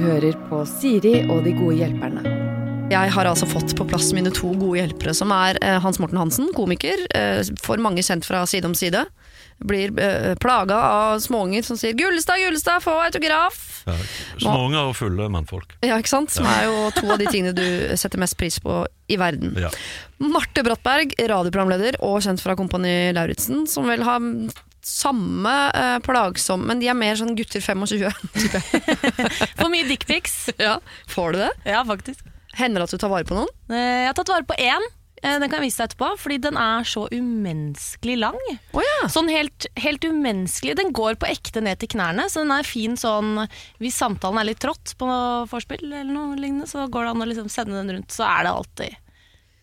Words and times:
hører 0.00 0.36
på 0.48 0.62
Siri 0.68 1.20
og 1.28 1.44
de 1.44 1.52
gode 1.56 1.76
hjelperne. 1.80 2.22
Jeg 2.90 3.12
har 3.14 3.28
altså 3.28 3.46
fått 3.46 3.70
på 3.78 3.84
plass 3.86 4.08
mine 4.16 4.32
to 4.34 4.50
gode 4.58 4.80
hjelpere, 4.80 5.12
som 5.14 5.30
er 5.34 5.58
eh, 5.62 5.76
Hans 5.82 6.00
Morten 6.02 6.18
Hansen, 6.18 6.48
komiker, 6.56 7.04
eh, 7.14 7.42
for 7.62 7.78
mange 7.82 8.02
kjent 8.02 8.26
fra 8.26 8.42
Side 8.50 8.66
om 8.66 8.74
side. 8.74 9.04
Blir 9.62 9.92
eh, 10.00 10.32
plaga 10.40 10.78
av 10.88 11.20
småunger 11.22 11.62
som 11.66 11.78
sier 11.78 11.94
'Gullestad, 11.94 12.40
Gullestad, 12.42 12.82
få 12.82 12.96
autograf'! 13.04 13.84
Ja, 13.86 13.94
Småunger 14.40 14.90
og 14.90 14.96
fulle 14.98 15.28
mannfolk. 15.32 15.76
Ja, 15.84 16.00
ikke 16.00 16.12
sant? 16.12 16.32
Som 16.34 16.48
er 16.50 16.66
jo 16.66 16.88
to 16.96 17.06
av 17.12 17.20
de 17.20 17.28
tingene 17.30 17.54
du 17.56 17.94
setter 18.00 18.20
mest 18.20 18.38
pris 18.40 18.58
på 18.64 18.82
i 19.10 19.20
verden. 19.20 19.54
Ja. 19.60 19.70
Marte 20.18 20.64
Brattberg, 20.66 21.14
radioprogramleder 21.20 22.00
og 22.04 22.18
kjent 22.24 22.42
fra 22.42 22.56
Kompani 22.58 23.12
Lauritzen, 23.16 23.68
som 23.70 23.86
vel 23.88 24.02
har 24.08 24.18
samme 24.86 25.54
eh, 25.74 25.98
plagsomme, 26.04 26.66
Men 26.70 26.80
de 26.82 26.88
er 26.88 26.96
mer 26.98 27.18
sånn 27.18 27.34
gutter 27.38 27.60
25. 27.60 28.14
type. 28.36 28.62
For 29.60 29.68
mye 29.72 29.86
dickpics. 29.88 30.38
ja. 30.58 30.78
Får 31.10 31.32
du 31.36 31.42
det? 31.44 31.50
Ja, 31.68 31.82
faktisk. 31.88 32.24
Hender 32.58 32.82
det 32.82 32.88
at 32.90 32.94
du 32.96 33.02
tar 33.04 33.12
vare 33.12 33.28
på 33.28 33.36
noen? 33.38 33.52
Eh, 33.70 34.00
Jeg 34.04 34.08
har 34.10 34.16
tatt 34.18 34.32
vare 34.32 34.46
på 34.48 34.56
én. 34.58 34.86
Eh, 35.22 35.36
Den 35.38 35.50
kan 35.52 35.60
jeg 35.60 35.68
vise 35.68 35.82
deg 35.82 35.90
etterpå, 35.90 36.06
fordi 36.18 36.38
den 36.46 36.56
er 36.56 36.86
så 36.88 37.04
umenneskelig 37.12 38.16
lang. 38.22 38.38
Å 38.72 38.80
ja. 38.86 39.08
Sånn 39.12 39.28
helt, 39.30 39.66
helt 39.76 40.06
umenneskelig. 40.08 40.78
Den 40.80 40.94
går 40.96 41.18
på 41.20 41.28
ekte 41.28 41.60
ned 41.62 41.78
til 41.82 41.92
knærne, 41.92 42.24
så 42.32 42.40
den 42.42 42.54
er 42.56 42.64
fin 42.66 42.96
sånn 43.00 43.44
Hvis 43.82 43.98
samtalen 44.00 44.40
er 44.40 44.48
litt 44.48 44.62
trått 44.64 44.94
på 44.98 45.06
vorspiel 45.50 45.84
eller 45.92 46.08
noe 46.10 46.40
lignende, 46.40 46.66
så 46.70 46.88
går 46.88 47.04
det 47.06 47.12
an 47.14 47.26
å 47.26 47.28
liksom 47.30 47.52
sende 47.52 47.76
den 47.82 47.92
rundt. 47.98 48.10
Så 48.16 48.24
er 48.26 48.48
det 48.48 48.56
alltid 48.56 48.98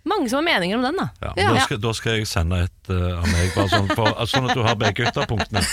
mange 0.09 0.29
som 0.31 0.39
har 0.41 0.47
meninger 0.47 0.79
om 0.79 0.85
den, 0.88 0.97
da. 1.02 1.07
Ja, 1.21 1.34
Ja. 1.38 1.52
Da, 1.57 1.63
skal, 1.67 1.79
da 1.84 1.93
skal 1.95 2.17
jeg 2.17 2.27
sende 2.29 2.59
et 2.66 2.91
uh, 2.91 3.20
av 3.20 3.27
meg, 3.29 3.52
bare 3.55 3.70
sånn, 3.71 3.88
for, 3.91 4.09
altså, 4.11 4.38
sånn 4.38 4.49
at 4.49 4.57
du 4.57 4.63
har 4.66 4.77
begge 4.80 5.07
ytterpunktene. 5.09 5.63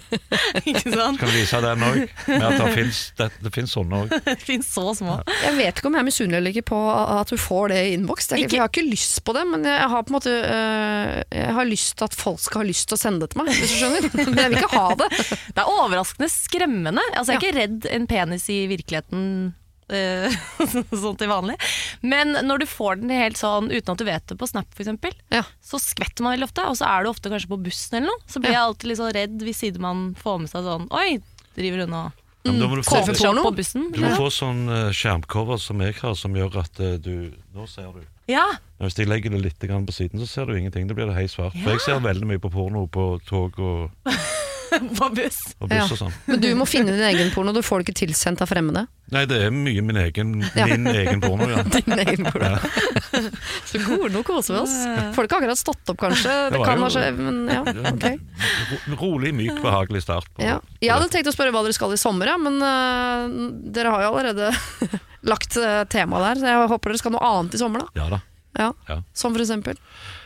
Ikke 0.70 0.92
sant? 0.92 1.20
Kan 1.20 1.32
vise 1.34 1.60
den 1.64 1.84
òg. 1.86 1.98
Med 2.28 2.46
at 2.46 2.56
det 2.60 2.70
fins 2.76 3.00
det, 3.18 3.28
det 3.44 3.52
finnes 3.54 3.74
sånne 3.76 4.02
òg. 4.04 4.14
Det 4.30 4.36
finnes 4.42 4.68
så 4.70 4.84
små. 4.96 5.18
Jeg 5.42 5.54
vet 5.58 5.80
ikke 5.80 5.88
om 5.90 5.96
jeg 5.96 6.02
er 6.02 6.06
misunnelig 6.06 6.38
eller 6.38 6.54
ikke 6.54 6.68
på 6.70 6.78
at 6.90 7.30
du 7.32 7.36
får 7.40 7.72
det 7.72 7.78
i 7.88 7.92
innboks. 7.96 8.30
For 8.30 8.40
Jeg 8.40 8.60
har 8.60 8.70
ikke 8.70 8.84
lyst 8.86 9.20
på 9.26 9.34
det, 9.36 9.42
men 9.50 9.64
jeg 9.68 9.88
har 9.92 10.04
på 10.06 10.12
en 10.12 10.16
måte 10.16 10.32
øh, 10.32 11.14
Jeg 11.34 11.54
har 11.56 11.68
lyst 11.68 11.96
til 11.98 12.06
at 12.06 12.16
folk 12.16 12.40
skal 12.42 12.62
ha 12.62 12.68
lyst 12.68 12.88
til 12.90 12.96
å 12.98 13.00
sende 13.00 13.24
det 13.24 13.32
til 13.34 13.42
meg, 13.42 13.50
hvis 13.52 13.74
du 13.74 13.78
skjønner. 13.80 14.08
Men 14.30 14.42
jeg 14.44 14.52
vil 14.52 14.60
ikke 14.60 14.74
ha 14.76 14.96
det. 15.00 15.08
Det 15.50 15.62
er 15.62 15.72
overraskende 15.72 16.28
skremmende. 16.32 17.04
Altså, 17.14 17.34
jeg 17.34 17.40
er 17.40 17.46
ikke 17.46 17.58
redd 17.58 17.88
en 17.96 18.06
penis 18.10 18.46
i 18.52 18.60
virkeligheten. 18.70 19.24
Eh, 19.92 20.36
sånn 21.02 21.18
til 21.20 21.30
vanlig 21.30 21.56
Men 22.02 22.32
når 22.46 22.62
du 22.62 22.66
får 22.70 23.00
den 23.02 23.10
helt 23.14 23.38
sånn 23.40 23.70
uten 23.72 23.92
at 23.94 23.98
du 24.00 24.06
vet 24.08 24.26
det 24.30 24.38
på 24.40 24.48
Snap 24.50 24.70
eksempel, 24.78 25.14
Ja. 25.34 25.42
så 25.64 25.80
skvetter 25.82 26.24
man 26.26 26.36
veldig 26.36 26.48
ofte. 26.50 26.64
Og 26.70 26.78
så 26.80 26.86
er 26.88 27.04
du 27.04 27.10
ofte 27.10 27.30
kanskje 27.32 27.50
på 27.50 27.58
bussen 27.64 27.98
eller 28.00 28.12
noe. 28.12 28.22
Så 28.30 28.40
blir 28.42 28.54
jeg 28.54 28.62
alltid 28.62 28.90
litt 28.90 29.00
sånn 29.02 29.12
redd 29.16 29.44
hvis 29.44 29.60
sidemannen 29.64 30.14
får 30.20 30.40
med 30.44 30.52
seg 30.52 30.64
sånn 30.66 30.88
Oi, 30.96 31.20
driver 31.58 31.84
hun 31.84 31.98
og 32.00 32.16
Ja, 32.46 32.52
da 32.56 32.68
må 32.70 32.78
du 32.78 32.82
få, 32.86 32.96
opp 33.02 33.44
på 33.44 33.56
bussen? 33.58 33.90
du 33.92 34.00
må 34.00 34.14
få 34.16 34.30
sånn 34.32 34.62
eh, 34.72 34.90
skjermcover 34.96 35.60
som 35.60 35.82
jeg 35.84 35.98
har, 36.00 36.14
som 36.16 36.32
gjør 36.38 36.62
at 36.62 36.80
eh, 36.80 36.96
du 36.96 37.34
Nå 37.52 37.66
ser 37.68 37.90
du. 37.92 38.00
Ja, 38.30 38.46
Men 38.78 38.88
Hvis 38.88 38.96
jeg 38.96 39.10
legger 39.10 39.34
det 39.34 39.42
litt 39.42 39.58
på 39.60 39.92
siden, 39.92 40.20
så 40.22 40.26
ser 40.28 40.46
du 40.46 40.54
ingenting. 40.56 40.86
Da 40.88 40.94
blir 40.94 41.10
det 41.10 41.16
helt 41.16 41.32
svart. 41.32 41.56
For 41.64 41.74
jeg 41.74 41.80
ser 41.84 41.98
veldig 42.00 42.28
mye 42.30 42.38
på 42.40 42.50
porno 42.52 42.86
på 42.86 43.18
tog 43.26 43.58
og, 43.58 43.90
på 44.98 45.08
buss. 45.16 45.38
og 45.60 45.68
buss 45.68 45.76
Ja. 45.76 45.84
og 45.90 45.98
sånn. 45.98 46.14
Men 46.26 46.40
du 46.42 46.48
må 46.58 46.66
finne 46.68 46.92
din 46.94 47.04
egen 47.10 47.30
porno, 47.34 47.52
du 47.56 47.60
får 47.64 47.82
det 47.82 47.88
ikke 47.90 47.98
tilsendt 48.06 48.42
av 48.44 48.48
fremmede. 48.50 48.86
Nei, 49.10 49.24
det 49.26 49.40
er 49.42 49.50
mye 49.50 49.82
min 49.82 49.96
egen, 49.98 50.36
Ja. 50.58 50.66
min 50.70 50.86
egen 50.86 51.20
porno, 51.20 51.48
ja. 51.50 51.62
Din 51.74 51.98
egen 51.98 52.28
porno. 52.28 52.52
Så 53.66 53.80
gode, 53.82 54.12
nå 54.14 54.22
koser 54.26 54.54
vi 54.54 54.60
oss. 54.62 54.76
Folk 55.16 55.32
har 55.34 55.40
akkurat 55.42 55.58
stått 55.58 55.90
opp, 55.90 55.98
kanskje. 56.04 56.30
Det, 56.30 56.54
Det 56.54 56.62
kan 56.64 56.78
jo- 56.78 56.86
kanskje, 56.86 57.04
men 57.18 57.40
ja, 57.50 57.62
ok. 57.90 58.96
Rolig, 59.00 59.34
myk, 59.34 59.58
behagelig 59.64 60.02
start. 60.06 60.30
På, 60.34 60.44
Ja. 60.46 60.60
Jeg 60.80 60.94
hadde 60.94 61.10
tenkt 61.12 61.28
å 61.30 61.34
spørre 61.34 61.52
hva 61.54 61.62
dere 61.66 61.74
skal 61.76 61.92
i 61.92 62.00
sommer, 62.00 62.30
ja, 62.30 62.38
men 62.40 62.60
uh, 62.62 63.50
dere 63.74 63.90
har 63.92 64.06
jo 64.06 64.14
allerede 64.14 64.52
lagt 65.26 65.56
uh, 65.60 65.82
tema 65.92 66.22
der, 66.28 66.40
så 66.40 66.46
jeg 66.54 66.68
håper 66.70 66.94
dere 66.94 67.02
skal 67.02 67.12
noe 67.18 67.26
annet 67.34 67.54
i 67.58 67.60
sommer, 67.60 67.82
da. 67.84 68.00
Ja 68.00 68.08
da. 68.14 68.20
Ja. 68.58 68.72
Ja. 68.88 69.00
Som 69.14 69.34
for 69.36 69.44
eksempel. 69.44 69.78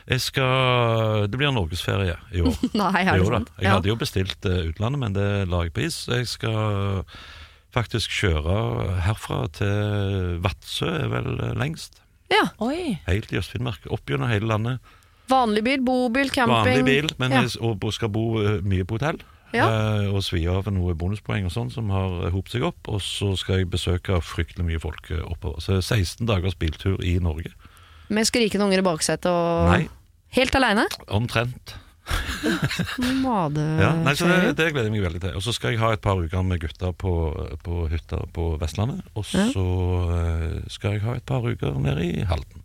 Jeg 0.08 0.20
skal 0.20 1.28
Det 1.28 1.38
blir 1.40 1.52
norgesferie 1.52 2.16
i 2.32 2.42
år. 2.44 2.56
Nei, 2.80 2.92
er 3.04 3.12
det 3.12 3.22
Jo 3.22 3.30
sant? 3.32 3.52
Jeg 3.60 3.72
hadde 3.72 3.90
jo 3.90 3.96
bestilt 4.00 4.48
uh, 4.48 4.60
utlandet, 4.70 5.00
men 5.00 5.16
det 5.16 5.28
la 5.48 5.64
jeg 5.66 5.74
på 5.76 5.84
is. 5.86 6.04
Jeg 6.08 6.28
skal 6.30 7.12
faktisk 7.74 8.12
kjøre 8.22 8.56
herfra 9.04 9.44
til 9.54 10.38
Vadsø, 10.44 10.90
er 11.04 11.10
vel 11.12 11.30
eh, 11.40 11.54
lengst. 11.58 12.00
Ja. 12.32 12.46
Oi. 12.62 12.96
Helt 13.08 13.32
i 13.34 13.40
Øst-Finnmark. 13.40 13.86
Opp 13.92 14.08
gjennom 14.10 14.30
hele 14.30 14.48
landet. 14.50 14.94
Vanlig 15.30 15.64
bil, 15.64 15.82
bobil, 15.84 16.30
camping. 16.32 16.68
Vanlig 16.68 16.84
bil, 16.86 17.10
men 17.20 17.32
ja. 17.34 17.44
jeg 17.44 17.58
og 17.64 17.86
skal 17.96 18.12
bo 18.14 18.26
eh, 18.42 18.60
mye 18.64 18.86
på 18.86 18.98
hotell. 18.98 19.20
Ja. 19.54 19.68
eh, 19.70 20.08
Og 20.10 20.22
svi 20.26 20.42
av 20.50 20.66
noe 20.74 20.96
bonuspoeng 20.98 21.46
og 21.48 21.54
sånn 21.54 21.70
som 21.74 21.90
har 21.94 22.30
hopet 22.34 22.56
seg 22.56 22.66
opp. 22.70 22.90
Og 22.90 23.02
så 23.04 23.34
skal 23.40 23.62
jeg 23.62 23.72
besøke 23.74 24.20
fryktelig 24.22 24.66
mye 24.70 24.82
folk 24.82 25.10
oppover. 25.24 25.62
Så 25.64 25.80
16 25.80 26.28
dagers 26.30 26.58
biltur 26.60 27.02
i 27.02 27.16
Norge. 27.22 27.54
Med 28.14 28.28
skrikende 28.28 28.68
unger 28.68 28.82
i 28.82 28.86
baksetet 28.86 29.30
og 29.30 29.70
Nei, 29.72 29.86
Helt 30.34 30.54
aleine? 30.58 30.86
omtrent. 31.08 31.76
Ja, 33.24 33.46
nei, 33.48 34.12
så 34.12 34.26
det, 34.28 34.50
det 34.58 34.66
gleder 34.74 34.90
jeg 34.90 34.92
meg 34.92 35.04
veldig 35.06 35.20
til. 35.22 35.36
Og 35.38 35.44
så 35.46 35.54
skal 35.56 35.72
jeg 35.72 35.80
ha 35.80 35.94
et 35.94 36.02
par 36.04 36.18
uker 36.20 36.42
med 36.44 36.60
gutta 36.60 36.90
på, 36.92 37.12
på 37.64 37.86
hytta 37.88 38.18
på 38.34 38.50
Vestlandet. 38.60 39.00
Og 39.16 39.24
så 39.24 39.40
ja. 39.48 40.66
skal 40.68 40.98
jeg 40.98 41.04
ha 41.06 41.16
et 41.16 41.24
par 41.24 41.46
uker 41.46 41.78
nede 41.80 42.04
i 42.04 42.26
Halden. 42.28 42.64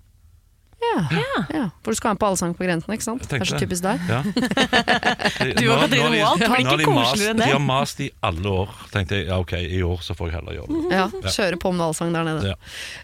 Ja. 0.79 1.45
ja. 1.53 1.63
For 1.83 1.91
du 1.91 1.97
skal 1.99 2.09
være 2.09 2.15
med 2.15 2.21
på 2.21 2.29
Allsang 2.29 2.55
på 2.57 2.65
grensen, 2.65 2.93
ikke 2.95 3.05
sant? 3.05 3.25
Det 3.29 3.39
er 3.41 3.47
så 3.47 3.59
typisk 3.59 3.85
deg. 3.85 4.03
Ja. 4.09 4.21
Du 5.59 5.65
og 5.71 5.83
Katrine 5.83 6.09
Moholt, 6.09 6.41
det 6.41 6.49
blir 6.49 6.83
ikke 6.83 6.87
koseligere 6.87 7.33
enn 7.33 7.41
det. 7.41 7.47
De 7.47 7.55
har 7.55 7.63
mast 7.63 8.03
i 8.03 8.09
alle 8.25 8.53
år. 8.63 8.75
tenkte 8.93 9.19
jeg, 9.19 9.27
ja 9.29 9.39
ok, 9.39 9.55
i 9.59 9.81
år 9.85 10.03
så 10.05 10.15
får 10.17 10.29
jeg 10.29 10.37
heller 10.39 10.59
gjøre 10.59 10.75
det. 10.75 10.99
Ja, 10.99 11.07
Kjøre 11.35 11.59
på 11.61 11.71
med 11.75 11.85
Allsang 11.89 12.13
der 12.15 12.27
nede. 12.27 12.53
Ja. 12.53 12.57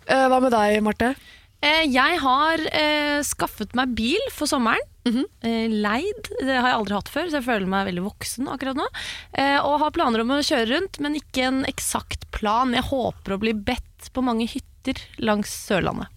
Eh, 0.07 0.27
hva 0.31 0.39
med 0.43 0.55
deg, 0.55 0.79
Marte? 0.85 1.13
Eh, 1.65 1.85
jeg 1.89 2.19
har 2.21 2.61
eh, 2.77 3.21
skaffet 3.25 3.71
meg 3.77 3.95
bil 3.97 4.21
for 4.33 4.49
sommeren. 4.49 4.83
eh, 5.45 5.65
leid. 5.69 6.29
Det 6.41 6.53
har 6.53 6.69
jeg 6.71 6.77
aldri 6.79 6.95
hatt 6.97 7.09
før, 7.13 7.29
så 7.29 7.39
jeg 7.39 7.47
føler 7.47 7.69
meg 7.69 7.87
veldig 7.89 8.03
voksen 8.05 8.49
akkurat 8.53 8.77
nå. 8.79 8.85
Eh, 9.37 9.57
og 9.61 9.79
har 9.81 9.93
planer 9.95 10.21
om 10.23 10.33
å 10.35 10.41
kjøre 10.45 10.69
rundt, 10.75 10.99
men 11.01 11.17
ikke 11.19 11.47
en 11.49 11.63
eksakt 11.69 12.27
plan. 12.35 12.73
Jeg 12.77 12.85
håper 12.91 13.35
å 13.35 13.39
bli 13.41 13.53
bedt 13.57 14.11
på 14.13 14.23
mange 14.25 14.47
hytter 14.49 15.01
langs 15.21 15.53
Sørlandet. 15.65 16.09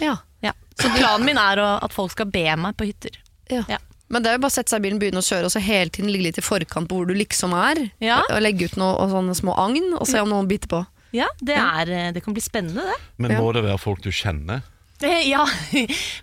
Ja. 0.00 0.18
Ja. 0.44 0.52
Så 0.76 0.88
planen 0.92 1.24
min 1.28 1.40
er 1.40 1.60
at 1.64 1.92
folk 1.96 2.12
skal 2.12 2.28
be 2.32 2.44
meg 2.60 2.76
på 2.76 2.88
hytter. 2.88 3.16
ja. 3.52 3.64
Ja. 3.68 3.78
Men 4.06 4.22
det 4.22 4.30
er 4.30 4.36
jo 4.36 4.42
bare 4.44 4.52
å 4.52 4.54
sette 4.54 4.70
seg 4.70 4.78
i 4.78 4.84
bilen, 4.84 4.98
begynne 5.02 5.18
å 5.18 5.26
kjøre 5.26 5.48
og 5.48 5.50
så 5.50 5.58
hele 5.58 5.90
tiden 5.90 6.12
ligge 6.14 6.28
litt 6.28 6.36
i 6.38 6.44
forkant 6.44 6.86
på 6.86 6.94
hvor 7.00 7.08
du 7.08 7.14
liksom 7.16 7.50
er. 7.58 7.80
Ja. 7.98 8.20
Og 8.30 8.38
legge 8.38 8.68
ut 8.70 8.76
noe, 8.78 9.08
sånne 9.10 9.34
små 9.34 9.56
agn, 9.58 9.88
og 9.98 10.06
se 10.06 10.20
om 10.22 10.30
noen 10.30 10.46
biter 10.46 10.70
på. 10.70 10.78
Ja, 11.16 11.26
det, 11.42 11.56
er, 11.58 11.90
det 12.14 12.22
kan 12.22 12.36
bli 12.36 12.44
spennende, 12.44 12.84
det. 12.86 12.94
Men 13.18 13.34
må 13.40 13.50
det 13.56 13.64
være 13.66 13.80
folk 13.82 14.04
du 14.06 14.12
kjenner? 14.14 14.62
Eh, 15.02 15.28
Ja, 15.32 15.42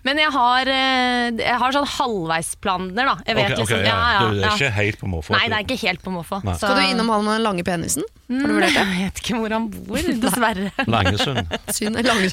men 0.02 0.18
jeg 0.18 0.30
har, 0.34 0.66
eh, 0.66 1.28
jeg 1.38 1.58
har 1.60 1.74
sånn 1.76 1.86
halvveisplaner, 1.86 3.06
da. 3.06 3.14
Jeg 3.28 3.36
vet 3.38 3.44
Ok, 3.44 3.52
okay, 3.52 3.60
liksom, 3.62 3.84
ja. 3.86 3.94
ja, 3.94 3.98
ja, 4.14 4.20
Du 4.24 4.40
er 4.40 4.56
ikke 4.56 4.70
helt 4.78 4.98
på 5.00 5.10
måfå? 5.12 5.34
Nei, 5.36 5.44
det 5.52 5.58
er 5.60 5.66
ikke 5.68 5.78
helt 5.84 6.02
på 6.02 6.10
måfå. 6.14 6.40
Skal 6.58 6.74
du 6.78 6.82
innom 6.88 7.12
han 7.14 7.22
med 7.26 7.36
den 7.38 7.44
lange 7.46 7.64
penisen? 7.66 8.02
Har 8.02 8.10
du 8.10 8.12
Mm, 8.34 8.54
vurdert 8.56 8.72
det? 8.72 8.82
Jeg 8.88 9.04
vet 9.04 9.18
ikke 9.20 9.36
hvor 9.36 9.52
han 9.52 9.64
bor, 9.68 10.06
dessverre. 10.24 10.70
Langesund. 10.94 11.44
Langesund. 11.44 11.98
lange, 12.08 12.30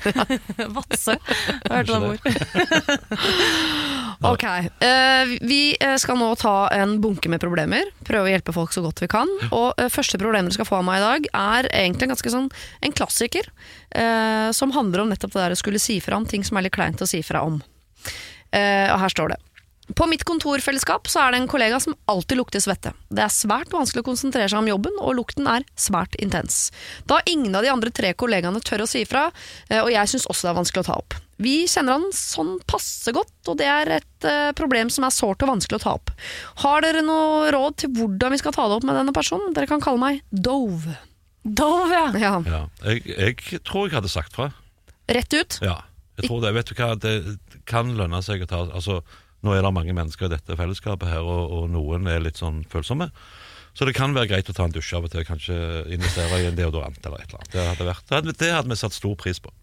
Vadsø. 0.78 1.18
Jeg 1.20 1.72
hørt 1.76 1.92
hvor 1.92 2.00
han 2.00 2.06
bor. 2.08 2.20
Ok, 4.32 4.44
eh, 4.88 5.34
Vi 5.42 5.60
eh, 5.80 5.98
skal 6.00 6.18
nå 6.20 6.30
ta 6.40 6.56
en 6.78 6.96
bunke 7.04 7.30
med 7.32 7.42
problemer. 7.44 7.90
Prøve 8.08 8.30
å 8.30 8.32
hjelpe 8.32 8.54
folk 8.56 8.72
så 8.76 8.84
godt 8.86 9.02
vi 9.04 9.10
kan. 9.12 9.28
Og 9.52 9.74
Første 9.92 10.20
problem 10.22 10.48
dere 10.48 10.56
skal 10.56 10.70
få 10.70 10.80
av 10.80 10.88
meg 10.88 11.02
i 11.02 11.06
dag, 11.06 11.30
er 11.42 11.70
egentlig 11.74 12.08
en 12.08 12.14
ganske 12.16 12.34
sånn 12.34 12.50
en 12.86 12.96
klassiker. 12.96 13.50
Eh, 13.96 14.50
som 14.56 14.74
handler 14.76 15.04
om 15.04 15.14
nettopp 15.14 15.36
det 15.36 15.44
der 15.44 15.56
å 15.56 15.60
skulle 15.60 15.82
si 15.82 16.00
fra 16.04 16.20
om 16.20 16.28
ting 16.28 16.44
som 16.48 16.58
er 16.58 16.68
litt 16.68 16.76
kleint 16.76 17.02
å 17.02 17.10
si 17.10 17.22
fra 17.26 17.44
om. 17.48 17.62
Eh, 18.52 18.88
og 18.92 19.00
her 19.04 19.14
står 19.14 19.34
det. 19.36 19.42
På 19.96 20.06
mitt 20.08 20.24
kontorfellesskap 20.24 21.10
så 21.10 21.24
er 21.24 21.34
det 21.34 21.42
en 21.42 21.50
kollega 21.52 21.80
som 21.80 21.96
alltid 22.12 22.38
lukter 22.40 22.64
svette. 22.64 22.94
Det 23.10 23.24
er 23.26 23.34
svært 23.34 23.74
vanskelig 23.74 24.04
å 24.04 24.08
konsentrere 24.08 24.48
seg 24.52 24.62
om 24.62 24.70
jobben, 24.70 24.96
og 25.02 25.18
lukten 25.18 25.50
er 25.52 25.66
svært 25.80 26.16
intens. 26.22 26.70
Da 27.10 27.20
ingen 27.28 27.56
av 27.58 27.66
de 27.66 27.74
andre 27.74 27.92
tre 27.92 28.14
kollegaene 28.14 28.62
tør 28.64 28.86
å 28.86 28.90
si 28.90 29.04
fra, 29.10 29.28
eh, 29.70 29.82
og 29.82 29.92
jeg 29.92 30.14
syns 30.14 30.30
også 30.30 30.48
det 30.48 30.54
er 30.54 30.60
vanskelig 30.62 30.86
å 30.86 30.90
ta 30.92 30.98
opp. 31.02 31.18
Vi 31.42 31.56
kjenner 31.68 31.98
han 31.98 32.12
sånn 32.14 32.60
passe 32.70 33.12
godt, 33.16 33.34
og 33.50 33.58
det 33.60 33.68
er 33.68 33.96
et 33.98 34.30
eh, 34.30 34.52
problem 34.56 34.94
som 34.94 35.08
er 35.08 35.16
sårt 35.16 35.44
og 35.44 35.56
vanskelig 35.56 35.82
å 35.82 35.84
ta 35.84 35.96
opp. 35.98 36.14
Har 36.64 36.86
dere 36.86 37.04
noe 37.04 37.50
råd 37.52 37.82
til 37.82 37.96
hvordan 37.98 38.36
vi 38.36 38.42
skal 38.44 38.56
ta 38.56 38.70
det 38.70 38.80
opp 38.80 38.88
med 38.88 39.00
denne 39.00 39.16
personen? 39.16 39.56
Dere 39.58 39.68
kan 39.72 39.84
kalle 39.84 40.00
meg 40.00 40.22
Dove. 40.30 40.96
Dove, 41.44 41.90
ja. 41.92 42.08
Ja, 42.22 42.34
Ja. 42.46 42.62
Jeg, 42.86 43.06
jeg 43.08 43.62
tror 43.66 43.88
jeg 43.90 43.96
hadde 43.98 44.12
sagt 44.12 44.36
fra. 44.38 44.52
Rett 45.12 45.34
ut. 45.34 45.58
Ja, 45.66 45.80
jeg 46.20 46.28
tror 46.30 46.42
det. 46.44 46.54
Vet 46.56 46.70
du 46.72 46.76
hva, 46.78 46.92
det 47.02 47.16
kan 47.66 47.96
lønne 47.98 48.22
seg 48.24 48.44
å 48.46 48.50
ta 48.50 48.60
Altså, 48.70 49.02
nå 49.42 49.56
er 49.58 49.64
det 49.66 49.72
mange 49.74 49.96
mennesker 49.98 50.28
i 50.30 50.34
dette 50.36 50.58
fellesskapet 50.60 51.10
her, 51.10 51.26
og, 51.26 51.50
og 51.52 51.70
noen 51.74 52.06
er 52.08 52.22
litt 52.22 52.38
sånn 52.38 52.62
følsomme. 52.70 53.10
Så 53.74 53.86
det 53.88 53.94
kan 53.96 54.12
være 54.14 54.28
greit 54.28 54.50
å 54.52 54.54
ta 54.54 54.66
en 54.68 54.74
dusj 54.76 54.94
av 54.98 55.06
og 55.08 55.12
til, 55.14 55.24
kanskje 55.26 55.56
investere 55.96 56.42
i 56.44 56.48
en 56.50 56.58
deodorant 56.58 56.98
eller 57.08 57.22
et 57.24 57.30
eller 57.32 57.40
annet. 57.40 57.52
Det 57.56 57.66
hadde, 57.70 57.86
vært, 57.88 58.04
det 58.10 58.18
hadde, 58.18 58.34
det 58.42 58.50
hadde 58.52 58.70
vi 58.74 58.78
satt 58.82 58.94
stor 58.98 59.16
pris 59.16 59.40
på. 59.40 59.54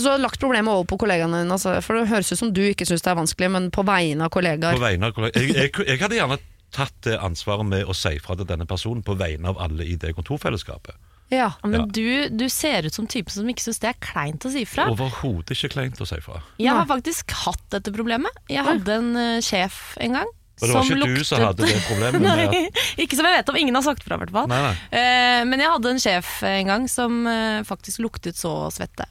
Så 0.00 0.08
har 0.08 0.22
lagt 0.22 0.40
problemet 0.40 0.72
over 0.72 0.86
på 0.88 0.96
kollegaene 1.04 1.42
dine, 1.44 1.52
altså, 1.52 1.74
for 1.84 2.00
det 2.00 2.08
høres 2.08 2.32
ut 2.32 2.40
som 2.40 2.52
du 2.56 2.62
ikke 2.64 2.86
syns 2.88 3.04
det 3.04 3.12
er 3.12 3.18
vanskelig, 3.20 3.50
men 3.52 3.68
på 3.70 3.84
vegne 3.86 4.24
av 4.24 4.32
På 4.32 4.38
kollegaer. 4.40 4.80
vegne 4.80 5.10
av 5.10 5.14
kollegaer. 5.18 5.44
jeg, 5.44 5.52
jeg, 5.68 5.74
jeg 5.92 6.00
hadde 6.00 6.16
gjerne 6.16 6.38
tatt 6.72 6.96
det 7.04 7.18
ansvaret 7.24 7.68
med 7.68 7.84
å 7.88 7.94
si 7.96 8.14
fra 8.24 8.34
til 8.40 8.48
denne 8.48 8.64
personen 8.68 9.04
på 9.04 9.14
vegne 9.20 9.52
av 9.52 9.60
alle 9.68 9.84
i 9.84 9.98
det 10.00 10.14
kontorfellesskapet. 10.16 10.96
Ja. 11.30 11.50
Men 11.62 11.80
Ja. 11.80 11.86
du, 11.92 12.28
du 12.40 12.46
ser 12.48 12.86
ut 12.88 12.94
som 12.94 13.06
typen 13.06 13.32
som 13.34 13.48
ikke 13.52 13.66
syns 13.66 13.80
det 13.82 13.90
er 13.90 13.98
kleint 14.00 14.44
å 14.48 14.52
si 14.52 14.64
fra. 14.68 14.88
Overhodet 14.92 15.52
ikke 15.56 15.72
kleint 15.76 16.00
å 16.00 16.06
si 16.08 16.18
fra. 16.24 16.40
Jeg 16.60 16.72
har 16.72 16.88
faktisk 16.88 17.34
hatt 17.44 17.64
dette 17.74 17.92
problemet. 17.92 18.32
Jeg 18.48 18.64
hadde 18.64 18.96
en 19.02 19.10
uh, 19.16 19.40
sjef 19.44 19.96
en 20.00 20.16
gang. 20.20 20.30
Og 20.58 20.66
det 20.66 20.74
var 20.74 20.88
ikke 20.88 20.96
ikke 20.98 21.18
du 21.20 21.26
som 21.28 21.42
hadde 21.44 21.68
det 21.68 21.82
problemet 21.86 22.24
Nei, 22.24 22.62
ikke 22.98 23.14
som 23.14 23.28
jeg 23.28 23.36
vet 23.36 23.52
om. 23.52 23.58
Ingen 23.60 23.76
har 23.78 23.84
sagt 23.86 24.02
fra, 24.02 24.16
i 24.16 24.24
hvert 24.24 24.32
fall. 24.34 24.48
Nei, 24.50 24.58
nei. 24.64 24.72
Eh, 24.90 25.42
men 25.46 25.62
jeg 25.62 25.70
hadde 25.70 25.92
en 25.94 26.02
sjef 26.02 26.32
en 26.48 26.72
gang 26.72 26.88
som 26.90 27.20
uh, 27.28 27.60
faktisk 27.68 28.02
luktet 28.02 28.40
så 28.40 28.56
svette. 28.74 29.06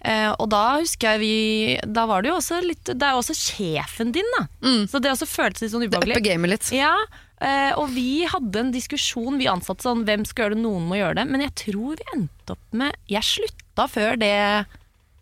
Uh, 0.00 0.30
og 0.38 0.46
da 0.54 0.78
husker 0.78 1.16
jeg 1.16 1.18
vi 1.18 1.76
Da 1.90 2.04
var 2.06 2.22
det 2.22 2.28
jo 2.30 2.36
også 2.36 2.60
litt 2.62 2.86
Det 2.86 3.02
er 3.02 3.16
jo 3.16 3.18
også 3.18 3.34
sjefen 3.34 4.12
din, 4.14 4.28
da. 4.36 4.44
Så 4.86 5.00
det 5.02 5.10
også 5.10 5.26
føltes 5.26 5.64
litt 5.64 5.72
sånn 5.72 5.82
Det 5.82 5.90
ubehagelig. 5.90 6.14
upper 6.14 6.22
gamet 6.30 6.52
litt. 6.54 6.68
Ja, 6.70 6.92
og 7.76 7.90
vi 7.92 8.24
hadde 8.24 8.62
en 8.62 8.72
diskusjon, 8.72 9.36
vi 9.36 9.48
ansatte 9.50 9.84
sånn 9.84 10.06
hvem 10.08 10.24
skal 10.24 10.46
gjøre 10.46 10.56
det, 10.56 10.62
noen 10.64 10.86
må 10.88 10.96
gjøre 10.96 11.18
det. 11.18 11.26
Men 11.28 11.44
jeg 11.44 11.52
tror 11.66 11.98
vi 12.00 12.06
endte 12.14 12.56
opp 12.56 12.76
med 12.80 12.96
Jeg 13.12 13.28
slutta 13.28 13.84
før 13.92 14.16
det 14.22 14.32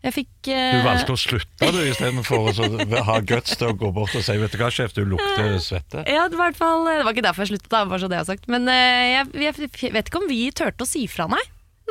jeg 0.04 0.12
fikk 0.12 0.50
uh... 0.52 0.74
Du 0.76 0.84
valgte 0.84 1.14
å 1.14 1.18
slutte 1.18 1.68
du 1.72 1.80
istedenfor 1.80 2.50
å 2.60 3.04
ha 3.08 3.16
guts 3.24 3.56
til 3.56 3.70
å 3.72 3.76
gå 3.80 3.88
bort 3.96 4.12
og 4.12 4.24
si 4.24 4.36
Vet 4.36 4.52
du 4.52 4.60
hva, 4.60 4.68
sjef, 4.74 4.92
du 4.92 5.00
lukter 5.08 5.56
svette. 5.64 6.02
Ja, 6.04 6.26
det 6.28 6.36
var, 6.36 6.50
i 6.50 6.52
hvert 6.52 6.60
fall, 6.60 6.84
det 6.90 7.06
var 7.06 7.16
ikke 7.16 7.24
derfor 7.24 7.46
jeg 7.46 7.54
sluttet, 7.54 7.70
da, 7.72 7.84
bare 7.88 8.02
så 8.02 8.10
det 8.12 8.18
jeg 8.18 8.26
har 8.26 8.28
sagt. 8.34 8.50
Men 8.52 8.68
eh, 8.68 9.04
jeg, 9.14 9.30
jeg 9.46 9.94
vet 9.96 10.10
ikke 10.10 10.20
om 10.20 10.28
vi 10.28 10.42
turte 10.52 10.84
å 10.84 10.88
si 10.88 11.06
fra, 11.08 11.28
nei. 11.32 11.40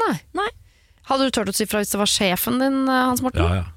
Nei. 0.04 0.14
Nei. 0.38 0.50
Hadde 1.10 1.26
du 1.26 1.34
turt 1.34 1.50
å 1.50 1.56
si 1.58 1.66
fra 1.70 1.82
hvis 1.82 1.94
det 1.96 2.02
var 2.04 2.12
sjefen 2.12 2.62
din, 2.62 2.84
eh, 2.86 3.06
Hans 3.10 3.26
Morten? 3.26 3.42
Ja, 3.50 3.64
ja. 3.64 3.72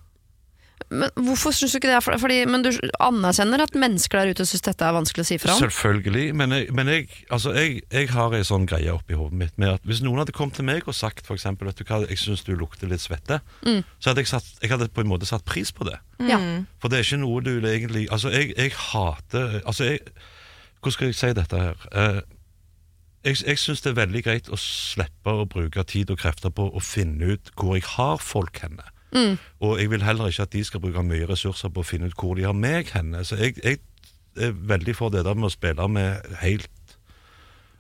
Men 0.93 1.11
hvorfor 1.19 1.51
syns 1.57 1.73
du 1.73 1.79
ikke 1.81 1.89
det? 1.91 1.99
For- 2.05 2.19
Fordi, 2.21 2.37
men 2.47 2.63
du 2.63 2.69
anerkjenner 3.03 3.63
at 3.65 3.75
mennesker 3.75 4.21
der 4.21 4.31
ute 4.37 4.45
syns 4.47 4.63
dette 4.63 4.85
er 4.87 4.95
vanskelig 4.95 5.25
å 5.25 5.29
si 5.29 5.39
fra 5.43 5.55
om? 5.57 5.63
Selvfølgelig. 5.65 6.27
Men, 6.39 6.53
jeg, 6.55 6.69
men 6.79 6.91
jeg, 6.93 7.09
altså 7.33 7.55
jeg, 7.57 7.81
jeg 7.91 8.11
har 8.13 8.37
ei 8.39 8.43
sånn 8.47 8.69
greie 8.71 8.93
oppi 8.95 9.17
hodet 9.19 9.41
mitt 9.41 9.57
med 9.59 9.73
at 9.79 9.89
hvis 9.89 10.03
noen 10.05 10.21
hadde 10.23 10.35
kommet 10.37 10.55
til 10.61 10.69
meg 10.69 10.87
og 10.87 10.95
sagt 10.95 11.27
for 11.27 11.35
eksempel, 11.35 11.67
vet 11.71 11.81
du 11.81 11.85
hva, 11.89 12.03
jeg 12.07 12.21
syns 12.23 12.45
du 12.47 12.53
lukter 12.55 12.87
litt 12.93 13.03
svette, 13.03 13.41
så 13.67 14.13
hadde 14.13 14.23
jeg, 14.23 14.31
satt, 14.31 14.53
jeg 14.63 14.71
hadde 14.75 14.89
på 14.95 15.03
en 15.03 15.11
måte 15.11 15.27
satt 15.27 15.45
pris 15.49 15.73
på 15.75 15.89
det. 15.89 15.99
Ja. 16.29 16.39
For 16.79 16.93
det 16.93 17.01
er 17.01 17.09
ikke 17.09 17.19
noe 17.25 17.43
du 17.45 17.53
egentlig 17.67 18.07
Altså, 18.15 18.31
jeg, 18.33 18.55
jeg 18.57 18.73
hater 18.73 19.59
Altså, 19.67 19.85
jeg 19.91 19.99
Hvordan 20.81 20.95
skal 20.95 21.11
jeg 21.11 21.17
si 21.19 21.33
dette 21.37 21.61
her? 21.61 21.83
Eh, 21.93 22.21
jeg 23.27 23.41
jeg 23.43 23.59
syns 23.59 23.83
det 23.83 23.91
er 23.91 23.99
veldig 24.07 24.23
greit 24.23 24.49
å 24.55 24.57
slippe 24.61 25.33
å 25.35 25.45
bruke 25.51 25.83
tid 25.85 26.13
og 26.15 26.21
krefter 26.23 26.53
på 26.55 26.69
å 26.71 26.81
finne 26.85 27.35
ut 27.35 27.51
hvor 27.59 27.75
jeg 27.75 27.83
har 27.97 28.21
folk 28.23 28.61
henne. 28.63 28.85
Og 29.63 29.79
jeg 29.81 29.91
vil 29.93 30.05
heller 30.05 30.33
ikke 30.33 30.47
at 30.49 30.55
de 30.57 30.65
skal 30.67 30.83
bruke 30.83 31.05
mye 31.07 31.29
ressurser 31.29 31.73
på 31.73 31.83
å 31.85 31.87
finne 31.87 32.11
ut 32.11 32.17
hvor 32.19 32.37
de 32.39 32.47
har 32.49 32.57
meg 32.57 32.91
henne. 32.95 33.23
Så 33.25 33.39
jeg, 33.41 33.57
jeg 33.63 33.81
er 34.37 34.53
veldig 34.53 34.97
for 34.99 35.15
det 35.15 35.25
der 35.27 35.39
med 35.39 35.51
å 35.51 35.55
spille 35.55 35.89
med 35.89 36.27
helt 36.43 36.71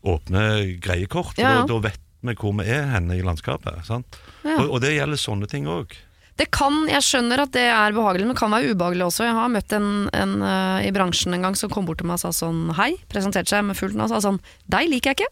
åpne 0.06 0.42
greiekort. 0.82 1.34
for 1.34 1.42
Ja, 1.42 1.60
ja. 1.60 1.62
Da, 1.64 1.74
da 1.74 1.80
vet 1.90 2.02
vi 2.26 2.34
hvor 2.40 2.54
vi 2.58 2.68
er 2.72 2.88
henne 2.94 3.16
i 3.18 3.24
landskapet. 3.24 3.84
Sant? 3.86 4.18
Ja. 4.44 4.60
Og, 4.60 4.76
og 4.76 4.84
det 4.84 4.96
gjelder 4.96 5.20
sånne 5.20 5.50
ting 5.50 5.68
òg. 5.70 5.94
Det 6.36 6.50
kan, 6.52 6.84
Jeg 6.90 7.00
skjønner 7.00 7.46
at 7.46 7.52
det 7.54 7.64
er 7.72 7.94
behagelig, 7.96 8.26
men 8.26 8.34
det 8.34 8.40
kan 8.42 8.52
være 8.52 8.74
ubehagelig 8.74 9.06
også. 9.06 9.24
Jeg 9.24 9.36
har 9.38 9.52
møtt 9.52 9.72
en, 9.72 9.88
en 10.12 10.34
uh, 10.44 10.84
i 10.84 10.92
bransjen 10.92 11.32
en 11.32 11.46
gang 11.48 11.56
som 11.56 11.72
kom 11.72 11.88
bort 11.88 12.02
til 12.02 12.08
meg 12.10 12.18
og 12.18 12.26
sa 12.26 12.32
sånn 12.44 12.74
hei, 12.76 12.92
presenterte 13.08 13.54
seg 13.54 13.64
med 13.64 13.78
fullt 13.78 13.96
navn 13.96 14.10
og 14.10 14.12
sa 14.12 14.20
sånn 14.28 14.40
Deg 14.68 14.90
liker 14.92 15.14
jeg 15.14 15.22
ikke. 15.22 15.30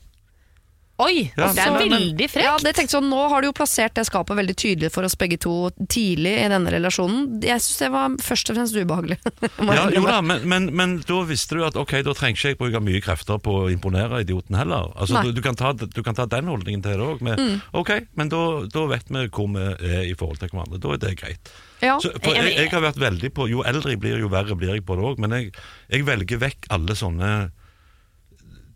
Oi, 1.03 1.33
Ja, 1.37 1.49
det 1.51 1.59
er 1.59 1.73
så- 1.73 1.89
veldig 1.91 2.27
frekt. 2.31 2.45
Ja, 2.45 2.57
det 2.63 2.77
tenkte 2.77 2.95
sånn, 2.95 3.09
Nå 3.11 3.29
har 3.29 3.41
du 3.43 3.49
jo 3.49 3.53
plassert 3.53 3.95
det 3.95 4.05
skapet 4.07 4.37
veldig 4.39 4.55
tydelig 4.55 4.93
for 4.93 5.03
oss 5.03 5.17
begge 5.17 5.39
to 5.41 5.71
tidlig 5.91 6.39
i 6.39 6.49
denne 6.49 6.71
relasjonen. 6.71 7.43
Jeg 7.43 7.59
syns 7.59 7.79
det 7.79 7.91
var 7.91 8.09
først 8.23 8.51
og 8.51 8.57
fremst 8.57 8.77
ubehagelig. 8.79 9.19
Ja, 9.75 9.89
jo 9.91 10.05
da, 10.07 10.21
men, 10.23 10.47
men, 10.49 10.69
men 10.77 11.01
da 11.01 11.25
visste 11.27 11.57
du 11.59 11.65
at 11.65 11.75
ok, 11.75 11.97
da 12.07 12.15
trenger 12.15 12.39
ikke 12.39 12.53
jeg 12.53 12.59
bruke 12.59 12.83
mye 12.85 13.01
krefter 13.03 13.41
på 13.43 13.57
å 13.65 13.73
imponere 13.73 14.23
idioten 14.23 14.55
heller. 14.55 14.93
Altså, 14.95 15.21
du, 15.25 15.33
du, 15.33 15.43
kan 15.43 15.57
ta, 15.59 15.73
du 15.73 16.03
kan 16.03 16.15
ta 16.15 16.27
den 16.27 16.47
holdningen 16.47 16.83
til 16.85 16.95
det 16.95 17.01
òg. 17.01 17.61
Ok, 17.75 17.91
men 18.15 18.29
da, 18.29 18.43
da 18.71 18.87
vet 18.87 19.11
vi 19.11 19.27
hvor 19.35 19.51
vi 19.51 19.67
er 19.91 20.05
i 20.07 20.15
forhold 20.15 20.39
til 20.39 20.49
hverandre. 20.55 20.79
Da 20.79 20.95
er 20.95 21.03
det 21.03 21.17
greit. 21.19 21.51
Ja. 21.83 21.99
Så, 21.99 22.15
for 22.23 22.39
jeg, 22.39 22.55
jeg 22.55 22.71
har 22.71 22.81
vært 22.81 23.03
veldig 23.03 23.33
på 23.35 23.49
Jo 23.51 23.65
eldre 23.67 23.91
jeg 23.93 24.01
blir, 24.01 24.17
jo 24.23 24.31
verre 24.33 24.55
blir 24.57 24.77
jeg 24.77 24.87
på 24.87 24.95
det 24.97 25.05
òg. 25.11 25.19
Men 25.19 25.35
jeg, 25.37 25.51
jeg 25.91 26.07
velger 26.07 26.39
vekk 26.39 26.71
alle 26.71 26.95
sånne 26.97 27.51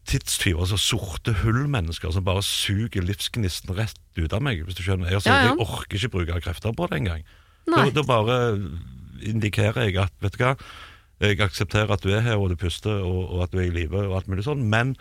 tidstyver, 0.08 0.64
altså 0.64 0.78
sorte 0.80 1.34
hull-mennesker 1.42 2.12
som 2.14 2.24
bare 2.26 2.42
suger 2.46 3.04
livsgnisten 3.04 3.74
rett 3.76 3.98
ut 4.18 4.32
av 4.34 4.42
meg. 4.44 4.64
hvis 4.64 4.78
du 4.78 4.82
skjønner. 4.86 5.12
Altså, 5.12 5.30
Ja, 5.30 5.44
ja. 5.44 5.52
Jeg 5.52 5.60
orker 5.64 5.98
ikke 6.00 6.14
bruke 6.16 6.40
krefter 6.44 6.74
på 6.76 6.88
det 6.90 7.02
engang. 7.02 7.24
Da, 7.68 7.88
da 7.92 8.02
bare 8.08 8.36
indikerer 9.20 9.88
jeg 9.88 9.98
at 10.00 10.14
vet 10.22 10.36
du 10.38 10.44
hva, 10.44 10.54
jeg 11.18 11.40
aksepterer 11.42 11.90
at 11.90 12.04
du 12.04 12.12
er 12.14 12.22
her 12.22 12.38
og 12.38 12.52
du 12.52 12.54
puster 12.58 13.00
og, 13.02 13.24
og 13.34 13.40
at 13.42 13.50
du 13.50 13.58
er 13.58 13.66
i 13.66 13.72
live 13.74 14.04
og 14.06 14.12
alt 14.20 14.28
mulig 14.30 14.44
sånn, 14.46 14.60
men 14.70 14.92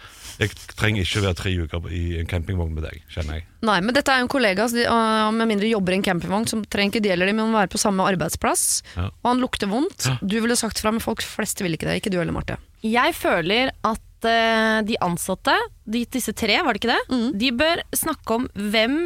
jeg 0.42 0.50
trenger 0.74 1.06
ikke 1.06 1.22
være 1.28 1.38
tre 1.38 1.52
uker 1.62 1.86
i 1.94 2.02
en 2.18 2.30
campingvogn 2.30 2.74
med 2.74 2.88
deg, 2.88 3.04
kjenner 3.14 3.38
jeg. 3.38 3.46
Nei, 3.70 3.76
men 3.86 3.94
dette 3.94 4.10
er 4.10 4.24
jo 4.24 4.26
en 4.26 4.32
kollega 4.34 4.66
så 4.66 4.80
de, 4.80 4.88
øh, 4.90 5.28
med 5.38 5.52
mindre 5.54 5.70
jobber 5.70 5.94
i 5.94 6.00
en 6.00 6.08
campingvogn, 6.08 6.50
som 6.50 6.64
trenger 6.66 6.96
ikke 6.96 7.04
det 7.06 7.12
gjelder 7.14 7.30
de, 7.30 7.36
men 7.38 7.52
må 7.54 7.60
være 7.60 7.70
på 7.76 7.82
samme 7.82 8.08
arbeidsplass. 8.10 8.66
Ja. 8.96 9.12
Og 9.22 9.30
han 9.30 9.44
lukter 9.46 9.70
vondt. 9.70 10.10
Ja. 10.10 10.18
Du 10.26 10.40
ville 10.42 10.58
sagt 10.58 10.82
fra, 10.82 10.96
men 10.96 11.06
folk 11.06 11.22
flest 11.22 11.62
vil 11.62 11.78
ikke 11.78 11.92
det. 11.92 12.00
Ikke 12.02 12.14
du 12.14 12.18
heller, 12.18 12.34
Marte. 12.34 12.58
Jeg 12.82 13.14
føler 13.18 13.70
at 13.86 14.02
eh, 14.26 14.82
de 14.88 14.98
ansatte, 15.04 15.54
de, 15.86 16.06
disse 16.06 16.34
tre, 16.34 16.58
var 16.64 16.74
det 16.74 16.82
ikke 16.82 16.94
det? 16.96 17.04
Mm. 17.14 17.30
De 17.38 17.52
bør 17.52 17.82
snakke 17.94 18.34
om 18.40 18.48
hvem 18.54 18.98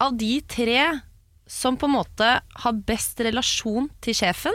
av 0.00 0.16
de 0.18 0.40
tre 0.46 1.00
som 1.46 1.76
på 1.76 1.86
en 1.88 1.96
måte 1.98 2.28
har 2.62 2.72
best 2.86 3.20
relasjon 3.20 3.90
til 4.00 4.14
sjefen. 4.14 4.54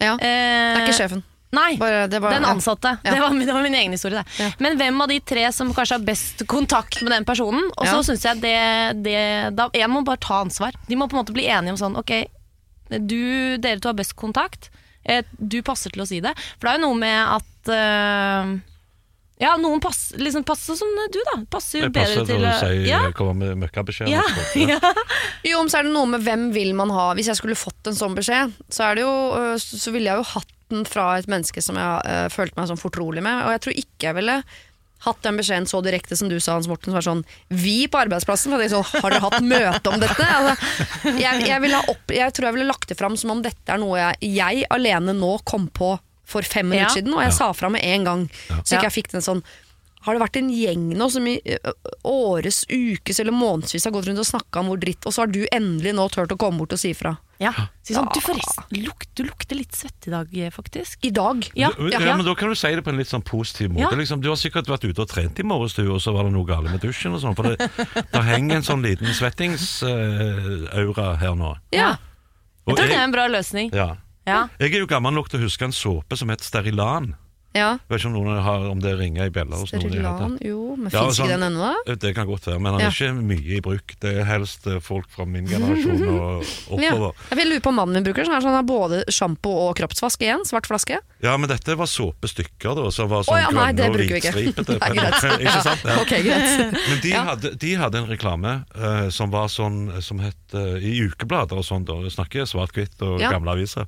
Ja. 0.00 0.14
Eh, 0.14 0.18
Det 0.20 0.80
er 0.80 0.86
ikke 0.88 1.00
sjefen. 1.02 1.22
Nei, 1.54 1.76
Bare, 1.78 2.08
det 2.10 2.18
var, 2.20 2.34
den 2.34 2.44
ansatte. 2.44 2.98
Ja. 3.04 3.12
Det, 3.14 3.20
var, 3.22 3.30
det 3.38 3.52
var 3.54 3.62
min 3.62 3.74
egen 3.78 3.92
historie. 3.94 4.24
Ja. 4.40 4.48
Men 4.58 4.76
hvem 4.76 4.98
av 5.00 5.08
de 5.08 5.20
tre 5.24 5.44
som 5.54 5.70
kanskje 5.72 5.96
har 5.96 6.04
best 6.04 6.42
kontakt 6.50 6.98
med 7.06 7.12
den 7.14 7.24
personen? 7.24 7.70
Og 7.78 7.86
så 7.86 8.00
Ja. 8.00 8.02
synes 8.02 8.24
jeg 8.26 8.40
det, 8.42 9.02
det 9.06 9.54
da, 9.56 9.68
En 9.72 9.90
må 9.94 10.02
bare 10.04 10.18
ta 10.20 10.40
ansvar. 10.42 10.74
De 10.88 10.96
må 10.98 11.06
på 11.08 11.16
en 11.16 11.22
måte 11.22 11.32
bli 11.32 11.46
enige 11.46 11.70
om 11.76 11.78
sånn 11.80 11.96
Ok, 11.96 12.12
du, 12.90 13.56
dere 13.58 13.80
to 13.80 13.88
har 13.88 13.94
best 13.98 14.16
kontakt. 14.18 14.70
Eh, 15.06 15.22
du 15.38 15.62
passer 15.62 15.90
til 15.94 16.02
å 16.02 16.06
si 16.06 16.20
det. 16.20 16.34
For 16.58 16.66
det 16.66 16.74
er 16.74 16.78
jo 16.80 16.86
noe 16.88 16.98
med 16.98 17.38
at 17.38 17.70
eh, 17.72 18.52
Ja, 19.36 19.52
noen 19.60 19.82
passer 19.84 20.20
liksom 20.20 20.46
passer 20.48 20.78
som 20.78 20.92
du, 21.12 21.18
da. 21.28 21.36
Passer 21.52 21.82
jo 21.82 21.88
Jeg 21.88 21.92
bedre 21.92 22.22
passer 22.22 22.28
til 22.30 22.40
til 22.40 22.46
å 22.48 22.54
si 22.62 22.88
ja. 22.88 23.00
komme 23.16 23.34
med 23.42 23.64
møkkabeskjed. 23.66 24.08
Ja, 24.08 24.24
Ja. 24.56 24.78
ja. 24.78 24.92
Jo, 25.44 25.60
men 25.60 25.72
så 25.72 25.82
er 25.82 25.88
det 25.88 25.92
noe 25.92 26.08
med 26.14 26.24
hvem 26.24 26.48
vil 26.54 26.72
man 26.78 26.92
ha. 26.94 27.10
Hvis 27.18 27.28
jeg 27.30 27.40
skulle 27.40 27.58
fått 27.58 27.90
en 27.90 27.98
sånn 27.98 28.16
beskjed, 28.16 28.54
så, 28.68 28.88
er 28.88 28.96
det 28.96 29.04
jo, 29.04 29.16
øh, 29.36 29.56
så 29.60 29.92
ville 29.92 30.08
jeg 30.08 30.22
jo 30.22 30.30
hatt 30.32 30.54
den 30.72 30.86
fra 30.88 31.12
et 31.20 31.28
menneske 31.30 31.62
som 31.62 31.76
jeg 31.78 32.08
uh, 32.08 32.26
følte 32.32 32.56
meg 32.58 32.70
sånn 32.72 32.80
fortrolig 32.80 33.22
med. 33.22 33.44
Og 33.44 33.52
jeg 33.54 33.62
tror 33.62 33.76
ikke 33.84 34.08
jeg 34.08 34.18
ville 34.18 34.38
hatt 35.04 35.20
den 35.22 35.36
beskjeden 35.38 35.68
så 35.68 35.82
direkte 35.84 36.16
som 36.18 36.30
du 36.32 36.38
sa, 36.40 36.56
Hans 36.56 36.66
Morten. 36.70 36.90
Som 36.90 36.98
var 36.98 37.06
sånn 37.06 37.22
Vi 37.52 37.76
på 37.92 38.00
arbeidsplassen. 38.00 38.56
For 38.56 38.72
sånn, 38.72 38.88
har 39.04 39.12
dere 39.12 39.22
hatt 39.26 39.44
møte 39.44 39.92
om 39.92 40.00
dette? 40.02 40.26
Altså, 40.38 40.56
jeg, 41.20 41.44
jeg, 41.44 41.60
ville 41.62 41.78
ha 41.78 41.92
opp, 41.92 42.16
jeg 42.16 42.34
tror 42.34 42.48
jeg 42.48 42.56
ville 42.58 42.72
lagt 42.72 42.88
det 42.90 42.98
fram 42.98 43.20
som 43.20 43.36
om 43.36 43.44
dette 43.44 43.72
er 43.72 43.82
noe 43.82 44.00
jeg, 44.00 44.32
jeg 44.40 44.66
alene 44.72 45.14
nå 45.16 45.36
kom 45.46 45.68
på 45.68 45.92
for 46.26 46.42
fem 46.42 46.66
minutter 46.68 46.90
Ja. 46.90 46.94
siden, 47.00 47.14
og 47.14 47.22
jeg 47.22 47.32
sa 47.38 47.52
fra 47.54 47.68
med 47.70 47.84
en 47.86 48.04
gang. 48.04 48.26
Så 48.64 48.74
ikke 48.76 48.90
jeg 48.90 48.98
fikk 49.04 49.10
den 49.16 49.22
sånn 49.22 49.42
har 50.06 50.14
det 50.14 50.20
vært 50.22 50.36
en 50.38 50.50
gjeng 50.54 50.82
nå 50.94 51.08
som 51.10 51.24
i 51.26 51.32
årets 52.06 52.06
åres, 52.06 52.58
ukes 52.70 53.18
eller 53.18 53.32
månedsvis 53.34 53.84
har 53.88 53.90
gått 53.90 54.06
rundt 54.06 54.20
og 54.22 54.26
snakka 54.28 54.60
om 54.60 54.66
hvor 54.70 54.78
dritt, 54.78 55.02
og 55.04 55.10
så 55.12 55.24
har 55.24 55.32
du 55.34 55.40
endelig 55.50 55.90
nå 55.98 56.04
turt 56.14 56.30
å 56.30 56.36
komme 56.38 56.58
bort 56.62 56.72
og 56.76 56.78
si 56.78 56.92
fra? 56.94 57.16
ja. 57.42 57.50
Si 57.82 57.92
sånn, 57.92 58.06
du 58.14 58.20
forresten, 58.22 58.64
luk, 58.84 59.02
du 59.16 59.24
lukter 59.24 59.56
litt 59.58 59.72
svett 59.74 60.06
i 60.06 60.10
dag, 60.10 60.28
eh, 60.38 60.48
faktisk. 60.50 60.98
I 61.04 61.10
dag? 61.10 61.42
Ja, 61.56 61.70
Du- 61.76 61.90
ja, 61.90 61.98
ja, 61.98 62.06
ja. 62.06 62.16
men 62.16 62.24
Da 62.24 62.34
kan 62.34 62.48
du 62.48 62.54
si 62.54 62.68
det 62.74 62.82
på 62.84 62.88
en 62.90 62.96
litt 62.98 63.08
sånn 63.08 63.22
positiv 63.24 63.68
måte. 63.70 63.80
Ja. 63.80 63.90
Liksom, 63.98 64.20
du 64.22 64.28
har 64.28 64.36
sikkert 64.36 64.66
vært 64.70 64.84
ute 64.88 65.00
og 65.02 65.08
trent 65.08 65.38
i 65.40 65.42
morges, 65.42 65.74
du, 65.74 65.90
og 65.92 66.00
så 66.00 66.12
var 66.14 66.22
det 66.24 66.32
noe 66.32 66.44
galt 66.46 66.70
med 66.70 66.80
dusjen. 66.80 67.12
og 67.12 67.20
sånn, 67.20 67.34
For 67.36 67.42
det, 67.42 67.58
det 68.12 68.22
henger 68.22 68.54
en 68.56 68.62
sånn 68.62 68.82
liten 68.82 69.06
svettings-aura 69.12 71.16
her 71.18 71.34
nå. 71.34 71.56
Ja. 71.72 71.96
Og 72.66 72.74
Jeg 72.74 72.76
tror 72.78 72.88
det 72.88 72.96
er 72.96 73.04
en 73.04 73.12
bra 73.12 73.26
løsning. 73.28 73.70
ja. 73.74 73.96
Ja. 74.26 74.48
jeg 74.58 74.74
er 74.74 74.82
jo 74.82 74.88
gammel 74.90 75.14
nok 75.14 75.30
til 75.30 75.38
å 75.38 75.46
huske 75.46 75.68
en 75.68 75.74
såpe 75.74 76.18
som 76.18 76.32
het 76.32 76.42
Sterilan. 76.42 77.12
Ja. 77.56 77.70
Jeg 77.80 77.92
vet 77.94 78.02
ikke 78.02 78.10
om 78.12 78.16
noen 78.18 78.40
har, 78.44 78.66
om 78.70 78.80
det 78.84 78.92
ringer 79.00 79.26
i 79.26 79.32
bjeller 79.34 79.62
hos 79.62 79.72
noen. 79.72 79.82
det 79.86 79.90
Sterilan, 79.96 80.36
jo, 80.44 80.58
men 80.76 80.92
Ja, 80.92 81.02
fins 81.06 81.18
sånn- 81.18 81.30
ikke 81.30 81.38
den 81.40 81.46
ennå? 81.48 81.72
Det 82.06 82.14
kan 82.14 82.26
godt 82.28 82.46
være, 82.50 82.60
men 82.60 82.72
han 82.76 82.80
Ja. 82.84 82.88
er 82.88 82.96
ikke 82.96 83.26
mye 83.32 83.56
i 83.56 83.60
bruk. 83.64 83.94
Det 84.00 84.12
er 84.20 84.24
helst 84.28 84.66
eh, 84.66 84.78
folk 84.84 85.08
fra 85.10 85.24
min 85.26 85.46
generasjon 85.48 86.06
og 86.08 86.44
Ja. 86.86 86.92
Jeg 87.30 87.38
vil 87.40 87.48
lure 87.54 87.64
på 87.64 87.72
om 87.72 87.78
mannen 87.80 87.96
min 87.96 88.04
bruker 88.06 88.26
sånn 88.28 88.38
så 88.42 88.50
han 88.52 88.58
har 88.60 88.66
både 88.68 89.02
sjampo 89.10 89.50
og 89.68 89.76
kroppsvask 89.80 90.20
igjen. 90.22 90.44
Svart 90.46 90.66
flaske. 90.68 91.00
Ja, 91.24 91.36
men 91.40 91.48
dette 91.48 91.74
var 91.78 91.86
såpestykker, 91.88 92.74
da, 92.76 92.90
som 92.92 93.08
var 93.08 93.24
sånn 93.24 93.36
oh, 93.36 93.40
ja, 93.40 93.50
nei, 93.50 93.72
det 93.72 93.88
grønne 93.88 94.04
og 94.04 94.20
hvitstripete. 94.20 94.76
Ikke 95.40 95.62
sant? 95.64 95.84
Ja. 95.86 95.96
Ok, 96.02 96.12
greit. 96.22 96.76
Men 96.90 97.00
de, 97.02 97.12
hadde, 97.16 97.54
de 97.56 97.74
hadde 97.80 97.98
en 98.02 98.08
reklame 98.10 98.52
uh, 98.76 99.08
som 99.14 99.30
var 99.32 99.48
sånn 99.52 99.88
Som 100.04 100.20
het 100.22 100.54
uh, 100.54 100.76
i 100.78 100.98
ukeblader 101.06 101.56
og 101.58 101.64
sånn, 101.66 101.84
da. 101.88 101.96
Snakker 102.12 102.46
svart-hvitt 102.48 103.00
og 103.06 103.18
gamle 103.20 103.56
aviser. 103.56 103.86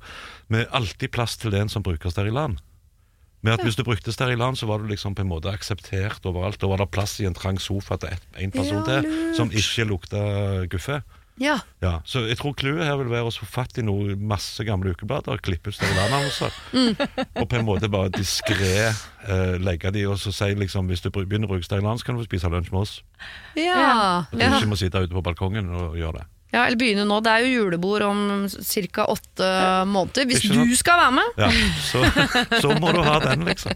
Med 0.49 0.67
alltid 0.75 1.11
plass 1.13 1.37
til 1.37 1.51
den 1.53 1.69
som 1.69 1.83
bruker 1.85 2.09
Sterilan. 2.09 2.57
Med 3.41 3.53
at 3.55 3.63
Hvis 3.63 3.77
du 3.79 3.85
brukte 3.87 4.11
Steriland, 4.11 4.57
så 4.59 4.67
var 4.67 4.81
du 4.81 4.89
liksom 4.89 5.15
på 5.15 5.23
en 5.23 5.29
måte 5.31 5.51
akseptert 5.51 6.25
overalt. 6.27 6.59
Da 6.59 6.67
var 6.67 6.81
det 6.81 6.89
plass 6.91 7.19
i 7.23 7.27
en 7.29 7.37
trang 7.37 7.59
sofa 7.61 7.95
til 7.97 8.11
én 8.11 8.43
en 8.43 8.51
person 8.51 8.83
Ja, 8.83 8.99
til 9.01 9.35
som 9.37 9.51
ikke 9.51 9.87
lukta 9.87 10.19
guffe. 10.67 11.01
Ja. 11.39 11.55
Ja, 11.79 12.01
så 12.03 12.25
jeg 12.27 12.35
tror 12.37 12.51
clouet 12.59 12.83
her 12.83 12.97
vil 12.99 13.11
være 13.11 13.29
å 13.29 13.31
få 13.31 13.47
fatt 13.47 13.77
i 13.79 13.83
noe 13.85 14.17
masse 14.19 14.63
gamle 14.67 14.91
ukeblader, 14.91 15.39
klippe 15.39 15.71
ut 15.71 15.77
Stellan-annonser, 15.77 16.51
og 17.39 17.45
på 17.47 17.55
en 17.55 17.63
måte 17.67 17.87
bare 17.91 18.11
diskré 18.11 18.89
eh, 18.89 19.55
legge 19.63 19.93
de, 19.95 20.03
og 20.11 20.19
så 20.19 20.33
si 20.35 20.49
liksom 20.59 20.91
hvis 20.91 21.05
du 21.05 21.07
begynner 21.15 21.47
å 21.47 21.53
bruke 21.53 21.63
Steriland, 21.63 22.01
så 22.01 22.09
kan 22.09 22.19
du 22.19 22.25
få 22.25 22.27
spise 22.27 22.51
lunsj 22.51 22.73
med 22.73 22.81
oss. 22.81 22.97
Ja. 23.55 24.25
Og 24.27 24.35
du 24.35 24.43
ikke 24.49 24.73
må 24.73 24.79
sitte 24.79 24.99
ute 25.05 25.15
på 25.15 25.23
balkongen 25.23 25.71
og 25.71 25.95
gjøre 25.99 26.19
det. 26.19 26.27
Ja, 26.51 26.63
eller 26.65 26.77
begynne 26.81 27.03
nå. 27.05 27.19
Det 27.21 27.29
er 27.31 27.43
jo 27.45 27.49
julebord 27.63 28.01
om 28.07 28.21
ca. 28.49 29.05
åtte 29.13 29.49
måneder. 29.89 30.25
Hvis 30.29 30.47
du 30.49 30.75
skal 30.79 30.97
være 30.97 31.11
med! 31.19 31.37
Ja, 31.37 31.49
så, 31.85 32.01
så 32.63 32.71
må 32.81 32.89
du 32.95 33.01
ha 33.05 33.19
den, 33.21 33.45
liksom. 33.45 33.75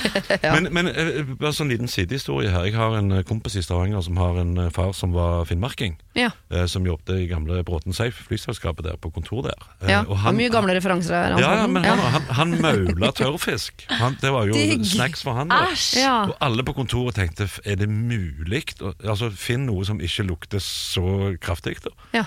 Men, 0.54 0.68
men 0.74 0.88
eh, 0.88 1.22
bare 1.40 1.52
sånn 1.56 1.70
liten 1.72 1.88
sidehistorie 1.90 2.50
her. 2.52 2.64
Jeg 2.68 2.76
har 2.78 2.94
en 2.98 3.10
eh, 3.18 3.22
kompis 3.26 3.56
i 3.58 3.62
Stavanger 3.64 4.00
som 4.04 4.16
har 4.20 4.38
en 4.40 4.52
eh, 4.66 4.70
far 4.74 4.92
som 4.96 5.12
var 5.16 5.44
finnmarking. 5.48 5.96
Ja. 6.16 6.30
Som 6.70 6.86
jobbet 6.86 7.10
i 7.18 7.26
gamle 7.30 7.60
Bråten 7.66 7.92
Safe, 7.96 8.14
flyselskapet 8.28 8.86
der, 8.86 8.96
på 9.02 9.10
kontor 9.14 9.42
der. 9.48 9.64
Ja. 9.88 10.02
og 10.06 10.20
er 10.22 10.36
mye 10.36 10.52
gamle 10.52 10.76
referanser 10.76 11.16
her. 11.16 11.34
Ja, 11.42 11.50
ja, 11.62 11.66
men 11.70 11.84
han, 11.84 11.98
han, 12.14 12.28
han 12.38 12.54
maula 12.62 13.10
tørrfisk. 13.16 13.82
Han, 13.98 14.14
det 14.22 14.30
var 14.32 14.46
jo 14.48 14.54
Digg. 14.58 14.84
snacks 14.94 15.24
for 15.26 15.36
han. 15.40 15.50
Ja. 15.98 16.14
Og 16.30 16.36
alle 16.44 16.64
på 16.66 16.76
kontoret 16.76 17.18
tenkte 17.18 17.48
er 17.64 17.80
det 17.80 17.88
mulig? 17.90 18.62
Altså, 19.02 19.32
Finn 19.34 19.66
noe 19.68 19.84
som 19.88 20.00
ikke 20.04 20.26
lukter 20.28 20.62
så 20.62 21.34
kraftig. 21.42 21.80
da. 21.84 21.92
Ja. 22.14 22.24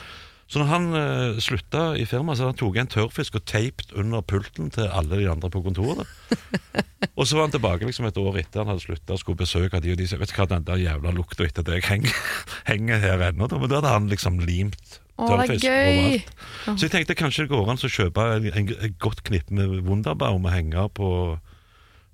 Så 0.48 0.62
når 0.62 0.68
han 0.72 0.86
uh, 0.96 1.40
slutta 1.44 1.82
i 2.00 2.06
firmaet, 2.08 2.40
så 2.40 2.46
hadde 2.46 2.54
han 2.54 2.60
tok 2.62 2.78
en 2.80 2.92
tørrfisk 2.92 3.36
og 3.36 3.44
teipet 3.50 3.92
under 4.00 4.24
pulten 4.24 4.70
til 4.72 4.88
alle 4.88 5.20
de 5.20 5.28
andre 5.28 5.50
på 5.52 5.60
kontoret. 5.66 6.08
og 7.18 7.28
så 7.28 7.36
var 7.36 7.50
han 7.50 7.56
tilbake 7.56 7.88
liksom 7.88 8.08
et 8.08 8.20
år 8.22 8.40
etter 8.40 8.64
han 8.64 8.72
hadde 8.72 8.86
slutta 8.86 9.18
og 9.18 9.20
skulle 9.20 9.42
besøke 9.42 9.82
de, 9.84 9.92
og 9.92 10.00
de 10.00 10.08
sa 10.08 10.20
vet 10.22 10.32
du 10.32 10.38
hva, 10.38 10.48
den 10.54 10.70
der 10.70 10.80
jævla 10.80 11.12
lukta 11.18 11.44
etter 11.44 11.68
deg 11.68 11.84
henger, 11.90 12.16
henger 12.72 13.04
her 13.04 13.26
ennå. 13.28 13.50
Men 13.52 13.68
da 13.68 13.82
hadde 13.82 13.92
han 13.98 14.08
liksom 14.14 14.40
limt 14.48 15.02
tørrfisk 15.18 15.68
overalt. 15.68 16.32
Så 16.70 16.86
jeg 16.86 16.94
tenkte 16.96 17.18
kanskje 17.20 17.48
det 17.48 17.52
går 17.52 17.74
an 17.74 17.84
å 17.84 17.92
kjøpe 17.92 18.30
en, 18.38 18.72
et 18.78 18.98
godt 19.04 19.26
knippe 19.28 19.58
med 19.58 19.82
Wunderbaum 19.84 20.48
og 20.48 20.56
henge 20.56 20.88
på 20.96 21.10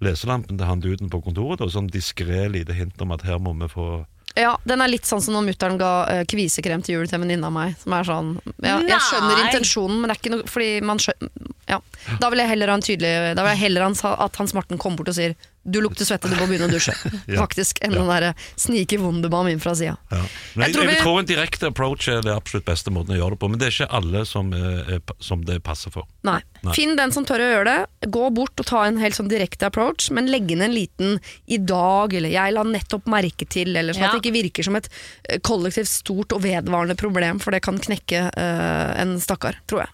leselampen 0.03 0.57
til 0.57 0.67
han 0.67 0.81
duden 0.81 1.13
på 1.13 1.21
kontoret. 1.21 1.61
Og 1.61 1.69
sånn 1.75 1.91
diskré 1.93 2.47
lite 2.49 2.73
hint 2.73 2.97
om 3.05 3.13
at 3.13 3.27
her 3.29 3.37
må 3.37 3.53
vi 3.61 3.69
få 3.69 3.91
Ja, 4.39 4.55
den 4.65 4.81
er 4.81 4.89
litt 4.89 5.05
sånn 5.05 5.21
som 5.21 5.35
når 5.35 5.45
mutter'n 5.51 5.77
ga 5.77 5.91
uh, 6.09 6.21
kvisekrem 6.29 6.81
til 6.81 6.97
jul 6.97 7.05
til 7.09 7.19
en 7.19 7.25
venninne 7.25 7.49
av 7.49 7.53
meg. 7.53 7.75
Som 7.83 7.93
er 7.93 8.07
sånn 8.07 8.31
ja, 8.65 8.79
Jeg 8.81 9.01
skjønner 9.09 9.41
intensjonen, 9.45 9.99
men 9.99 10.09
det 10.09 10.15
er 10.15 10.21
ikke 10.21 10.33
noe 10.33 10.47
Fordi 10.49 10.69
man 10.85 11.01
skjønner 11.01 11.51
ja. 11.69 11.77
Da 12.19 12.29
vil 12.33 12.41
jeg 12.41 12.49
heller 12.49 12.73
ha 12.73 12.75
en 12.75 12.83
tydelig 12.83 13.11
Da 13.37 13.45
vil 13.45 13.53
jeg 13.53 13.61
heller 13.61 13.85
ha 13.87 14.13
at 14.25 14.39
Hans 14.41 14.55
Morten 14.57 14.81
kommer 14.81 14.99
bort 14.99 15.13
og 15.13 15.15
sier 15.15 15.37
'du 15.65 15.79
lukter 15.81 16.05
svette, 16.05 16.27
du 16.29 16.35
må 16.35 16.47
begynne 16.47 16.67
å 16.67 16.71
dusje'. 16.73 16.93
Ja. 17.33 17.39
Faktisk. 17.39 17.79
Enn 17.81 17.93
Ja. 17.93 17.99
den 17.99 18.07
derre 18.11 18.33
snike 18.59 18.97
Wunderbaum 18.99 19.47
inn 19.47 19.59
fra 19.63 19.73
sida. 19.75 19.97
ja. 20.11 20.17
Jeg 20.55 20.65
jeg, 20.65 20.73
tror 20.75 20.89
jeg, 20.89 21.01
tror 21.01 21.19
en 21.19 21.25
direkte 21.25 21.67
approach 21.67 22.07
er 22.11 22.21
det 22.21 22.33
absolutt 22.35 22.65
beste 22.65 22.91
måten 22.91 23.15
å 23.15 23.17
gjøre 23.17 23.31
det 23.37 23.39
på. 23.39 23.49
Men 23.49 23.59
det 23.59 23.67
er 23.67 23.71
ikke 23.77 23.91
alle 23.95 24.25
som, 24.25 24.51
er, 24.53 24.97
er, 24.97 24.99
som 25.19 25.41
det 25.45 25.61
passer 25.63 25.89
for. 25.91 26.03
Nei. 26.23 26.41
Nei. 26.63 26.73
Finn 26.73 26.95
den 26.99 27.11
som 27.11 27.25
tør 27.25 27.39
å 27.39 27.49
gjøre 27.53 27.65
det. 27.71 28.09
Gå 28.11 28.29
bort 28.35 28.59
og 28.59 28.65
ta 28.65 28.83
en 28.87 28.97
helt 28.99 29.15
sånn 29.15 29.29
direkte 29.31 29.67
approach, 29.71 30.09
men 30.11 30.27
legg 30.31 30.51
inn 30.51 30.61
en 30.61 30.73
liten 30.75 31.19
'i 31.47 31.57
dag' 31.57 32.13
eller 32.13 32.29
'jeg 32.29 32.53
la 32.53 32.63
nettopp 32.63 33.05
merke 33.07 33.47
til', 33.47 33.75
eller 33.75 33.93
sånn 33.93 34.01
Ja. 34.03 34.11
at 34.11 34.21
det 34.21 34.23
ikke 34.31 34.43
virker 34.43 34.63
som 34.63 34.75
et 34.75 34.89
eh, 35.29 35.39
kollektivt 35.39 35.87
stort 35.87 36.33
og 36.33 36.41
vedvarende 36.43 36.95
problem, 36.95 37.39
for 37.39 37.51
det 37.51 37.61
kan 37.63 37.79
knekke 37.79 38.31
eh, 38.35 39.01
en 39.01 39.19
stakkar, 39.19 39.55
tror 39.67 39.79
jeg. 39.87 39.89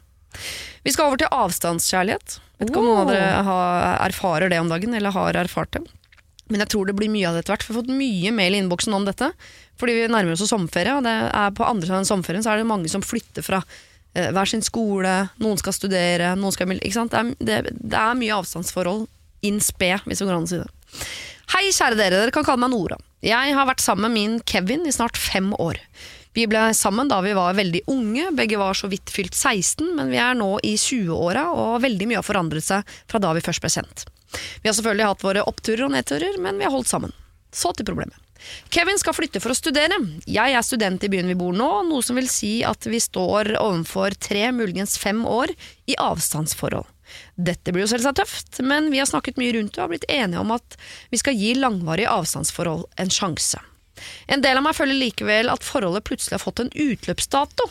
Vi 0.86 0.94
skal 0.96 1.10
over 1.10 1.22
til 1.22 1.32
avstandskjærlighet. 1.36 2.40
Vet 2.60 2.72
ikke 2.72 2.82
om 2.82 2.90
noen 2.90 3.04
av 3.06 3.14
dere 3.14 3.44
har, 3.48 3.88
erfarer 4.10 4.52
det 4.52 4.60
om 4.60 4.72
dagen, 4.72 4.96
eller 4.96 5.16
har 5.16 5.40
erfart 5.40 5.72
det. 5.78 5.86
Men 6.50 6.64
jeg 6.64 6.72
tror 6.74 6.90
det 6.90 6.96
blir 6.98 7.12
mye 7.14 7.30
av 7.30 7.36
det 7.36 7.44
etter 7.44 7.54
hvert. 7.54 7.68
Vi 7.68 7.74
har 7.74 7.82
fått 7.82 7.94
mye 7.94 8.32
mail 8.36 8.58
i 8.58 8.62
innboksen 8.64 8.96
om 8.98 9.06
dette. 9.08 9.30
Fordi 9.80 9.96
vi 9.96 10.08
nærmer 10.12 10.36
oss 10.36 10.44
sommerferie, 10.50 10.98
og 10.98 11.06
det 11.06 11.14
er 11.14 11.54
på 11.56 11.68
andre 11.68 11.88
siden 11.88 12.04
av 12.04 12.10
sommerferien 12.10 12.44
så 12.44 12.52
er 12.52 12.60
det 12.60 12.68
mange 12.68 12.92
som 12.92 13.06
flytter 13.06 13.46
fra 13.46 13.62
eh, 13.62 14.32
hver 14.36 14.50
sin 14.50 14.66
skole. 14.66 15.14
Noen 15.40 15.62
skal 15.62 15.76
studere, 15.78 16.34
noen 16.40 16.56
skal? 16.56 16.74
Det, 16.74 17.22
er, 17.22 17.32
det, 17.40 17.60
det 17.70 18.02
er 18.02 18.20
mye 18.20 18.42
avstandsforhold 18.42 19.06
in 19.48 19.62
spe, 19.64 19.94
hvis 20.04 20.20
vi 20.20 20.28
går 20.28 20.36
an 20.36 20.50
å 20.50 20.52
si 20.52 20.60
det. 20.60 21.06
Hei, 21.54 21.70
kjære 21.72 21.96
dere. 21.96 22.18
Dere 22.26 22.34
kan 22.36 22.46
kalle 22.46 22.62
meg 22.66 22.74
Nora. 22.74 23.00
Jeg 23.26 23.56
har 23.56 23.68
vært 23.70 23.84
sammen 23.84 24.10
med 24.10 24.18
min 24.18 24.36
Kevin 24.48 24.84
i 24.88 24.96
snart 24.96 25.18
fem 25.20 25.54
år. 25.56 25.80
Vi 26.40 26.46
ble 26.48 26.70
sammen 26.74 27.10
da 27.12 27.18
vi 27.20 27.34
var 27.36 27.58
veldig 27.58 27.82
unge, 27.92 28.30
begge 28.32 28.56
var 28.62 28.78
så 28.78 28.88
vidt 28.88 29.12
fylt 29.12 29.36
16, 29.36 29.90
men 29.98 30.08
vi 30.08 30.22
er 30.24 30.38
nå 30.40 30.54
i 30.64 30.78
20-åra, 30.80 31.50
og 31.52 31.82
veldig 31.84 32.06
mye 32.08 32.22
har 32.22 32.24
forandret 32.24 32.64
seg 32.64 32.94
fra 33.12 33.20
da 33.20 33.34
vi 33.36 33.42
først 33.44 33.60
ble 33.66 33.72
kjent. 33.74 34.06
Vi 34.64 34.70
har 34.70 34.78
selvfølgelig 34.78 35.10
hatt 35.10 35.26
våre 35.26 35.44
oppturer 35.52 35.84
og 35.90 35.92
nedturer, 35.98 36.38
men 36.40 36.56
vi 36.56 36.64
har 36.64 36.72
holdt 36.72 36.88
sammen. 36.88 37.12
Så 37.52 37.74
til 37.76 37.90
problemet. 37.90 38.16
Kevin 38.72 39.02
skal 39.02 39.18
flytte 39.18 39.42
for 39.44 39.52
å 39.52 39.58
studere. 39.58 39.98
Jeg 40.32 40.56
er 40.56 40.64
student 40.64 41.04
i 41.04 41.10
byen 41.12 41.28
vi 41.28 41.36
bor 41.42 41.52
nå, 41.52 41.68
noe 41.90 42.06
som 42.08 42.16
vil 42.16 42.32
si 42.32 42.54
at 42.64 42.88
vi 42.88 43.02
står 43.04 43.58
overfor 43.60 44.16
tre, 44.16 44.46
muligens 44.56 44.96
fem 45.02 45.26
år 45.28 45.52
i 45.92 45.98
avstandsforhold. 46.00 46.88
Dette 47.36 47.74
blir 47.76 47.84
jo 47.84 47.92
selvsagt 47.98 48.22
tøft, 48.22 48.62
men 48.64 48.88
vi 48.94 49.04
har 49.04 49.12
snakket 49.12 49.42
mye 49.42 49.58
rundt 49.58 49.76
det 49.76 49.82
og 49.82 49.90
har 49.90 49.92
blitt 49.92 50.08
enige 50.08 50.40
om 50.40 50.56
at 50.56 50.80
vi 51.12 51.20
skal 51.20 51.36
gi 51.36 51.52
langvarige 51.60 52.16
avstandsforhold 52.16 52.88
en 52.96 53.12
sjanse. 53.12 53.60
En 54.28 54.44
del 54.44 54.60
av 54.60 54.66
meg 54.66 54.78
føler 54.78 54.98
likevel 55.00 55.52
at 55.52 55.66
forholdet 55.66 56.06
plutselig 56.08 56.38
har 56.38 56.44
fått 56.44 56.62
en 56.64 56.72
utløpsdato. 56.74 57.68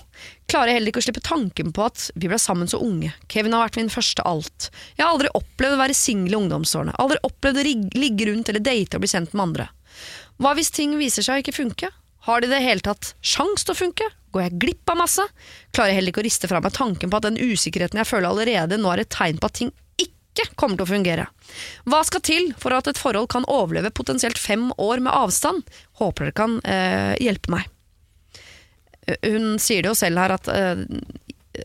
Klarer 0.50 0.76
heller 0.76 0.92
ikke 0.92 1.02
å 1.02 1.06
slippe 1.06 1.25
tanken 1.25 1.73
på 1.76 1.87
at 1.87 2.08
vi 2.14 2.30
ble 2.30 2.38
sammen 2.42 2.70
så 2.70 2.80
unge. 2.85 3.12
Kevin 3.32 3.56
har 3.56 3.66
vært 3.66 3.80
min 3.80 3.92
første 3.92 4.25
alt. 4.28 4.70
Jeg 4.97 5.04
har 5.04 5.12
aldri 5.12 5.32
opplevd 5.38 5.76
å 5.76 5.82
være 5.82 5.97
singel 5.97 6.37
i 6.37 6.40
ungdomsårene. 6.40 6.97
Aldri 7.00 7.20
opplevd 7.28 7.62
å 7.62 7.66
ligge 7.99 8.30
rundt 8.30 8.52
eller 8.52 8.64
date 8.64 8.99
og 8.99 9.04
bli 9.04 9.12
kjent 9.12 9.35
med 9.35 9.47
andre. 9.49 9.70
Hva 10.38 10.54
hvis 10.54 10.70
ting 10.75 10.94
viser 11.00 11.26
seg 11.26 11.38
å 11.38 11.44
ikke 11.44 11.56
funke? 11.56 11.90
Har 12.28 12.40
det 12.42 12.50
i 12.50 12.52
det 12.52 12.64
hele 12.64 12.85
tatt 12.85 13.14
sjans 13.25 13.64
til 13.64 13.75
å 13.75 13.78
funke? 13.78 14.08
Går 14.35 14.44
jeg 14.44 14.58
glipp 14.62 14.90
av 14.92 14.99
masse? 15.00 15.25
Klarer 15.73 15.92
jeg 15.92 16.00
heller 16.00 16.12
ikke 16.12 16.20
å 16.23 16.26
riste 16.26 16.50
fra 16.50 16.61
meg 16.61 16.75
tanken 16.76 17.11
på 17.11 17.18
at 17.18 17.28
den 17.28 17.40
usikkerheten 17.40 18.00
jeg 18.02 18.08
føler 18.11 18.28
allerede 18.28 18.78
nå 18.80 18.90
er 18.92 19.04
et 19.04 19.14
tegn 19.14 19.40
på 19.40 19.49
at 19.49 19.56
ting 19.62 19.73
ikke 20.47 20.59
kommer 20.61 20.78
til 20.80 20.87
å 20.87 20.90
fungere. 20.92 21.25
Hva 21.88 22.02
skal 22.07 22.23
til 22.25 22.50
for 22.61 22.75
at 22.76 22.88
et 22.90 23.00
forhold 23.00 23.28
kan 23.33 23.47
overleve 23.49 23.90
potensielt 23.95 24.38
fem 24.38 24.68
år 24.78 25.02
med 25.04 25.12
avstand? 25.14 25.64
Håper 26.00 26.28
dere 26.28 26.37
kan 26.38 26.59
eh, 26.64 27.14
hjelpe 27.25 27.52
meg. 27.54 27.66
Eh, 29.09 29.16
Hun 29.33 29.57
sier 29.62 29.83
det 29.85 29.92
jo 29.92 29.97
selv 29.99 30.21
her 30.23 30.37
at 30.37 30.49
eh, 30.52 30.85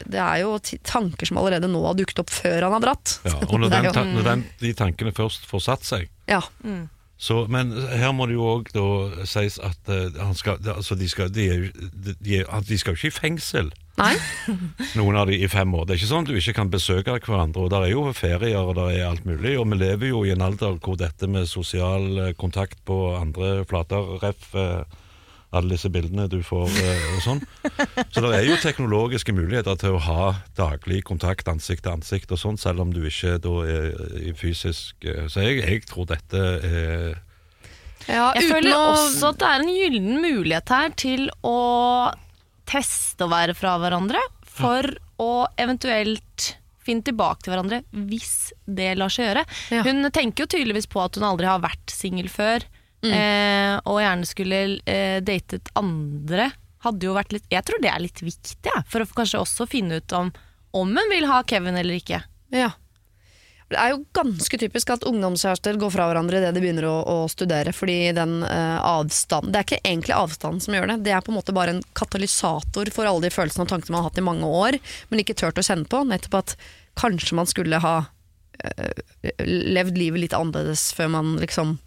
det 0.10 0.18
er 0.18 0.40
jo 0.42 0.56
tanker 0.88 1.30
som 1.30 1.38
allerede 1.38 1.68
nå 1.70 1.84
har 1.86 1.94
dukket 2.00 2.24
opp 2.24 2.32
før 2.34 2.66
han 2.66 2.74
har 2.80 2.82
dratt. 2.88 3.18
Ja, 3.28 3.36
og 3.50 3.60
når, 3.60 3.68
er 3.70 3.76
den, 3.76 3.86
jo- 3.90 3.96
ta- 4.00 4.08
når 4.10 4.28
den, 4.32 4.44
de 4.64 4.74
tankene 4.80 5.14
først 5.14 5.46
får 5.50 5.66
satt 5.68 5.86
seg 5.86 6.08
ja. 6.32 6.40
så, 7.20 7.44
Men 7.52 7.74
her 7.92 8.14
må 8.16 8.26
det 8.32 8.38
jo 8.40 8.48
òg 8.56 8.72
sies 9.30 9.60
at 9.62 9.92
uh, 9.92 10.08
han 10.18 10.34
skal, 10.40 10.58
altså 10.72 10.96
de, 10.98 11.10
skal, 11.12 11.30
de, 11.36 11.46
er, 11.52 11.68
de, 11.94 12.16
de, 12.24 12.40
de 12.72 12.78
skal 12.80 12.96
jo 12.96 13.02
ikke 13.04 13.12
i 13.12 13.18
fengsel. 13.20 13.70
Nei? 13.98 14.16
noen 14.98 15.18
av 15.22 15.28
de 15.30 15.38
i 15.38 15.48
fem 15.52 15.70
år. 15.78 15.86
Det 15.86 15.94
er 15.96 16.00
ikke 16.02 16.10
sånn 16.10 16.26
at 16.26 16.32
du 16.32 16.40
ikke 16.40 16.56
kan 16.58 16.72
besøke 16.74 17.20
hverandre. 17.22 17.68
og 17.68 17.70
Der 17.74 17.86
er 17.86 17.92
jo 17.94 18.08
ferier 18.18 18.58
og 18.64 18.74
der 18.80 18.90
er 18.96 19.08
alt 19.12 19.26
mulig. 19.30 19.54
Og 19.62 19.68
vi 19.70 19.78
lever 19.84 20.10
jo 20.10 20.24
i 20.26 20.32
en 20.34 20.42
alder 20.42 20.80
hvor 20.82 20.98
dette 20.98 21.30
med 21.30 21.46
sosial 21.52 22.08
eh, 22.30 22.34
kontakt 22.34 22.80
på 22.90 22.98
andre 23.20 23.60
flater, 23.70 24.16
ref 24.24 24.50
eh, 24.58 24.82
alle 25.54 25.76
disse 25.76 25.92
bildene 25.94 26.26
du 26.32 26.40
får 26.42 26.66
eh, 26.82 27.04
og 27.14 27.20
sånn. 27.22 27.44
Så 28.10 28.24
det 28.26 28.32
er 28.40 28.48
jo 28.48 28.56
teknologiske 28.64 29.36
muligheter 29.38 29.78
til 29.84 30.00
å 30.00 30.02
ha 30.08 30.32
daglig 30.58 31.04
kontakt 31.06 31.46
ansikt 31.52 31.86
til 31.86 31.94
ansikt 31.94 32.34
og 32.34 32.42
sånn, 32.42 32.58
selv 32.58 32.82
om 32.82 32.96
du 32.96 33.04
ikke 33.06 33.36
da 33.44 33.54
er 33.70 33.94
i 34.18 34.34
fysisk 34.34 35.06
Så 35.30 35.46
jeg, 35.46 35.62
jeg 35.62 35.86
tror 35.86 36.10
dette 36.10 36.42
er 36.66 37.22
Ja, 38.10 38.32
Jeg 38.34 38.50
føler 38.50 38.74
å- 38.74 38.90
også 38.98 39.30
at 39.30 39.38
det 39.44 39.52
er 39.54 39.62
en 39.62 39.70
gyllen 39.78 40.18
mulighet 40.26 40.74
her 40.74 40.90
til 40.98 41.30
å 41.46 41.54
teste 42.70 43.26
å 43.26 43.32
være 43.32 43.56
fra 43.58 43.76
hverandre, 43.82 44.22
for 44.54 44.86
å 45.22 45.46
eventuelt 45.60 46.54
finne 46.84 47.06
tilbake 47.08 47.46
til 47.46 47.54
hverandre 47.54 47.80
hvis 48.12 48.52
det 48.68 48.92
lar 49.00 49.12
seg 49.14 49.30
gjøre. 49.30 49.44
Ja. 49.74 49.84
Hun 49.88 50.04
tenker 50.14 50.44
jo 50.44 50.52
tydeligvis 50.52 50.90
på 50.92 51.02
at 51.04 51.18
hun 51.18 51.28
aldri 51.28 51.48
har 51.50 51.64
vært 51.64 51.94
singel 51.94 52.30
før, 52.32 52.66
eh, 53.08 53.76
og 53.88 54.02
gjerne 54.04 54.28
skulle 54.30 54.64
eh, 54.84 55.20
datet 55.26 55.72
andre. 55.80 56.52
Hadde 56.84 57.08
jo 57.08 57.16
vært 57.16 57.36
litt, 57.36 57.48
jeg 57.52 57.64
tror 57.68 57.80
det 57.84 57.92
er 57.92 58.04
litt 58.04 58.20
viktig, 58.24 58.60
ja, 58.68 58.84
for 58.92 59.04
å 59.04 59.14
kanskje 59.16 59.44
også 59.44 59.70
finne 59.72 60.02
ut 60.04 60.18
om 60.20 60.34
om 60.74 60.90
hun 60.90 61.12
vil 61.12 61.28
ha 61.30 61.44
Kevin 61.46 61.78
eller 61.78 62.00
ikke. 62.00 62.24
Ja. 62.54 62.72
Det 63.74 63.80
er 63.82 63.92
jo 63.94 64.00
ganske 64.16 64.60
typisk 64.62 64.92
at 64.94 65.04
ungdomskjærester 65.10 65.78
går 65.82 65.92
fra 65.96 66.06
hverandre 66.12 66.40
idet 66.40 66.54
de 66.56 66.62
begynner 66.64 66.86
å, 66.90 66.94
å 67.10 67.16
studere, 67.32 67.74
fordi 67.76 67.98
den 68.16 68.38
eh, 68.46 68.78
avstand 68.86 69.50
Det 69.54 69.60
er 69.60 69.68
ikke 69.68 69.82
egentlig 69.84 70.16
avstanden 70.18 70.62
som 70.64 70.78
gjør 70.78 70.92
det, 70.94 71.00
det 71.08 71.16
er 71.18 71.26
på 71.26 71.34
en 71.34 71.40
måte 71.40 71.56
bare 71.58 71.76
en 71.76 71.84
katalysator 71.98 72.92
for 72.96 73.10
alle 73.10 73.26
de 73.26 73.34
følelsene 73.34 73.66
og 73.66 73.72
tankene 73.74 73.96
man 73.98 74.04
har 74.06 74.12
hatt 74.12 74.22
i 74.22 74.26
mange 74.30 74.50
år, 74.64 74.78
men 75.12 75.24
ikke 75.24 75.36
turt 75.42 75.60
å 75.62 75.66
kjenne 75.66 75.90
på. 75.90 76.04
Nettopp 76.08 76.40
at 76.44 76.56
kanskje 77.02 77.38
man 77.40 77.50
skulle 77.50 77.80
ha 77.82 77.96
eh, 78.64 79.04
levd 79.48 79.98
livet 79.98 80.24
litt 80.28 80.36
annerledes 80.38 80.92
før 80.98 81.10
man 81.18 81.34
liksom 81.42 81.78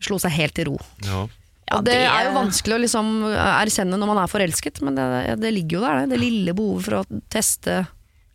slo 0.00 0.16
seg 0.22 0.32
helt 0.38 0.56
til 0.58 0.72
ro. 0.72 0.78
ja. 1.06 1.26
Ja, 1.70 1.76
det, 1.86 1.92
det- 1.94 2.06
er 2.10 2.24
jo 2.26 2.30
vanskelig 2.34 2.74
å 2.74 2.80
liksom 2.82 3.10
erkjenne 3.30 3.94
når 4.00 4.08
man 4.10 4.18
er 4.24 4.30
forelsket, 4.32 4.80
men 4.82 4.96
det, 4.98 5.04
det 5.38 5.52
ligger 5.54 5.76
jo 5.76 5.82
der, 5.84 6.00
det. 6.00 6.08
Det 6.16 6.18
lille 6.18 6.54
behovet 6.58 6.82
for 6.88 6.96
å 6.98 7.20
teste 7.30 7.76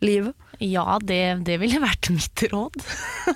livet. 0.00 0.32
Ja, 0.62 0.98
det, 1.02 1.20
det 1.46 1.58
ville 1.60 1.80
vært 1.82 2.08
mitt 2.14 2.42
råd. 2.52 2.76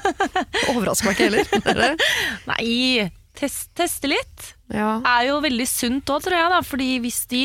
Overrasker 0.72 1.10
meg 1.10 1.18
ikke 1.18 1.62
heller. 1.66 1.94
Er? 1.94 2.04
Nei, 2.50 3.10
test, 3.38 3.70
teste 3.78 4.10
litt 4.10 4.46
Ja. 4.72 5.00
er 5.06 5.26
jo 5.30 5.40
veldig 5.44 5.66
sunt 5.68 6.10
òg, 6.12 6.22
tror 6.24 6.36
jeg. 6.38 6.50
da 6.52 6.60
Fordi 6.66 6.88
hvis 7.04 7.20
de 7.30 7.42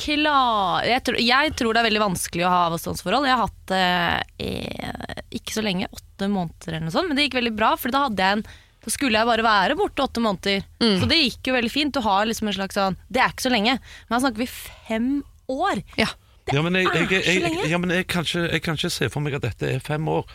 klarer 0.00 0.90
jeg 0.92 1.04
tror, 1.08 1.18
jeg 1.22 1.54
tror 1.58 1.72
det 1.76 1.82
er 1.82 1.88
veldig 1.88 2.04
vanskelig 2.04 2.46
å 2.46 2.52
ha 2.52 2.60
avstandsforhold. 2.70 3.26
Jeg 3.28 3.36
har 3.38 3.46
hatt 3.46 3.72
det 3.72 4.46
eh, 4.46 5.24
ikke 5.40 5.56
så 5.56 5.64
lenge, 5.64 5.88
åtte 5.92 6.28
måneder 6.32 6.74
eller 6.76 6.86
noe 6.88 6.94
sånt. 6.94 7.10
Men 7.10 7.18
det 7.18 7.26
gikk 7.28 7.40
veldig 7.40 7.56
bra, 7.58 7.72
for 7.80 7.94
da 7.94 8.06
hadde 8.06 8.22
jeg 8.30 8.38
en 8.40 8.46
da 8.86 8.92
skulle 8.94 9.18
jeg 9.18 9.26
bare 9.26 9.42
være 9.42 9.74
borte 9.74 10.04
åtte 10.04 10.22
måneder. 10.22 10.60
Så 10.78 11.08
det 11.10 11.16
gikk 11.18 11.48
jo 11.48 11.54
veldig 11.56 11.70
fint. 11.74 11.96
Du 11.96 12.04
har 12.04 12.22
liksom 12.28 12.46
en 12.46 12.54
slags 12.54 12.76
sånn 12.78 12.94
Det 13.10 13.18
er 13.18 13.32
ikke 13.32 13.42
så 13.48 13.50
lenge. 13.50 13.72
Men 14.06 14.14
her 14.14 14.20
snakker 14.22 14.44
vi 14.44 14.46
fem 14.52 15.08
år. 15.50 15.80
ja. 15.98 16.06
Ja, 16.54 16.62
men 16.62 16.78
jeg, 16.78 16.86
jeg, 16.94 17.22
jeg, 17.26 17.70
ja, 17.70 17.78
men 17.78 17.90
jeg, 17.90 18.06
kan 18.06 18.26
ikke, 18.26 18.44
jeg 18.52 18.62
kan 18.62 18.78
ikke 18.78 18.90
se 18.94 19.08
for 19.10 19.24
meg 19.24 19.34
at 19.38 19.46
dette 19.46 19.66
er 19.66 19.82
fem 19.82 20.08
år. 20.08 20.28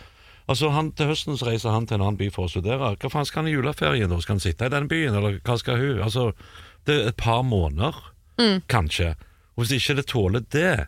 Altså 0.51 0.71
han, 0.75 0.91
Til 0.97 1.11
høsten 1.11 1.37
så 1.39 1.47
reiser 1.47 1.71
han 1.71 1.85
til 1.87 1.99
en 1.99 2.05
annen 2.05 2.19
by 2.19 2.27
for 2.33 2.49
å 2.49 2.51
studere. 2.51 2.95
Hva 2.99 3.11
faen 3.13 3.27
skal 3.27 3.43
han 3.45 3.51
i 3.51 3.55
juleferien? 3.55 4.11
da? 4.11 4.19
Skal 4.19 4.35
han 4.35 4.43
sitte 4.43 4.67
i 4.67 4.73
den 4.73 4.89
byen, 4.91 5.15
eller 5.15 5.37
hva 5.45 5.57
skal 5.61 5.79
hun? 5.79 6.01
Altså, 6.03 6.31
Det 6.87 6.95
er 6.97 7.11
et 7.11 7.17
par 7.17 7.43
måneder, 7.45 7.93
kanskje. 8.67 9.13
Og 9.55 9.63
Hvis 9.63 9.77
ikke 9.77 9.99
det 10.01 10.07
tåler 10.09 10.43
det, 10.51 10.87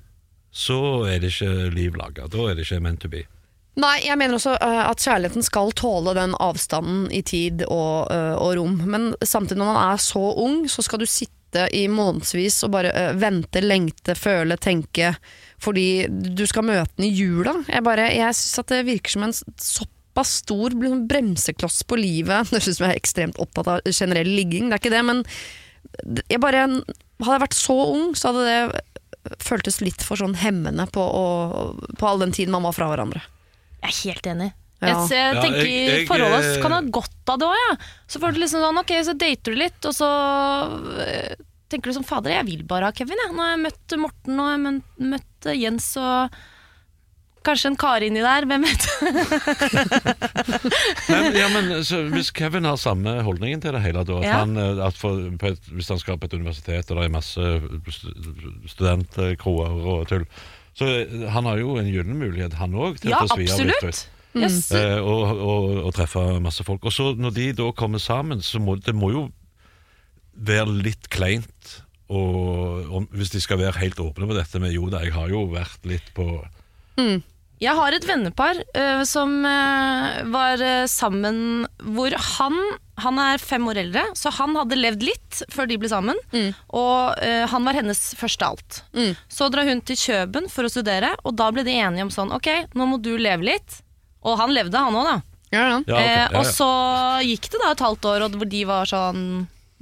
så 0.52 1.06
er 1.10 1.22
det 1.22 1.32
ikke 1.34 1.70
liv 1.74 1.96
laga. 1.96 2.28
Da 2.28 2.50
er 2.50 2.58
det 2.58 2.66
ikke 2.66 2.82
meant 2.82 3.02
to 3.02 3.10
be. 3.10 3.24
Nei, 3.80 4.04
jeg 4.06 4.18
mener 4.22 4.38
også 4.38 4.54
uh, 4.62 4.84
at 4.86 5.02
kjærligheten 5.02 5.46
skal 5.46 5.72
tåle 5.74 6.14
den 6.14 6.36
avstanden 6.38 7.08
i 7.10 7.24
tid 7.26 7.64
og, 7.66 8.12
uh, 8.14 8.36
og 8.38 8.58
rom. 8.60 8.76
Men 8.86 9.14
samtidig, 9.22 9.58
når 9.64 9.72
man 9.72 9.94
er 9.94 10.02
så 10.02 10.22
ung, 10.44 10.60
så 10.70 10.86
skal 10.86 11.02
du 11.02 11.08
sitte 11.10 11.34
i 11.76 11.86
månedsvis 11.92 12.62
og 12.66 12.74
bare 12.76 12.92
eh, 12.98 13.16
vente, 13.20 13.62
lengte, 13.64 14.16
føle, 14.18 14.58
tenke. 14.62 15.14
Fordi 15.64 16.06
du 16.10 16.46
skal 16.50 16.68
møte 16.68 16.92
den 16.98 17.08
i 17.08 17.14
jula. 17.14 17.56
Jeg, 17.70 17.86
bare, 17.86 18.10
jeg 18.16 18.38
syns 18.40 18.64
at 18.64 18.74
det 18.74 18.86
virker 18.90 19.16
som 19.16 19.28
en 19.28 19.36
såpass 19.36 20.38
stor 20.44 20.76
bremsekloss 21.10 21.84
på 21.88 22.00
livet. 22.02 22.50
Det 22.54 22.64
som 22.66 22.88
jeg 22.88 22.96
er 22.96 23.02
ekstremt 23.02 23.40
opptatt 23.42 23.72
av 23.78 23.92
generell 23.92 24.30
ligging, 24.30 24.70
det 24.70 24.80
er 24.80 24.84
ikke 24.84 24.96
det, 24.96 25.06
men 25.08 25.24
jeg 26.32 26.42
bare 26.42 26.66
Hadde 27.24 27.36
jeg 27.38 27.44
vært 27.44 27.56
så 27.56 27.76
ung, 27.94 28.16
så 28.18 28.32
hadde 28.32 28.44
det 28.50 29.36
føltes 29.40 29.78
litt 29.80 30.04
for 30.04 30.20
sånn 30.20 30.34
hemmende 30.36 30.84
på, 30.92 31.00
å, 31.00 31.28
på 31.96 32.08
all 32.10 32.20
den 32.20 32.34
tiden 32.36 32.52
man 32.52 32.66
var 32.66 32.76
fra 32.76 32.90
hverandre. 32.90 33.22
Jeg 33.84 33.88
er 33.88 34.00
helt 34.10 34.30
enig. 34.34 34.50
Ja. 34.90 35.00
Jeg, 35.08 35.10
jeg, 35.10 35.42
tenker 35.44 35.64
Ja, 35.64 35.72
jeg- 35.72 35.90
jeg, 36.00 36.08
Forholdet 36.12 36.52
eh, 36.58 36.62
kan 36.64 36.76
ha 36.78 36.82
godt 37.00 37.34
av 37.34 37.40
det 37.40 37.48
òg, 37.50 37.58
ja. 37.70 37.74
Så 38.08 38.20
får 38.24 38.34
du 38.36 38.40
liksom 38.44 38.62
sånn, 38.66 38.82
ok, 38.84 38.92
så 39.08 39.14
dater 39.18 39.52
du 39.56 39.60
litt, 39.64 39.82
og 39.90 39.94
så 39.96 40.10
eh, 41.08 41.36
tenker 41.72 41.90
du 41.90 41.96
som 42.00 42.04
fader, 42.06 42.36
jeg 42.36 42.46
vil 42.52 42.64
bare 42.70 42.90
ha 42.92 42.96
Kevin. 42.96 43.18
Jeg. 43.18 43.32
Nå 43.34 43.42
har 43.46 43.56
jeg 43.56 43.64
møtt 43.68 43.96
Morten 43.98 44.40
og 44.40 44.50
jeg 44.52 44.60
har 44.60 44.66
møtt, 44.68 44.92
møtt 45.16 45.54
Jens 45.58 45.94
og 45.98 46.36
kanskje 47.44 47.68
en 47.74 47.76
kar 47.76 48.00
inni 48.06 48.22
der, 48.24 48.46
hvem 48.48 48.64
vet. 48.64 48.86
Men, 51.10 51.34
ja, 51.36 51.48
men 51.52 51.66
så, 51.84 51.98
Hvis 52.14 52.30
Kevin 52.32 52.64
har 52.64 52.78
samme 52.80 53.18
holdningen 53.26 53.60
til 53.64 53.76
det 53.76 53.82
hele, 53.84 54.04
da, 54.08 54.16
at 54.22 54.28
Ja. 54.30 54.38
han, 54.46 54.56
eh, 54.58 54.80
at 54.86 54.96
for, 54.96 55.18
på 55.42 55.50
et, 55.52 55.60
hvis 55.76 55.90
han 55.92 56.00
skal 56.00 56.18
på 56.22 56.26
et 56.30 56.38
universitet 56.40 56.88
og 56.92 56.98
det 57.02 57.10
er 57.10 57.12
masse 57.12 57.44
studentkroer 58.72 59.76
og 59.84 60.08
tull 60.12 60.26
Så 60.78 60.88
eh, 61.04 61.28
han 61.36 61.46
har 61.50 61.60
jo 61.62 61.76
en 61.82 61.90
gyllen 61.92 62.18
mulighet, 62.22 62.56
han 62.58 62.74
òg, 62.80 62.98
til 63.04 63.12
Ja, 63.14 63.20
å 63.22 63.28
svi 63.36 63.46
av. 63.52 63.58
Yes. 64.34 64.72
Eh, 64.74 64.98
og, 64.98 65.30
og, 65.38 65.70
og 65.88 65.94
treffe 65.96 66.24
masse 66.44 66.66
folk. 66.66 66.86
Og 66.88 66.94
så 66.94 67.12
når 67.18 67.36
de 67.38 67.48
da 67.58 67.70
kommer 67.78 68.02
sammen, 68.02 68.42
så 68.42 68.62
må 68.62 68.78
det 68.82 68.96
må 68.98 69.14
jo 69.14 69.28
være 70.34 70.80
litt 70.84 71.10
kleint. 71.14 71.76
Og, 72.14 72.90
og 72.94 73.14
hvis 73.16 73.32
de 73.34 73.42
skal 73.42 73.62
være 73.62 73.80
helt 73.82 74.02
åpne 74.02 74.28
på 74.30 74.38
dette 74.38 74.62
med 74.62 74.74
jo 74.76 74.90
da, 74.92 75.04
jeg 75.06 75.16
har 75.16 75.30
jo 75.32 75.46
vært 75.54 75.86
litt 75.90 76.10
på 76.18 76.26
Jeg 77.64 77.74
har 77.80 77.96
et 77.96 78.06
vennepar 78.06 78.60
uh, 78.76 79.04
som 79.08 79.38
uh, 79.48 80.20
var 80.34 80.62
uh, 80.62 80.84
sammen 80.92 81.64
hvor 81.96 82.12
han 82.12 82.58
Han 83.02 83.18
er 83.24 83.42
fem 83.42 83.64
år 83.72 83.80
eldre, 83.86 84.04
så 84.14 84.30
han 84.36 84.54
hadde 84.60 84.78
levd 84.78 85.06
litt 85.08 85.40
før 85.50 85.66
de 85.66 85.80
ble 85.82 85.90
sammen. 85.90 86.20
Og 86.70 87.16
uh, 87.18 87.46
han 87.50 87.66
var 87.66 87.80
hennes 87.80 88.02
første 88.20 88.46
alt. 88.46 88.84
Mm. 88.94 89.16
Så 89.32 89.48
drar 89.50 89.66
hun 89.66 89.82
til 89.82 89.98
Kjøben 89.98 90.52
for 90.52 90.68
å 90.68 90.70
studere, 90.70 91.16
og 91.24 91.34
da 91.40 91.50
ble 91.56 91.66
de 91.66 91.74
enige 91.74 92.06
om 92.06 92.14
sånn 92.14 92.36
Ok, 92.36 92.52
nå 92.78 92.86
må 92.92 93.02
du 93.02 93.16
leve 93.18 93.48
litt. 93.48 93.80
Og 94.24 94.38
han 94.40 94.54
levde, 94.56 94.78
han 94.80 94.96
òg, 94.96 95.08
da. 95.10 95.16
Ja, 95.54 95.64
ja. 95.70 95.80
Ja, 95.86 95.96
okay. 95.96 96.14
eh, 96.24 96.38
og 96.40 96.46
så 96.50 96.68
gikk 97.28 97.50
det 97.54 97.60
da 97.62 97.72
et 97.76 97.84
halvt 97.86 98.06
år, 98.10 98.24
og 98.26 98.38
hvor 98.40 98.50
de 98.50 98.64
var 98.66 98.88
sånn 98.90 99.20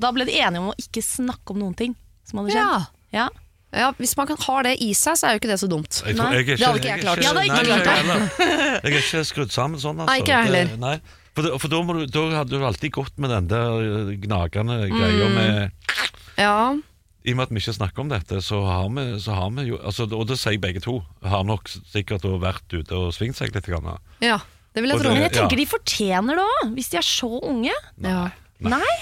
Da 0.01 0.09
ble 0.11 0.25
de 0.27 0.33
enige 0.41 0.59
om 0.59 0.71
å 0.73 0.75
ikke 0.81 0.99
snakke 1.05 1.53
om 1.53 1.59
noen 1.61 1.75
ting 1.77 1.93
som 2.27 2.41
hadde 2.41 2.51
skjedd. 2.55 2.65
Ja. 3.13 3.21
Ja. 3.21 3.29
Ja, 3.71 3.91
hvis 3.95 4.17
man 4.19 4.27
kan 4.27 4.35
ha 4.43 4.55
det 4.67 4.73
i 4.83 4.89
seg, 4.97 5.15
så 5.15 5.29
er 5.29 5.37
jo 5.37 5.39
ikke 5.39 5.47
det 5.53 5.59
så 5.61 5.67
dumt. 5.71 6.01
Jeg, 6.03 6.17
tror, 6.17 6.33
jeg 6.35 6.41
er 6.43 6.57
det 6.57 6.65
hadde 6.67 6.79
ikke 6.81 6.89
jeg 6.91 7.01
klart. 7.05 7.21
Jeg, 7.21 7.23
det 7.23 7.29
hadde 7.31 7.43
ikke 7.45 7.55
nei, 7.55 7.81
klart 7.85 7.85
det. 7.85 8.49
jeg. 8.49 8.81
Er 8.81 8.95
ikke 8.97 9.21
skrudd 9.29 9.53
sammen 9.55 9.79
sånn. 9.79 10.01
Altså. 10.01 10.09
Nei, 10.11 10.17
ikke 10.19 10.33
jeg 10.35 10.49
Det- 10.51 10.59
heller. 10.59 10.77
Nei. 10.81 10.95
For, 11.31 11.47
for 11.63 11.71
da, 11.71 11.79
må 11.87 11.93
du, 11.95 12.01
da 12.11 12.23
hadde 12.41 12.49
du 12.59 12.65
alltid 12.67 12.91
gått 12.97 13.15
med 13.23 13.31
den 13.31 13.47
der 13.47 14.11
gnagende 14.25 14.79
greia 14.91 15.29
Mm. 15.29 15.37
med 15.37 15.71
Ja, 16.41 16.55
I 17.23 17.33
og 17.33 17.37
med 17.37 17.43
at 17.47 17.53
vi 17.53 17.61
ikke 17.61 17.75
snakker 17.77 18.01
om 18.01 18.09
dette, 18.09 18.41
så 18.41 18.63
har 18.65 18.87
vi, 18.89 19.03
så 19.21 19.35
har 19.37 19.51
vi 19.53 19.67
jo 19.69 19.77
altså, 19.77 20.07
Og 20.09 20.25
det 20.27 20.39
sier 20.41 20.57
begge 20.61 20.81
to. 20.81 21.03
Har 21.21 21.43
nok 21.45 21.69
sikkert 21.69 22.25
vært 22.41 22.65
ute 22.73 22.97
og 22.97 23.13
svingt 23.13 23.37
seg 23.37 23.53
litt. 23.53 23.67
Grann. 23.69 23.97
ja 24.23 24.39
det 24.73 24.81
vil 24.85 24.93
jeg 24.93 25.01
tro. 25.03 25.09
Men 25.11 25.25
jeg 25.25 25.33
tenker 25.35 25.57
Ja. 25.57 25.63
de 25.63 25.65
fortjener 25.67 26.37
det 26.39 26.43
òg, 26.47 26.69
hvis 26.77 26.89
de 26.93 26.97
er 26.97 27.03
så 27.05 27.29
unge. 27.43 27.73
Ja. 28.01 28.29
Nei. 28.59 28.95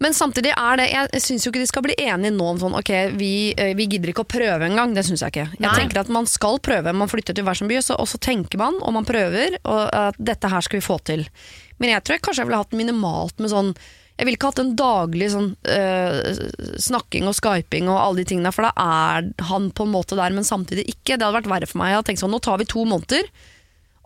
Men 0.00 0.12
samtidig 0.14 0.52
er 0.54 0.76
det 0.76 0.90
Jeg 0.92 1.22
syns 1.22 1.44
jo 1.44 1.50
ikke 1.50 1.58
de 1.62 1.66
skal 1.66 1.82
bli 1.82 1.94
enige 1.98 2.30
nå 2.30 2.44
om 2.52 2.58
sånn 2.58 2.74
Ok, 2.78 2.90
vi, 3.18 3.52
eh, 3.56 3.74
vi 3.74 3.86
gidder 3.88 4.12
ikke 4.12 4.22
å 4.22 4.28
prøve 4.30 4.68
engang. 4.68 4.94
Det 4.94 5.04
syns 5.06 5.22
jeg 5.24 5.32
ikke. 5.32 5.46
Jeg 5.58 5.60
Nei. 5.64 5.74
tenker 5.74 6.00
at 6.00 6.08
Man 6.08 6.26
skal 6.26 6.58
prøve. 6.60 6.92
Man 6.94 7.08
flytter 7.08 7.34
til 7.34 7.42
hver 7.44 7.56
sin 7.56 7.66
by, 7.68 7.76
og 7.78 8.06
så 8.06 8.18
tenker 8.20 8.58
man, 8.58 8.74
og 8.82 8.92
man 8.92 9.04
prøver, 9.04 9.58
og 9.64 9.88
at 9.92 10.14
dette 10.18 10.48
her 10.48 10.60
skal 10.60 10.78
vi 10.78 10.86
få 10.86 10.98
til. 11.02 11.26
Men 11.80 11.90
jeg 11.90 12.04
tror 12.04 12.14
jeg 12.14 12.22
kanskje 12.22 12.38
jeg 12.44 12.46
ville 12.46 12.62
hatt 12.62 12.78
minimalt 12.78 13.38
med 13.40 13.50
sånn 13.50 13.74
Jeg 14.18 14.26
ville 14.26 14.34
ikke 14.34 14.48
hatt 14.50 14.60
en 14.64 14.72
daglig 14.78 15.28
sånn 15.30 15.52
øh, 15.70 16.40
snakking 16.82 17.28
og 17.30 17.36
skyping 17.38 17.86
og 17.86 18.00
alle 18.00 18.24
de 18.24 18.30
tingene, 18.32 18.50
for 18.54 18.66
da 18.66 18.72
er 18.82 19.28
han 19.46 19.68
på 19.70 19.86
en 19.86 19.92
måte 19.94 20.18
der, 20.18 20.34
men 20.34 20.46
samtidig 20.46 20.88
ikke. 20.90 21.14
Det 21.14 21.22
hadde 21.22 21.36
vært 21.36 21.52
verre 21.52 21.68
for 21.70 21.78
meg. 21.78 21.92
Jeg 21.92 22.00
hadde 22.00 22.10
tenkt 22.10 22.24
sånn, 22.24 22.34
nå 22.34 22.42
tar 22.42 22.58
vi 22.58 22.66
to 22.66 22.82
måneder. 22.88 23.30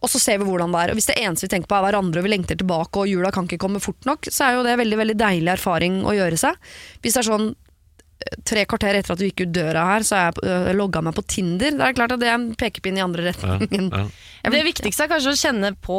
Og 0.02 0.10
så 0.10 0.18
ser 0.20 0.40
vi 0.42 0.48
hvordan 0.48 0.74
det 0.74 0.82
er. 0.82 0.92
Og 0.92 0.98
Hvis 0.98 1.08
det 1.08 1.16
eneste 1.22 1.46
vi 1.46 1.54
tenker 1.54 1.70
på 1.70 1.78
er 1.78 1.86
hverandre 1.86 2.20
og 2.20 2.26
vi 2.26 2.34
lengter 2.34 2.58
tilbake 2.58 3.00
og 3.00 3.08
jula 3.08 3.30
kan 3.32 3.48
ikke 3.48 3.62
komme 3.62 3.80
fort 3.80 4.08
nok, 4.08 4.28
så 4.28 4.48
er 4.48 4.56
jo 4.58 4.64
det 4.66 4.78
veldig 4.82 4.98
veldig 5.00 5.18
deilig 5.20 5.52
erfaring 5.54 6.00
å 6.04 6.14
gjøre 6.16 6.40
seg. 6.44 6.72
Hvis 7.00 7.16
det 7.16 7.22
er 7.22 7.30
sånn 7.30 7.52
tre 8.48 8.64
kvarter 8.68 8.98
etter 8.98 9.14
at 9.14 9.20
du 9.20 9.26
gikk 9.26 9.44
ut 9.44 9.54
døra 9.54 9.84
her, 9.92 10.04
så 10.06 10.18
har 10.18 10.30
jeg 10.30 10.44
øh, 10.48 10.70
logga 10.78 11.02
meg 11.04 11.16
på 11.16 11.24
Tinder. 11.30 11.74
Det 11.78 11.86
er 11.86 11.96
klart 11.96 12.14
at 12.16 12.22
det 12.22 12.28
er 12.30 12.36
en 12.38 12.52
pekepinn 12.58 13.00
i 13.00 13.04
andre 13.04 13.30
retningen. 13.30 13.88
ja. 13.92 14.04
ja. 14.42 14.52
Det 14.52 14.62
viktigste 14.66 15.04
er 15.04 15.10
kanskje 15.12 15.32
å 15.34 15.38
kjenne 15.38 15.68
på 15.78 15.98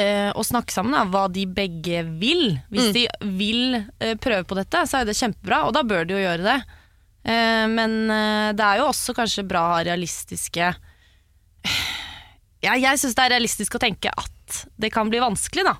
eh, 0.00 0.30
og 0.34 0.46
snakke 0.46 0.74
sammen 0.74 0.96
da, 0.96 1.04
hva 1.06 1.28
de 1.30 1.44
begge 1.46 2.02
vil. 2.18 2.56
Hvis 2.74 2.90
de 2.96 3.04
vil 3.38 3.76
eh, 3.78 4.16
prøve 4.18 4.42
på 4.50 4.58
dette, 4.58 4.82
så 4.90 5.00
er 5.00 5.08
det 5.08 5.14
kjempebra, 5.18 5.62
og 5.68 5.76
da 5.76 5.84
bør 5.86 6.08
de 6.08 6.16
jo 6.16 6.24
gjøre 6.24 6.48
det. 6.48 6.58
Eh, 7.24 7.66
men 7.70 8.00
eh, 8.10 8.50
det 8.56 8.66
er 8.66 8.82
jo 8.82 8.90
også 8.90 9.14
kanskje 9.16 9.46
bra 9.48 9.78
realistiske 9.80 10.66
ja, 12.66 12.74
Jeg 12.76 13.00
syns 13.00 13.16
det 13.16 13.22
er 13.24 13.32
realistisk 13.32 13.78
å 13.78 13.80
tenke 13.80 14.12
at 14.12 14.58
det 14.76 14.90
kan 14.92 15.08
bli 15.08 15.22
vanskelig, 15.22 15.64
da. 15.64 15.78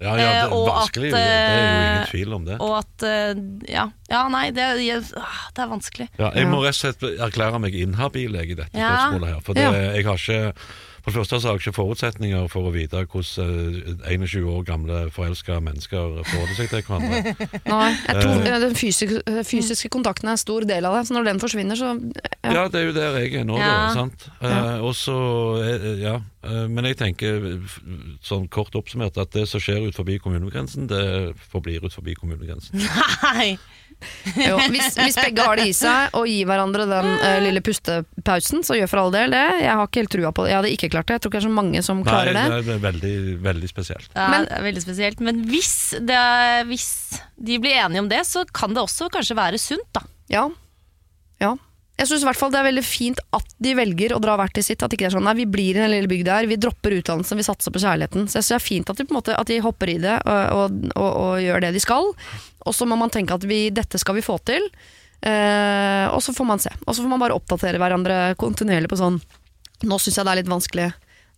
Ja, 0.00 0.10
ja, 0.10 0.14
det 0.16 0.26
Eh, 0.26 0.42
er 0.44 0.52
og 0.56 0.68
vanskelig. 0.68 1.10
at, 1.12 1.16
det 1.16 1.22
er 1.30 1.56
jo 1.56 1.64
eh, 1.70 1.86
ingen 1.86 2.06
tvil 2.12 2.36
om 2.38 2.44
det. 2.48 2.58
Og 2.60 2.74
at 2.80 3.06
eh, 3.08 3.42
Ja, 3.72 3.84
ja 4.10 4.22
nei, 4.32 4.44
det, 4.56 4.68
jeg, 4.84 5.02
ah, 5.20 5.40
det 5.56 5.64
er 5.64 5.72
vanskelig. 5.72 6.08
Ja, 6.18 6.30
jeg 6.36 6.46
må 6.50 6.62
rett 6.64 6.76
og 6.76 6.80
slett 6.82 7.06
erklære 7.28 7.60
meg 7.62 7.74
inhabil 7.74 8.36
i 8.42 8.46
dette 8.54 8.70
spørsmålet. 8.74 9.34
her 9.34 9.40
For 9.46 9.58
det, 9.58 9.66
jeg 9.96 10.06
har 10.08 10.20
ikke 10.24 10.54
For 11.10 11.18
det 11.18 11.26
første 11.26 11.40
så 11.42 11.48
har 11.50 11.56
jeg 11.56 11.64
ikke 11.64 11.74
forutsetninger 11.76 12.44
for 12.52 12.68
å 12.68 12.72
vite 12.74 13.00
hvordan 13.10 14.04
eh, 14.06 14.14
21 14.14 14.46
år 14.52 14.62
gamle 14.68 14.98
forelska 15.14 15.56
mennesker 15.64 16.20
forholder 16.28 16.54
seg 16.58 16.70
til 16.70 16.84
hverandre. 16.86 17.34
Nei, 17.72 17.88
jeg 18.06 18.20
tror 18.20 18.44
øh, 18.46 18.58
Den 18.62 18.76
fysiske, 18.78 19.22
fysiske 19.48 19.90
kontakten 19.90 20.30
er 20.30 20.36
en 20.38 20.42
stor 20.42 20.66
del 20.68 20.86
av 20.86 20.94
det, 20.98 21.02
så 21.08 21.16
når 21.16 21.26
den 21.32 21.42
forsvinner, 21.42 21.78
så 21.80 21.90
ja. 21.98 22.52
Ja, 22.54 22.62
det 22.70 22.80
er 22.80 22.86
jo 22.86 22.94
der 22.96 23.18
jeg 23.24 23.34
er 23.42 23.48
nå, 23.48 23.58
Ja. 23.58 23.72
da. 23.88 23.90
Sant? 23.96 24.28
Eh, 24.40 24.78
og 24.86 24.94
så, 24.96 25.16
eh, 25.66 25.88
ja. 26.04 26.14
Eh, 26.46 26.64
men 26.70 26.86
jeg 26.88 27.00
tenker 27.02 27.50
sånn 28.24 28.46
kort 28.52 28.78
oppsummert 28.78 29.18
at 29.20 29.34
det 29.34 29.48
som 29.50 29.60
skjer 29.60 29.88
ut 29.90 29.98
forbi 29.98 30.20
kommunegrensen, 30.22 30.86
det 30.88 31.02
forblir 31.50 31.84
ut 31.84 31.92
forbi 31.96 32.14
kommunegrensen. 32.16 32.80
Nei! 33.26 33.58
Jo, 34.48 34.56
hvis, 34.72 34.94
hvis 34.96 35.16
begge 35.18 35.44
har 35.44 35.60
det 35.60 35.66
i 35.68 35.74
seg 35.76 36.14
og 36.16 36.26
gir 36.30 36.46
hverandre 36.48 36.86
den 36.88 37.08
uh, 37.20 37.38
lille 37.44 37.60
pustepausen, 37.64 38.62
så 38.66 38.76
gjør 38.78 38.88
for 38.92 39.02
all 39.02 39.12
del 39.14 39.34
det. 39.34 39.42
Jeg 39.60 39.74
har 39.76 39.86
ikke 39.88 40.00
helt 40.04 40.12
trua 40.14 40.32
på 40.36 40.44
det. 40.46 40.52
Jeg 40.52 40.58
hadde 40.60 40.72
ikke 40.76 40.90
klart 40.94 41.08
det. 41.10 41.18
Jeg 41.18 41.24
tror 41.24 41.30
ikke 41.32 41.38
det 41.40 41.44
er 41.44 41.48
så 41.48 41.56
mange 41.60 41.82
som 41.86 42.02
klarer 42.06 42.36
Nei, 42.36 42.44
det. 42.48 42.60
det 42.68 42.74
er 42.76 42.84
veldig, 42.86 43.14
veldig 43.44 43.70
spesielt. 43.72 44.10
Ja, 44.16 44.28
Men- 44.32 44.46
det 44.48 44.56
er 44.58 44.66
veldig 44.70 44.84
spesielt. 44.86 45.20
Men 45.30 45.42
hvis, 45.50 45.72
det, 46.00 46.16
er- 46.16 46.64
hvis 46.70 46.88
de 47.36 47.58
blir 47.60 47.76
enige 47.84 48.04
om 48.04 48.08
det, 48.12 48.22
så 48.28 48.44
kan 48.52 48.72
det 48.76 48.82
også 48.84 49.10
kanskje 49.12 49.36
være 49.36 49.58
sunt, 49.60 49.88
da. 49.96 50.04
Ja. 50.32 50.46
ja. 51.42 51.54
Jeg 52.00 52.08
syns 52.08 52.22
det 52.24 52.56
er 52.56 52.64
veldig 52.64 52.84
fint 52.86 53.18
at 53.36 53.50
de 53.60 53.74
velger 53.76 54.14
å 54.16 54.20
dra 54.24 54.38
hvert 54.40 54.54
til 54.56 54.64
sitt. 54.64 54.80
At 54.80 54.94
ikke 54.94 55.04
det 55.04 55.10
er 55.10 55.16
sånn 55.18 55.26
nei, 55.28 55.34
vi 55.42 55.48
blir 55.50 55.74
i 55.76 55.82
den 55.82 55.92
lille 55.92 56.08
bygda 56.08 56.38
her, 56.38 56.48
vi 56.48 56.56
dropper 56.56 56.94
utdannelsen, 56.96 57.36
vi 57.36 57.44
satser 57.44 57.74
på 57.74 57.82
kjærligheten. 57.82 58.24
Så 58.24 58.38
jeg 58.38 58.46
synes 58.46 58.54
det 58.54 58.56
er 58.56 58.64
fint 58.64 58.92
at 58.92 59.02
de, 59.02 59.06
måte, 59.12 59.34
at 59.36 59.50
de 59.50 59.58
hopper 59.60 59.92
i 59.92 59.98
det 60.00 60.14
og, 60.24 60.40
og, 60.56 60.78
og, 60.94 61.10
og 61.10 61.44
gjør 61.44 61.66
det 61.66 61.74
de 61.76 61.84
skal. 61.84 62.08
Og 62.64 62.76
så 62.76 62.88
må 62.88 62.96
man 62.96 63.12
tenke 63.12 63.36
at 63.36 63.44
vi, 63.44 63.66
dette 63.74 64.00
skal 64.00 64.16
vi 64.16 64.24
få 64.24 64.38
til. 64.48 64.64
Eh, 65.20 66.06
og 66.08 66.24
så 66.24 66.32
får 66.32 66.48
man 66.48 66.62
se. 66.62 66.72
Og 66.86 66.96
så 66.96 67.04
får 67.04 67.12
man 67.12 67.20
bare 67.20 67.36
oppdatere 67.36 67.80
hverandre 67.80 68.22
kontinuerlig 68.40 68.88
på 68.88 69.00
sånn 69.00 69.20
Nå 69.80 69.96
syns 69.96 70.18
jeg 70.18 70.26
det 70.28 70.32
er 70.32 70.38
litt 70.42 70.50
vanskelig. 70.50 70.88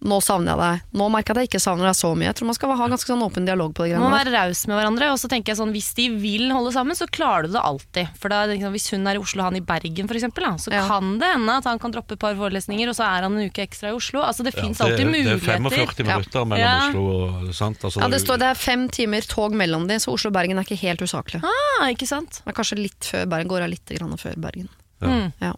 Nå 0.03 0.17
savner 0.21 0.53
jeg 0.53 0.59
deg. 0.59 0.81
Nå 0.99 1.07
merker 1.15 1.31
jeg 1.31 1.37
at 1.37 1.41
jeg 1.43 1.49
ikke 1.53 1.61
savner 1.63 1.87
deg 1.87 1.95
så 1.95 2.09
mye. 2.19 2.27
Jeg 2.27 2.35
tror 2.41 2.49
man 2.51 2.57
skal 2.59 2.73
ha 2.77 2.87
ganske 2.91 3.07
sånn 3.13 3.23
åpen 3.23 3.45
dialog 3.47 3.71
på 3.79 3.85
det 3.87 3.99
Man 4.01 4.11
må 4.11 4.17
være 4.19 4.33
raus 4.35 4.67
med 4.67 4.75
hverandre. 4.77 5.11
Og 5.15 5.19
så 5.23 5.29
tenker 5.31 5.53
jeg 5.53 5.59
sånn, 5.61 5.71
Hvis 5.73 5.95
de 5.95 6.09
vil 6.19 6.51
holde 6.51 6.73
sammen, 6.75 6.97
så 6.99 7.07
klarer 7.07 7.47
du 7.47 7.53
det 7.55 7.63
alltid. 7.63 8.09
For 8.19 8.29
da, 8.29 8.41
liksom, 8.51 8.73
Hvis 8.75 8.91
hun 8.91 9.07
er 9.07 9.15
i 9.15 9.23
Oslo 9.23 9.45
og 9.45 9.47
han 9.53 9.57
i 9.57 9.63
Bergen, 9.63 10.09
for 10.11 10.19
eksempel, 10.19 10.43
da, 10.43 10.53
så 10.59 10.73
Ja. 10.75 10.83
kan 10.89 11.19
det 11.23 11.29
hende 11.33 11.57
at 11.57 11.65
han 11.65 11.79
kan 11.79 11.93
droppe 11.95 12.13
et 12.13 12.19
par 12.19 12.35
forelesninger, 12.35 12.89
og 12.89 12.95
så 12.99 13.05
er 13.07 13.23
han 13.23 13.39
en 13.39 13.47
uke 13.49 13.63
ekstra 13.63 13.89
i 13.91 13.95
Oslo. 13.95 14.21
Altså 14.27 14.43
Det 14.43 14.55
fins 14.55 14.79
ja, 14.79 14.87
alltid 14.87 14.99
det 14.99 15.07
er 15.07 15.39
muligheter. 15.39 15.63
45 15.63 16.07
Ja. 16.07 16.17
minutter 16.19 16.45
mellom 16.45 16.59
Ja. 16.59 16.89
Oslo 16.89 17.05
og 17.47 17.55
sant? 17.55 17.79
Altså, 17.85 18.01
Ja, 18.03 18.09
det 18.09 18.21
står 18.27 18.39
det 18.39 18.49
er 18.51 18.55
fem 18.55 18.89
timer 18.89 19.21
tog 19.27 19.53
mellom 19.53 19.87
de, 19.87 19.95
så 20.03 20.13
Oslo-Bergen 20.13 20.59
er 20.59 20.65
ikke 20.67 20.79
helt 20.83 21.01
usaklig. 21.01 21.43
Ah, 21.45 21.87
ikke 21.95 22.07
sant? 22.09 22.43
Det 22.45 22.49
er 22.51 22.59
kanskje 22.59 22.79
litt 22.83 23.01
før 23.07 23.27
Bergen, 23.29 23.49
går 23.49 23.63
av 23.63 23.71
litt 23.71 23.87
grann 23.87 24.19
før 24.19 24.35
Bergen. 24.37 24.69
Ja. 25.01 25.09
Mm. 25.09 25.55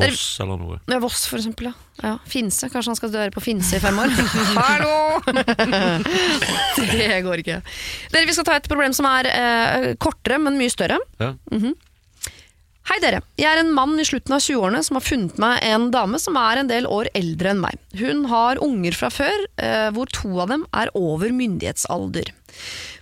Voss 0.00 0.24
eller 0.44 0.60
noe. 0.60 0.78
Ja, 0.90 1.00
Voss, 1.02 1.24
for 1.30 1.40
eksempel. 1.40 1.70
Ja. 1.70 1.74
ja. 2.02 2.14
Finse. 2.30 2.70
Kanskje 2.72 2.92
han 2.92 2.98
skal 2.98 3.12
døre 3.14 3.34
på 3.34 3.42
Finse 3.44 3.78
i 3.78 3.82
fem 3.82 3.98
år. 4.02 4.12
Hallo! 4.60 5.20
det 6.92 7.10
går 7.26 7.42
ikke. 7.42 7.60
Dere, 8.12 8.28
Vi 8.28 8.36
skal 8.36 8.48
ta 8.48 8.56
et 8.60 8.70
problem 8.70 8.94
som 8.96 9.08
er 9.10 9.30
eh, 9.32 9.90
kortere, 10.02 10.40
men 10.42 10.58
mye 10.60 10.72
større. 10.72 11.00
Ja. 11.22 11.34
Hei 12.86 13.00
dere, 13.02 13.18
jeg 13.34 13.48
er 13.50 13.58
en 13.58 13.72
mann 13.74 13.96
i 13.98 14.04
slutten 14.06 14.36
av 14.36 14.44
20-årene 14.44 14.78
som 14.86 14.94
har 14.94 15.02
funnet 15.02 15.40
meg 15.42 15.56
en 15.66 15.88
dame 15.90 16.20
som 16.22 16.36
er 16.38 16.60
en 16.60 16.68
del 16.70 16.86
år 16.86 17.08
eldre 17.18 17.50
enn 17.50 17.62
meg. 17.64 17.80
Hun 17.98 18.28
har 18.30 18.60
unger 18.62 18.94
fra 18.94 19.10
før, 19.10 19.46
eh, 19.58 19.88
hvor 19.96 20.06
to 20.14 20.30
av 20.44 20.52
dem 20.52 20.62
er 20.70 20.92
over 20.94 21.34
myndighetsalder. 21.34 22.30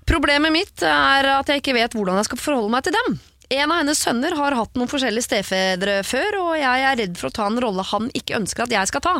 Problemet 0.08 0.52
mitt 0.56 0.84
er 0.88 1.28
at 1.34 1.52
jeg 1.52 1.60
ikke 1.60 1.76
vet 1.76 1.96
hvordan 1.96 2.16
jeg 2.16 2.30
skal 2.30 2.40
forholde 2.40 2.72
meg 2.72 2.86
til 2.88 2.96
dem. 2.96 3.18
En 3.54 3.70
av 3.70 3.78
hennes 3.82 4.00
sønner 4.02 4.34
har 4.38 4.54
hatt 4.58 4.74
noen 4.78 4.88
forskjellige 4.90 5.26
stefedre 5.28 5.98
før, 6.06 6.38
og 6.40 6.52
jeg 6.58 6.84
er 6.88 6.96
redd 6.98 7.18
for 7.20 7.28
å 7.30 7.34
ta 7.36 7.44
en 7.50 7.60
rolle 7.62 7.84
han 7.86 8.08
ikke 8.16 8.38
ønsker 8.40 8.64
at 8.66 8.72
jeg 8.74 8.90
skal 8.90 9.02
ta. 9.04 9.12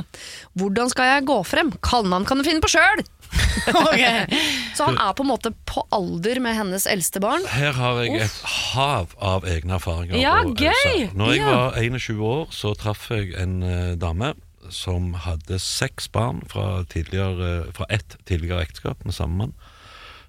Hvordan 0.59 0.91
skal 0.91 1.11
jeg 1.13 1.27
gå 1.29 1.37
frem? 1.47 1.71
Kallenavn 1.85 2.27
kan 2.29 2.41
du 2.41 2.47
finne 2.47 2.65
på 2.65 2.73
sjøl! 2.73 3.05
Så 4.77 4.87
han 4.89 4.99
er 4.99 5.13
på 5.17 5.25
en 5.25 5.31
måte 5.31 5.51
på 5.69 5.83
alder 5.95 6.39
med 6.43 6.57
hennes 6.59 6.87
eldste 6.91 7.21
barn. 7.23 7.45
Her 7.51 7.75
har 7.77 8.01
jeg 8.05 8.25
et 8.27 8.41
hav 8.75 9.15
av 9.23 9.47
egne 9.51 9.77
erfaringer. 9.79 10.19
Ja, 10.23 10.37
gøy! 10.47 11.09
Når 11.15 11.33
jeg 11.35 11.43
Ja. 11.43 11.53
var 11.55 11.79
21 11.83 12.21
år, 12.27 12.47
så 12.55 12.75
traff 12.79 13.09
jeg 13.11 13.35
en 13.39 13.57
uh, 13.63 13.95
dame 13.99 14.35
som 14.73 15.13
hadde 15.27 15.59
seks 15.61 16.09
barn 16.09 16.43
fra, 16.49 16.85
fra 16.89 17.87
ett 17.93 18.17
tidligere 18.25 18.63
ekteskap 18.65 19.05
med 19.05 19.15
samme 19.15 19.37
mann. 19.45 19.55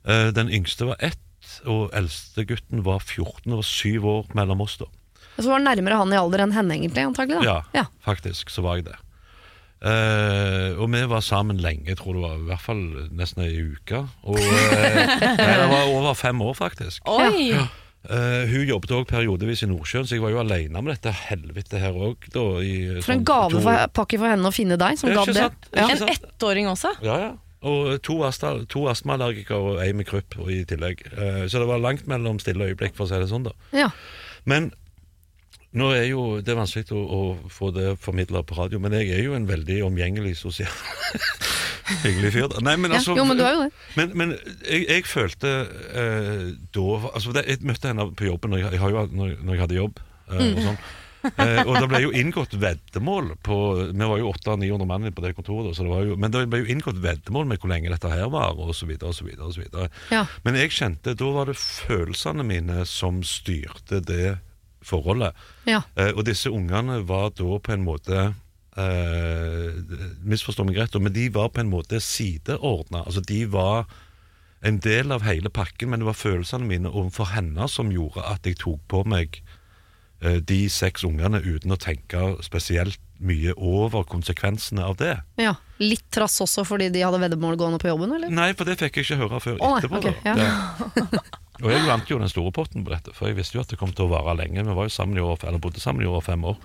Uh, 0.06 0.30
den 0.36 0.50
yngste 0.54 0.86
var 0.92 0.98
ett, 1.00 1.22
og 1.66 1.90
eldstegutten 1.96 2.84
var 2.86 3.00
14. 3.04 3.48
Det 3.52 3.56
var 3.60 3.68
syv 3.70 4.06
år 4.12 4.30
mellom 4.38 4.62
oss 4.66 4.78
da. 4.82 4.86
Så 5.38 5.50
var 5.52 5.60
det 5.60 5.68
nærmere 5.68 5.98
han 6.00 6.14
i 6.14 6.20
alder 6.20 6.46
enn 6.46 6.54
henne, 6.56 6.78
egentlig. 6.78 7.04
antagelig 7.10 7.42
da. 7.42 7.44
Ja, 7.74 7.82
Ja. 7.82 7.86
faktisk 8.06 8.50
så 8.54 8.62
var 8.64 8.78
jeg 8.80 8.86
det. 8.92 8.96
Uh, 9.86 10.80
og 10.82 10.88
vi 10.90 11.02
var 11.12 11.22
sammen 11.22 11.60
lenge, 11.62 11.84
jeg 11.92 11.98
tror 12.00 12.16
det 12.16 12.22
var 12.24 12.38
i 12.40 12.46
hvert 12.48 12.64
fall 12.64 12.80
nesten 13.14 13.44
ei 13.44 13.58
uke. 13.76 14.00
Og 14.26 14.38
uh, 14.40 15.02
nei, 15.38 15.58
det 15.60 15.68
var 15.70 15.90
over 15.92 16.16
fem 16.18 16.40
år, 16.42 16.56
faktisk. 16.58 17.04
Oi! 17.12 17.52
Eh, 18.06 18.44
hun 18.52 18.68
jobbet 18.70 18.92
òg 18.94 19.08
periodevis 19.10 19.64
i 19.66 19.68
Nordsjøen, 19.70 20.06
så 20.06 20.14
jeg 20.14 20.22
var 20.22 20.30
jo 20.30 20.38
alene 20.44 20.78
med 20.86 20.94
dette 20.94 21.10
helvete 21.26 21.80
her 21.82 21.96
òg. 21.98 22.28
For 22.36 23.14
en 23.16 23.24
gavepakke 23.26 24.20
for 24.22 24.30
henne 24.30 24.46
å 24.46 24.54
finne 24.54 24.78
deg, 24.78 25.00
som 25.02 25.10
Ja, 25.10 25.24
det. 25.26 25.34
sant? 25.34 25.66
Ja. 25.74 25.88
En 25.90 26.04
ettåring 26.14 26.70
også? 26.70 26.92
Ja, 27.02 27.16
ja. 27.24 27.32
Og 27.66 27.96
to, 28.06 28.20
to 28.70 28.86
astmaallergikere 28.92 29.58
og 29.58 29.80
ei 29.82 29.92
med 29.98 30.06
krupp 30.06 30.36
i 30.54 30.60
tillegg. 30.70 31.02
Eh, 31.18 31.44
så 31.50 31.58
det 31.64 31.68
var 31.70 31.80
langt 31.82 32.06
mellom 32.08 32.38
stille 32.44 32.68
øyeblikk, 32.72 32.94
for 32.98 33.08
å 33.08 33.10
si 33.10 33.18
det 33.22 33.30
sånn. 33.32 33.48
da 33.48 33.56
Ja. 33.74 33.90
Men 34.46 34.72
nå 35.76 35.90
er 35.92 36.06
jo 36.08 36.40
det 36.46 36.54
er 36.54 36.60
vanskelig 36.62 36.94
å, 36.96 37.02
å 37.04 37.50
få 37.52 37.72
det 37.76 37.96
formidla 38.00 38.44
på 38.48 38.56
radio, 38.56 38.80
men 38.80 38.94
jeg 38.96 39.10
er 39.18 39.24
jo 39.26 39.34
en 39.36 39.48
veldig 39.50 39.82
omgjengelig, 39.90 40.36
sosial 40.40 40.72
Hyggelig 42.06 42.32
fyr. 42.34 42.48
da. 42.54 42.62
Nei, 42.66 42.76
men 42.82 42.92
Ja, 42.94 42.98
altså 43.02 43.16
jo, 43.18 43.26
men 43.28 43.38
du 43.38 43.44
er 43.46 43.54
jo 43.58 43.64
det. 43.66 43.72
Men, 43.98 44.14
men 44.18 44.32
jeg, 44.66 44.86
jeg 44.90 45.06
følte 45.10 45.52
eh, 45.94 46.46
da 46.74 46.86
altså 47.12 47.34
Jeg 47.46 47.60
møtte 47.68 47.92
henne 47.92 48.08
på 48.18 48.26
jobben 48.30 48.56
når 48.56 48.64
jeg, 48.64 48.80
når 49.20 49.52
jeg 49.58 49.62
hadde 49.66 49.82
jobb. 49.82 50.00
eh, 50.30 50.40
Mm. 50.40 50.56
og 50.56 50.64
sånn 50.70 50.80
Eh, 51.26 51.62
og 51.66 51.76
det 51.80 51.90
ble 51.92 52.02
jo 52.04 52.14
inngått 52.16 52.54
veddemål 52.60 53.32
på 53.46 53.58
Vi 53.92 54.08
var 54.08 54.20
jo 54.22 54.32
800-900 54.32 54.90
mann 54.90 55.10
på 55.16 55.24
det 55.26 55.34
kontoret, 55.38 55.76
så 55.76 55.86
det 55.86 55.92
var 55.92 56.06
jo, 56.08 56.18
men 56.20 56.34
det 56.34 56.46
ble 56.52 56.62
jo 56.64 56.72
inngått 56.76 57.02
veddemål 57.04 57.50
med 57.50 57.62
hvor 57.62 57.72
lenge 57.72 57.92
dette 57.92 58.12
her 58.12 58.30
var, 58.34 58.58
osv., 58.60 58.96
osv.. 59.02 59.32
Ja. 60.14 60.26
Men 60.46 60.60
jeg 60.60 60.74
kjente 60.76 61.16
da 61.18 61.32
var 61.36 61.50
det 61.50 61.58
følelsene 61.60 62.46
mine 62.48 62.86
som 62.90 63.24
styrte 63.26 64.02
det 64.06 64.38
forholdet. 64.86 65.36
Ja. 65.70 65.82
Eh, 65.98 66.14
og 66.14 66.26
disse 66.28 66.52
ungene 66.54 67.02
var 67.08 67.32
da 67.38 67.60
på 67.60 67.74
en 67.74 67.86
måte 67.86 68.26
eh, 68.78 69.78
Misforstå 70.26 70.66
meg 70.68 70.80
rett, 70.80 70.98
men 71.02 71.16
de 71.16 71.30
var 71.34 71.52
på 71.54 71.64
en 71.64 71.72
måte 71.72 72.02
sideordna. 72.04 73.06
Altså, 73.06 73.24
de 73.26 73.46
var 73.50 73.90
en 74.66 74.80
del 74.82 75.14
av 75.14 75.26
hele 75.26 75.52
pakken, 75.54 75.92
men 75.92 76.02
det 76.02 76.10
var 76.10 76.18
følelsene 76.18 76.68
mine 76.70 76.92
overfor 76.92 77.34
henne 77.36 77.68
som 77.72 77.92
gjorde 77.94 78.26
at 78.26 78.48
jeg 78.48 78.60
tok 78.64 78.82
på 78.92 79.04
meg 79.10 79.42
de 80.20 80.58
seks 80.72 81.04
ungene 81.06 81.42
uten 81.44 81.74
å 81.76 81.78
tenke 81.78 82.22
spesielt 82.46 83.02
mye 83.20 83.54
over 83.56 84.06
konsekvensene 84.08 84.84
av 84.84 84.98
det. 85.02 85.18
ja. 85.42 85.56
Litt 85.84 86.06
trass 86.14 86.38
også 86.40 86.64
fordi 86.64 86.88
de 86.94 87.02
hadde 87.04 87.20
veddemål 87.20 87.58
gående 87.60 87.82
på 87.84 87.90
jobben, 87.90 88.14
eller? 88.16 88.32
Nei, 88.32 88.54
for 88.56 88.64
det 88.68 88.78
fikk 88.80 89.02
jeg 89.02 89.10
ikke 89.10 89.18
høre 89.26 89.42
før 89.44 89.58
oh, 89.60 89.74
etterpå. 89.76 90.00
Okay, 90.00 90.16
ja. 90.24 91.26
Og 91.64 91.68
jeg 91.72 91.84
vant 91.88 92.10
jo 92.12 92.20
den 92.20 92.32
store 92.32 92.54
potten 92.56 92.86
på 92.88 92.94
dette, 92.94 93.12
for 93.16 93.28
jeg 93.28 93.38
visste 93.38 93.58
jo 93.58 93.64
at 93.64 93.72
det 93.72 93.80
kom 93.80 93.92
til 93.96 94.08
å 94.08 94.14
vare 94.14 94.38
lenge. 94.40 94.64
Vi 94.64 94.76
var 94.76 94.88
jo 94.88 94.96
sammen 94.96 95.20
i 95.20 95.24
år, 95.24 95.40
eller 95.44 95.60
bodde 95.64 95.84
sammen 95.84 96.04
i 96.04 96.08
over 96.08 96.24
fem 96.24 96.48
år. 96.48 96.58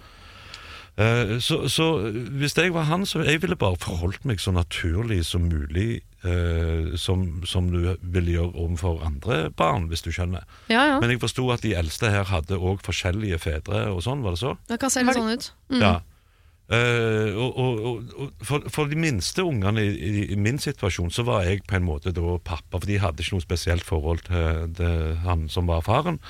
Eh, 1.01 1.37
så, 1.43 1.63
så 1.71 1.87
hvis 2.11 2.57
jeg 2.59 2.75
var 2.75 2.89
han, 2.91 3.07
så 3.07 3.23
jeg 3.27 3.43
ville 3.43 3.59
bare 3.59 3.79
forholdt 3.81 4.27
meg 4.27 4.43
så 4.43 4.55
naturlig 4.55 5.23
som 5.29 5.47
mulig 5.51 6.03
eh, 6.27 6.93
som, 7.01 7.27
som 7.49 7.71
du 7.73 7.97
ville 8.01 8.37
gjøre 8.37 8.53
overfor 8.55 9.03
andre 9.07 9.43
barn, 9.57 9.89
hvis 9.91 10.05
du 10.07 10.11
skjønner. 10.15 10.47
Ja, 10.73 10.87
ja. 10.95 11.01
Men 11.03 11.15
jeg 11.15 11.23
forsto 11.23 11.47
at 11.55 11.65
de 11.65 11.75
eldste 11.79 12.13
her 12.13 12.29
hadde 12.31 12.59
òg 12.59 12.85
forskjellige 12.87 13.41
fedre 13.43 13.89
og 13.95 14.03
sånn, 14.07 14.25
var 14.27 14.37
det 14.37 14.43
så? 14.43 14.57
Det 14.71 14.81
kan 14.83 14.93
se 14.93 15.05
litt 15.05 15.19
sånn 15.19 15.35
ut. 15.35 15.51
Mm. 15.73 15.83
Ja. 15.85 15.95
Eh, 16.71 17.35
og, 17.35 17.57
og, 17.59 18.13
og, 18.15 18.45
for, 18.47 18.63
for 18.71 18.91
de 18.91 18.99
minste 19.01 19.43
ungene 19.43 19.83
i, 19.83 19.91
i, 19.91 20.25
i 20.31 20.39
min 20.39 20.61
situasjon 20.63 21.11
så 21.11 21.25
var 21.27 21.43
jeg 21.49 21.65
på 21.67 21.75
en 21.81 21.87
måte 21.89 22.13
da 22.15 22.37
pappa, 22.47 22.79
for 22.79 22.87
de 22.87 23.01
hadde 23.03 23.25
ikke 23.25 23.41
noe 23.41 23.47
spesielt 23.47 23.87
forhold 23.87 24.23
til, 24.29 24.69
til 24.79 25.17
han 25.25 25.49
som 25.51 25.67
var 25.71 25.83
faren. 25.89 26.21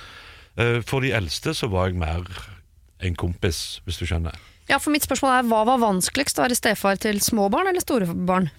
Eh, 0.56 0.80
for 0.86 1.04
de 1.04 1.12
eldste 1.16 1.52
så 1.56 1.68
var 1.72 1.90
jeg 1.90 2.00
mer 2.00 2.24
en 3.04 3.16
kompis, 3.16 3.80
hvis 3.84 4.00
du 4.00 4.06
skjønner. 4.08 4.36
Ja, 4.70 4.78
for 4.78 4.94
mitt 4.94 5.04
spørsmål 5.04 5.32
er, 5.34 5.46
Hva 5.50 5.64
var 5.66 5.80
vanskeligst? 5.82 6.38
Å 6.38 6.46
være 6.46 6.56
stefar 6.58 7.00
til 7.02 7.20
små 7.24 7.48
barn 7.52 7.68
eller 7.70 7.82
store 7.82 8.08
barn? 8.14 8.50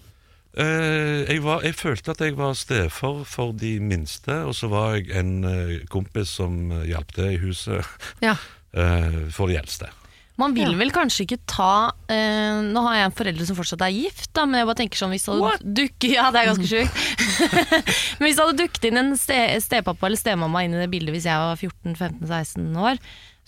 Eh, 0.58 1.24
jeg, 1.30 1.40
var, 1.46 1.62
jeg 1.64 1.78
følte 1.80 2.12
at 2.12 2.22
jeg 2.26 2.36
var 2.36 2.58
stefar 2.60 3.22
for 3.30 3.54
de 3.56 3.78
minste, 3.80 4.42
og 4.44 4.56
så 4.58 4.68
var 4.72 4.98
jeg 4.98 5.08
en 5.16 5.38
eh, 5.48 5.78
kompis 5.92 6.34
som 6.42 6.58
uh, 6.74 6.82
hjalp 6.90 7.14
til 7.16 7.30
i 7.38 7.40
huset 7.40 7.88
Ja. 8.24 8.36
eh, 8.76 9.28
for 9.32 9.48
de 9.48 9.56
eldste. 9.62 9.88
Man 10.42 10.56
vil 10.56 10.72
Ja. 10.74 10.78
vel 10.80 10.92
kanskje 10.96 11.26
ikke 11.26 11.38
ta 11.46 11.92
eh, 12.10 12.62
Nå 12.66 12.82
har 12.88 12.96
jeg 12.98 13.06
en 13.06 13.16
forelder 13.16 13.46
som 13.46 13.58
fortsatt 13.60 13.84
er 13.86 13.92
gift, 13.94 14.30
da, 14.34 14.46
men 14.48 14.62
jeg 14.62 14.68
bare 14.72 14.80
tenker 14.80 14.98
sånn 15.00 15.12
hvis 15.14 15.28
det 15.28 15.36
hadde 15.38 15.74
dukket 15.80 16.08
Ja, 16.18 16.30
det 16.34 16.42
er 16.42 16.50
ganske 16.50 16.70
sjukt. 16.72 17.02
men 18.18 18.26
hvis 18.26 18.40
det 18.40 18.46
hadde 18.46 18.62
dukket 18.64 18.88
inn 18.90 19.02
en 19.04 19.12
ste, 19.20 19.38
stepappa 19.62 20.08
eller 20.10 20.20
stemamma 20.20 20.64
inn 20.66 20.76
i 20.76 20.82
det 20.82 20.90
bildet 20.92 21.16
hvis 21.16 21.28
jeg 21.30 21.44
var 21.46 21.60
14-15-16 21.60 22.80
år, 22.90 23.00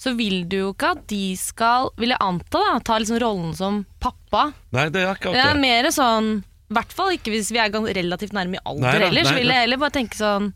så 0.03 0.13
vil 0.17 0.43
du 0.49 0.57
jo 0.59 0.71
ikke 0.73 0.93
at 0.95 1.03
de 1.09 1.23
skal, 1.39 1.91
vil 1.99 2.13
jeg 2.13 2.21
anta, 2.23 2.61
da, 2.63 2.79
ta 2.83 2.99
liksom 3.01 3.19
rollen 3.23 3.51
som 3.57 3.83
pappa. 4.03 4.49
Nei, 4.75 4.87
det 4.93 5.03
er 5.03 5.11
akkurat 5.13 5.35
Det 5.39 5.43
er 5.49 5.59
mer 5.61 5.89
sånn 5.93 6.31
I 6.73 6.77
hvert 6.79 6.95
fall 6.97 7.13
ikke 7.13 7.33
hvis 7.33 7.51
vi 7.53 7.61
er 7.61 7.69
relativt 7.69 8.33
nærme 8.33 8.57
i 8.57 8.63
alder 8.65 8.87
Nei 8.87 8.93
nei, 8.97 9.09
heller, 9.11 9.29
så 9.29 9.35
vil 9.37 9.53
jeg 9.53 9.67
heller 9.67 9.81
bare 9.83 9.95
tenke 10.01 10.17
sånn 10.19 10.49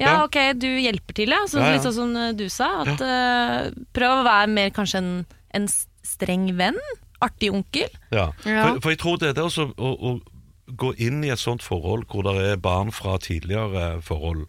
ja, 0.00 0.22
ok, 0.24 0.36
du 0.56 0.68
hjelper 0.80 1.16
til, 1.18 1.32
ja. 1.34 1.42
Så, 1.50 1.58
Ja, 1.60 1.66
ja. 1.66 1.76
Litt 1.76 1.84
sånn 1.84 1.96
som 1.96 2.12
eh, 2.16 2.30
du 2.38 2.46
sa. 2.48 2.70
At, 2.86 3.02
uh, 3.04 3.82
prøv 3.92 4.20
å 4.20 4.24
være 4.24 4.46
mer 4.48 4.70
kanskje 4.72 5.02
en, 5.02 5.10
en 5.58 5.66
streng 5.68 6.46
venn. 6.56 6.78
Artig 7.20 7.50
onkel. 7.52 7.90
Ja. 8.14 8.30
Ja. 8.48 8.62
For, 8.62 8.78
for 8.86 8.94
jeg 8.94 9.00
tror 9.02 9.18
det 9.20 9.34
er 9.34 9.42
også, 9.44 9.66
å, 9.76 9.90
å 9.92 10.76
gå 10.80 10.94
inn 11.02 11.20
i 11.26 11.32
et 11.34 11.42
sånt 11.42 11.66
forhold 11.66 12.06
hvor 12.08 12.24
det 12.24 12.52
er 12.54 12.62
barn 12.62 12.94
fra 12.94 13.18
tidligere 13.20 13.98
forhold 14.06 14.46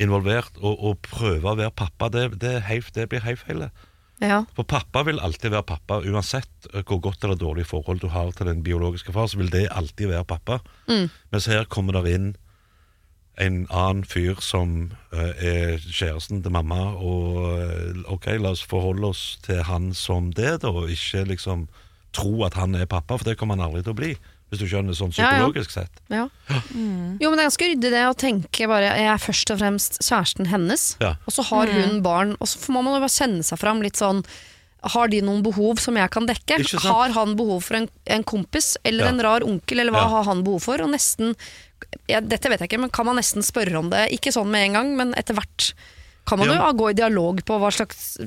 involvert, 0.00 0.54
og, 0.62 0.78
og 0.78 1.00
prøve 1.02 1.52
å 1.52 1.58
være 1.58 1.74
pappa, 1.74 2.08
det, 2.14 2.28
det, 2.38 2.54
er 2.60 2.66
helt, 2.70 2.92
det 2.94 3.08
blir 3.10 3.24
helt 3.26 3.42
feil. 3.42 3.66
Ja. 4.24 4.42
For 4.56 4.66
pappa 4.66 5.04
vil 5.06 5.20
alltid 5.22 5.52
være 5.54 5.66
pappa, 5.68 6.00
uansett 6.02 6.68
eh, 6.72 6.82
hvor 6.82 7.00
godt 7.04 7.24
eller 7.24 7.38
dårlig 7.38 7.68
forhold 7.70 8.02
du 8.02 8.08
har 8.10 8.32
til 8.34 8.50
den 8.50 8.64
biologiske 8.66 9.14
far, 9.14 9.28
så 9.30 9.38
vil 9.38 9.52
det 9.52 9.68
alltid 9.70 10.10
være 10.10 10.26
pappa. 10.26 10.58
Mens 11.30 11.46
her 11.50 11.68
kommer 11.70 12.00
det 12.00 12.14
inn 12.16 12.28
en 13.38 13.66
annen 13.70 14.02
fyr 14.02 14.40
som 14.42 14.90
uh, 15.12 15.30
er 15.38 15.78
kjæresten 15.78 16.42
til 16.42 16.50
mamma, 16.54 16.80
og 16.98 17.44
eh, 17.54 18.00
ok, 18.10 18.32
la 18.42 18.50
oss 18.54 18.64
forholde 18.66 19.12
oss 19.12 19.22
til 19.44 19.62
han 19.68 19.92
som 19.94 20.32
det, 20.34 20.56
da, 20.64 20.72
og 20.74 20.90
ikke 20.90 21.22
liksom 21.28 21.68
tro 22.16 22.42
at 22.46 22.58
han 22.58 22.74
er 22.74 22.90
pappa, 22.90 23.14
for 23.14 23.28
det 23.28 23.36
kommer 23.38 23.58
han 23.58 23.68
aldri 23.68 23.84
til 23.84 23.94
å 23.94 24.00
bli. 24.00 24.10
Hvis 24.50 24.60
du 24.62 24.66
skjønner, 24.66 24.94
sånn 24.96 25.10
Ja, 25.12 25.24
ja. 25.28 25.30
psykologisk 25.44 25.70
sett. 25.74 25.90
ja. 26.08 26.26
Jo, 27.20 27.28
men 27.30 27.36
det 27.36 27.42
er 27.42 27.48
ganske 27.50 27.68
ryddig 27.68 27.90
det 27.92 28.04
å 28.08 28.14
tenke 28.16 28.68
bare 28.70 28.92
Jeg 28.96 29.08
er 29.12 29.18
først 29.20 29.50
og 29.52 29.58
fremst 29.60 29.98
kjæresten 30.00 30.46
hennes, 30.48 30.96
Ja. 31.02 31.16
og 31.26 31.32
så 31.34 31.44
har 31.50 31.66
hun 31.66 32.00
barn, 32.02 32.36
og 32.40 32.46
så 32.48 32.58
må 32.72 32.82
man 32.82 32.94
jo 32.96 33.00
bare 33.04 33.12
kjenne 33.12 33.44
seg 33.44 33.58
fram 33.60 33.82
litt 33.84 33.96
sånn 34.00 34.24
Har 34.94 35.08
de 35.10 35.20
noen 35.20 35.42
behov 35.42 35.80
som 35.82 35.96
jeg 35.98 36.08
kan 36.14 36.24
dekke? 36.26 36.60
Har 36.86 37.10
han 37.10 37.34
behov 37.36 37.64
for 37.66 37.74
en, 37.80 37.88
en 38.06 38.22
kompis 38.24 38.76
eller 38.84 39.04
Ja. 39.04 39.10
en 39.10 39.20
rar 39.20 39.40
onkel, 39.42 39.80
eller 39.80 39.90
hva 39.92 40.04
Ja. 40.06 40.08
har 40.08 40.24
han 40.24 40.44
behov 40.44 40.62
for? 40.62 40.80
Og 40.80 40.88
nesten, 40.92 41.34
ja, 42.08 42.20
dette 42.20 42.48
vet 42.48 42.60
jeg 42.60 42.68
ikke, 42.70 42.80
men 42.80 42.90
kan 42.90 43.04
man 43.04 43.16
nesten 43.16 43.42
spørre 43.42 43.76
om 43.76 43.90
det? 43.90 44.08
Ikke 44.14 44.30
sånn 44.32 44.46
med 44.48 44.68
en 44.68 44.72
gang, 44.78 44.96
men 44.96 45.14
etter 45.14 45.34
hvert. 45.34 45.72
Kan 46.28 46.38
man 46.42 46.48
Ja. 46.48 46.54
jo 46.54 46.60
ja, 46.66 46.72
gå 46.76 46.90
i 46.90 46.96
dialog 46.98 47.40
på 47.48 47.56
hva 47.58 47.70
slags 47.72 48.18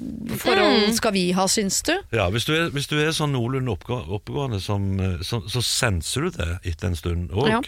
forhold 0.41 0.93
skal 0.97 1.13
vi 1.13 1.27
ha, 1.37 1.45
syns 1.47 1.81
du? 1.85 1.93
Ja, 2.11 2.29
hvis 2.33 2.45
du 2.49 2.55
er, 2.55 2.69
hvis 2.73 2.89
du 2.89 2.97
er 2.97 3.13
sånn 3.13 3.33
noenlunde 3.35 3.75
oppegående, 3.77 4.59
som, 4.63 4.87
eh, 4.99 5.21
så, 5.21 5.43
så 5.47 5.61
senser 5.61 6.27
du 6.27 6.29
det 6.39 6.49
etter 6.73 6.89
en 6.91 6.97
stund 6.99 7.29
òg. 7.31 7.49
Ja. 7.49 7.61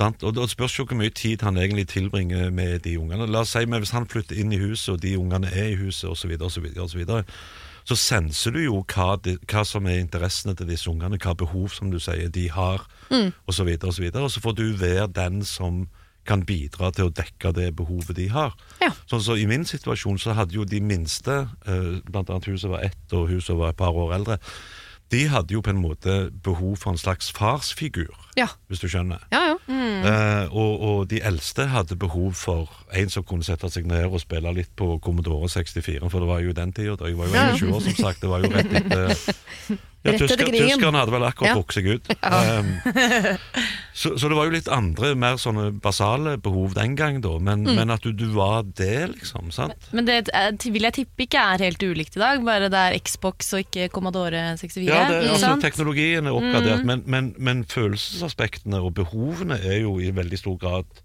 Og 0.00 0.34
Det 0.34 0.50
spørs 0.50 0.78
jo 0.78 0.86
hvor 0.88 0.96
mye 0.96 1.12
tid 1.12 1.42
han 1.44 1.58
egentlig 1.60 1.88
tilbringer 1.92 2.50
med 2.50 2.78
de 2.86 2.96
ungene. 2.98 3.26
La 3.28 3.42
oss 3.44 3.52
si 3.52 3.66
men 3.66 3.82
Hvis 3.82 3.92
han 3.92 4.06
flytter 4.08 4.38
inn 4.40 4.52
i 4.52 4.58
huset, 4.58 4.94
og 4.94 5.00
de 5.02 5.16
ungene 5.18 5.50
er 5.52 5.72
i 5.72 5.76
huset 5.76 6.08
osv., 6.10 6.32
osv., 6.40 6.64
osv., 6.64 6.80
og 6.80 6.90
så, 6.90 6.98
videre, 6.98 7.24
så, 7.84 7.96
senser 7.96 8.50
du 8.52 8.60
jo 8.64 8.84
hva, 8.94 9.16
de, 9.22 9.36
hva 9.50 9.64
som 9.66 9.86
er 9.86 9.98
interessene 10.00 10.54
til 10.56 10.66
disse 10.70 10.88
ungene, 10.90 11.18
hva 11.20 11.34
behov 11.36 11.68
som 11.74 11.90
du 11.90 11.98
sier 12.00 12.28
de 12.32 12.48
har, 12.50 12.86
Mm. 13.10 13.32
og 13.46 13.54
så 13.54 13.64
videre, 13.64 13.88
og 13.88 13.94
så. 13.94 14.08
Og 14.22 14.30
så 14.30 14.40
får 14.40 14.54
du 14.56 14.72
være 14.72 15.06
den 15.12 15.42
som 15.44 15.88
kan 16.28 16.44
bidra 16.46 16.92
til 16.94 17.08
å 17.08 17.14
dekke 17.14 17.50
det 17.56 17.70
behovet 17.78 18.14
de 18.16 18.28
har. 18.30 18.52
Ja. 18.80 18.92
Sånn 19.10 19.22
så 19.24 19.34
I 19.40 19.46
min 19.50 19.64
situasjon 19.66 20.20
så 20.22 20.36
hadde 20.38 20.54
jo 20.54 20.64
de 20.68 20.78
minste, 20.80 21.48
bl.a. 21.66 21.98
blant 22.10 22.30
annet 22.30 22.46
hun 22.46 22.58
som 22.62 22.70
var 22.76 22.84
ett 22.86 23.12
og 23.16 23.28
hun 23.32 23.40
som 23.42 23.58
var 23.58 23.72
et 23.74 23.80
par 23.80 23.90
år 23.94 24.14
eldre, 24.20 24.38
de 25.12 25.26
hadde 25.28 25.52
jo 25.52 25.60
på 25.60 25.68
en 25.74 25.80
måte 25.82 26.30
behov 26.44 26.78
for 26.80 26.94
en 26.94 26.96
slags 27.00 27.26
farsfigur, 27.36 28.14
Ja. 28.38 28.46
hvis 28.70 28.80
du 28.80 28.86
skjønner. 28.88 29.20
Ja, 29.34 29.42
ja. 29.50 29.56
Eh, 29.68 30.46
og, 30.56 30.80
og 30.80 31.02
de 31.10 31.18
eldste 31.20 31.66
hadde 31.68 31.98
behov 32.00 32.32
for 32.38 32.70
en 32.96 33.10
som 33.12 33.22
kunne 33.28 33.44
sette 33.44 33.68
seg 33.70 33.84
ned 33.90 34.06
og 34.08 34.22
spille 34.22 34.54
litt 34.56 34.70
på 34.78 34.94
Commodore 35.04 35.50
64, 35.52 36.08
for 36.08 36.24
det 36.24 36.30
var 36.30 36.40
jo 36.40 36.54
den 36.56 36.72
tida. 36.72 36.96
Jeg 37.04 37.18
var 37.18 37.28
jo 37.28 37.34
Ja, 37.36 37.44
ja. 37.50 37.58
21 37.60 37.74
år, 37.76 37.84
som 37.90 37.98
sagt. 38.06 38.22
Det 38.24 38.30
var 38.32 38.40
jo 38.46 38.54
rett 38.56 38.72
etter 38.72 39.12
ja, 40.02 40.12
tysker. 40.18 40.48
Tyskerne 40.50 40.98
hadde 40.98 41.12
vel 41.14 41.24
akkurat 41.28 41.56
Ja. 41.56 41.64
seg 41.70 41.86
ut. 41.94 42.08
Um, 42.32 42.70
så, 43.94 44.14
så 44.18 44.28
det 44.30 44.36
var 44.38 44.48
jo 44.48 44.54
litt 44.54 44.68
andre, 44.72 45.12
mer 45.18 45.36
sånne 45.40 45.68
basale 45.84 46.36
behov 46.42 46.74
den 46.78 46.96
gang, 46.98 47.20
da. 47.24 47.34
Men, 47.38 47.62
Mm. 47.62 47.76
men 47.78 47.90
at 47.94 48.02
du, 48.02 48.10
du 48.16 48.24
var 48.34 48.64
det, 48.64 49.12
liksom. 49.12 49.52
sant? 49.54 49.86
Men 49.92 50.08
det 50.08 50.30
eh, 50.34 50.50
vil 50.72 50.82
jeg 50.88 50.96
tippe 50.96 51.26
ikke 51.26 51.42
er 51.54 51.62
helt 51.68 51.82
ulikt 51.84 52.16
i 52.16 52.22
dag, 52.22 52.42
bare 52.44 52.70
det 52.72 52.80
er 52.80 52.98
Xbox 52.98 53.52
og 53.54 53.62
ikke 53.66 53.88
Commodore 53.94 54.56
64. 54.58 54.86
Ja, 54.88 55.04
det, 55.10 55.20
mm. 55.26 55.30
altså, 55.36 55.52
teknologien 55.62 56.26
er 56.26 56.34
oppgradert, 56.34 56.84
men, 56.88 57.04
men, 57.06 57.30
men 57.38 57.62
følelsesaspektene 57.68 58.80
og 58.82 58.94
behovene 58.98 59.60
er 59.60 59.82
jo 59.84 59.98
i 60.02 60.10
veldig 60.10 60.40
stor 60.40 60.58
grad 60.58 61.02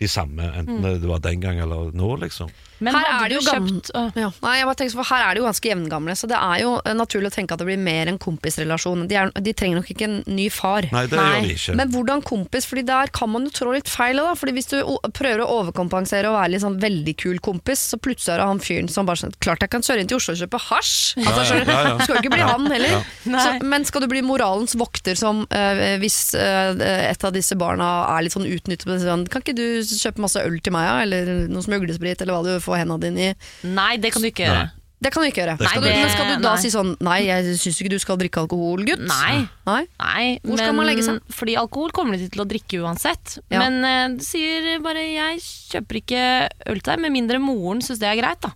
de 0.00 0.08
samme, 0.08 0.46
enten 0.56 0.80
det 0.86 1.08
var 1.08 1.20
den 1.20 1.42
gang 1.42 1.60
eller 1.60 1.90
nå, 1.92 2.14
liksom. 2.22 2.48
Men 2.80 2.96
Her 2.96 3.08
er 3.12 3.28
det 3.30 3.36
jo 3.38 3.42
kjøpt 3.44 3.90
uh, 3.96 4.10
Ja. 4.18 4.30
Nei, 4.44 4.54
jeg 4.60 4.68
bare 4.68 4.78
tenker, 4.80 4.96
for 5.00 5.08
Her 5.10 5.24
er 5.26 5.34
det 5.36 5.42
jo 5.42 5.46
ganske 5.48 5.70
jevngamle, 5.70 6.16
så 6.16 6.28
det 6.30 6.38
er 6.40 6.62
jo 6.62 6.70
eh, 6.84 6.94
naturlig 6.96 7.30
å 7.30 7.34
tenke 7.34 7.54
at 7.56 7.60
det 7.62 7.68
blir 7.68 7.80
mer 7.80 8.10
en 8.10 8.18
kompisrelasjon. 8.20 9.06
De, 9.10 9.16
er, 9.20 9.32
de 9.36 9.52
trenger 9.56 9.80
nok 9.80 9.90
ikke 9.92 10.06
en 10.08 10.16
ny 10.30 10.46
far. 10.52 10.88
Nei, 10.94 11.04
det 11.10 11.18
gjør 11.20 11.44
de 11.46 11.54
ikke. 11.56 11.76
Men 11.80 11.92
hvordan 11.94 12.24
kompis? 12.26 12.68
Fordi 12.70 12.84
der 12.88 13.12
kan 13.14 13.30
man 13.32 13.46
jo 13.48 13.52
trå 13.60 13.74
litt 13.76 13.90
feil. 13.90 14.20
Da. 14.20 14.34
Fordi 14.38 14.54
Hvis 14.56 14.70
du 14.72 14.76
prøver 15.16 15.44
å 15.44 15.48
overkompensere 15.60 16.30
og 16.30 16.38
være 16.38 16.54
litt 16.54 16.64
sånn 16.64 16.78
veldig 16.82 17.14
kul 17.20 17.40
kompis, 17.44 17.84
så 17.92 18.00
plutselig 18.00 18.34
er 18.36 18.42
det 18.42 18.48
han 18.50 18.62
fyren 18.64 18.90
som 18.92 19.08
bare 19.08 19.22
sånn 19.24 19.36
Klart 19.40 19.62
jeg 19.64 19.72
kan 19.72 19.84
kjøre 19.86 20.02
inn 20.02 20.08
til 20.10 20.18
Oslo 20.18 20.34
og 20.34 20.40
kjøpe 20.42 20.60
hasj! 20.68 20.94
Altså, 21.20 21.44
Ja, 21.44 21.60
ja, 21.60 21.64
du? 21.64 21.70
ja, 21.70 21.80
ja. 21.90 21.94
Du 21.96 22.02
skal 22.06 22.16
jo 22.16 22.22
ikke 22.24 22.34
bli 22.34 22.44
han 22.48 22.66
heller. 22.72 22.96
Ja. 22.96 23.00
Så, 23.44 23.52
men 23.70 23.86
skal 23.88 24.04
du 24.04 24.08
bli 24.10 24.20
moralens 24.26 24.74
vokter 24.80 25.16
som 25.18 25.44
øh, 25.46 25.82
hvis 26.02 26.18
øh, 26.38 26.80
et 26.80 27.24
av 27.26 27.32
disse 27.36 27.56
barna 27.60 27.88
er 28.16 28.24
litt 28.26 28.34
sånn 28.36 28.48
utnyttet 28.48 29.04
sånn, 29.04 29.26
Kan 29.30 29.44
ikke 29.44 29.56
du 29.58 29.64
kjøpe 29.86 30.22
masse 30.24 30.42
øl 30.44 30.58
til 30.64 30.74
meg, 30.74 30.86
ja? 30.88 30.96
eller 31.04 31.30
noe 31.50 31.64
smuglesprit, 31.64 32.20
eller 32.24 32.36
hva 32.36 32.42
du 32.46 32.64
får 32.64 32.69
hendene 32.78 33.00
dine 33.02 33.30
i? 33.30 33.32
Nei, 33.66 33.94
det 34.02 34.12
kan 34.14 34.22
du 34.22 34.28
ikke 34.30 34.46
gjøre. 34.46 34.68
Det 35.00 35.08
kan 35.14 35.24
du 35.24 35.30
ikke 35.30 35.40
gjøre. 35.40 35.56
Det 35.56 35.68
du, 35.72 35.80
du 35.80 35.88
men 35.88 36.10
skal 36.12 36.26
du 36.28 36.42
da 36.44 36.50
Nei. 36.52 36.60
si 36.60 36.70
sånn 36.72 36.90
Nei, 37.00 37.18
jeg 37.24 37.54
syns 37.56 37.78
ikke 37.80 37.92
du 37.94 38.00
skal 38.02 38.18
drikke 38.20 38.42
alkohol, 38.42 38.82
gutt. 38.84 39.06
Nei. 39.08 39.46
Nei? 39.64 39.80
Nei, 39.96 40.24
Hvor 40.44 40.60
skal 40.60 40.76
man 40.76 40.88
legge 40.90 41.06
seg? 41.06 41.22
Fordi 41.32 41.56
alkohol 41.56 41.94
kommer 41.96 42.20
de 42.20 42.28
til 42.28 42.44
å 42.44 42.48
drikke 42.48 42.82
uansett. 42.84 43.38
Ja. 43.48 43.62
Men 43.64 43.80
uh, 43.80 44.18
du 44.18 44.24
sier 44.26 44.76
bare 44.84 45.06
'jeg 45.08 45.40
kjøper 45.72 46.00
ikke 46.02 46.22
øl 46.68 46.82
til 46.82 46.92
deg', 46.92 47.04
med 47.06 47.16
mindre 47.16 47.40
moren 47.40 47.80
syns 47.80 48.02
det 48.02 48.10
er 48.12 48.20
greit, 48.20 48.44
da. 48.44 48.52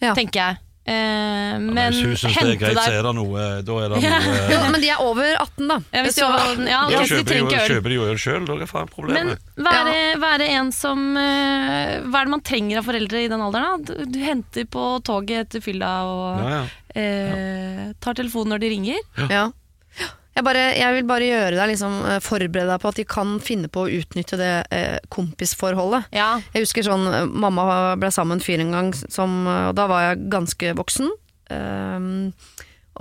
Ja. 0.00 0.14
Tenker 0.14 0.38
jeg. 0.44 0.60
Eh, 0.86 0.94
Ja, 1.60 1.82
Hvis 1.90 2.00
hun 2.02 2.14
syns 2.16 2.34
det 2.40 2.40
er 2.40 2.56
greit, 2.56 2.60
greit, 2.60 2.78
så 2.80 2.92
er 2.98 3.02
det 3.04 3.10
noe 3.14 3.42
Da 3.62 3.74
er 3.84 3.88
det 3.92 3.98
Ja. 4.02 4.18
noe 4.24 4.46
Jo, 4.50 4.60
men 4.72 4.80
de 4.80 4.88
er 4.88 5.02
over 5.04 5.28
18, 5.38 5.68
da. 5.68 5.76
ja, 5.92 6.02
hvis 6.06 6.16
de, 6.16 6.22
over 6.24 6.38
18, 6.40 6.66
ja, 6.66 6.78
Da 6.88 6.96
okay, 6.96 7.10
kjøper 7.10 7.36
de, 7.50 7.58
kjøper 7.68 7.88
de 7.92 7.94
jo 7.98 8.06
øl 8.08 8.18
sjøl, 8.18 8.46
da 8.48 8.54
er 8.56 8.58
det 8.64 8.68
faen 8.70 8.88
Men 8.88 8.94
problemet. 8.96 9.38
være, 9.56 10.18
være 10.24 10.48
en 10.56 10.72
som 10.72 11.04
eh, 11.20 12.00
Hva 12.08 12.22
er 12.22 12.24
det 12.24 12.34
man 12.34 12.40
trenger 12.48 12.78
av 12.80 12.88
foreldre 12.88 13.22
i 13.24 13.28
den 13.28 13.40
alderen? 13.44 13.84
da? 13.84 13.94
Du, 13.94 14.04
du 14.10 14.18
henter 14.24 14.64
på 14.72 14.86
toget 15.04 15.46
etter 15.46 15.60
fylla 15.60 15.92
og 16.08 16.40
Ja, 16.40 16.50
ja. 16.56 16.64
eh, 16.96 17.92
tar 18.00 18.14
telefonen 18.14 18.54
når 18.56 18.64
de 18.64 18.68
ringer. 18.72 19.00
Ja. 19.28 19.50
Jeg, 20.40 20.46
bare, 20.46 20.60
jeg 20.72 20.96
vil 20.96 21.04
bare 21.04 21.26
gjøre 21.28 21.56
deg 21.58 21.68
liksom, 21.74 21.96
eh, 22.08 22.20
forberede 22.24 22.70
deg 22.72 22.80
på 22.80 22.88
at 22.88 22.96
de 22.96 23.04
kan 23.04 23.34
finne 23.44 23.68
på 23.68 23.82
å 23.84 23.90
utnytte 23.92 24.38
det 24.40 24.52
eh, 24.72 24.96
kompisforholdet. 25.12 26.06
Ja. 26.16 26.30
Jeg 26.54 26.64
husker 26.64 26.86
sånn, 26.86 27.04
eh, 27.12 27.26
Mamma 27.28 27.66
ble 28.00 28.08
sammen 28.14 28.38
med 28.38 28.40
en 28.40 28.46
fyr 28.46 28.62
en 28.64 28.72
gang, 28.72 28.88
som, 28.96 29.34
eh, 29.44 29.66
og 29.68 29.76
da 29.76 29.84
var 29.90 30.06
jeg 30.06 30.22
ganske 30.32 30.72
voksen. 30.78 31.10
Um, 31.52 32.32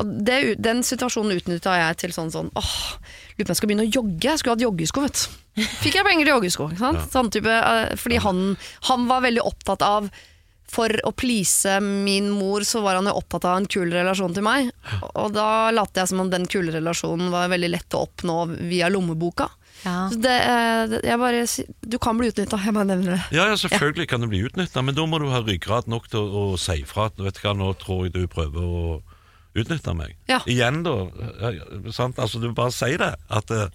og 0.01 0.11
det, 0.27 0.39
den 0.59 0.83
situasjonen 0.83 1.37
utnytta 1.37 1.77
jeg 1.79 1.99
til 2.01 2.15
sånn 2.15 2.31
sånn 2.33 2.49
åh, 2.57 2.73
lurer 3.37 3.45
på 3.45 3.47
om 3.47 3.53
jeg 3.53 3.59
skal 3.61 3.71
begynne 3.71 3.85
å 3.87 3.93
jogge. 3.93 4.25
Jeg 4.25 4.41
skulle 4.41 4.57
hatt 4.57 4.65
joggesko, 4.65 5.05
vet 5.05 5.21
du. 5.23 5.63
Fikk 5.85 5.95
jeg 5.95 6.07
penger 6.09 6.27
til 6.27 6.33
joggesko. 6.33 6.67
Ikke 6.73 6.83
sant? 6.83 7.07
Sånn 7.13 7.31
type, 7.31 7.55
fordi 8.03 8.19
han, 8.25 8.43
han 8.89 9.07
var 9.07 9.23
veldig 9.29 9.47
opptatt 9.47 9.85
av 9.87 10.11
for 10.69 10.93
å 11.07 11.11
please 11.17 11.79
min 11.81 12.29
mor, 12.33 12.65
så 12.67 12.83
var 12.85 12.99
han 12.99 13.09
jo 13.09 13.15
opptatt 13.17 13.47
av 13.49 13.57
en 13.59 13.69
kul 13.69 13.91
relasjon 13.93 14.35
til 14.35 14.45
meg. 14.45 14.69
Og 15.11 15.31
da 15.33 15.71
lot 15.75 15.97
jeg 15.97 16.11
som 16.11 16.21
om 16.23 16.29
den 16.31 16.45
kule 16.49 16.73
relasjonen 16.75 17.31
var 17.33 17.49
veldig 17.51 17.71
lett 17.73 17.97
å 17.97 18.05
oppnå 18.05 18.43
via 18.69 18.91
lommeboka. 18.93 19.49
Ja. 19.83 20.09
Så 20.11 20.19
det, 20.19 20.35
eh, 20.43 20.97
jeg 21.07 21.19
bare, 21.21 21.45
du 21.81 21.97
kan 22.03 22.17
bli 22.19 22.29
utnytta, 22.33 22.59
jeg 22.65 22.75
bare 22.75 22.89
nevner 22.89 23.15
det. 23.15 23.21
Ja, 23.35 23.47
ja, 23.47 23.55
selvfølgelig 23.59 24.09
kan 24.11 24.21
du 24.21 24.27
bli 24.31 24.43
utnytta, 24.43 24.83
men 24.83 24.97
da 24.97 25.05
må 25.07 25.21
du 25.21 25.29
ha 25.31 25.41
ryggrad 25.45 25.87
nok 25.87 26.09
til 26.11 26.19
å, 26.19 26.43
å 26.53 26.59
si 26.59 26.81
fra 26.87 27.07
at 27.09 27.21
vet 27.21 27.39
du 27.39 27.45
hva, 27.45 27.55
nå 27.55 27.71
tror 27.79 28.07
jeg 28.07 28.17
du 28.17 28.25
prøver 28.31 28.59
å 28.59 28.97
utnytte 29.59 29.95
meg. 29.97 30.17
Ja. 30.29 30.41
Igjen, 30.49 30.83
da. 30.85 30.97
Sant? 31.95 32.19
Altså, 32.19 32.41
du 32.43 32.51
bare 32.55 32.75
sier 32.75 32.99
det. 33.01 33.13
At 33.33 33.51
eh, 33.55 33.71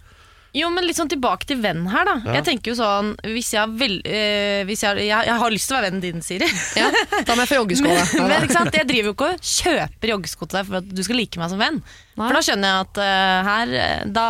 Jo, 0.55 0.69
men 0.71 0.87
litt 0.87 0.95
sånn 0.99 1.11
tilbake 1.11 1.49
til 1.51 1.59
venn 1.63 1.83
her, 1.91 2.07
da. 2.07 2.13
Ja. 2.29 2.35
Jeg 2.39 2.45
tenker 2.47 2.71
jo 2.71 2.77
sånn 2.79 3.09
Hvis 3.27 3.49
jeg, 3.57 3.59
har 3.65 3.73
vel, 3.75 3.97
eh, 4.07 4.61
hvis 4.69 4.85
jeg, 4.87 5.01
jeg, 5.03 5.27
jeg 5.27 5.39
har 5.43 5.55
lyst 5.55 5.67
til 5.67 5.75
å 5.75 5.79
være 5.81 5.89
vennen 5.89 6.05
din, 6.05 6.23
Siri. 6.23 6.47
Ja, 6.79 6.93
da 7.27 7.35
må 7.35 7.43
jeg 7.43 7.51
få 7.51 7.59
joggesko. 7.59 7.91
da. 7.91 8.05
Men 8.31 8.47
ikke 8.47 8.57
sant? 8.61 8.79
Jeg 8.79 8.87
driver 8.91 9.11
jo 9.11 9.15
ikke 9.17 9.31
og 9.35 9.49
kjøper 9.51 10.13
joggesko 10.15 10.47
til 10.47 10.61
deg 10.61 10.69
for 10.71 10.79
at 10.79 10.93
du 10.95 11.03
skal 11.07 11.19
like 11.19 11.43
meg 11.43 11.51
som 11.51 11.63
venn. 11.63 11.81
Nei. 12.15 12.23
For 12.29 12.39
da 12.39 12.45
skjønner 12.47 12.71
jeg 12.71 12.87
at 12.87 13.03
øh, 13.03 13.51
her 13.51 13.75
eh, 13.83 14.05
Da 14.15 14.27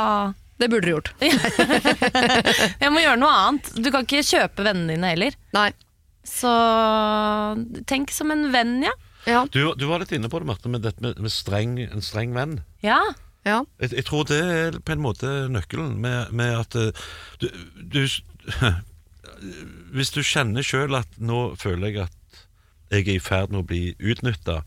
Det 0.64 0.70
burde 0.72 0.86
du 0.88 0.92
gjort. 0.94 1.10
Jeg 2.84 2.92
må 2.94 3.02
gjøre 3.04 3.20
noe 3.20 3.32
annet. 3.44 3.72
Du 3.84 3.90
kan 3.92 4.06
ikke 4.06 4.24
kjøpe 4.24 4.64
vennene 4.64 4.94
dine 4.96 5.10
heller. 5.12 5.36
Nei. 5.56 5.68
Så 6.24 6.48
tenk 7.90 8.14
som 8.14 8.32
en 8.32 8.48
venn, 8.54 8.78
ja. 8.86 8.94
Ja. 9.24 9.46
du, 9.52 9.72
du 9.76 9.86
var 9.88 10.02
litt 10.02 10.12
inne 10.12 10.28
på 10.28 10.40
det, 10.40 10.48
Marte, 10.48 10.68
med 10.68 10.82
dette 10.84 11.00
med, 11.04 11.16
med 11.20 11.32
streng, 11.32 11.78
en 11.84 12.04
streng 12.04 12.34
venn. 12.36 12.58
Ja. 12.84 13.00
Ja. 13.44 13.62
Jeg, 13.82 13.92
jeg 14.00 14.06
tror 14.08 14.26
det 14.28 14.40
er 14.40 14.78
på 14.80 14.94
en 14.94 15.04
måte 15.04 15.32
nøkkelen, 15.52 15.98
med, 16.00 16.32
med 16.32 16.58
at 16.64 16.78
eh, 16.80 17.06
du, 17.42 17.48
du 17.78 18.04
Hvis 19.94 20.12
du 20.14 20.22
kjenner 20.24 20.64
sjøl 20.64 20.94
at 20.96 21.18
nå 21.20 21.54
føler 21.60 21.90
jeg 21.90 22.06
at 22.06 22.42
jeg 22.92 23.08
er 23.08 23.16
i 23.16 23.22
ferd 23.22 23.52
med 23.52 23.64
å 23.64 23.66
bli 23.66 23.82
utnytta, 23.98 24.62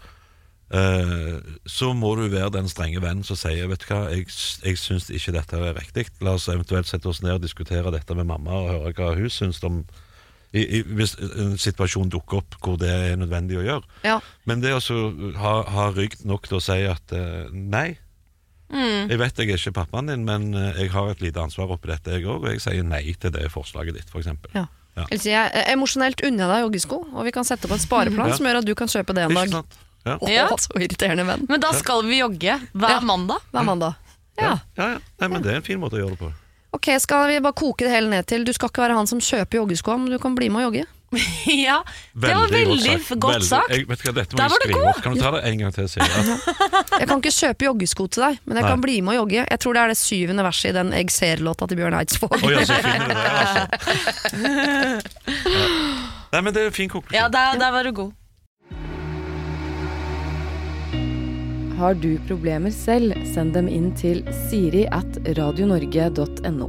så 0.67 1.93
må 1.95 2.09
du 2.19 2.25
være 2.27 2.51
den 2.57 2.67
strenge 2.67 2.99
vennen 3.01 3.23
som 3.23 3.39
sier 3.39 3.69
vet 3.71 3.85
du 3.85 3.87
hva, 3.93 4.01
jeg, 4.11 4.27
jeg 4.65 4.79
syns 4.81 5.07
ikke 5.13 5.33
dette 5.37 5.61
er 5.61 5.77
riktig. 5.77 6.07
La 6.19 6.35
oss 6.35 6.49
eventuelt 6.51 6.89
sette 6.89 7.07
oss 7.07 7.21
ned 7.23 7.37
og 7.37 7.45
diskutere 7.45 7.93
dette 7.95 8.17
med 8.17 8.27
mamma 8.27 8.57
og 8.59 8.69
høre 8.73 8.93
hva 8.97 9.13
hun 9.15 9.31
syns 9.31 9.61
om 9.63 9.85
i, 10.55 10.63
i, 10.63 10.81
hvis 10.81 11.15
en 11.19 11.57
situasjon 11.59 12.11
dukker 12.11 12.41
opp 12.41 12.57
hvor 12.63 12.77
det 12.79 12.91
er 12.91 13.17
nødvendig 13.19 13.59
å 13.59 13.65
gjøre. 13.65 13.95
ja. 14.07 14.19
Men 14.47 14.63
det 14.63 14.73
å 14.75 14.81
ha, 15.39 15.55
ha 15.67 15.87
rygg 15.95 16.19
nok 16.27 16.47
til 16.47 16.59
å 16.59 16.63
si 16.63 16.77
at 16.87 17.15
eh, 17.15 17.49
nei, 17.51 17.97
Mm. 18.69 19.07
jeg 19.09 19.17
vet 19.19 19.37
jeg 19.39 19.49
er 19.49 19.57
ikke 19.61 19.71
pappaen 19.77 20.07
din, 20.11 20.25
men 20.27 20.53
eh, 20.53 20.73
jeg 20.81 20.91
har 20.91 21.09
et 21.13 21.21
lite 21.23 21.39
ansvar 21.39 21.69
oppi 21.71 21.87
dette, 21.87 22.11
jeg 22.11 22.25
òg, 22.27 22.43
og 22.43 22.49
jeg 22.51 22.59
sier 22.59 22.83
nei 22.83 23.13
til 23.15 23.31
det 23.31 23.45
forslaget 23.53 23.95
ditt, 23.95 24.09
f.eks. 24.11 24.27
ja. 24.53 24.65
Ja. 24.97 25.03
Eller 25.13 25.23
jeg 25.29 25.51
er 25.53 25.67
emosjonelt 25.75 26.23
unner 26.25 26.41
jeg 26.43 26.49
deg 26.55 26.63
joggesko, 26.65 26.97
og 27.13 27.23
vi 27.27 27.31
kan 27.31 27.45
sette 27.45 27.67
opp 27.69 27.75
en 27.75 27.79
spareplan 27.83 28.31
Ja. 28.31 28.35
som 28.35 28.45
gjør 28.49 28.57
at 28.63 28.65
du 28.65 28.73
kan 28.75 28.87
kjøpe 28.89 29.13
det 29.13 29.23
en 29.27 29.31
Ikke 29.31 29.43
dag. 29.45 29.51
sant? 29.51 29.77
Ja. 30.07 30.17
Ja. 30.31 30.47
så 30.57 30.73
irriterende 30.81 31.25
venn. 31.27 31.45
Men 31.49 31.59
da 31.61 31.69
skal 31.77 32.01
vi 32.07 32.17
jogge 32.19 32.57
hver 32.73 32.89
Ja. 32.95 32.99
mandag. 33.05 33.37
Hver 33.53 33.63
mandag. 33.63 33.95
Ja. 34.39 34.57
Ja, 34.77 34.87
ja. 34.95 34.99
Nei, 35.19 35.27
men 35.27 35.41
det 35.43 35.51
er 35.51 35.55
en 35.57 35.61
fin 35.67 35.79
måte 35.79 35.99
å 35.99 36.01
gjøre 36.01 36.17
det 36.17 36.19
på. 36.19 36.31
Ok, 36.73 36.89
skal 36.99 37.27
vi 37.27 37.39
bare 37.39 37.53
koke 37.53 37.85
det 37.85 37.91
hele 37.91 38.09
ned 38.09 38.25
til 38.27 38.43
Du 38.43 38.51
skal 38.53 38.69
ikke 38.69 38.83
være 38.87 38.95
han 38.97 39.07
som 39.07 39.19
kjøper 39.19 39.61
joggesko, 39.61 39.97
men 39.99 40.09
du 40.11 40.17
kan 40.19 40.35
bli 40.35 40.49
med 40.49 40.65
og 40.65 40.73
jogge. 40.73 40.85
ja, 41.67 41.77
det 42.19 42.33
var 42.35 42.49
veldig 42.51 42.95
godt 43.23 43.45
sagt. 43.47 43.69
Jeg, 43.71 43.85
vet 43.87 44.01
du 44.01 44.07
hva, 44.09 44.13
dette 44.17 44.35
Der 44.35 44.49
må 44.49 44.49
var 44.51 44.59
jeg 44.59 44.59
du 44.59 44.65
skrive 44.67 44.81
god. 44.81 44.89
opp. 44.91 45.01
Kan 45.05 45.13
du 45.15 45.21
ta 45.21 45.31
det 45.37 45.41
en 45.47 45.61
gang 45.61 45.71
til, 45.77 45.87
Silje? 45.87 46.35
Jeg 46.99 47.07
kan 47.07 47.21
ikke 47.23 47.31
kjøpe 47.37 47.67
joggesko 47.69 48.07
til 48.11 48.25
deg, 48.25 48.41
men 48.43 48.59
jeg 48.59 48.65
Nei. 48.67 48.71
kan 48.73 48.83
bli 48.83 48.97
med 49.07 49.15
og 49.15 49.19
jogge. 49.21 49.45
Jeg 49.47 49.59
tror 49.63 49.77
det 49.77 49.81
er 49.85 49.93
det 49.93 49.97
syvende 50.01 50.43
verset 50.47 50.69
i 50.73 50.75
den 50.75 50.91
Egg 50.99 51.13
ser-låta 51.15 51.69
til 51.71 51.79
Bjørn 51.79 51.95
Eidsvåg. 52.01 52.35
Å 52.35 52.39
finner 52.43 53.07
du 53.07 53.15
det, 53.15 53.31
altså. 53.39 53.63
Ja. 54.43 54.67
Nei, 56.33 56.41
men 56.43 56.51
det 56.53 56.65
er 56.65 56.71
en 56.73 56.75
fin 56.75 56.91
konklusjon. 56.91 57.15
Ja, 57.21 57.29
der, 57.31 57.55
der 57.61 57.71
var 57.71 57.87
du 57.87 57.93
god. 58.03 58.11
Har 61.77 61.93
du 61.93 62.17
problemer 62.27 62.73
selv, 62.73 63.13
send 63.31 63.53
dem 63.53 63.67
inn 63.69 63.91
til 63.95 64.23
siri 64.49 64.87
at 64.89 65.19
radionorge.no. 65.37 66.67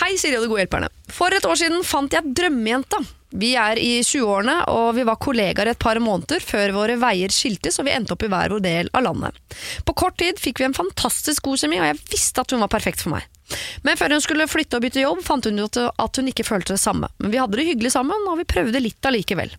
Hei, 0.00 0.14
Siri 0.16 0.38
og 0.38 0.46
de 0.46 0.48
gode 0.48 0.62
hjelperne. 0.64 0.88
For 1.20 1.36
et 1.36 1.44
år 1.44 1.58
siden 1.60 1.82
fant 1.84 2.14
jeg 2.16 2.32
drømmejenta. 2.32 2.96
Vi 3.40 3.50
er 3.60 3.78
i 3.78 3.90
20-årene, 4.00 4.54
og 4.72 4.94
vi 4.96 5.04
var 5.06 5.18
kollegaer 5.20 5.68
et 5.70 5.78
par 5.78 6.00
måneder 6.02 6.40
før 6.42 6.72
våre 6.74 6.96
veier 6.98 7.30
skiltes 7.30 7.76
og 7.78 7.86
vi 7.86 7.92
endte 7.92 8.16
opp 8.16 8.24
i 8.24 8.30
hver 8.32 8.54
vår 8.54 8.64
del 8.64 8.88
av 8.96 9.04
landet. 9.04 9.36
På 9.84 9.94
kort 10.00 10.16
tid 10.18 10.40
fikk 10.40 10.62
vi 10.62 10.70
en 10.70 10.74
fantastisk 10.74 11.44
god 11.44 11.60
kjemi, 11.60 11.78
og 11.78 11.90
jeg 11.90 12.00
visste 12.16 12.42
at 12.42 12.56
hun 12.56 12.64
var 12.64 12.72
perfekt 12.72 13.04
for 13.04 13.12
meg. 13.12 13.28
Men 13.84 14.00
før 14.00 14.16
hun 14.16 14.24
skulle 14.24 14.48
flytte 14.48 14.80
og 14.80 14.86
bytte 14.86 15.04
jobb, 15.04 15.20
fant 15.26 15.46
hun 15.46 15.60
ut 15.60 15.78
at 15.84 16.22
hun 16.22 16.32
ikke 16.32 16.48
følte 16.48 16.74
det 16.74 16.82
samme. 16.82 17.12
Men 17.20 17.34
vi 17.34 17.42
hadde 17.42 17.60
det 17.60 17.68
hyggelig 17.68 17.92
sammen, 17.98 18.26
og 18.30 18.40
vi 18.40 18.48
prøvde 18.48 18.82
litt 18.82 19.12
allikevel. 19.12 19.52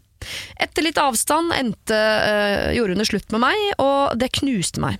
Etter 0.61 0.85
litt 0.85 0.99
avstand 1.01 1.53
endte, 1.55 1.97
øh, 1.97 2.77
hun 2.77 3.01
det 3.01 3.07
slutt 3.09 3.33
med 3.33 3.43
meg, 3.45 3.63
og 3.81 4.17
det 4.19 4.31
knuste 4.37 4.83
meg. 4.83 4.99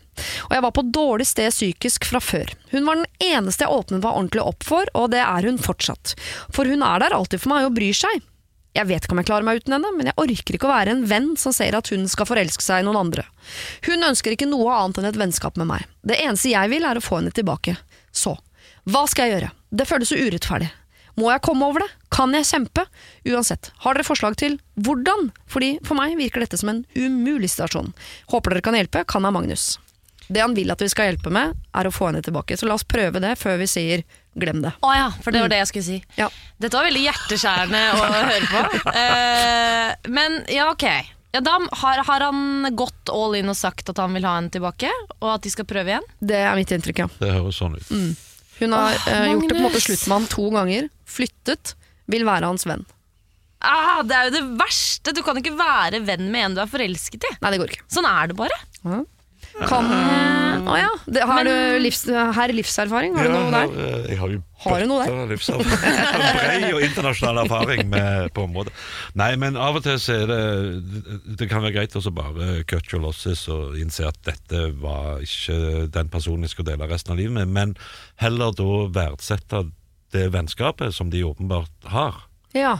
Og 0.50 0.56
jeg 0.56 0.66
var 0.66 0.74
på 0.76 0.88
dårlig 0.94 1.28
sted 1.30 1.54
psykisk 1.54 2.08
fra 2.10 2.22
før. 2.24 2.52
Hun 2.74 2.88
var 2.88 3.02
den 3.02 3.32
eneste 3.32 3.66
jeg 3.66 3.74
åpnet 3.74 4.04
meg 4.04 4.12
ordentlig 4.12 4.44
opp 4.46 4.66
for, 4.68 4.90
og 4.98 5.12
det 5.14 5.22
er 5.24 5.48
hun 5.48 5.62
fortsatt. 5.62 6.16
For 6.54 6.70
hun 6.70 6.86
er 6.86 7.04
der 7.04 7.16
alltid 7.18 7.44
for 7.44 7.54
meg 7.54 7.70
og 7.70 7.78
bryr 7.78 7.98
seg. 7.98 8.22
Jeg 8.72 8.88
vet 8.88 9.04
ikke 9.04 9.16
om 9.18 9.20
jeg 9.20 9.28
klarer 9.28 9.44
meg 9.44 9.60
uten 9.60 9.76
henne, 9.76 9.90
men 9.98 10.08
jeg 10.08 10.20
orker 10.22 10.56
ikke 10.56 10.70
å 10.70 10.72
være 10.72 10.94
en 10.96 11.04
venn 11.10 11.34
som 11.40 11.52
ser 11.56 11.76
at 11.76 11.92
hun 11.92 12.06
skal 12.08 12.30
forelske 12.30 12.64
seg 12.64 12.82
i 12.82 12.86
noen 12.88 13.02
andre. 13.02 13.26
Hun 13.88 14.08
ønsker 14.08 14.32
ikke 14.32 14.48
noe 14.48 14.72
annet 14.78 15.02
enn 15.02 15.10
et 15.10 15.20
vennskap 15.20 15.60
med 15.60 15.68
meg. 15.74 15.90
Det 16.08 16.16
eneste 16.24 16.54
jeg 16.54 16.72
vil, 16.72 16.88
er 16.88 17.00
å 17.00 17.04
få 17.04 17.20
henne 17.20 17.36
tilbake. 17.36 17.76
Så, 18.16 18.38
hva 18.88 19.04
skal 19.12 19.28
jeg 19.28 19.36
gjøre? 19.36 19.52
Det 19.76 19.88
føles 19.90 20.12
så 20.12 20.20
urettferdig. 20.20 20.72
Må 21.20 21.32
jeg 21.32 21.44
komme 21.46 21.68
over 21.68 21.84
det? 21.84 21.90
Kan 22.14 22.34
jeg 22.36 22.48
kjempe? 22.48 22.86
Uansett, 23.28 23.72
har 23.84 23.96
dere 23.98 24.08
forslag 24.08 24.38
til 24.40 24.58
hvordan? 24.80 25.32
Fordi 25.52 25.76
for 25.88 26.00
meg 26.00 26.18
virker 26.20 26.46
dette 26.46 26.60
som 26.60 26.72
en 26.72 26.84
umulig 26.96 27.52
situasjon. 27.54 27.94
Håper 28.32 28.56
dere 28.56 28.66
kan 28.66 28.78
hjelpe, 28.78 29.06
kan 29.08 29.28
av 29.28 29.36
Magnus. 29.36 29.76
Det 30.32 30.40
han 30.40 30.56
vil 30.56 30.72
at 30.72 30.82
vi 30.82 30.90
skal 30.92 31.10
hjelpe 31.10 31.32
med, 31.34 31.58
er 31.76 31.88
å 31.88 31.92
få 31.92 32.08
henne 32.08 32.24
tilbake. 32.24 32.56
Så 32.56 32.68
la 32.70 32.78
oss 32.78 32.88
prøve 32.88 33.20
det 33.24 33.36
før 33.40 33.60
vi 33.60 33.68
sier 33.68 34.04
glem 34.40 34.62
det. 34.64 34.72
Å 34.80 34.92
ja, 34.96 35.08
for 35.24 35.36
det 35.36 35.42
var 35.44 35.52
det 35.52 35.60
jeg 35.60 35.72
skulle 35.74 35.88
si. 35.90 35.98
Ja. 36.16 36.30
Dette 36.62 36.78
var 36.80 36.88
veldig 36.88 37.04
hjerteskjærende 37.04 37.82
å 37.98 38.06
høre 38.16 38.46
på. 38.52 38.62
Eh, 39.02 40.10
men 40.14 40.38
ja, 40.52 40.68
ok. 40.72 40.86
Ja, 41.32 41.40
da 41.44 41.58
har, 41.82 42.02
har 42.08 42.24
han 42.28 42.68
gått 42.76 43.10
all 43.12 43.36
in 43.40 43.50
og 43.52 43.58
sagt 43.58 43.90
at 43.92 44.00
han 44.02 44.14
vil 44.16 44.26
ha 44.28 44.36
henne 44.38 44.52
tilbake, 44.54 44.90
og 45.20 45.30
at 45.36 45.46
de 45.46 45.52
skal 45.52 45.68
prøve 45.68 45.94
igjen? 45.94 46.08
Det 46.20 46.40
er 46.44 46.58
mitt 46.60 46.72
inntrykk, 46.76 47.04
ja. 47.04 47.08
Det 47.20 47.32
høres 47.34 47.60
sånn 47.60 47.78
ut. 47.80 47.92
Hun 48.62 48.76
har 48.76 48.94
oh, 48.94 49.08
eh, 49.10 49.30
gjort 49.32 49.48
det 49.48 49.56
på 49.56 49.62
en 49.62 49.68
måte 49.68 49.84
slutt 49.84 50.04
med 50.06 50.16
han 50.18 50.28
to 50.32 50.48
ganger. 50.54 50.90
Flyttet. 51.12 51.76
Vil 52.12 52.26
være 52.28 52.50
hans 52.50 52.66
venn. 52.68 52.84
Ah, 53.62 54.02
det 54.08 54.16
er 54.18 54.30
jo 54.30 54.36
det 54.40 54.46
verste! 54.58 55.14
Du 55.14 55.22
kan 55.26 55.38
ikke 55.38 55.54
være 55.54 56.02
venn 56.06 56.32
med 56.34 56.48
en 56.48 56.56
du 56.58 56.62
er 56.64 56.70
forelsket 56.72 57.28
i. 57.30 57.34
Nei, 57.44 57.52
det 57.54 57.60
går 57.62 57.76
ikke. 57.76 57.86
Sånn 57.94 58.08
er 58.10 58.32
det 58.32 58.38
bare. 58.40 58.58
Kan 59.68 59.88
Å 60.62 60.76
ja. 60.78 60.90
Det, 61.06 61.24
har 61.28 61.44
Men- 61.44 61.50
du 61.50 61.84
livs, 61.84 62.06
her 62.08 62.54
livserfaring? 62.56 63.16
Har 63.18 63.28
du 63.28 63.34
noe 63.34 63.52
der? 63.52 64.08
jeg 64.10 64.18
har 64.20 64.30
jo 64.32 64.40
Har 64.62 64.80
du 64.80 64.88
noe 64.88 65.06
der? 65.06 65.34
Brei 66.38 66.72
og 66.72 66.84
internasjonal 66.86 67.42
erfaring 67.44 67.90
med, 67.90 68.30
på 68.36 68.46
området. 68.46 68.74
Nei, 69.18 69.32
men 69.42 69.58
av 69.58 69.80
og 69.80 69.84
til 69.86 69.98
så 70.00 70.20
er 70.22 70.32
det 70.32 70.42
Det 71.42 71.50
kan 71.50 71.66
være 71.66 71.76
greit 71.80 71.98
å 71.98 72.04
bare 72.16 72.64
cut 72.70 72.94
your 72.94 73.04
losses 73.04 73.48
og 73.52 73.78
innse 73.82 74.06
at 74.08 74.22
dette 74.28 74.70
var 74.82 75.22
ikke 75.26 75.88
den 75.92 76.14
personen 76.14 76.46
jeg 76.48 76.56
skulle 76.56 76.72
dele 76.72 76.90
resten 76.92 77.16
av 77.16 77.20
livet 77.22 77.36
med, 77.42 77.52
men 77.52 77.76
heller 78.22 78.54
da 78.56 78.70
verdsette 78.94 79.66
det 80.14 80.30
vennskapet 80.34 80.94
som 80.96 81.12
de 81.12 81.24
åpenbart 81.28 81.92
har. 81.92 82.24
Ja. 82.58 82.78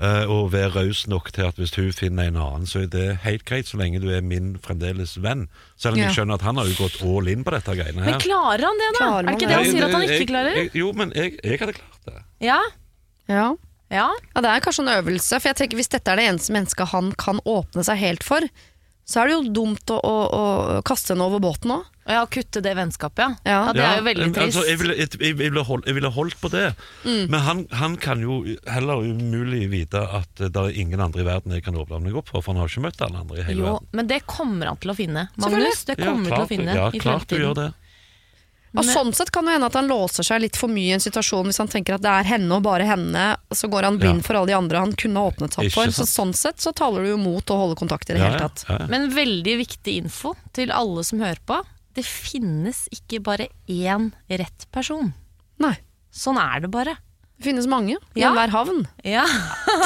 Uh, 0.00 0.24
og 0.32 0.52
være 0.54 0.70
raus 0.78 1.02
nok 1.12 1.26
til 1.36 1.44
at 1.44 1.58
hvis 1.60 1.74
hun 1.76 1.90
finner 1.92 2.30
en 2.30 2.38
annen, 2.40 2.66
så 2.66 2.86
er 2.86 2.86
det 2.88 3.18
helt 3.26 3.44
greit, 3.44 3.68
så 3.68 3.76
lenge 3.76 4.00
du 4.00 4.08
er 4.08 4.22
min 4.24 4.54
fremdeles 4.64 5.18
venn. 5.20 5.48
Selv 5.76 5.98
om 5.98 6.00
Ja. 6.00 6.06
jeg 6.08 6.16
skjønner 6.16 6.38
at 6.40 6.46
han 6.46 6.56
har 6.56 6.64
jo 6.70 6.76
gått 6.78 7.02
all 7.04 7.28
in 7.28 7.44
på 7.44 7.52
dette 7.52 7.74
greiene 7.76 8.00
her. 8.06 8.14
Men 8.16 8.22
klarer 8.22 8.64
han 8.64 8.80
det, 8.80 8.88
da? 8.96 8.98
Klarer 9.02 9.18
er 9.18 9.26
det 9.28 9.34
ikke 9.36 9.50
det? 9.50 9.58
han 9.58 9.68
sier 9.68 9.84
at 9.84 9.92
han 9.98 10.06
ikke 10.06 10.30
klarer? 10.32 10.56
Jeg, 10.56 10.70
jo, 10.80 10.92
men 10.96 11.12
jeg, 11.12 11.36
jeg 11.44 11.60
hadde 11.60 11.76
klart 11.76 12.00
det. 12.08 12.22
Ja? 12.40 12.60
ja. 13.28 13.50
Ja? 13.90 14.08
Ja, 14.34 14.40
Det 14.40 14.50
er 14.50 14.60
kanskje 14.64 14.86
en 14.86 14.92
øvelse, 14.94 15.40
for 15.40 15.50
jeg 15.50 15.56
tenker 15.58 15.76
hvis 15.80 15.90
dette 15.90 16.12
er 16.12 16.16
det 16.20 16.26
eneste 16.30 16.54
mennesket 16.54 16.92
han 16.94 17.10
kan 17.18 17.40
åpne 17.44 17.82
seg 17.84 17.98
helt 17.98 18.22
for, 18.24 18.40
så 19.10 19.22
er 19.22 19.30
det 19.30 19.38
jo 19.38 19.54
dumt 19.62 19.90
å, 19.90 19.96
å, 19.98 20.18
å 20.30 20.82
kaste 20.86 21.14
henne 21.14 21.26
over 21.26 21.42
båten 21.42 21.74
òg. 21.74 21.88
Ja, 22.10 22.24
kutte 22.26 22.62
det 22.62 22.72
vennskapet, 22.74 23.22
ja. 23.22 23.28
Ja. 23.44 23.58
ja 23.68 23.72
det 23.74 23.82
er 23.84 23.98
jo 24.00 24.04
veldig 24.06 24.28
trist. 24.34 24.42
Altså, 24.46 24.62
jeg, 24.66 24.78
ville, 24.80 24.96
jeg, 24.98 25.10
jeg, 25.20 25.36
ville 25.38 25.62
holdt, 25.66 25.86
jeg 25.86 25.96
ville 25.98 26.10
holdt 26.14 26.36
på 26.40 26.50
det. 26.50 26.64
Mm. 27.04 27.24
Men 27.30 27.42
han, 27.46 27.62
han 27.78 27.96
kan 28.02 28.22
jo 28.24 28.40
heller 28.70 29.04
umulig 29.06 29.66
vite 29.70 30.02
at 30.18 30.42
det 30.42 30.50
er 30.50 30.78
ingen 30.82 31.02
andre 31.02 31.22
i 31.22 31.28
verden 31.28 31.54
jeg 31.54 31.66
kan 31.66 31.78
åpne 31.78 32.00
meg 32.06 32.18
opp 32.18 32.32
for, 32.32 32.42
for 32.42 32.54
han 32.54 32.62
har 32.62 32.72
ikke 32.72 32.86
møtt 32.88 33.04
alle 33.06 33.22
andre 33.22 33.38
i 33.38 33.46
hele 33.46 33.62
Jo, 33.62 33.68
verden. 33.68 33.92
men 33.98 34.10
det 34.10 34.20
kommer 34.30 34.72
han 34.72 34.80
til 34.82 34.94
å 34.94 34.98
finne. 34.98 35.26
Magnus, 35.42 35.84
det 35.90 35.98
kommer 36.00 36.26
du 36.26 36.32
til 36.32 36.46
å 36.46 36.50
finne 36.50 36.78
ja, 36.80 36.88
i 36.90 37.02
klart 37.02 37.30
du 37.30 37.38
gjør 37.38 37.58
det. 37.58 37.68
Og 38.72 38.84
Men- 38.84 38.94
sånn 38.94 39.14
sett 39.14 39.32
kan 39.32 39.44
det 39.44 39.52
hende 39.56 39.66
at 39.66 39.74
han 39.74 39.88
låser 39.88 40.22
seg 40.22 40.40
litt 40.42 40.56
for 40.56 40.68
mye 40.68 40.90
i 40.90 40.92
en 40.94 41.00
situasjon 41.02 41.44
hvis 41.46 41.58
han 41.58 41.66
tenker 41.68 41.94
at 41.94 42.02
det 42.02 42.10
er 42.10 42.22
henne 42.24 42.52
og 42.54 42.62
bare 42.62 42.84
henne, 42.86 43.36
så 43.50 43.68
går 43.68 43.82
han 43.82 43.98
blind 43.98 44.22
Ja. 44.22 44.26
for 44.28 44.34
alle 44.36 44.46
de 44.46 44.52
andre 44.54 44.78
han 44.78 44.92
kunne 44.92 45.16
ha 45.18 45.30
åpnet 45.30 45.52
seg 45.54 45.66
opp 45.66 45.72
for. 45.72 45.86
Så 45.90 46.06
sånn 46.06 46.32
sett 46.34 46.58
så 46.58 46.72
taler 46.72 47.02
du 47.02 47.10
jo 47.10 47.16
mot 47.18 47.44
å 47.50 47.56
holde 47.58 47.74
kontakt 47.76 48.08
i 48.10 48.14
det 48.14 48.20
Ja, 48.22 48.28
hele 48.30 48.38
tatt. 48.46 48.64
ja, 48.68 48.76
ja. 48.78 48.86
Men 48.86 49.10
veldig 49.10 49.56
viktig 49.66 49.96
info 50.04 50.36
til 50.52 50.70
alle 50.70 51.02
som 51.04 51.18
hører 51.18 51.38
på. 51.44 51.60
Det 51.94 52.04
finnes 52.04 52.86
ikke 52.94 53.20
bare 53.20 53.48
én 53.68 54.12
rett 54.30 54.66
person. 54.70 55.14
Nei. 55.58 55.76
Sånn 56.12 56.38
er 56.38 56.60
det 56.60 56.70
bare. 56.70 56.96
Det 57.40 57.46
finnes 57.48 57.64
mange 57.72 57.94
i 57.96 58.20
Ja. 58.20 58.28
enhver 58.34 58.50
havn. 58.52 58.82
Ja. 59.08 59.22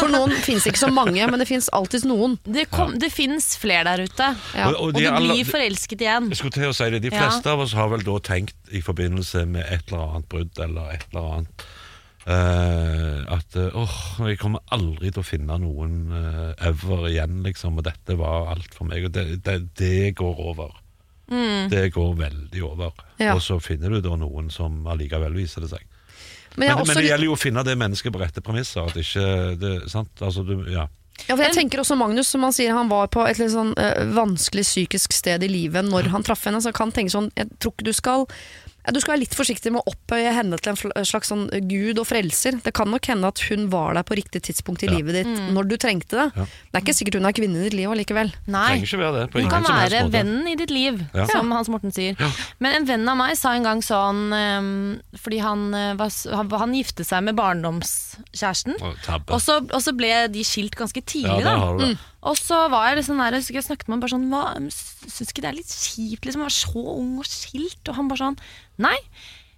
For 0.01 0.09
noen 0.11 0.33
finnes 0.43 0.65
ikke 0.67 0.81
så 0.81 0.89
mange, 0.91 1.23
men 1.31 1.39
det 1.39 1.47
finnes 1.47 1.69
alltids 1.71 2.03
noen. 2.05 2.35
Det, 2.43 2.65
kom, 2.73 2.97
det 2.99 3.13
fins 3.15 3.53
flere 3.63 3.85
der 3.87 4.03
ute. 4.09 4.27
Ja. 4.59 4.73
Og- 4.73 4.75
og 4.75 4.83
Og 4.89 4.95
du 4.99 5.05
blir 5.21 5.45
forelsket 5.47 6.03
igjen. 6.03 6.27
Jeg 6.35 6.41
skulle 6.41 6.57
til 6.57 6.67
å 6.67 6.75
si 6.75 6.91
det. 6.91 7.03
De 7.07 7.13
Ja. 7.15 7.21
fleste 7.23 7.47
av 7.55 7.61
oss 7.63 7.73
har 7.79 7.89
vel 7.95 8.03
da 8.03 8.19
tenkt 8.19 8.57
i 8.75 8.81
forbindelse 8.83 9.47
med 9.47 9.65
et 9.71 9.87
eller 9.93 10.03
annet 10.17 10.29
brudd 10.29 10.59
eller 10.59 10.91
et 10.99 11.07
eller 11.15 11.31
annet 11.31 11.65
uh, 12.27 13.35
at 13.37 13.57
eh, 13.61 13.71
åh, 13.77 13.97
jeg 14.31 14.39
kommer 14.41 14.63
aldri 14.73 15.11
til 15.13 15.23
å 15.23 15.27
finne 15.27 15.59
noen 15.61 15.97
uh, 16.11 16.55
ever 16.67 17.07
igjen, 17.11 17.43
liksom, 17.45 17.77
og 17.79 17.85
dette 17.85 18.17
var 18.19 18.49
alt 18.55 18.73
for 18.75 18.89
meg. 18.89 19.05
Og 19.05 19.13
det, 19.13 19.43
det, 19.45 19.59
det 19.79 20.15
går 20.19 20.41
over. 20.41 20.73
Det 21.71 21.87
går 21.95 22.11
veldig 22.19 22.63
over. 22.67 22.93
Ja. 23.19 23.33
Og 23.35 23.41
så 23.43 23.57
finner 23.63 23.91
du 23.95 24.01
da 24.05 24.17
noen 24.21 24.51
som 24.53 24.83
allikevel 24.91 25.33
viser 25.39 25.65
det 25.65 25.71
seg. 25.71 25.85
Men, 26.57 26.69
Men, 26.69 26.83
også 26.83 26.93
men 26.93 27.01
det 27.03 27.09
gjelder 27.09 27.29
jo 27.29 27.35
å 27.35 27.41
finne 27.41 27.65
det 27.67 27.75
mennesket 27.79 28.15
på 28.15 28.21
rette 28.23 28.43
premisser. 28.45 28.87
At 28.87 28.99
ikke 29.01 29.25
det, 29.59 29.73
sant? 29.91 30.13
Altså, 30.23 30.45
du, 30.47 30.57
ja. 30.71 30.87
Ja, 31.29 31.37
for 31.37 31.45
jeg 31.45 31.55
tenker 31.55 31.81
også 31.81 31.97
Magnus, 31.97 32.29
som 32.35 32.43
han 32.45 32.53
sier 32.53 32.75
han 32.75 32.91
var 32.91 33.07
på 33.15 33.23
et 33.25 33.39
litt 33.39 33.53
sånn 33.53 33.71
ø, 33.79 33.89
vanskelig 34.17 34.65
psykisk 34.67 35.15
sted 35.15 35.45
i 35.47 35.49
livet 35.49 35.87
når 35.87 36.11
han 36.13 36.27
traff 36.27 36.43
henne. 36.49 36.61
Så 36.61 36.73
jeg 36.73 36.79
kan 36.79 36.93
tenke 36.95 37.15
sånn, 37.15 37.31
jeg 37.39 37.49
tror 37.63 37.75
ikke 37.75 37.87
du 37.87 37.95
skal 37.97 38.27
Du 38.93 39.01
skal 39.01 39.15
være 39.15 39.23
litt 39.25 39.35
forsiktig 39.35 39.71
med 39.73 39.81
å 39.81 39.93
opphøye 39.95 40.33
henne 40.37 40.59
til 40.61 40.75
en 40.75 41.05
slags 41.09 41.31
sånn 41.33 41.47
gud 41.71 41.99
og 41.99 42.05
frelser. 42.07 42.59
Det 42.63 42.75
kan 42.77 42.91
nok 42.93 43.07
hende 43.09 43.31
at 43.31 43.41
hun 43.49 43.71
var 43.73 43.95
der 43.97 44.03
på 44.05 44.17
riktig 44.19 44.43
tidspunkt 44.45 44.83
i 44.85 44.87
Ja. 44.91 44.93
livet 44.99 45.15
ditt 45.25 45.41
når 45.57 45.69
du 45.71 45.77
trengte 45.81 46.11
det. 46.21 46.27
Ja. 46.37 46.45
Det 46.45 46.77
er 46.77 46.85
ikke 46.85 46.95
sikkert 46.99 47.15
hun 47.15 47.25
er 47.25 47.33
kvinnen 47.33 47.57
i 47.63 47.65
ditt 47.71 47.79
liv 47.79 47.89
allikevel. 47.89 48.33
Nei. 48.47 48.81
Det. 48.81 49.33
Hun 49.33 49.49
kan 49.49 49.65
være 49.65 50.11
vennen 50.13 50.47
i 50.49 50.55
ditt 50.57 50.71
liv, 50.71 51.01
Ja. 51.15 51.27
som 51.27 51.51
Hans 51.51 51.69
Morten 51.69 51.93
sier. 51.93 52.15
Ja. 52.21 52.29
Men 52.61 52.75
en 52.83 52.85
venn 52.87 53.09
av 53.09 53.17
meg 53.17 53.37
sa 53.37 53.53
en 53.55 53.63
gang 53.63 53.81
sånn 53.81 54.31
ehm, 54.33 55.01
Fordi 55.17 55.41
han, 55.41 55.75
eh, 55.75 55.95
var, 55.95 56.11
han, 56.37 56.51
han 56.51 56.75
gifte 56.75 57.05
seg 57.05 57.23
med 57.25 57.37
barndomskjæresten. 57.37 58.24
Tabbe. 59.05 59.35
Og 59.35 59.43
så, 59.43 59.61
og 59.63 59.81
så 59.85 59.95
ble 59.97 60.11
de 60.33 60.43
skilt 60.47 60.77
ganske 60.79 61.03
tidlig. 61.05 61.45
Ja, 61.45 61.55
da 61.55 61.55
har. 61.63 62.03
Og 62.25 62.41
så 62.41 62.65
var 62.73 62.89
jeg 62.89 63.03
liksom 63.03 63.21
der, 63.21 63.37
jeg 63.39 63.67
snakket 63.67 63.89
med 63.89 63.97
ham 63.97 64.03
bare 64.05 64.15
sånn 64.15 64.29
hva, 64.33 64.43
Syns 65.05 65.31
ikke 65.31 65.45
det 65.45 65.51
er 65.51 65.59
litt 65.59 65.73
kjipt 65.73 66.27
liksom, 66.27 66.45
å 66.45 66.49
være 66.49 66.57
så 66.57 66.85
ung 66.97 67.17
og 67.21 67.29
skilt? 67.29 67.83
Og 67.85 67.99
han 67.99 68.09
bare 68.11 68.23
sånn 68.23 68.39
Nei, 68.81 68.97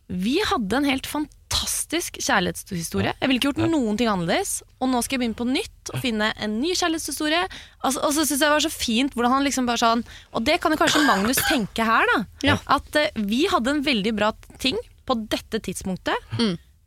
vi 0.07 0.37
hadde 0.47 0.79
en 0.79 0.87
helt 0.87 1.07
fantastisk 1.09 2.19
kjærlighetshistorie. 2.21 3.15
Jeg 3.19 3.31
ville 3.31 3.41
ikke 3.41 3.51
gjort 3.53 3.73
noen 3.73 3.99
ting 3.99 4.11
annerledes. 4.11 4.61
Og 4.79 4.91
nå 4.93 5.01
skal 5.03 5.17
jeg 5.17 5.23
begynne 5.25 5.39
på 5.39 5.49
nytt 5.49 5.93
og 5.95 6.03
finne 6.03 6.29
en 6.43 6.59
ny 6.61 6.75
kjærlighetshistorie. 6.75 7.47
Altså, 7.81 8.03
og 8.03 8.13
så 8.15 8.27
syns 8.27 8.37
jeg 8.37 8.45
det 8.45 8.53
var 8.55 8.67
så 8.67 8.75
fint 8.75 9.17
hvordan 9.17 9.35
han 9.39 9.47
liksom 9.47 9.67
bare 9.71 9.83
sånn 9.83 10.05
Og 10.35 10.45
det 10.47 10.59
kan 10.63 10.75
jo 10.75 10.79
kanskje 10.81 11.07
Magnus 11.07 11.41
tenke 11.49 11.87
her, 11.87 12.07
da. 12.13 12.21
Ja. 12.47 12.59
At 12.77 12.99
uh, 12.99 13.09
vi 13.31 13.47
hadde 13.51 13.77
en 13.77 13.83
veldig 13.87 14.15
bra 14.19 14.31
ting 14.63 14.79
på 15.07 15.15
dette 15.31 15.61
tidspunktet, 15.63 16.31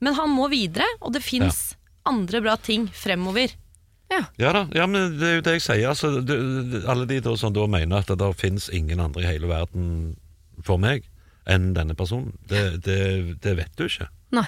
men 0.03 0.15
han 0.17 0.31
må 0.31 0.49
videre, 0.51 0.83
og 0.99 1.13
det 1.15 1.21
fins 1.23 1.69
andre 2.07 2.41
bra 2.45 2.55
ting 2.61 2.87
fremover. 2.95 3.55
Ja 4.09 4.51
da, 4.55 4.63
ja, 4.73 4.87
men 4.89 5.19
det 5.19 5.27
er 5.27 5.35
jo 5.37 5.43
det 5.45 5.53
jeg 5.59 5.65
sier. 5.67 5.89
Altså, 5.91 6.09
du, 6.25 6.33
alle 6.89 7.05
de 7.09 7.19
da, 7.21 7.35
som 7.37 7.53
da 7.53 7.67
mener 7.69 8.01
at 8.01 8.09
det 8.09 8.29
fins 8.39 8.69
ingen 8.73 9.01
andre 9.03 9.21
i 9.21 9.29
hele 9.29 9.49
verden 9.51 10.15
for 10.65 10.81
meg 10.81 11.05
enn 11.49 11.71
denne 11.77 11.95
personen, 11.97 12.33
det, 12.49 12.81
det, 12.85 13.37
det 13.43 13.53
vet 13.57 13.71
du 13.77 13.85
ikke. 13.85 14.09
Nei. 14.35 14.45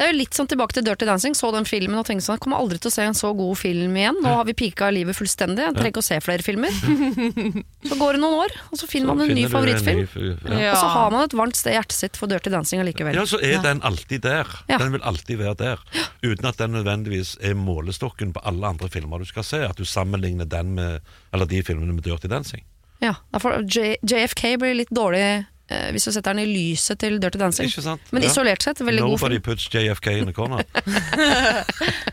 Det 0.00 0.06
er 0.06 0.14
jo 0.14 0.16
litt 0.16 0.32
sånn 0.32 0.48
tilbake 0.48 0.72
til 0.72 0.84
Dirty 0.86 1.04
Dancing. 1.04 1.34
Så 1.36 1.50
den 1.52 1.66
filmen 1.68 1.98
og 2.00 2.06
tenkte 2.08 2.24
sånn 2.24 2.38
Jeg 2.38 2.40
kommer 2.46 2.56
aldri 2.62 2.78
til 2.80 2.88
å 2.88 2.94
se 2.94 3.04
en 3.04 3.16
så 3.18 3.34
god 3.36 3.58
film 3.60 3.98
igjen. 4.00 4.16
Nå 4.24 4.30
har 4.32 4.46
vi 4.48 4.54
pika 4.56 4.88
livet 4.96 5.18
fullstendig. 5.18 5.60
Jeg 5.66 5.76
trenger 5.76 5.92
ikke 5.92 6.00
å 6.00 6.06
se 6.06 6.16
flere 6.24 6.46
filmer. 6.46 6.72
Så 7.90 7.98
går 8.00 8.16
det 8.16 8.20
noen 8.22 8.38
år, 8.44 8.54
og 8.68 8.76
så 8.80 8.86
finner 8.88 9.08
man 9.08 9.22
en 9.24 9.30
ny 9.36 9.46
favorittfilm. 9.48 10.02
ny 10.04 10.26
ja. 10.28 10.58
Ja. 10.60 10.72
Og 10.74 10.80
så 10.82 10.88
har 10.92 11.12
man 11.14 11.24
et 11.24 11.36
varmt 11.36 11.56
sted 11.56 11.72
i 11.72 11.76
hjertet 11.78 11.96
sitt 11.96 12.18
for 12.20 12.28
Dirty 12.28 12.52
Dancing 12.52 12.82
allikevel. 12.82 13.16
Ja, 13.16 13.24
så 13.28 13.40
er 13.40 13.62
den 13.64 13.80
alltid 13.88 14.24
der. 14.26 14.48
Den 14.68 14.92
vil 14.92 15.04
alltid 15.08 15.40
være 15.40 15.54
der. 15.60 15.84
Uten 16.24 16.48
at 16.50 16.60
den 16.60 16.76
nødvendigvis 16.76 17.34
er 17.44 17.56
målestokken 17.56 18.34
på 18.36 18.44
alle 18.48 18.72
andre 18.72 18.90
filmer 18.92 19.20
du 19.20 19.28
skal 19.28 19.46
se. 19.48 19.62
At 19.68 19.80
du 19.80 19.88
sammenligner 19.88 20.48
den 20.48 20.74
med 20.76 21.00
Eller 21.32 21.48
de 21.48 21.62
filmene 21.64 21.96
med 21.96 22.04
Dirty 22.04 22.28
Dancing. 22.28 22.64
Ja, 23.00 23.14
JFK 23.32 24.56
blir 24.60 24.76
litt 24.76 24.92
dårlig 24.92 25.24
eh, 25.70 25.90
hvis 25.94 26.04
du 26.04 26.12
setter 26.12 26.34
den 26.34 26.44
i 26.44 26.50
lyset 26.50 26.98
til 27.00 27.18
Dirty 27.22 27.38
Dancing. 27.40 27.70
Ikke 27.70 27.82
sant? 27.86 28.00
Men 28.12 28.22
Ja. 28.26 28.28
isolert 28.32 28.62
sett, 28.66 28.78
veldig 28.82 29.00
god 29.06 29.16
Nobody 29.16 29.38
film. 29.40 29.42
puts 29.48 29.68
JFK 29.72 30.06
in 30.18 30.26
the 30.26 30.32
corner. 30.36 30.64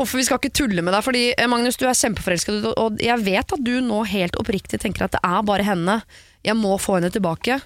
Og 0.00 0.06
vi 0.14 0.22
skal 0.24 0.38
ikke 0.38 0.52
tulle 0.54 0.82
med 0.86 0.94
deg, 0.94 1.02
fordi 1.04 1.22
eh, 1.34 1.48
Magnus, 1.50 1.76
du 1.76 1.84
er 1.88 1.96
kjempeforelsket, 1.98 2.64
og- 2.70 2.78
og 2.78 3.00
jeg 3.02 3.18
vet 3.26 3.52
at 3.56 3.64
du 3.66 3.80
nå 3.82 4.04
helt 4.06 4.36
oppriktig 4.38 4.78
tenker 4.80 5.04
at 5.08 5.16
det 5.16 5.20
er 5.26 5.42
bare 5.42 5.66
henne. 5.66 6.02
Jeg 6.46 6.54
må 6.56 6.78
få 6.80 6.94
henne 7.00 7.10
tilbake. 7.12 7.58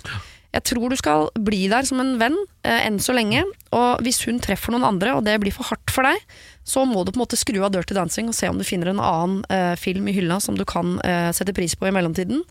Jeg 0.55 0.63
tror 0.71 0.93
du 0.93 0.97
skal 0.99 1.29
bli 1.43 1.65
der 1.71 1.87
som 1.89 1.99
en 2.03 2.15
venn 2.21 2.37
eh, 2.63 2.85
enn 2.87 3.01
så 3.03 3.15
lenge. 3.17 3.43
Og 3.75 4.03
hvis 4.07 4.21
hun 4.29 4.39
treffer 4.43 4.75
noen 4.75 4.87
andre, 4.87 5.17
og 5.19 5.25
det 5.27 5.35
blir 5.43 5.55
for 5.55 5.67
hardt 5.67 5.91
for 5.91 6.07
deg, 6.07 6.21
så 6.65 6.85
må 6.89 7.03
du 7.05 7.11
på 7.11 7.19
en 7.19 7.25
måte 7.25 7.39
skru 7.39 7.59
av 7.67 7.73
Dirty 7.75 7.97
Dancing 7.97 8.31
og 8.31 8.37
se 8.39 8.49
om 8.49 8.61
du 8.61 8.65
finner 8.65 8.93
en 8.93 9.03
annen 9.03 9.41
eh, 9.53 9.75
film 9.81 10.07
i 10.09 10.15
hylla 10.17 10.39
som 10.41 10.57
du 10.57 10.63
kan 10.69 10.97
eh, 11.05 11.29
sette 11.37 11.53
pris 11.57 11.75
på 11.77 11.89
i 11.91 11.93
mellomtiden. 11.95 12.45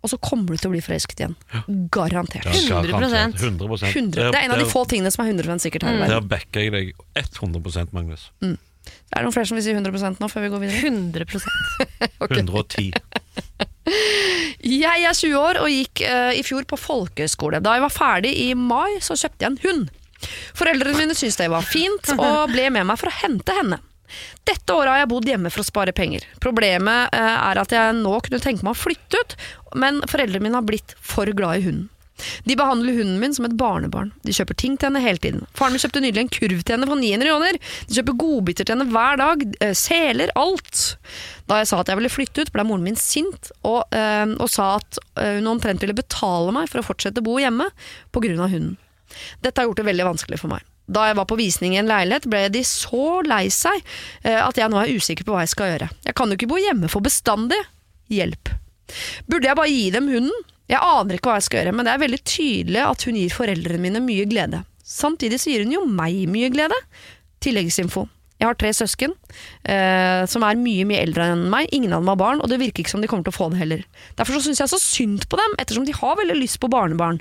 Og 0.00 0.12
så 0.12 0.18
kommer 0.24 0.56
du 0.56 0.62
til 0.62 0.70
å 0.70 0.74
bli 0.74 0.82
forelsket 0.84 1.20
igjen. 1.22 1.36
Garantert. 1.92 2.48
Ja, 2.48 2.80
100%. 2.80 3.36
100%. 3.44 3.92
100. 3.92 4.32
Det 4.32 4.40
er 4.40 4.48
en 4.48 4.56
av 4.56 4.64
de 4.64 4.70
få 4.70 4.86
tingene 4.88 5.12
som 5.12 5.26
er 5.26 5.34
100 5.34 5.60
sikkert 5.66 5.84
her 5.86 5.98
i 5.98 6.02
verden. 6.02 6.16
Der 6.16 6.32
backer 6.32 6.64
jeg 6.64 6.74
deg 6.74 6.92
100% 7.20 7.92
Magnus. 7.96 8.30
Det 8.40 9.18
er 9.18 9.26
noen 9.26 9.34
flere 9.34 9.50
som 9.50 9.58
vil 9.58 9.66
si 9.66 9.76
100% 9.76 10.22
nå 10.22 10.30
før 10.32 10.46
vi 10.46 10.52
går 10.54 10.64
videre. 10.64 10.88
100 10.88 11.28
Ok. 12.24 12.38
110. 12.40 12.96
Jeg 14.60 15.04
er 15.06 15.16
20 15.16 15.36
år 15.40 15.60
og 15.62 15.70
gikk 15.72 16.02
uh, 16.04 16.32
i 16.36 16.42
fjor 16.46 16.66
på 16.68 16.78
folkeskole. 16.80 17.62
Da 17.64 17.76
jeg 17.76 17.84
var 17.86 17.94
ferdig 17.94 18.32
i 18.44 18.50
mai, 18.54 18.98
så 19.04 19.16
kjøpte 19.18 19.46
jeg 19.46 19.52
en 19.52 19.62
hund. 19.64 19.86
Foreldrene 20.58 20.98
mine 20.98 21.16
syntes 21.16 21.38
det 21.40 21.48
var 21.52 21.66
fint, 21.66 22.12
og 22.18 22.52
ble 22.52 22.68
med 22.74 22.88
meg 22.88 23.00
for 23.00 23.10
å 23.10 23.18
hente 23.22 23.56
henne. 23.56 23.80
Dette 24.48 24.74
året 24.74 24.90
har 24.90 25.04
jeg 25.04 25.10
bodd 25.12 25.28
hjemme 25.30 25.52
for 25.54 25.62
å 25.62 25.68
spare 25.68 25.94
penger. 25.96 26.26
Problemet 26.42 27.14
uh, 27.14 27.36
er 27.50 27.62
at 27.62 27.72
jeg 27.74 27.96
nå 28.00 28.16
kunne 28.26 28.42
tenke 28.42 28.66
meg 28.66 28.74
å 28.74 28.82
flytte 28.82 29.22
ut, 29.22 29.38
men 29.78 30.02
foreldrene 30.10 30.48
mine 30.48 30.58
har 30.58 30.66
blitt 30.66 30.96
for 30.98 31.30
glad 31.36 31.60
i 31.60 31.66
hunden. 31.68 31.88
De 32.48 32.56
behandler 32.58 32.96
hunden 32.98 33.18
min 33.22 33.34
som 33.36 33.46
et 33.48 33.54
barnebarn. 33.60 34.10
De 34.26 34.32
kjøper 34.36 34.56
ting 34.60 34.76
til 34.78 34.88
henne 34.90 35.02
hele 35.04 35.20
tiden. 35.22 35.44
Faren 35.58 35.74
min 35.76 35.82
kjøpte 35.82 36.02
nylig 36.04 36.22
en 36.24 36.32
kurv 36.36 36.62
til 36.64 36.74
henne 36.76 36.88
for 36.90 37.00
900 37.00 37.30
kroner. 37.30 37.58
De 37.88 37.96
kjøper 37.98 38.16
godbiter 38.22 38.66
til 38.68 38.76
henne 38.76 38.88
hver 38.92 39.20
dag. 39.20 39.44
eh, 39.60 39.72
Seler, 39.78 40.32
alt. 40.36 40.82
Da 41.50 41.60
jeg 41.60 41.70
sa 41.70 41.80
at 41.80 41.88
jeg 41.92 41.98
ville 42.00 42.12
flytte 42.12 42.42
ut, 42.44 42.52
ble 42.54 42.64
moren 42.68 42.84
min 42.86 42.96
sint 43.00 43.50
og, 43.62 43.84
øh, 43.94 44.34
og 44.38 44.48
sa 44.52 44.76
at 44.78 44.98
eh, 45.16 45.38
hun 45.40 45.46
omtrent 45.56 45.80
ville 45.82 45.96
betale 45.96 46.52
meg 46.52 46.68
for 46.70 46.80
å 46.82 46.86
fortsette 46.86 47.20
å 47.22 47.26
bo 47.26 47.38
hjemme 47.42 47.70
pga. 48.12 48.34
hunden. 48.48 48.76
Dette 49.42 49.58
har 49.60 49.66
gjort 49.66 49.80
det 49.82 49.88
veldig 49.90 50.04
vanskelig 50.12 50.38
for 50.38 50.52
meg. 50.52 50.62
Da 50.90 51.06
jeg 51.06 51.16
var 51.18 51.26
på 51.30 51.38
visning 51.38 51.74
i 51.74 51.78
en 51.82 51.86
leilighet, 51.90 52.26
ble 52.30 52.48
de 52.50 52.62
så 52.66 53.20
lei 53.26 53.44
seg 53.54 53.78
at 54.26 54.56
jeg 54.58 54.70
nå 54.70 54.78
er 54.80 54.90
usikker 54.90 55.22
på 55.26 55.34
hva 55.34 55.44
jeg 55.44 55.52
skal 55.52 55.68
gjøre. 55.70 55.88
Jeg 56.06 56.14
kan 56.18 56.30
jo 56.30 56.34
ikke 56.38 56.48
bo 56.50 56.58
hjemme 56.58 56.88
for 56.90 57.00
bestandig. 57.04 57.58
Hjelp. 58.10 58.50
Burde 59.30 59.46
jeg 59.46 59.58
bare 59.58 59.70
gi 59.70 59.84
dem 59.94 60.08
hunden? 60.10 60.46
Jeg 60.70 60.78
aner 60.78 61.16
ikke 61.16 61.32
hva 61.32 61.40
jeg 61.40 61.48
skal 61.48 61.62
gjøre, 61.64 61.74
men 61.74 61.88
det 61.88 61.92
er 61.94 62.04
veldig 62.04 62.20
tydelig 62.22 62.84
at 62.86 63.06
hun 63.08 63.18
gir 63.18 63.34
foreldrene 63.34 63.82
mine 63.82 64.04
mye 64.04 64.28
glede. 64.30 64.62
Samtidig 64.86 65.40
så 65.42 65.52
gir 65.52 65.66
hun 65.66 65.74
jo 65.74 65.84
meg 65.86 66.24
mye 66.30 66.50
glede. 66.52 66.78
Tilleggsinfo. 67.42 68.06
Jeg 68.40 68.48
har 68.48 68.56
tre 68.56 68.70
søsken 68.72 69.12
eh, 69.68 70.22
som 70.30 70.44
er 70.46 70.56
mye 70.56 70.86
mye 70.88 71.02
eldre 71.04 71.26
enn 71.34 71.42
meg. 71.52 71.68
Ingen 71.76 71.92
av 71.92 72.00
dem 72.00 72.08
har 72.08 72.20
barn, 72.22 72.40
og 72.40 72.48
det 72.48 72.56
virker 72.62 72.80
ikke 72.80 72.94
som 72.94 73.02
de 73.04 73.10
kommer 73.10 73.26
til 73.26 73.34
å 73.34 73.36
få 73.36 73.50
det 73.52 73.60
heller. 73.60 73.82
Derfor 74.16 74.38
så 74.38 74.46
syns 74.46 74.62
jeg 74.62 74.72
så 74.72 74.78
synd 74.80 75.26
på 75.28 75.36
dem, 75.36 75.56
ettersom 75.60 75.84
de 75.84 75.96
har 75.96 76.16
veldig 76.16 76.38
lyst 76.38 76.56
på 76.62 76.70
barnebarn. 76.72 77.20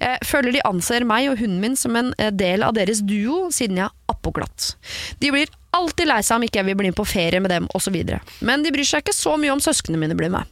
Jeg 0.00 0.24
føler 0.24 0.56
de 0.56 0.64
anser 0.68 1.04
meg 1.08 1.28
og 1.28 1.42
hunden 1.42 1.60
min 1.60 1.76
som 1.76 1.98
en 2.00 2.14
eh, 2.16 2.32
del 2.32 2.64
av 2.64 2.72
deres 2.78 3.04
duo, 3.04 3.50
siden 3.52 3.82
jeg 3.82 3.90
er 3.90 4.14
appoglatt. 4.14 4.72
De 5.20 5.34
blir 5.34 5.52
alltid 5.76 6.08
lei 6.08 6.22
seg 6.24 6.40
om 6.40 6.46
ikke 6.48 6.62
jeg 6.62 6.70
vil 6.70 6.80
bli 6.80 6.94
med 6.94 7.00
på 7.02 7.08
ferie 7.08 7.42
med 7.44 7.52
dem, 7.52 7.68
osv. 7.76 7.98
Men 8.40 8.64
de 8.64 8.72
bryr 8.72 8.88
seg 8.88 9.04
ikke 9.04 9.16
så 9.16 9.36
mye 9.40 9.52
om 9.52 9.60
søsknene 9.60 10.00
mine 10.00 10.16
blir 10.16 10.32
med. 10.32 10.48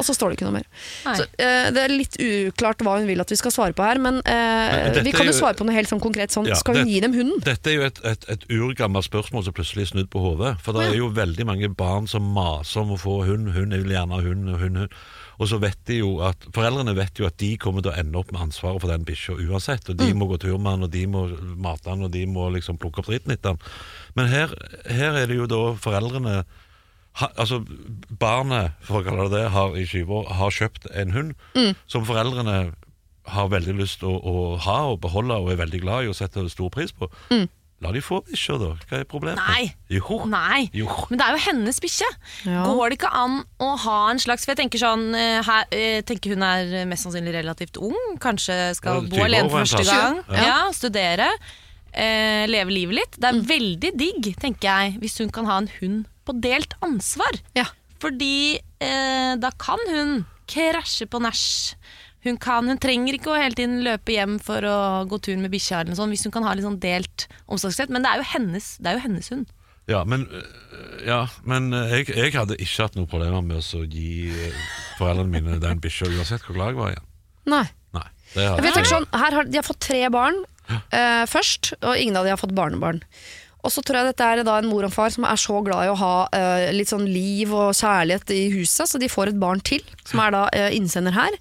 Og 0.00 0.06
så 0.08 0.14
står 0.16 0.32
det 0.32 0.38
ikke 0.38 0.48
noe 0.48 0.56
mer. 0.56 0.66
Så, 1.04 1.26
eh, 1.36 1.68
det 1.76 1.82
er 1.84 1.92
litt 1.92 2.16
uklart 2.16 2.80
hva 2.86 2.96
hun 2.98 3.06
vil 3.10 3.20
at 3.20 3.28
vi 3.28 3.36
skal 3.36 3.52
svare 3.52 3.76
på 3.76 3.84
her, 3.84 4.00
men, 4.00 4.22
eh, 4.24 4.88
Men 4.96 5.04
vi 5.04 5.12
kan 5.12 5.28
jo 5.28 5.36
svare 5.36 5.58
på 5.58 5.66
noe 5.68 5.76
helt 5.76 5.90
sånn 5.92 6.00
konkret. 6.00 6.32
Sånn, 6.32 6.48
Ja, 6.48 6.54
skal 6.56 6.76
hun 6.80 6.86
det- 6.86 6.94
gi 6.94 7.00
dem 7.04 7.12
hunden? 7.12 7.40
Dette 7.44 7.68
er 7.68 7.74
jo 7.76 7.82
et, 7.84 8.00
et, 8.04 8.24
et 8.28 8.48
urgammelt 8.48 9.04
spørsmål 9.04 9.44
som 9.44 9.52
plutselig 9.52 9.82
er 9.84 9.90
snudd 9.92 10.08
på 10.10 10.20
hodet. 10.24 10.56
For 10.64 10.72
det 10.72 10.86
ja. 10.88 10.92
er 10.94 10.96
jo 11.02 11.10
veldig 11.12 11.44
mange 11.46 11.68
barn 11.76 12.06
som 12.08 12.22
maser 12.34 12.80
om 12.80 12.96
å 12.96 12.98
få 12.98 13.26
hund. 13.28 13.52
Hun 13.52 13.70
vil 13.76 13.92
gjerne 13.92 14.16
ha 14.16 14.20
hund, 14.24 14.48
hund, 14.48 14.76
hund. 14.78 14.88
Og 15.40 15.48
så 15.48 15.58
vet 15.60 15.78
de 15.88 15.98
jo 16.00 16.20
at 16.20 16.36
Foreldrene 16.52 16.94
vet 16.94 17.14
jo 17.20 17.24
at 17.26 17.36
de 17.40 17.56
kommer 17.56 17.80
til 17.82 17.92
å 17.92 17.96
ende 17.98 18.16
opp 18.20 18.30
med 18.32 18.42
ansvaret 18.42 18.80
for 18.80 18.88
den 18.92 19.04
bikkja 19.08 19.36
uansett. 19.48 19.88
Og 19.88 19.96
Mm. 19.96 20.06
de 20.06 20.12
må 20.14 20.28
gå 20.28 20.38
tur 20.40 20.58
med 20.58 20.72
den, 20.72 20.82
og 20.84 20.90
de 20.90 21.06
må 21.06 21.56
mate 21.56 21.84
den, 21.84 22.02
og 22.04 22.10
de 22.12 22.26
må 22.26 22.50
liksom 22.52 22.78
plukke 22.78 22.98
opp 23.00 23.06
dritten 23.06 23.32
etter 23.32 23.54
den. 23.54 23.58
Men 24.16 24.26
her, 24.28 24.48
her 24.88 25.16
er 25.16 25.26
det 25.26 25.36
jo 25.36 25.46
da 25.46 25.62
foreldrene 25.80 26.44
ha, 27.20 27.28
altså 27.36 27.60
Barnet 28.20 28.72
for 28.86 29.00
å 29.00 29.04
kalle 29.06 29.28
det 29.30 29.38
det, 29.38 29.50
har 29.54 29.76
i 29.78 29.84
20 29.86 30.10
år 30.20 30.32
har 30.40 30.50
kjøpt 30.56 30.90
en 30.94 31.14
hund 31.16 31.34
Mm. 31.54 31.74
som 31.90 32.04
foreldrene 32.08 32.72
har 33.30 33.48
veldig 33.52 33.76
lyst 33.78 34.00
til 34.00 34.08
å, 34.10 34.18
å 34.18 34.58
ha 34.64 34.78
og 34.90 35.00
beholde 35.04 35.36
og 35.38 35.50
er 35.52 35.58
veldig 35.60 35.80
glad 35.84 36.04
i 36.04 36.10
og 36.10 36.16
setter 36.18 36.48
stor 36.50 36.70
pris 36.72 36.92
på. 36.92 37.06
Mm. 37.30 37.48
La 37.80 37.92
de 37.94 38.00
få 38.04 38.18
bikkja, 38.26 38.58
da. 38.60 38.70
Hva 38.90 38.98
er 38.98 39.06
problemet? 39.08 39.40
Nei. 39.40 39.70
Jo. 39.88 40.18
Nei, 40.28 40.66
Jo. 40.76 40.84
men 41.08 41.16
det 41.20 41.24
er 41.26 41.36
jo 41.38 41.44
hennes 41.46 41.78
bikkje. 41.80 42.08
Ja. 42.44 42.64
Går 42.68 42.90
det 42.92 42.98
ikke 42.98 43.12
an 43.16 43.38
å 43.62 43.70
ha 43.86 43.94
en 44.10 44.20
slags 44.20 44.44
For 44.44 44.52
jeg 44.52 44.58
tenker 44.66 44.82
sånn 44.82 45.06
eh, 45.16 45.38
her, 45.46 45.64
jeg 45.72 46.04
tenker 46.10 46.34
Hun 46.34 46.44
er 46.44 46.84
mest 46.90 47.06
sannsynlig 47.06 47.32
relativt 47.38 47.78
ung. 47.80 47.96
Kanskje 48.20 48.58
skal 48.76 49.06
bo 49.08 49.22
alene 49.24 49.48
for 49.48 49.64
første 49.64 49.86
gang. 49.88 50.20
Ja. 50.28 50.44
Ja, 50.50 50.58
Studere. 50.76 51.30
Eh, 51.90 52.46
leve 52.50 52.70
livet 52.70 52.98
litt. 53.00 53.18
Det 53.18 53.30
er 53.30 53.42
veldig 53.50 53.92
digg, 53.98 54.30
tenker 54.40 54.68
jeg, 54.68 54.98
hvis 55.02 55.18
hun 55.22 55.32
kan 55.34 55.48
ha 55.50 55.58
en 55.62 55.70
hund 55.80 56.04
på 56.28 56.36
delt 56.38 56.76
ansvar. 56.86 57.40
Ja. 57.58 57.66
Fordi 58.00 58.60
eh, 58.80 59.32
da 59.40 59.50
kan 59.60 59.80
hun 59.90 60.20
krasje 60.50 61.08
på 61.10 61.20
nach. 61.22 61.42
Hun, 62.24 62.36
kan, 62.36 62.68
hun 62.68 62.78
trenger 62.80 63.16
ikke 63.16 63.32
å 63.32 63.38
hele 63.38 63.56
tiden 63.56 63.80
løpe 63.84 64.12
hjem 64.12 64.36
for 64.44 64.64
å 64.68 64.76
gå 65.08 65.18
tur 65.24 65.38
med 65.40 65.52
bikkja, 65.54 65.86
hvis 65.88 66.26
hun 66.26 66.34
kan 66.34 66.44
ha 66.44 66.52
litt 66.52 66.66
sånn 66.66 66.80
delt 66.82 67.26
omsorgsrett. 67.48 67.92
Men 67.92 68.04
det 68.04 68.12
er 68.12 68.20
jo 68.20 68.28
hennes, 68.34 68.74
det 68.78 68.90
er 68.90 68.98
jo 68.98 69.04
hennes 69.06 69.32
hund. 69.32 69.48
Ja, 69.90 70.04
men, 70.06 70.28
øh, 70.30 71.06
ja, 71.06 71.24
men 71.48 71.72
øh, 71.74 71.90
jeg, 71.90 72.10
jeg 72.14 72.34
hadde 72.36 72.58
ikke 72.60 72.84
hatt 72.86 72.98
noen 72.98 73.08
problemer 73.10 73.42
med 73.42 73.58
å 73.58 73.82
gi 73.90 74.28
øh, 74.30 74.60
foreldrene 75.00 75.32
mine 75.32 75.58
den 75.62 75.80
bikkja, 75.82 76.12
uansett 76.12 76.44
hvor 76.46 76.58
glad 76.58 76.74
jeg 76.74 76.78
var 76.78 76.92
igjen. 76.92 77.08
Nei. 77.50 77.64
Nei, 77.96 78.06
det 78.34 78.44
Jeg 78.44 78.52
hadde 78.52 78.66
vet 78.68 78.90
sånn, 78.92 79.08
her 79.16 79.34
har, 79.34 79.48
De 79.50 79.58
har 79.58 79.66
fått 79.66 79.80
tre 79.88 80.04
barn 80.14 80.36
eh, 80.70 81.24
først, 81.30 81.74
og 81.80 81.96
ingen 81.96 82.18
av 82.18 82.26
de 82.26 82.34
har 82.34 82.40
fått 82.40 82.56
barnebarn. 82.56 83.02
Og 83.60 83.72
så 83.72 83.82
tror 83.84 84.00
jeg 84.00 84.12
dette 84.12 84.24
er 84.24 84.40
da 84.46 84.56
en 84.60 84.70
mor 84.70 84.86
og 84.86 84.92
far 84.94 85.12
som 85.12 85.26
er 85.28 85.40
så 85.40 85.58
glad 85.64 85.84
i 85.84 85.90
å 85.92 85.98
ha 86.00 86.14
uh, 86.32 86.70
litt 86.72 86.88
sånn 86.88 87.04
liv 87.04 87.50
og 87.52 87.74
kjærlighet 87.76 88.32
i 88.32 88.46
huset, 88.54 88.88
så 88.88 89.00
de 89.00 89.10
får 89.10 89.34
et 89.34 89.42
barn 89.42 89.60
til, 89.60 89.84
som 90.08 90.22
er 90.24 90.32
da 90.32 90.46
uh, 90.48 90.70
innsender 90.72 91.12
her. 91.12 91.36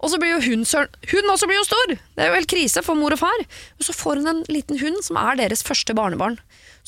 Og 0.00 0.10
så 0.10 0.18
blir 0.20 0.32
jo 0.32 0.40
hun 0.48 0.64
søren 0.64 0.88
Hun 1.10 1.28
også 1.28 1.46
blir 1.48 1.58
jo 1.60 1.66
stor! 1.68 1.92
Det 1.92 2.24
er 2.24 2.30
jo 2.30 2.38
helt 2.38 2.50
krise 2.50 2.82
for 2.84 2.98
mor 2.98 3.14
og 3.14 3.20
far. 3.20 3.44
Og 3.78 3.86
så 3.86 3.94
får 3.94 4.20
hun 4.20 4.32
en 4.32 4.42
liten 4.48 4.80
hund 4.80 5.02
som 5.04 5.18
er 5.20 5.36
deres 5.42 5.62
første 5.66 5.94
barnebarn. 5.96 6.38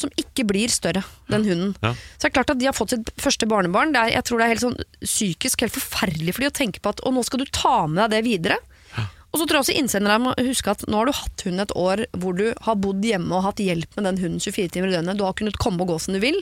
Som 0.00 0.10
ikke 0.16 0.46
blir 0.48 0.72
større, 0.72 1.02
den 1.28 1.44
hunden. 1.44 1.74
Ja. 1.84 1.92
Så 1.92 2.24
det 2.24 2.30
er 2.30 2.36
klart 2.38 2.54
at 2.54 2.60
de 2.62 2.70
har 2.70 2.76
fått 2.76 2.94
sitt 2.94 3.12
første 3.20 3.46
barnebarn. 3.46 3.92
Det 3.92 4.00
er, 4.00 4.14
jeg 4.16 4.26
tror 4.26 4.40
det 4.40 4.46
er 4.46 4.54
helt 4.54 4.64
sånn 4.64 4.78
psykisk 5.04 5.66
helt 5.66 5.76
forferdelig 5.76 6.32
for 6.32 6.46
de 6.46 6.48
å 6.48 6.56
tenke 6.62 6.80
på 6.80 6.94
at 6.94 7.04
Og 7.04 7.12
nå 7.14 7.24
skal 7.28 7.44
du 7.44 7.52
ta 7.52 7.82
med 7.84 8.00
deg 8.00 8.16
det 8.16 8.22
videre. 8.30 8.58
Og 9.32 9.40
så 9.40 9.46
tror 9.46 9.58
jeg 9.58 9.64
også 9.64 9.76
innsendere 9.80 10.18
må 10.20 10.34
huske 10.44 10.74
at 10.74 10.82
nå 10.92 10.98
har 11.00 11.08
du 11.08 11.14
hatt 11.16 11.44
hund 11.46 11.62
et 11.64 11.72
år 11.78 12.04
hvor 12.20 12.36
du 12.36 12.50
har 12.66 12.76
bodd 12.80 13.04
hjemme 13.06 13.32
og 13.32 13.46
hatt 13.46 13.62
hjelp 13.64 13.96
med 13.96 14.04
den 14.10 14.20
hunden 14.20 14.42
24 14.44 14.74
timer 14.74 14.92
i 14.92 14.96
døgnet. 14.98 15.16
Du 15.16 15.24
har 15.24 15.36
kunnet 15.38 15.56
komme 15.62 15.80
og 15.84 15.94
gå 15.94 15.96
som 16.04 16.12
du 16.16 16.20
vil. 16.20 16.36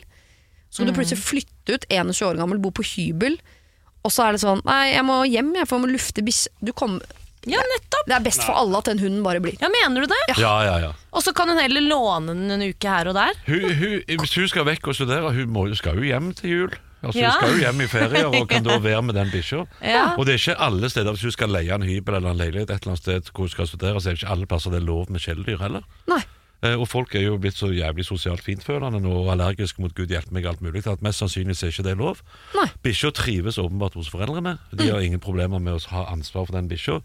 Så 0.71 0.81
skal 0.81 0.91
du 0.91 0.97
plutselig 0.99 1.23
flytte 1.23 1.77
ut, 1.77 1.87
21 1.91 2.27
år 2.27 2.39
gammel, 2.39 2.59
bo 2.63 2.73
på 2.75 2.87
hybel. 2.87 3.39
Og 4.07 4.15
så 4.15 4.27
er 4.27 4.35
det 4.35 4.43
sånn 4.43 4.63
Nei, 4.67 4.93
jeg 4.95 5.07
må 5.07 5.23
hjem, 5.29 5.55
jeg, 5.59 5.69
for 5.69 5.79
jeg 5.79 5.87
må 5.87 5.93
lufte 5.95 6.25
bikkje. 6.27 6.51
Ja, 7.49 7.63
nettopp! 7.65 8.05
Det 8.05 8.15
er 8.19 8.25
best 8.25 8.43
for 8.45 8.59
alle 8.61 8.83
at 8.83 8.91
den 8.91 9.01
hunden 9.01 9.23
bare 9.25 9.41
blir. 9.41 9.57
Ja, 9.63 9.71
Mener 9.73 10.05
du 10.05 10.11
det? 10.13 10.21
Ja, 10.43 10.53
ja, 10.67 10.75
ja. 10.83 10.91
Og 11.17 11.25
så 11.25 11.33
kan 11.37 11.49
hun 11.49 11.61
heller 11.61 11.81
låne 11.81 12.35
den 12.35 12.53
en 12.53 12.67
uke 12.69 12.91
her 12.91 13.09
og 13.09 13.17
der. 13.17 13.39
Hun, 13.47 13.65
hun, 13.79 13.95
hvis 14.21 14.35
hun 14.37 14.51
skal 14.51 14.67
vekk 14.69 14.91
og 14.93 14.99
studere, 14.99 15.33
hun 15.39 15.55
må, 15.55 15.65
skal 15.79 15.97
jo 15.97 16.05
hjem 16.05 16.35
til 16.37 16.53
jul. 16.57 16.77
Altså, 17.03 17.19
Ja. 17.21 17.31
Hun 17.31 17.39
skal 17.41 17.51
jo 17.55 17.61
hjem 17.65 17.81
i 17.81 17.87
ferier 17.89 18.27
og 18.29 18.49
kan 18.49 18.63
da 18.67 18.79
være 18.89 19.03
med 19.03 19.15
den 19.17 19.31
bikkja. 19.33 19.63
Og 20.19 20.27
det 20.27 20.35
er 20.35 20.39
ikke 20.43 20.59
alle 20.61 20.91
steder 20.91 21.13
hvis 21.17 21.23
hun 21.23 21.33
skal 21.33 21.49
leie 21.49 21.73
en 21.75 21.83
hybel 21.83 22.15
eller 22.19 22.31
en 22.35 22.37
leilighet 22.37 22.71
et 22.71 22.83
eller 22.83 22.93
annet 22.93 23.03
sted 23.05 23.31
hvor 23.33 23.47
hun 23.49 23.55
skal 23.55 23.67
studere, 23.71 24.01
så 24.01 24.11
er 24.11 24.13
det 24.19 24.23
ikke 24.23 24.33
alle 24.35 24.47
plasser 24.47 24.71
det 24.75 24.83
er 24.83 24.87
lov 24.87 25.09
med 25.11 25.21
kjæledyr 25.25 25.59
heller. 25.65 25.83
Nei. 26.13 26.21
Eh, 26.63 26.75
Og 26.77 26.85
folk 26.93 27.15
er 27.17 27.23
jo 27.25 27.39
blitt 27.41 27.57
så 27.57 27.71
jævlig 27.73 28.05
sosialt 28.05 28.43
fintfølende 28.45 29.01
nå 29.01 29.15
og 29.23 29.31
allergiske 29.33 29.81
mot 29.81 29.95
Gud 29.97 30.13
hjelpe 30.13 30.31
meg 30.37 30.45
alt 30.45 30.61
mulig, 30.61 30.83
at 30.87 31.01
mest 31.01 31.23
sannsynlig 31.23 31.57
er 31.63 31.73
ikke 31.73 31.87
det 31.89 31.97
lov. 31.97 32.21
Bikkja 32.85 33.11
trives 33.17 33.57
åpenbart 33.57 33.95
hos 33.97 34.11
foreldrene. 34.13 34.59
De 34.77 34.91
har 34.91 35.01
ingen 35.01 35.21
problemer 35.25 35.59
med 35.59 35.79
å 35.79 35.89
ha 35.95 36.05
ansvar 36.13 36.45
for 36.51 36.53
den 36.59 36.69
bikkja. 36.69 37.01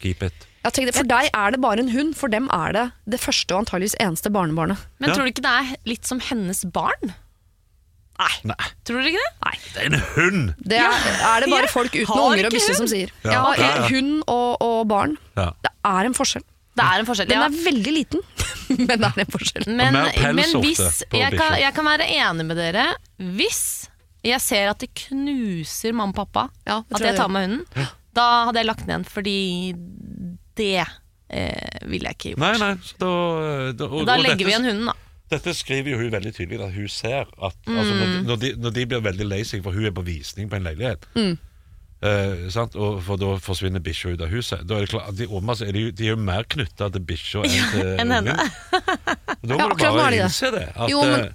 Keep 0.00 0.22
it. 0.24 0.46
Jeg 0.64 0.72
tenkte, 0.72 0.94
For 0.96 1.04
deg 1.04 1.28
er 1.36 1.50
det 1.52 1.60
bare 1.60 1.78
en 1.84 1.90
hund, 1.92 2.14
for 2.16 2.28
dem 2.32 2.48
er 2.56 2.72
det 2.72 2.86
det 3.04 3.20
første 3.20 3.52
og 3.52 3.66
antageligvis 3.66 3.98
eneste 4.00 4.32
barnebarnet. 4.32 4.80
Men 4.98 5.10
Ja. 5.10 5.14
tror 5.14 5.24
du 5.28 5.32
ikke 5.32 5.44
det 5.44 5.52
er 5.60 5.76
litt 5.84 6.06
som 6.08 6.20
hennes 6.20 6.64
barn? 6.72 7.12
Nei, 8.50 8.68
Tror 8.86 9.00
dere 9.00 9.10
ikke 9.12 9.24
det? 9.24 9.32
Nei. 9.46 9.56
det 9.74 9.82
er 9.82 9.88
en 9.88 10.00
hund! 10.14 10.46
Det 10.60 10.78
er, 10.80 11.10
er 11.30 11.44
det 11.44 11.50
bare 11.52 11.68
Ja, 11.68 11.72
folk 11.72 11.94
uten 11.94 12.08
har 12.10 12.22
unger 12.22 12.30
og 12.30 12.40
ikke 12.40 12.54
bikkjer 12.56 12.78
som 12.78 12.88
sier. 12.90 13.12
Ja, 13.24 13.34
Ja, 13.34 13.42
ja, 13.56 13.68
ja. 13.80 13.90
Hund 13.90 14.16
og, 14.26 14.48
og 14.64 14.80
barn. 14.90 15.16
Ja. 15.38 15.50
Det 15.64 15.72
er 15.90 16.10
en 16.10 16.16
forskjell. 16.16 16.46
Det 16.80 16.86
er 16.86 17.02
en 17.02 17.08
forskjell. 17.08 17.30
Den 17.30 17.40
ja. 17.40 17.48
er 17.48 17.64
veldig 17.66 17.94
liten, 17.94 18.24
men 18.88 18.92
det 18.92 19.10
er 19.10 19.22
en 19.24 19.32
forskjell. 19.34 19.68
Men, 19.68 19.98
mer 19.98 20.12
pels 20.14 20.36
men 20.38 20.58
ofte 20.60 20.66
hvis 20.66 21.02
på 21.10 21.20
jeg 21.20 21.38
kan, 21.40 21.56
jeg 21.60 21.76
kan 21.76 21.88
være 21.90 22.08
enig 22.20 22.46
med 22.50 22.60
dere 22.60 22.86
hvis 23.40 23.62
Jeg 24.24 24.40
ser 24.44 24.70
at 24.70 24.80
det 24.82 24.90
knuser 25.06 25.94
mamma 25.96 26.12
og 26.12 26.18
pappa 26.18 26.46
Ja, 26.68 26.82
det 26.84 26.98
at 26.98 27.00
jeg 27.00 27.14
jeg 27.14 27.20
tar 27.20 27.32
med 27.32 27.46
hunden. 27.48 27.88
Da 28.16 28.26
hadde 28.48 28.60
jeg 28.60 28.68
lagt 28.68 28.84
den 28.84 28.92
igjen, 28.92 29.06
fordi 29.06 29.38
det 30.58 30.82
eh, 30.82 31.78
ville 31.88 32.10
jeg 32.10 32.18
ikke 32.18 32.32
gjort. 32.34 32.42
Nei, 32.42 32.54
nei, 32.58 32.72
så 32.84 32.96
da, 32.98 33.12
da, 33.78 33.88
og, 33.88 34.02
Da 34.08 34.16
og 34.18 34.24
legger 34.24 34.34
dette, 34.34 34.48
vi 34.48 34.54
igjen 34.54 34.66
hunden, 34.66 34.90
da. 34.90 34.96
Dette 35.30 35.52
skriver 35.54 35.92
jo 35.92 35.98
hun 36.00 36.10
veldig 36.10 36.32
tydelig, 36.34 36.60
at 36.64 36.72
hun 36.74 36.88
ser 36.88 37.20
at 37.42 37.54
altså, 37.66 37.92
Mm. 37.94 38.00
når, 38.00 38.06
de, 38.10 38.22
når, 38.26 38.36
de, 38.42 38.48
når 38.64 38.70
de 38.74 38.86
blir 38.86 39.00
veldig 39.04 39.26
lei 39.28 39.42
seg, 39.46 39.62
for 39.62 39.72
hun 39.72 39.84
er 39.86 39.94
på 39.94 40.02
visning 40.04 40.48
på 40.50 40.56
en 40.58 40.64
leilighet 40.66 41.06
Mm. 41.14 41.38
eh, 42.02 42.48
sant? 42.50 42.74
Og 42.76 43.02
For 43.06 43.16
da 43.20 43.36
forsvinner 43.38 43.80
bikkja 43.84 44.14
ut 44.16 44.20
av 44.26 44.28
huset. 44.32 44.66
Da 44.66 44.74
er 44.76 44.80
det 44.86 44.90
klart, 44.90 45.14
de, 45.16 45.26
åpenbart 45.28 45.62
er 45.68 45.72
de, 45.72 45.84
de 45.92 46.04
er 46.08 46.10
jo 46.16 46.16
mer 46.16 46.42
knytta 46.44 46.90
til 46.92 47.00
bikkja 47.06 47.44
enn 47.44 47.70
til 47.70 47.92
henne. 47.98 48.18
ungen. 48.18 48.36
Da 49.40 49.54
må 49.54 49.58
Ja, 49.58 49.68
du 49.68 49.76
bare 49.98 50.10
det. 50.10 50.20
innse 50.24 50.50
det. 50.52 50.66
At, 50.76 50.90
Jo, 50.90 51.02
men- 51.02 51.20
eh, 51.20 51.32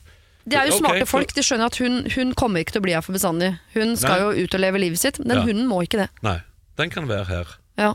De 0.47 0.55
er 0.57 0.65
jo 0.67 0.73
smarte 0.77 0.79
smarte 0.79 1.07
for- 1.07 1.19
folk. 1.19 1.33
De 1.33 1.41
skjønner 1.41 1.65
at 1.65 1.77
hun, 1.77 2.05
hun 2.15 2.33
kommer 2.33 2.59
ikke 2.61 2.73
til 2.73 2.81
å 2.81 2.83
bli 2.83 2.93
her 2.93 3.01
for 3.01 3.13
bestandig. 3.13 3.57
Hun 3.73 3.95
skal 3.97 4.19
Nei. 4.19 4.19
jo 4.35 4.43
ut 4.45 4.53
og 4.53 4.59
leve 4.61 4.77
livet 4.79 4.99
sitt. 4.99 5.17
Den 5.17 5.37
Ja. 5.37 5.41
hunden 5.41 5.65
må 5.67 5.81
ikke 5.81 5.97
det. 6.03 6.09
Nei, 6.21 6.41
den 6.77 6.89
kan 6.91 7.07
være 7.07 7.25
her. 7.25 7.45
Ja. 7.77 7.93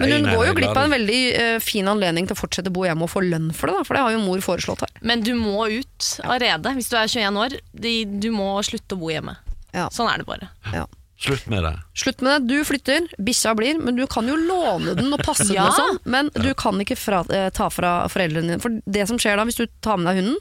Men 0.00 0.12
hun 0.12 0.28
går 0.30 0.46
jo 0.48 0.54
glipp 0.56 0.72
av 0.72 0.86
en 0.86 0.94
veldig 0.94 1.20
uh, 1.36 1.58
fin 1.62 1.88
anledning 1.90 2.28
til 2.28 2.36
å 2.36 2.40
fortsette 2.40 2.72
å 2.72 2.74
bo 2.74 2.86
hjemme 2.86 3.04
og 3.06 3.12
få 3.12 3.24
lønn 3.26 3.50
for 3.56 3.68
det, 3.68 3.76
da. 3.80 3.86
For 3.88 3.98
det 3.98 4.06
har 4.06 4.14
jo 4.14 4.22
mor 4.24 4.42
foreslått 4.44 4.86
her. 4.86 4.94
Men 5.04 5.24
du 5.26 5.34
må 5.38 5.68
ut 5.68 6.08
av 6.24 6.38
redet 6.42 6.74
hvis 6.78 6.90
du 6.92 6.96
er 6.98 7.12
21 7.12 7.40
år. 7.44 7.60
De, 7.72 7.94
du 8.24 8.30
må 8.34 8.54
slutte 8.66 8.96
å 8.96 9.02
bo 9.02 9.12
hjemme. 9.12 9.36
Ja. 9.72 9.88
Sånn 9.92 10.10
er 10.10 10.22
det 10.22 10.28
bare. 10.28 10.50
Ja. 10.72 10.86
Slutt 11.22 11.44
med 11.46 11.62
det. 11.62 11.76
Slutt 11.94 12.20
med 12.24 12.32
det. 12.34 12.50
Du 12.50 12.64
flytter, 12.66 13.04
bikkja 13.22 13.52
blir, 13.54 13.78
men 13.78 13.96
du 13.98 14.02
kan 14.10 14.26
jo 14.26 14.34
låne 14.34 14.96
den 14.98 15.12
og 15.14 15.22
passe 15.22 15.46
den 15.46 15.60
og 15.68 15.76
sånn. 15.76 16.00
Men 16.02 16.32
du 16.34 16.50
kan 16.58 16.80
ikke 16.82 16.98
fra, 16.98 17.22
eh, 17.30 17.46
ta 17.54 17.68
fra 17.70 17.92
foreldrene 18.10 18.54
dine. 18.54 18.62
For 18.62 18.80
det 18.90 19.06
som 19.10 19.20
skjer 19.22 19.38
da, 19.38 19.46
hvis 19.46 19.60
du 19.60 19.68
tar 19.84 20.00
med 20.00 20.10
deg 20.10 20.22
hunden, 20.22 20.40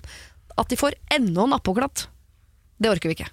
at 0.58 0.72
de 0.72 0.80
får 0.80 0.97
enda 1.14 1.45
en 1.45 1.56
appåklatt. 1.60 2.08
Det 2.82 2.89
orker 2.89 3.12
vi 3.12 3.20
ikke. 3.20 3.30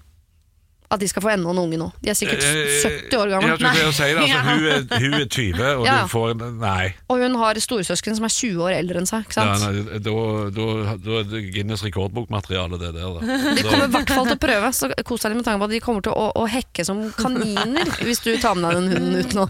At 0.89 0.97
de 1.03 1.05
skal 1.05 1.21
få 1.21 1.29
enda 1.29 1.51
en 1.53 1.59
unge 1.61 1.77
nå. 1.77 1.85
De 2.01 2.09
er 2.09 2.15
sikkert 2.17 2.41
70 2.41 3.13
år 3.13 3.29
Ja, 3.29 3.37
gamle. 3.37 3.57
du 3.59 3.65
kan 3.67 3.75
jo 3.77 3.91
si 3.93 4.07
det, 4.09 4.23
altså, 4.23 4.39
hun, 4.47 4.63
er, 4.65 5.03
hun 5.03 5.13
er 5.19 5.27
20, 5.29 5.59
og 5.77 5.83
Ja. 5.89 5.97
du 6.01 6.07
får 6.09 6.31
Nei. 6.63 6.87
Og 7.13 7.21
hun 7.21 7.35
har 7.37 7.59
storesøsken 7.61 8.17
som 8.17 8.25
er 8.25 8.33
20 8.33 8.63
år 8.65 8.73
eldre 8.79 9.03
enn 9.03 9.09
seg. 9.09 9.27
Ikke 9.29 9.43
Ja, 9.45 9.53
nei 9.61 9.99
da, 10.01 10.13
da, 10.55 10.65
da 11.05 11.19
er 11.19 11.27
det 11.29 11.43
Guinness 11.53 11.83
rekordbokmateriale, 11.85 12.79
det 12.81 12.89
der. 12.97 13.19
Da. 13.19 13.37
De 13.59 13.67
kommer 13.67 13.85
i 13.85 13.93
hvert 13.99 14.15
fall 14.15 14.31
til 14.31 14.39
å 14.39 14.41
prøve, 14.47 14.73
så 14.73 14.89
kos 15.05 15.21
deg 15.27 15.35
litt 15.35 15.43
med 15.43 15.49
tanke 15.51 15.61
på 15.61 15.69
at 15.69 15.75
de 15.77 15.83
kommer 15.85 16.07
til 16.09 16.17
å, 16.17 16.25
å 16.41 16.47
hekke 16.49 16.87
som 16.89 17.05
kaniner 17.21 17.93
hvis 18.09 18.23
du 18.25 18.31
tar 18.41 18.57
med 18.57 18.65
deg 18.71 18.81
den 18.81 18.89
hunden 18.97 19.21
ut 19.21 19.37
nå. 19.37 19.45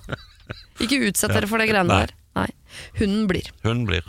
Ikke 0.83 0.99
utsett 1.07 1.31
dere 1.31 1.47
for 1.47 1.63
det 1.63 1.69
greiene 1.71 1.87
Nei. 1.87 2.03
der. 2.03 2.15
Nei. 2.35 2.49
Hunden 2.99 3.25
blir. 3.31 3.47
Hunden 3.63 3.87
blir. 3.87 4.03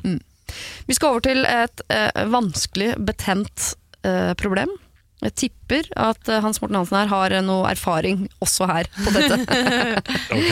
Vi 0.91 0.99
skal 0.99 1.15
over 1.15 1.23
til 1.31 1.47
et 1.47 1.83
eh, 1.95 2.11
vanskelig, 2.35 2.97
betent 3.07 3.71
eh, 4.03 4.33
problem. 4.35 4.75
Jeg 5.21 5.35
tipper 5.37 5.89
at 6.01 6.29
eh, 6.33 6.41
Hans 6.41 6.61
Morten 6.63 6.79
Hansen 6.81 6.97
her 6.97 7.11
har 7.11 7.35
eh, 7.37 7.45
noe 7.45 7.69
erfaring 7.71 8.25
også 8.41 8.69
her 8.71 8.91
på 8.97 9.15
dette. 9.17 9.41
Ok. 10.41 10.51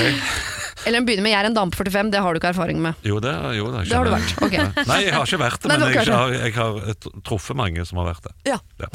Eller 0.86 1.02
begynner 1.02 1.24
med 1.24 1.32
'jeg 1.32 1.40
er 1.42 1.46
en 1.48 1.56
dame 1.56 1.72
på 1.74 1.80
45', 1.82 2.10
det 2.12 2.20
har 2.22 2.32
du 2.32 2.38
ikke 2.38 2.50
erfaring 2.52 2.78
med. 2.80 2.94
Jo, 3.02 3.18
det, 3.20 3.32
jo, 3.58 3.66
det, 3.74 3.88
Det 3.88 3.96
har 3.96 4.06
du 4.06 4.12
vært. 4.14 4.34
Okay. 4.46 4.66
Nei, 4.86 4.98
jeg 5.04 5.14
har 5.14 5.26
ikke 5.26 5.40
vært 5.42 5.64
det, 5.64 5.70
men 5.72 5.80
Nei, 5.82 5.88
jeg 5.96 6.12
har, 6.14 6.34
jeg 6.36 6.54
har 6.54 6.78
truffet 7.26 7.58
mange 7.58 7.84
som 7.88 7.98
har 7.98 8.06
vært 8.12 8.28
det. 8.28 8.34
Ja. 8.52 8.58
Ja. 8.78 8.88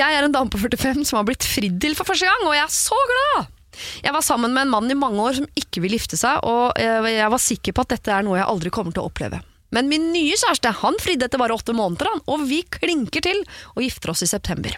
Jeg 0.00 0.18
er 0.18 0.26
en 0.26 0.34
dame 0.34 0.50
på 0.50 0.58
45 0.58 1.06
som 1.06 1.20
har 1.20 1.28
blitt 1.28 1.46
fridd 1.46 1.78
til 1.80 1.94
for 1.94 2.10
første 2.10 2.26
gang, 2.26 2.42
og 2.42 2.56
jeg 2.58 2.64
er 2.64 2.74
så 2.74 2.98
glad! 3.12 3.54
Jeg 4.02 4.12
var 4.12 4.24
sammen 4.26 4.50
med 4.56 4.66
en 4.66 4.72
mann 4.74 4.90
i 4.90 4.98
mange 4.98 5.22
år 5.22 5.38
som 5.38 5.46
ikke 5.54 5.84
vil 5.84 5.94
gifte 5.94 6.18
seg, 6.18 6.42
og 6.42 6.74
eh, 6.80 7.06
jeg 7.14 7.30
var 7.30 7.44
sikker 7.44 7.76
på 7.76 7.86
at 7.86 7.94
dette 7.94 8.10
er 8.10 8.26
noe 8.26 8.40
jeg 8.40 8.48
aldri 8.50 8.74
kommer 8.74 8.96
til 8.96 9.06
å 9.06 9.12
oppleve. 9.12 9.38
Men 9.70 9.88
min 9.90 10.10
nye 10.14 10.36
kjæreste 10.40 10.72
han 10.80 10.96
fridde 11.00 11.28
etter 11.28 11.40
bare 11.40 11.54
åtte 11.54 11.76
måneder, 11.76 12.10
han, 12.10 12.22
og 12.26 12.46
vi 12.48 12.64
klinker 12.66 13.22
til 13.24 13.44
og 13.76 13.84
gifter 13.84 14.14
oss 14.14 14.24
i 14.26 14.30
september. 14.30 14.74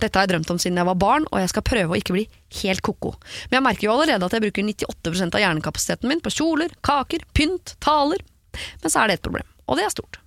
Dette 0.00 0.18
har 0.18 0.26
jeg 0.26 0.32
drømt 0.34 0.52
om 0.54 0.60
siden 0.60 0.80
jeg 0.80 0.88
var 0.88 0.98
barn, 1.00 1.26
og 1.30 1.42
jeg 1.42 1.52
skal 1.52 1.66
prøve 1.66 1.94
å 1.94 2.00
ikke 2.00 2.16
bli 2.16 2.24
helt 2.62 2.82
ko-ko. 2.86 3.14
Men 3.48 3.60
jeg 3.60 3.66
merker 3.68 3.86
jo 3.86 3.92
allerede 3.94 4.26
at 4.26 4.36
jeg 4.36 4.44
bruker 4.46 4.66
98% 4.66 5.36
av 5.38 5.44
hjernekapasiteten 5.44 6.10
min 6.10 6.24
på 6.24 6.34
kjoler, 6.34 6.74
kaker, 6.86 7.24
pynt, 7.36 7.76
taler. 7.84 8.24
Men 8.82 8.92
så 8.92 9.02
er 9.02 9.10
det 9.10 9.20
et 9.20 9.28
problem, 9.28 9.46
og 9.66 9.78
det 9.78 9.86
er 9.86 9.94
stort. 9.94 10.20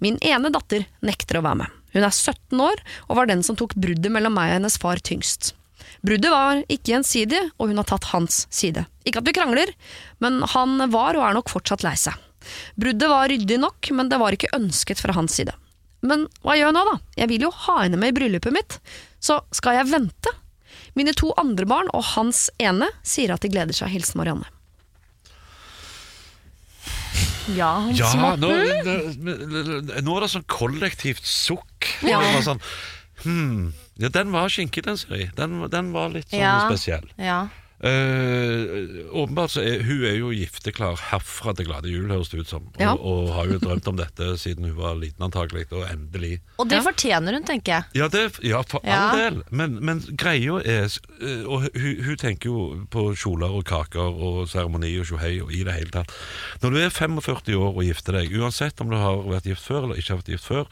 Min 0.00 0.16
ene 0.24 0.52
datter 0.52 0.86
nekter 1.04 1.40
å 1.40 1.44
være 1.44 1.62
med. 1.64 1.76
Hun 1.96 2.04
er 2.04 2.12
17 2.12 2.60
år 2.60 2.82
og 3.06 3.18
var 3.20 3.28
den 3.28 3.44
som 3.46 3.56
tok 3.56 3.76
bruddet 3.76 4.12
mellom 4.12 4.34
meg 4.36 4.50
og 4.50 4.58
hennes 4.58 4.78
far 4.80 5.00
tyngst. 5.00 5.54
Bruddet 6.04 6.32
var 6.32 6.60
ikke 6.72 6.92
gjensidig, 6.92 7.40
og 7.56 7.70
hun 7.70 7.80
har 7.80 7.88
tatt 7.88 8.10
hans 8.12 8.44
side. 8.52 8.84
Ikke 9.08 9.22
at 9.22 9.28
vi 9.28 9.34
krangler, 9.36 9.72
men 10.22 10.42
han 10.52 10.78
var 10.92 11.16
og 11.18 11.24
er 11.26 11.36
nok 11.36 11.52
fortsatt 11.52 11.84
lei 11.86 11.96
seg. 11.98 12.16
Bruddet 12.78 13.10
var 13.10 13.30
ryddig 13.30 13.58
nok, 13.60 13.90
men 13.96 14.10
det 14.10 14.20
var 14.22 14.36
ikke 14.36 14.52
ønsket 14.56 15.00
fra 15.02 15.16
hans 15.16 15.38
side. 15.38 15.54
Men 16.02 16.26
hva 16.44 16.56
gjør 16.58 16.68
jeg 16.70 16.76
nå, 16.76 16.82
da? 16.90 16.96
Jeg 17.16 17.28
vil 17.28 17.46
jo 17.46 17.50
ha 17.50 17.78
henne 17.82 17.96
med 18.00 18.12
i 18.12 18.16
bryllupet 18.18 18.52
mitt, 18.52 18.78
så 19.20 19.40
skal 19.56 19.78
jeg 19.80 19.90
vente? 19.90 20.32
Mine 20.96 21.12
to 21.16 21.32
andre 21.40 21.66
barn 21.68 21.88
og 21.92 22.04
hans 22.14 22.50
ene 22.62 22.88
sier 23.04 23.32
at 23.34 23.40
de 23.44 23.48
gleder 23.52 23.74
seg. 23.76 23.88
Hilsen 23.92 24.18
Marianne. 24.20 24.46
Ja, 27.54 27.68
Hans 27.86 27.98
Ja, 27.98 28.08
Morten. 28.18 28.40
nå, 28.42 29.34
nå 30.02 30.16
er 30.16 30.24
det 30.24 30.30
sånn 30.32 30.46
kollektivt 30.50 31.22
sukk. 31.30 31.86
Ja. 32.02 32.18
Det 32.18 32.32
var 32.34 32.42
sånn, 32.48 32.62
hmm, 33.22 33.60
ja, 34.02 34.10
den 34.10 34.32
var 34.34 34.50
skinkig, 34.50 34.82
den, 34.88 34.98
Siri. 34.98 35.28
Den, 35.38 35.60
den 35.70 35.92
var 35.94 36.10
litt 36.10 36.26
sånn 36.32 36.40
Ja. 36.42 36.56
spesiell. 36.66 37.06
Ja. 37.22 37.44
Eh, 37.76 39.04
åpenbart 39.12 39.50
så 39.52 39.60
er 39.60 39.82
hun 39.84 40.04
er 40.08 40.14
jo 40.16 40.30
gifteklar 40.32 40.96
herfra 41.10 41.52
til 41.56 41.66
glade 41.68 41.90
jul, 41.92 42.08
høres 42.10 42.30
det 42.32 42.40
ut 42.44 42.48
som. 42.50 42.68
Ja. 42.80 42.94
Og, 42.94 43.04
og 43.28 43.34
har 43.36 43.50
jo 43.52 43.58
drømt 43.62 43.88
om 43.90 43.98
dette 44.00 44.28
siden 44.40 44.64
hun 44.70 44.76
var 44.78 44.96
liten, 45.00 45.22
antagelig, 45.26 45.66
og 45.72 45.84
endelig. 45.90 46.38
Og 46.58 46.70
det 46.70 46.78
Ja. 46.80 46.84
fortjener 46.86 47.36
hun, 47.36 47.44
tenker 47.48 47.72
jeg. 47.74 47.84
Ja, 48.00 48.08
det, 48.08 48.24
ja 48.44 48.62
for 48.62 48.80
Ja. 48.84 48.96
all 49.10 49.18
del. 49.20 49.42
Men, 49.50 49.78
men 49.84 50.00
greia 50.16 50.56
er 50.64 50.88
eh, 51.20 51.44
Og 51.46 51.68
hun, 51.74 52.02
hun 52.06 52.16
tenker 52.16 52.48
jo 52.50 52.86
på 52.90 53.06
kjoler 53.16 53.52
og 53.60 53.64
kaker 53.68 54.00
og 54.24 54.48
seremoni 54.48 54.94
og 55.00 55.06
tjohei 55.06 55.36
og 55.44 55.52
i 55.52 55.62
det 55.64 55.74
hele 55.76 55.90
tatt. 55.94 56.12
Når 56.62 56.70
du 56.70 56.76
er 56.82 56.90
45 56.90 57.56
år 57.60 57.76
og 57.76 57.84
gifter 57.84 58.12
deg, 58.20 58.32
uansett 58.40 58.80
om 58.80 58.90
du 58.90 58.96
har 58.96 59.20
vært 59.26 59.44
gift 59.52 59.64
før 59.68 59.84
eller 59.84 60.00
ikke 60.00 60.14
har 60.14 60.22
vært 60.22 60.32
gift 60.36 60.48
før, 60.48 60.64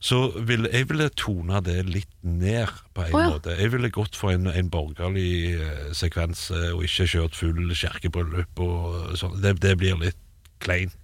så 0.00 0.18
ville 0.46 0.68
jeg 0.72 0.88
ville 0.90 1.08
tone 1.16 1.60
det 1.64 1.78
litt 1.88 2.12
ned 2.22 2.68
på 2.94 3.06
en 3.06 3.14
oh, 3.14 3.22
ja. 3.22 3.30
måte. 3.36 3.56
Jeg 3.58 3.72
ville 3.72 3.90
gått 3.94 4.16
for 4.18 4.34
en, 4.34 4.46
en 4.50 4.70
borgerlig 4.70 5.56
eh, 5.56 5.88
sekvens 5.96 6.50
eh, 6.54 6.70
og 6.74 6.84
ikke 6.86 7.08
kjørt 7.14 7.38
full 7.38 7.72
kirkebryllup 7.74 8.60
og 8.66 9.16
sånn. 9.18 9.40
Det, 9.42 9.56
det 9.64 9.76
blir 9.80 9.98
litt 10.02 10.20
kleint. 10.62 10.94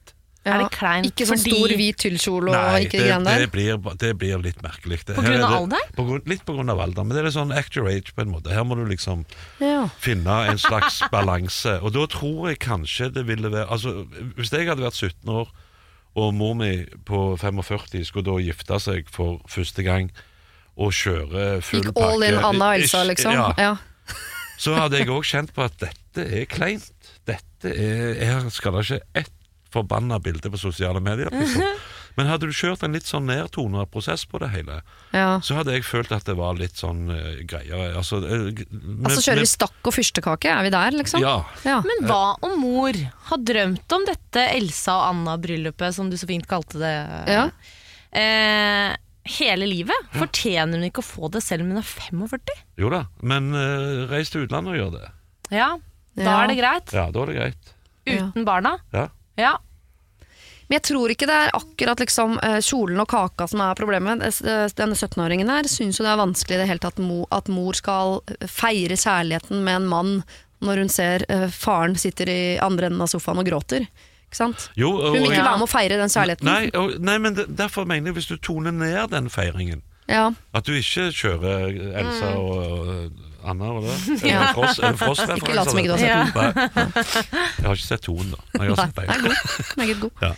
Er 0.43 0.59
det 0.59 0.73
kleint 0.75 1.07
Ikke 1.07 1.23
sånn 1.29 1.39
fordi- 1.39 1.53
stor 1.55 1.73
hvit 1.79 1.99
tullkjole 2.03 2.51
og 2.51 2.57
Nei, 2.57 2.79
ikke 2.83 2.99
det, 2.99 2.99
det, 2.99 3.07
greiene 3.07 3.25
det, 3.31 3.43
der? 3.45 3.51
blir, 3.53 3.97
det 4.03 4.09
blir 4.19 4.41
litt 4.43 4.63
merkelig. 4.65 4.99
Det- 5.07 5.15
På 5.15 5.23
grunn 5.23 5.45
av 5.47 5.53
alder? 5.61 5.85
På 5.95 6.07
grunn, 6.09 6.23
litt 6.27 6.43
på 6.49 6.57
grunn 6.57 6.73
av 6.73 6.81
alder, 6.83 7.05
men 7.07 7.15
det 7.15 7.21
er 7.23 7.29
litt 7.29 7.37
sånn 7.37 7.55
act 7.55 7.77
your 7.79 7.87
age 7.87 8.11
på 8.17 8.25
en 8.25 8.33
måte. 8.35 8.51
Her 8.51 8.65
må 8.67 8.75
du 8.75 8.83
liksom 8.91 9.23
Ja. 9.63 9.87
finne 10.03 10.41
en 10.51 10.59
slags 10.59 10.99
balanse. 11.15 11.79
Og 11.81 11.95
da 11.95 12.07
tror 12.11 12.49
jeg 12.51 12.59
kanskje 12.59 13.13
det 13.15 13.27
ville 13.27 13.49
være 13.55 13.71
Altså, 13.71 14.05
Hvis 14.35 14.51
jeg 14.51 14.67
hadde 14.67 14.83
vært 14.83 14.99
17 14.99 15.31
år, 15.31 15.49
og 16.19 16.35
mor 16.37 16.55
mi 16.59 16.85
på 17.09 17.37
45 17.41 18.05
skulle 18.05 18.27
da 18.29 18.35
gifte 18.45 18.79
seg 18.81 19.09
for 19.13 19.41
første 19.49 19.85
gang 19.87 20.11
og 20.77 20.93
kjøre 20.97 21.61
full 21.65 21.85
Gikk 21.87 22.01
all 22.01 22.23
in 22.27 22.39
Anna 22.41 22.75
Elsa, 22.77 23.03
liksom? 23.09 23.33
Ja, 23.37 23.53
Ja. 23.59 23.77
så 24.59 24.75
hadde 24.79 24.99
jeg 25.01 25.09
òg 25.13 25.25
kjent 25.25 25.53
på 25.57 25.65
at 25.65 25.79
dette 25.81 26.25
er 26.27 26.45
kleint. 26.49 26.93
Dette 27.29 27.73
er 27.73 28.15
Her 28.25 28.49
skal 28.51 28.73
det 28.77 28.85
ikke 28.91 29.01
ett 29.23 29.33
forbanna 29.73 30.19
bilde 30.21 30.51
på 30.53 30.59
sosiale 30.61 31.01
medier. 31.01 31.31
Liksom. 31.33 31.63
Men 32.17 32.29
hadde 32.29 32.49
du 32.49 32.53
kjørt 32.53 32.83
en 32.85 32.93
litt 32.97 33.07
sånn 33.09 33.27
nedtona 33.31 33.85
prosess 33.89 34.25
på 34.29 34.41
det 34.43 34.51
hele, 34.53 34.81
ja. 35.17 35.39
så 35.45 35.57
hadde 35.59 35.73
jeg 35.77 35.85
følt 35.89 36.13
at 36.13 36.27
det 36.29 36.35
var 36.37 36.59
litt 36.61 36.77
sånn 36.81 37.07
uh, 37.09 37.39
greier. 37.49 37.95
Altså, 37.97 38.19
uh, 38.21 38.51
Altså 39.07 39.23
kjører 39.25 39.41
vi 39.45 39.51
stakk 39.53 39.89
og 39.89 39.95
fyrstekake, 39.97 40.51
er 40.53 40.67
vi 40.67 40.73
der, 40.75 40.97
liksom? 40.99 41.23
Ja. 41.25 41.39
Ja. 41.65 41.79
Men 41.87 42.05
hva 42.11 42.35
om 42.45 42.59
mor 42.61 42.99
har 43.31 43.41
drømt 43.53 43.97
om 43.97 44.05
dette 44.09 44.45
Elsa 44.57 44.99
og 44.99 45.07
Anna-bryllupet, 45.13 45.97
som 45.97 46.11
du 46.13 46.19
så 46.21 46.29
fint 46.31 46.49
kalte 46.51 46.83
det, 46.83 46.93
Ja. 47.33 47.47
Uh, 48.13 48.93
hele 49.39 49.67
livet? 49.71 50.09
Fortjener 50.19 50.77
hun 50.81 50.89
ikke 50.89 51.01
å 51.01 51.07
få 51.07 51.29
det 51.33 51.41
selv 51.45 51.65
om 51.65 51.73
hun 51.73 51.81
er 51.81 51.87
45? 51.87 52.63
Jo 52.83 52.91
da, 52.93 53.05
men 53.23 53.53
uh, 53.55 54.05
reis 54.11 54.33
til 54.33 54.45
utlandet 54.45 54.75
og 54.75 54.81
gjør 54.81 54.95
det. 54.99 55.11
Ja, 55.53 55.71
da 56.19 56.25
Ja. 56.27 56.39
er 56.43 56.51
det 56.53 56.59
greit. 56.59 56.93
Ja, 56.93 57.07
da 57.15 57.23
er 57.23 57.31
det 57.33 57.37
greit. 57.39 57.73
Uten 58.13 58.45
barna. 58.45 58.77
Ja. 58.93 59.07
Ja. 59.39 59.53
Men 60.73 60.79
jeg 60.79 60.87
tror 60.89 61.13
ikke 61.13 61.27
det 61.29 61.35
er 61.37 61.51
akkurat 61.53 62.01
liksom, 62.01 62.39
eh, 62.41 62.55
kjolen 62.65 63.01
og 63.03 63.09
kaka 63.13 63.45
som 63.45 63.61
er 63.61 63.77
problemet. 63.77 64.23
Denne 64.73 64.97
17-åringen 64.97 65.51
her 65.53 65.67
syns 65.69 65.99
jo 66.01 66.07
det 66.07 66.15
er 66.15 66.23
vanskelig 66.23 66.57
i 66.57 66.61
det 66.63 66.69
hele 66.71 66.81
tatt 66.81 67.03
at 67.37 67.51
mor 67.53 67.77
skal 67.77 68.23
eh, 68.25 68.47
feire 68.49 68.97
kjærligheten 68.97 69.61
med 69.67 69.83
en 69.83 69.91
mann 69.91 70.15
når 70.65 70.81
hun 70.81 70.89
ser 70.89 71.27
eh, 71.29 71.45
faren 71.53 71.93
sitter 72.01 72.33
i 72.33 72.41
andre 72.57 72.89
enden 72.89 73.05
av 73.05 73.11
sofaen 73.13 73.43
og 73.43 73.51
gråter. 73.51 73.85
Jo, 74.73 74.95
og, 74.95 75.11
Hun 75.11 75.19
vil 75.19 75.29
ikke 75.29 75.45
være 75.45 75.61
med 75.61 75.67
å 75.67 75.69
feire 75.69 76.01
den 76.01 76.15
kjærligheten. 76.15 76.49
Nei, 76.49 76.71
og, 76.73 76.97
nei, 77.05 77.19
men 77.21 77.37
det, 77.37 77.51
derfor 77.53 77.85
mener 77.85 78.09
jeg 78.09 78.23
hvis 78.23 78.31
du 78.33 78.39
toner 78.41 78.73
ned 78.73 79.13
den 79.13 79.29
feiringen 79.29 79.85
Ja. 80.09 80.31
At 80.57 80.65
du 80.65 80.73
ikke 80.73 81.11
kjører 81.13 81.69
Elsa 82.01 82.33
og, 82.41 82.57
og 82.65 83.32
Anna, 83.45 83.73
var 83.73 83.87
det? 83.87 83.97
Ja. 84.33 84.45
er 84.53 84.93
det 84.93 84.99
Frost 85.01 85.35
Ikke 85.37 85.57
lat 85.57 85.71
som 85.71 85.81
ikke 85.81 85.91
du 85.91 85.97
har 85.97 86.03
sett 86.03 86.37
den. 86.37 86.93
Jeg 87.59 87.67
har 87.67 87.75
ikke 87.81 87.89
sett 87.89 88.07
tonen, 88.07 88.35
da. 88.37 88.45
Men 88.55 88.69
jeg 88.69 88.77
har 88.77 88.87
sett 88.87 89.03
den. 89.03 89.37
Meget 89.83 90.01
god. 90.07 90.23
Ja. 90.29 90.35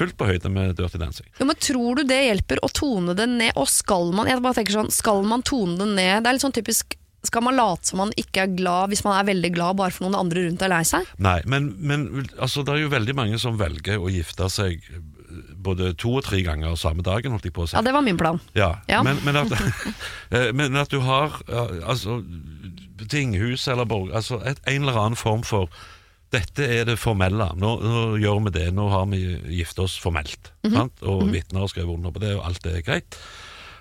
Fullt 0.00 0.14
på 0.16 0.28
høyde 0.28 0.48
med 0.54 0.76
Dirty 0.78 1.00
Dancing. 1.02 1.26
Jo, 1.40 1.44
men 1.50 1.58
Tror 1.60 1.98
du 1.98 2.04
det 2.08 2.20
hjelper 2.28 2.62
å 2.64 2.70
tone 2.72 3.12
det 3.18 3.26
ned? 3.28 3.52
Og 3.58 3.66
skal 3.68 4.14
man 4.16 4.30
jeg 4.30 4.40
bare 4.40 4.56
tenker 4.60 4.78
sånn, 4.78 4.92
skal 4.94 5.26
man 5.26 5.42
tone 5.44 5.76
det 5.80 5.88
ned? 5.90 6.22
Det 6.22 6.30
er 6.30 6.38
litt 6.38 6.46
sånn 6.46 6.56
typisk 6.56 6.96
skal 7.26 7.42
man 7.44 7.56
late 7.56 7.84
som 7.84 8.00
man 8.00 8.12
ikke 8.16 8.46
er 8.46 8.52
glad 8.56 8.88
hvis 8.88 9.02
man 9.04 9.18
er 9.18 9.26
veldig 9.28 9.50
glad 9.52 9.76
bare 9.76 9.92
for 9.92 10.06
noen 10.06 10.16
andre 10.22 10.46
rundt 10.46 10.62
er 10.64 10.72
lei 10.72 10.80
seg? 10.88 11.08
Nei, 11.20 11.36
men, 11.44 11.66
men 11.76 12.06
altså, 12.38 12.64
det 12.64 12.72
er 12.72 12.84
jo 12.86 12.92
veldig 12.94 13.16
mange 13.18 13.40
som 13.42 13.58
velger 13.60 14.00
å 14.00 14.08
gifte 14.12 14.48
seg 14.52 14.80
både 15.62 15.92
to 16.00 16.16
og 16.18 16.24
tre 16.26 16.42
ganger 16.46 16.74
samme 16.80 17.04
dagen, 17.06 17.34
holdt 17.34 17.46
jeg 17.48 17.54
på 17.56 17.66
å 17.66 17.70
si. 17.70 17.76
Ja, 17.78 17.84
det 17.86 17.94
var 17.96 18.04
min 18.06 18.18
plan. 18.20 18.40
Ja, 18.56 18.72
Ja. 18.90 19.02
Men, 19.06 19.20
men, 19.24 19.36
at, 19.36 19.52
eh, 20.34 20.50
men 20.56 20.76
at 20.80 20.92
du 20.92 21.00
har 21.04 21.40
altså, 21.50 22.20
tinghus 23.10 23.68
eller 23.68 23.88
borg, 23.88 24.12
altså 24.14 24.40
et, 24.44 24.60
en 24.68 24.84
eller 24.84 25.00
annen 25.00 25.18
form 25.20 25.44
for 25.46 25.70
dette 26.30 26.62
er 26.62 26.84
det 26.86 26.98
formelle. 27.00 27.48
Nå, 27.58 27.70
nå 27.82 28.02
gjør 28.22 28.44
vi 28.46 28.52
det. 28.54 28.68
Nå 28.76 28.86
har 28.92 29.08
vi 29.10 29.18
gifta 29.50 29.82
oss 29.82 29.96
formelt. 29.98 30.52
sant? 30.62 31.02
Og 31.02 31.24
vitner 31.32 31.64
har 31.64 31.72
skrevet 31.72 31.96
under 31.96 32.14
på 32.14 32.22
det, 32.22 32.36
og 32.38 32.44
alt 32.46 32.62
det 32.62 32.76
er 32.78 32.84
greit. 32.86 33.18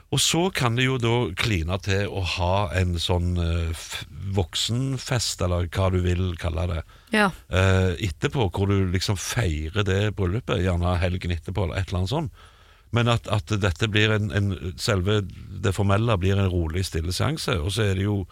Og 0.09 0.21
så 0.23 0.47
kan 0.55 0.77
det 0.77 0.87
jo 0.87 0.97
da 0.97 1.15
kline 1.37 1.75
til 1.85 2.09
å 2.09 2.23
ha 2.37 2.53
en 2.77 2.95
sånn 3.01 3.35
uh, 3.37 3.89
voksenfest, 4.33 5.41
eller 5.45 5.67
hva 5.69 5.89
du 5.93 5.99
vil 6.05 6.31
kalle 6.41 6.65
det, 6.71 6.79
Ja. 7.13 7.27
uh, 7.53 7.93
etterpå, 7.93 8.47
hvor 8.49 8.71
du 8.71 8.89
liksom 8.89 9.19
feirer 9.21 9.85
det 9.85 10.15
bryllupet, 10.17 10.63
gjerne 10.65 10.95
helgen 11.01 11.35
etterpå, 11.35 11.67
eller 11.67 11.77
et 11.77 11.91
eller 11.91 12.01
annet 12.01 12.15
sånt. 12.15 12.47
Men 12.91 13.11
at, 13.13 13.27
at 13.29 13.53
dette 13.61 13.85
blir 13.93 14.09
en, 14.15 14.31
en 14.33 14.73
Selve 14.81 15.19
det 15.61 15.75
formelle 15.77 16.15
blir 16.17 16.39
en 16.41 16.49
rolig, 16.49 16.87
stille 16.87 17.13
seanse. 17.13 17.53
Og 17.61 17.69
så 17.75 17.83
er 17.85 17.99
det 17.99 18.07
jo 18.07 18.23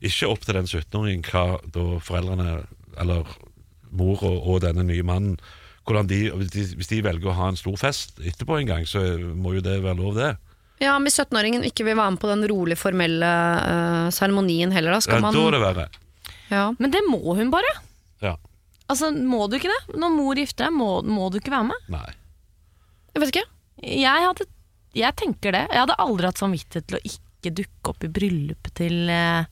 ikke 0.00 0.30
opp 0.30 0.46
til 0.46 0.56
den 0.56 0.70
17-åringen 0.70 1.26
hva 1.28 1.58
da 1.74 1.84
foreldrene, 2.00 2.62
eller 2.96 3.28
mor 3.92 4.24
og, 4.24 4.40
og 4.40 4.62
denne 4.64 4.86
nye 4.88 5.04
mannen 5.04 5.36
de, 5.86 6.16
hvis 6.34 6.88
de 6.90 7.04
velger 7.04 7.30
å 7.30 7.36
ha 7.38 7.48
en 7.52 7.58
stor 7.60 7.76
fest 7.78 8.16
etterpå 8.18 8.56
en 8.58 8.66
gang, 8.66 8.86
så 8.90 9.04
må 9.38 9.52
jo 9.54 9.60
det 9.62 9.76
være 9.84 10.00
lov, 10.00 10.16
det. 10.16 10.32
Ja, 10.82 10.98
Hvis 11.00 11.16
17-åringen 11.22 11.64
ikke 11.64 11.84
vil 11.86 11.96
være 11.96 12.12
med 12.14 12.20
på 12.20 12.28
den 12.28 12.44
rolig 12.50 12.76
formelle 12.76 13.28
eh, 13.62 14.08
seremonien 14.12 14.72
heller, 14.74 14.92
da 14.92 15.00
Ja, 15.00 15.04
skal 15.06 15.22
man 15.24 15.34
Da 15.34 15.44
er 15.46 15.56
det 15.56 15.60
verre. 15.62 15.86
ja. 16.50 16.64
Men 16.78 16.90
det 16.92 17.00
må 17.08 17.20
hun 17.38 17.50
bare. 17.50 17.70
Ja. 18.22 18.34
Altså, 18.88 19.10
Må 19.12 19.48
du 19.50 19.56
ikke 19.56 19.72
det? 19.72 19.96
Når 19.98 20.12
mor 20.14 20.34
gifter 20.38 20.66
deg, 20.68 20.76
må, 20.76 20.90
må 21.02 21.30
du 21.32 21.38
ikke 21.40 21.50
være 21.54 21.70
med? 21.72 21.88
Nei. 21.88 22.04
Jeg 23.14 23.22
vet 23.22 23.32
ikke. 23.34 23.46
Jeg, 23.82 24.26
hadde, 24.28 24.46
jeg 24.94 25.16
tenker 25.16 25.52
det. 25.56 25.64
Jeg 25.72 25.80
hadde 25.86 25.96
aldri 26.04 26.28
hatt 26.28 26.38
samvittighet 26.42 26.86
til 26.92 26.98
å 27.00 27.04
ikke 27.08 27.54
dukke 27.62 27.92
opp 27.94 28.04
i 28.04 28.12
bryllupet 28.20 28.74
til 28.82 29.08
eh, 29.12 29.48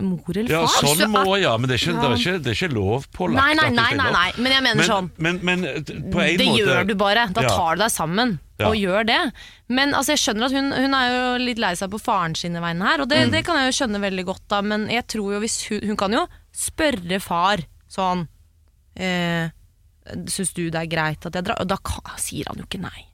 mor 0.00 0.30
eller 0.36 0.50
Ja, 0.50 0.66
far. 0.66 0.88
sånn 0.96 1.10
må 1.12 1.36
ja, 1.40 1.56
men 1.56 1.68
det 1.70 1.76
er 1.76 1.82
ikke, 1.84 2.00
det 2.00 2.08
er 2.10 2.16
ikke, 2.18 2.42
det 2.42 2.50
er 2.50 2.56
ikke 2.58 2.74
lovpålagt. 2.74 3.36
Nei, 3.38 3.54
nei, 3.54 3.68
nei, 3.70 3.90
nei, 3.94 4.10
nei, 4.10 4.30
men 4.38 4.52
jeg 4.52 4.62
mener 4.64 4.80
Men, 4.80 4.88
sånn 4.88 5.10
men, 5.18 5.38
men 5.42 5.64
eh, 5.64 5.78
på 5.82 6.22
en 6.24 6.38
Det 6.38 6.46
måte 6.48 6.58
gjør 6.64 6.86
du 6.88 6.94
bare. 6.98 7.28
Da 7.32 7.42
Ja. 7.42 7.48
tar 7.54 7.76
du 7.76 7.82
deg 7.84 7.90
sammen 7.94 8.38
Ja. 8.58 8.68
og 8.68 8.74
gjør 8.76 9.06
det. 9.06 9.20
Men 9.68 9.94
altså, 9.94 10.14
jeg 10.14 10.22
skjønner 10.24 10.46
at 10.46 10.52
hun, 10.52 10.72
hun 10.72 10.94
er 10.94 11.06
jo 11.14 11.44
litt 11.44 11.58
lei 11.58 11.72
seg 11.74 11.90
på 11.90 12.00
faren 12.02 12.34
sine 12.34 12.60
vegne 12.60 12.82
her, 12.86 13.00
og 13.02 13.08
det, 13.08 13.26
Mm. 13.26 13.30
det 13.32 13.44
kan 13.44 13.56
jeg 13.56 13.72
jo 13.72 13.78
skjønne 13.84 14.00
veldig 14.00 14.24
godt, 14.26 14.42
da, 14.48 14.60
men 14.62 14.88
jeg 14.88 15.06
tror 15.06 15.32
jo 15.34 15.40
hvis 15.40 15.68
hun, 15.68 15.80
hun 15.88 15.96
kan 15.96 16.12
jo 16.12 16.26
spørre 16.54 17.20
far 17.20 17.58
sånn 17.90 18.26
eh, 18.96 19.48
Syns 20.28 20.52
du 20.52 20.68
det 20.70 20.74
er 20.82 20.86
greit 20.86 21.24
at 21.24 21.32
jeg 21.32 21.44
drar? 21.46 21.56
Og 21.62 21.66
da 21.66 21.78
sier 22.20 22.44
han 22.46 22.58
jo 22.60 22.64
ikke 22.68 22.78
nei. 22.82 23.06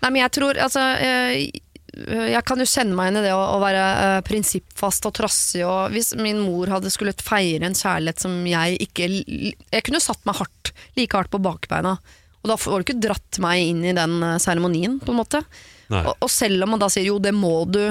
Nei, 0.00 0.10
men 0.10 0.22
jeg 0.22 0.30
tror 0.30 0.54
altså 0.62 0.80
eh, 1.02 1.50
Jeg 1.90 2.42
kan 2.46 2.60
jo 2.60 2.68
kjenne 2.68 2.96
meg 2.96 3.10
inn 3.10 3.20
i 3.20 3.24
det 3.24 3.32
å, 3.34 3.40
å 3.56 3.58
være 3.62 3.82
uh, 3.98 4.20
prinsippfast 4.26 5.08
og 5.08 5.14
trassig. 5.18 5.64
Og 5.66 5.94
hvis 5.94 6.12
min 6.18 6.42
mor 6.44 6.70
hadde 6.70 6.92
skulle 6.92 7.14
feire 7.16 7.66
en 7.66 7.76
kjærlighet 7.76 8.22
som 8.22 8.36
jeg 8.46 8.78
ikke 8.86 9.08
Jeg 9.10 9.84
kunne 9.86 10.02
satt 10.02 10.22
meg 10.28 10.38
hardt, 10.38 10.72
like 10.98 11.16
hardt 11.16 11.32
på 11.32 11.42
bakbeina. 11.42 11.96
Og 12.40 12.48
da 12.48 12.56
får 12.56 12.78
du 12.78 12.86
ikke 12.86 13.02
dratt 13.08 13.40
meg 13.42 13.72
inn 13.72 13.82
i 13.84 13.96
den 13.96 14.22
eh, 14.24 14.38
seremonien, 14.40 14.96
på 15.02 15.12
en 15.12 15.18
måte. 15.18 15.42
Og, 15.90 16.14
og 16.14 16.30
selv 16.32 16.64
om 16.64 16.72
man 16.72 16.80
da 16.80 16.88
sier 16.88 17.10
jo, 17.10 17.18
det 17.20 17.34
må 17.36 17.66
du 17.68 17.82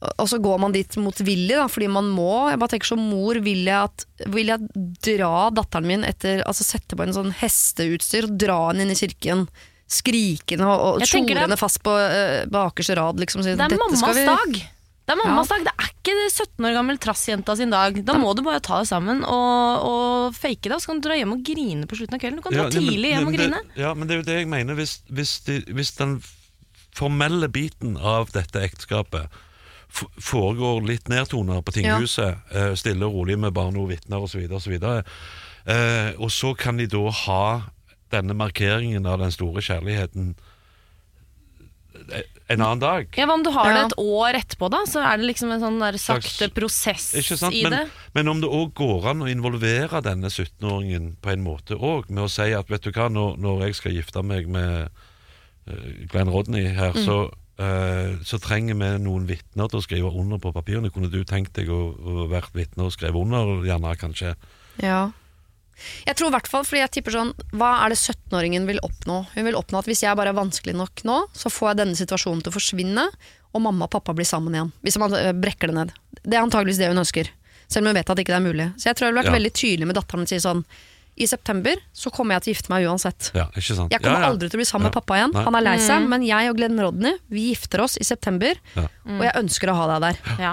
og 0.00 0.28
så 0.30 0.38
går 0.40 0.60
man 0.62 0.72
dit 0.72 0.94
motvillig, 0.96 1.58
da, 1.58 1.66
fordi 1.68 1.90
man 1.92 2.06
må. 2.08 2.48
Jeg 2.48 2.60
bare 2.60 2.72
tenker 2.72 2.88
Som 2.88 3.02
mor 3.10 3.36
vil 3.44 3.66
jeg, 3.68 3.88
at, 3.90 4.06
vil 4.32 4.48
jeg 4.48 4.86
dra 5.04 5.50
datteren 5.52 5.88
min 5.90 6.06
etter 6.08 6.40
Altså 6.48 6.64
sette 6.64 6.96
på 6.96 7.04
en 7.04 7.12
sånn 7.12 7.34
hesteutstyr 7.36 8.30
og 8.30 8.38
dra 8.40 8.56
henne 8.70 8.86
inn 8.86 8.94
i 8.94 8.96
kirken. 8.96 9.44
Skrikende 9.90 10.66
og, 10.70 10.84
og 10.86 11.00
det- 11.02 11.58
fast 11.58 11.80
på 11.82 11.90
uh, 11.90 12.44
bakerste 12.50 12.94
rad. 12.94 13.18
Liksom, 13.18 13.42
Det 13.42 13.56
er 13.56 13.64
«Dette 13.64 13.78
mammas 13.80 13.98
skal 14.04 14.14
vi-» 14.14 14.28
dag! 14.28 14.60
Det 15.10 15.16
er 15.16 15.18
mammas 15.26 15.48
dag, 15.50 15.64
det 15.66 15.72
er 15.74 15.88
ikke 15.90 16.12
17 16.30 16.66
år 16.68 16.74
gammel 16.76 16.98
trassjenta 17.02 17.56
sin 17.58 17.72
dag. 17.72 17.96
Da 18.06 18.14
må 18.14 18.30
du 18.38 18.44
bare 18.46 18.60
ta 18.62 18.78
det 18.78 18.86
sammen 18.86 19.24
og, 19.26 19.86
og 19.88 20.36
fake 20.38 20.68
det, 20.68 20.76
og 20.76 20.82
så 20.84 20.92
kan 20.92 21.00
du 21.00 21.08
dra 21.08 21.16
hjem 21.18 21.32
og 21.34 21.42
grine 21.42 21.88
på 21.90 21.98
slutten 21.98 22.14
av 22.14 22.22
kvelden. 22.22 22.38
Du 22.38 22.44
kan 22.44 22.54
dra 22.54 22.62
Ja, 22.62 22.68
nei, 22.68 22.76
men- 22.76 22.86
tidlig 22.86 23.10
hjem 23.10 23.24
og 23.26 23.32
men 23.32 23.40
grine. 23.40 23.62
Det, 23.66 23.82
ja, 23.82 23.90
men 23.94 24.06
det 24.06 24.14
er 24.14 24.20
jo 24.20 24.28
det 24.28 24.36
jeg 24.38 24.50
mener. 24.52 24.78
Hvis, 24.78 24.94
hvis, 25.10 25.32
de, 25.48 25.58
hvis 25.74 25.90
den 25.98 26.20
formelle 26.94 27.50
biten 27.50 27.96
av 27.98 28.30
dette 28.36 28.62
ekteskapet 28.62 29.26
foregår 30.22 30.86
litt 30.86 31.10
nedtoner 31.10 31.64
på 31.66 31.74
tinghuset, 31.74 32.38
eh, 32.54 32.74
stille 32.78 33.08
og 33.08 33.18
rolig 33.18 33.38
med 33.42 33.54
barn 33.56 33.74
og 33.80 33.90
vitner 33.90 34.22
osv., 34.22 34.46
så 34.46 35.02
eh, 35.66 36.14
og 36.22 36.30
så 36.30 36.54
kan 36.54 36.78
de 36.78 36.86
da 36.86 37.02
ha 37.24 37.42
denne 38.12 38.34
markeringen 38.36 39.06
av 39.06 39.20
den 39.22 39.32
store 39.34 39.62
kjærligheten 39.64 40.34
eh, 42.12 42.26
en 42.50 42.60
annen 42.64 42.80
dag. 42.82 43.08
Ja, 43.14 43.26
Hva 43.28 43.34
om 43.36 43.44
du 43.46 43.50
har 43.54 43.70
det 43.70 43.82
et 43.84 43.98
år 44.02 44.34
etterpå, 44.40 44.68
da? 44.74 44.80
Så 44.90 45.02
er 45.06 45.20
det 45.20 45.28
liksom 45.28 45.52
en 45.54 45.62
sånn 45.62 45.78
der 45.82 45.98
sakte 46.02 46.48
prosess 46.54 47.12
i 47.14 47.62
Men, 47.62 47.76
det. 47.76 47.82
men 48.16 48.28
om 48.32 48.40
det 48.42 48.50
òg 48.50 48.72
går 48.74 49.06
an 49.12 49.22
å 49.22 49.28
involvere 49.30 50.00
denne 50.02 50.26
17-åringen 50.32 51.12
på 51.22 51.30
en 51.30 51.44
måte 51.46 51.78
òg, 51.78 52.10
med 52.10 52.24
å 52.26 52.32
si 52.32 52.48
at 52.56 52.70
vet 52.72 52.82
du 52.82 52.90
hva, 52.90 53.06
når, 53.12 53.36
når 53.38 53.66
jeg 53.68 53.78
skal 53.78 53.94
gifte 53.94 54.24
meg 54.26 54.50
med 54.50 54.90
eh, 55.70 56.08
Glenn 56.10 56.32
Rodney 56.34 56.66
her, 56.74 56.90
Mm. 56.96 57.04
så, 57.06 57.18
uh, 57.62 58.18
så 58.26 58.38
trenger 58.42 58.74
vi 58.74 58.90
noen 59.04 59.26
vitner 59.28 59.68
til 59.70 59.78
å 59.78 59.84
skrive 59.84 60.10
under 60.10 60.38
på 60.42 60.50
papirene. 60.52 60.90
Kunne 60.90 61.10
du 61.12 61.22
tenkt 61.28 61.54
deg 61.54 61.70
å, 61.70 61.92
å 61.94 62.26
vært 62.32 62.54
vitne 62.56 62.88
og 62.88 62.94
skrevet 62.96 63.20
under, 63.20 63.60
gjerne 63.68 63.94
kanskje? 64.00 64.34
Ja. 64.82 65.10
Jeg 66.06 66.16
tror 66.18 66.28
i 66.28 66.34
hvert 66.36 66.48
fall, 66.52 66.64
fordi 66.68 66.80
jeg 66.82 66.90
tipper 66.96 67.14
sånn 67.16 67.32
Hva 67.56 67.70
er 67.84 67.92
det 67.94 67.98
17-åringen 67.98 68.66
vil 68.68 68.80
oppnå? 68.86 69.18
Hun 69.34 69.44
vil 69.48 69.56
oppnå 69.58 69.78
at 69.80 69.86
hvis 69.90 70.02
jeg 70.04 70.16
bare 70.18 70.32
er 70.34 70.38
vanskelig 70.38 70.74
nok 70.76 71.02
nå, 71.08 71.18
så 71.36 71.50
får 71.52 71.72
jeg 71.72 71.80
denne 71.84 71.98
situasjonen 71.98 72.42
til 72.44 72.52
å 72.52 72.56
forsvinne, 72.58 73.06
og 73.52 73.62
mamma 73.64 73.88
og 73.88 73.90
pappa 73.96 74.14
blir 74.14 74.28
sammen 74.28 74.54
igjen. 74.54 74.72
Hvis 74.86 74.98
man 75.02 75.14
øh, 75.16 75.32
brekker 75.34 75.72
det 75.72 75.74
ned. 75.80 75.92
Det 76.22 76.36
er 76.36 76.44
antageligvis 76.44 76.78
det 76.78 76.90
hun 76.92 77.00
ønsker. 77.02 77.30
Selv 77.70 77.84
om 77.86 77.90
hun 77.90 77.98
vet 77.98 78.10
at 78.10 78.18
ikke 78.22 78.32
det 78.34 78.38
er 78.38 78.46
mulig. 78.46 78.68
Så 78.78 78.90
jeg 78.90 78.96
tror 78.98 79.06
jeg 79.08 79.12
ville 79.14 79.22
vært 79.24 79.32
Ja. 79.32 79.38
veldig 79.38 79.52
tydelig 79.54 79.86
med 79.90 79.96
datteren 79.98 80.22
og 80.26 80.30
si 80.30 80.38
sånn 80.42 80.64
I 81.20 81.26
september 81.26 81.76
så 81.92 82.08
kommer 82.14 82.36
jeg 82.38 82.42
til 82.44 82.50
å 82.50 82.54
gifte 82.54 82.70
meg 82.72 82.86
uansett. 82.88 83.30
Ja, 83.36 83.48
ikke 83.52 83.74
sant? 83.76 83.90
Jeg 83.92 84.00
kommer 84.00 84.20
ja, 84.22 84.28
ja. 84.28 84.30
aldri 84.32 84.48
til 84.48 84.56
å 84.56 84.60
bli 84.62 84.68
sammen 84.70 84.86
med 84.88 84.94
pappa 84.94 85.18
igjen. 85.18 85.34
Nei. 85.34 85.42
Han 85.44 85.58
er 85.58 85.64
lei 85.66 85.74
seg, 85.82 86.06
men 86.08 86.22
jeg 86.24 86.48
og 86.52 86.56
Glenn 86.56 86.78
Rodney 86.80 87.18
Vi 87.28 87.48
gifter 87.50 87.82
oss 87.84 87.98
i 88.00 88.04
september, 88.06 88.54
Ja. 88.78 88.86
og 89.04 89.20
jeg 89.26 89.34
ønsker 89.42 89.68
å 89.72 89.74
ha 89.76 89.88
deg 89.98 90.06
der. 90.06 90.38
Ja. 90.40 90.52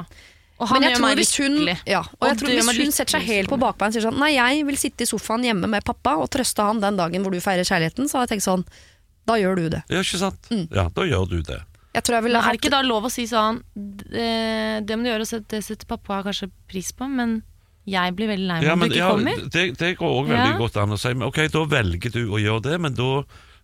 Og 0.60 0.68
han 0.72 0.82
jeg 0.82 0.92
gjør 0.92 0.98
tror 0.98 1.08
meg 1.08 1.18
hvis 1.22 1.34
hun, 1.38 1.56
lykkelig. 1.60 1.78
ja, 1.86 2.00
og 2.02 2.18
Og 2.22 2.28
jeg 2.32 2.38
tror 2.40 2.50
hvis 2.56 2.78
hun 2.82 2.92
setter 2.96 3.14
seg 3.20 3.26
helt 3.30 3.50
på 3.52 3.58
bakbeina 3.62 3.92
og 3.92 3.94
sier 3.98 4.06
sånn 4.08 4.18
Nei, 4.18 4.32
jeg 4.36 4.66
vil 4.66 4.78
sitte 4.82 5.04
i 5.06 5.10
sofaen 5.10 5.44
hjemme 5.46 5.68
med 5.70 5.84
pappa 5.86 6.16
og 6.18 6.30
trøste 6.34 6.66
han 6.66 6.80
den 6.82 6.98
dagen 6.98 7.22
hvor 7.22 7.32
du 7.36 7.40
feirer 7.44 7.68
kjærligheten, 7.68 8.10
så 8.10 8.18
hadde 8.18 8.32
jeg 8.32 8.40
tenkt 8.40 8.48
sånn 8.50 8.64
Da 9.28 9.36
gjør 9.38 9.56
du 9.60 9.66
det. 9.76 9.84
Ja, 9.94 10.02
ikke 10.02 10.18
sant? 10.24 10.48
Mm. 10.50 10.66
Ja, 10.74 10.88
da 10.94 11.06
gjør 11.06 11.28
du 11.30 11.42
det. 11.46 11.60
Jeg 11.98 12.04
tror 12.06 12.16
jeg 12.20 12.24
ville 12.28 12.42
hatt 12.42 12.50
er 12.54 12.58
det 12.58 12.62
ikke 12.62 12.74
da 12.74 12.82
lov 12.86 13.06
å 13.06 13.12
si 13.14 13.26
sånn 13.30 13.62
Det, 13.76 14.86
det 14.88 14.98
må 14.98 15.06
du 15.06 15.10
gjøre, 15.12 15.28
og 15.38 15.46
det 15.54 15.62
setter 15.66 15.88
pappa 15.90 16.24
kanskje 16.26 16.50
pris 16.70 16.92
på, 16.94 17.08
men 17.10 17.44
jeg 17.88 18.16
blir 18.18 18.28
veldig 18.28 18.48
lei 18.50 18.58
meg 18.60 18.66
Ja, 18.68 18.74
om 18.76 18.82
du 18.84 18.86
ikke 18.90 18.98
ja, 19.00 19.12
kommer. 19.14 19.44
det, 19.54 19.66
det 19.80 19.94
går 20.02 20.16
òg 20.20 20.26
veldig 20.34 20.52
Ja. 20.52 20.58
godt 20.60 20.78
an 20.82 20.92
å 20.92 20.98
si. 21.00 21.14
Men 21.14 21.28
ok, 21.30 21.38
da 21.54 21.62
velger 21.72 22.12
du 22.12 22.24
å 22.36 22.42
gjøre 22.42 22.64
det, 22.66 22.80
men 22.84 22.98
da 22.98 23.12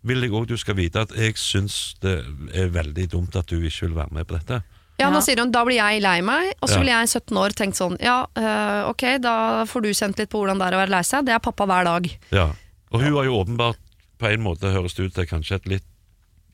vil 0.07 0.21
jeg 0.23 0.31
òg 0.31 0.45
du 0.47 0.55
skal 0.59 0.75
vite 0.79 1.01
at 1.03 1.11
jeg 1.17 1.35
syns 1.39 1.95
det 2.03 2.13
er 2.55 2.69
veldig 2.71 3.09
dumt 3.11 3.35
at 3.39 3.47
du 3.51 3.57
ikke 3.59 3.87
vil 3.89 3.97
være 3.97 4.11
med 4.15 4.27
på 4.27 4.37
dette. 4.37 4.61
Ja, 5.03 5.11
nå 5.13 5.21
sier 5.25 5.41
hun 5.43 5.53
da 5.53 5.63
blir 5.67 5.79
jeg 5.79 6.01
lei 6.03 6.17
meg, 6.25 6.53
og 6.59 6.71
så 6.71 6.79
ville 6.79 6.95
jeg 6.95 7.11
17 7.11 7.39
år 7.43 7.55
tenkt 7.57 7.79
sånn 7.79 7.97
Ja, 8.01 8.23
øh, 8.39 8.81
ok, 8.93 9.07
da 9.23 9.35
får 9.69 9.85
du 9.85 9.89
kjent 9.91 10.21
litt 10.21 10.31
på 10.31 10.41
hvordan 10.41 10.61
det 10.61 10.69
er 10.69 10.77
å 10.77 10.83
være 10.83 10.95
lei 10.95 11.03
seg. 11.07 11.27
Det 11.27 11.35
er 11.35 11.43
pappa 11.43 11.67
hver 11.69 11.87
dag. 11.89 12.07
Ja. 12.33 12.49
Og 12.93 13.01
hun 13.01 13.17
har 13.17 13.27
jo 13.27 13.39
åpenbart 13.41 13.81
på 14.21 14.29
en 14.29 14.45
måte 14.45 14.71
høres 14.71 14.95
det 14.95 15.09
ut 15.09 15.17
til 15.17 15.27
kanskje 15.27 15.59
et 15.59 15.71
litt 15.75 15.89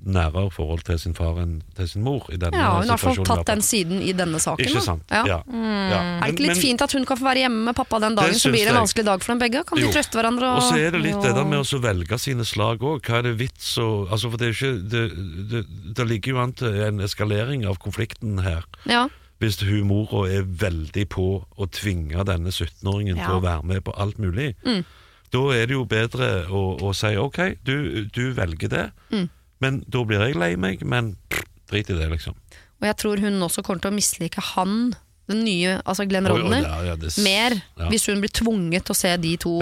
nærere 0.06 0.50
forhold 0.52 0.84
til 0.88 1.00
sin 1.00 1.14
far 1.14 1.38
enn 1.42 1.62
til 1.76 1.88
sin 1.92 2.04
mor. 2.06 2.26
I 2.32 2.38
denne 2.40 2.56
Ja, 2.58 2.70
hun 2.80 2.88
har 2.90 2.98
fall 3.02 3.18
tatt 3.28 3.46
den 3.50 3.62
siden 3.62 4.02
i 4.02 4.14
denne 4.14 4.40
saken. 4.40 4.66
Ikke 4.66 4.82
sant? 4.82 5.04
Ja. 5.12 5.24
Ja. 5.28 5.40
Ja. 5.50 6.00
Er 6.20 6.22
det 6.22 6.34
ikke 6.36 6.46
litt 6.48 6.56
Men- 6.56 6.62
fint 6.62 6.82
at 6.82 6.92
hun 6.94 7.06
kan 7.06 7.18
få 7.18 7.24
være 7.28 7.44
hjemme 7.44 7.64
med 7.66 7.76
pappa 7.76 8.00
den 8.00 8.16
dagen, 8.16 8.34
så 8.40 8.50
blir 8.52 8.64
det 8.66 8.70
en 8.74 8.80
vanskelig 8.82 9.06
dag 9.06 9.22
for 9.24 9.34
dem 9.34 9.40
begge? 9.40 9.66
Kan 9.66 9.78
de 9.78 9.84
Jo. 9.84 9.92
trøste 9.92 10.16
hverandre? 10.16 10.44
Og, 10.56 10.58
Og 10.58 10.64
så 10.64 10.78
er 10.80 10.92
det 10.92 11.02
litt 11.02 11.22
det 11.22 11.36
der 11.36 11.44
med 11.46 11.60
å 11.60 11.80
velge 11.82 12.18
sine 12.20 12.46
slag 12.46 12.80
òg. 12.80 13.02
Hva 13.02 13.18
er 13.20 13.22
det 13.24 13.38
vits 13.38 13.78
å 13.78 14.08
altså 14.10 14.30
For 14.32 14.38
det 14.38 14.48
er 14.48 14.54
ikke 14.56 14.90
det, 14.90 15.50
det, 15.50 15.66
det 15.96 16.08
ligger 16.08 16.32
jo 16.34 16.38
an 16.40 16.54
til 16.54 16.68
en 16.82 17.00
eskalering 17.02 17.66
av 17.68 17.78
konflikten 17.80 18.40
her. 18.44 18.64
ja. 18.86 19.08
Hvis 19.40 19.62
hun 19.64 19.88
mora 19.88 20.28
er 20.30 20.44
veldig 20.44 21.08
på 21.08 21.46
å 21.58 21.66
tvinge 21.72 22.26
denne 22.26 22.52
17-åringen 22.52 23.16
til 23.16 23.36
å 23.38 23.42
være 23.42 23.64
med 23.64 23.84
på 23.86 23.94
alt 23.98 24.18
mulig. 24.20 24.54
Mm. 24.66 24.84
Da 25.32 25.40
er 25.56 25.66
det 25.66 25.76
jo 25.78 25.86
bedre 25.86 26.46
å, 26.52 26.78
å 26.82 26.94
si 26.94 27.16
ok, 27.16 27.56
du, 27.64 28.04
du 28.12 28.34
velger 28.34 28.68
det, 28.68 28.92
Mm. 29.14 29.30
Men 29.60 29.84
da 29.88 30.04
blir 30.08 30.24
jeg 30.28 30.38
lei 30.40 30.54
meg, 30.60 30.82
men 30.88 31.14
pff, 31.30 31.46
drit 31.70 31.90
i 31.92 31.98
det, 32.00 32.08
liksom. 32.16 32.36
Og 32.80 32.88
jeg 32.88 32.96
tror 33.02 33.20
hun 33.20 33.42
også 33.44 33.64
kommer 33.66 33.84
til 33.84 33.92
å 33.92 33.98
mislike 33.98 34.42
han, 34.56 34.94
den 35.30 35.44
nye, 35.46 35.76
altså 35.86 36.08
Glenn 36.10 36.26
oi, 36.32 36.40
ja, 36.64 36.78
ja, 36.88 36.96
det 36.98 37.12
mer 37.22 37.54
ja. 37.54 37.90
hvis 37.92 38.08
hun 38.10 38.18
blir 38.24 38.32
tvunget 38.34 38.88
til 38.88 38.96
å 38.96 38.98
se 38.98 39.12
de 39.22 39.36
to 39.38 39.60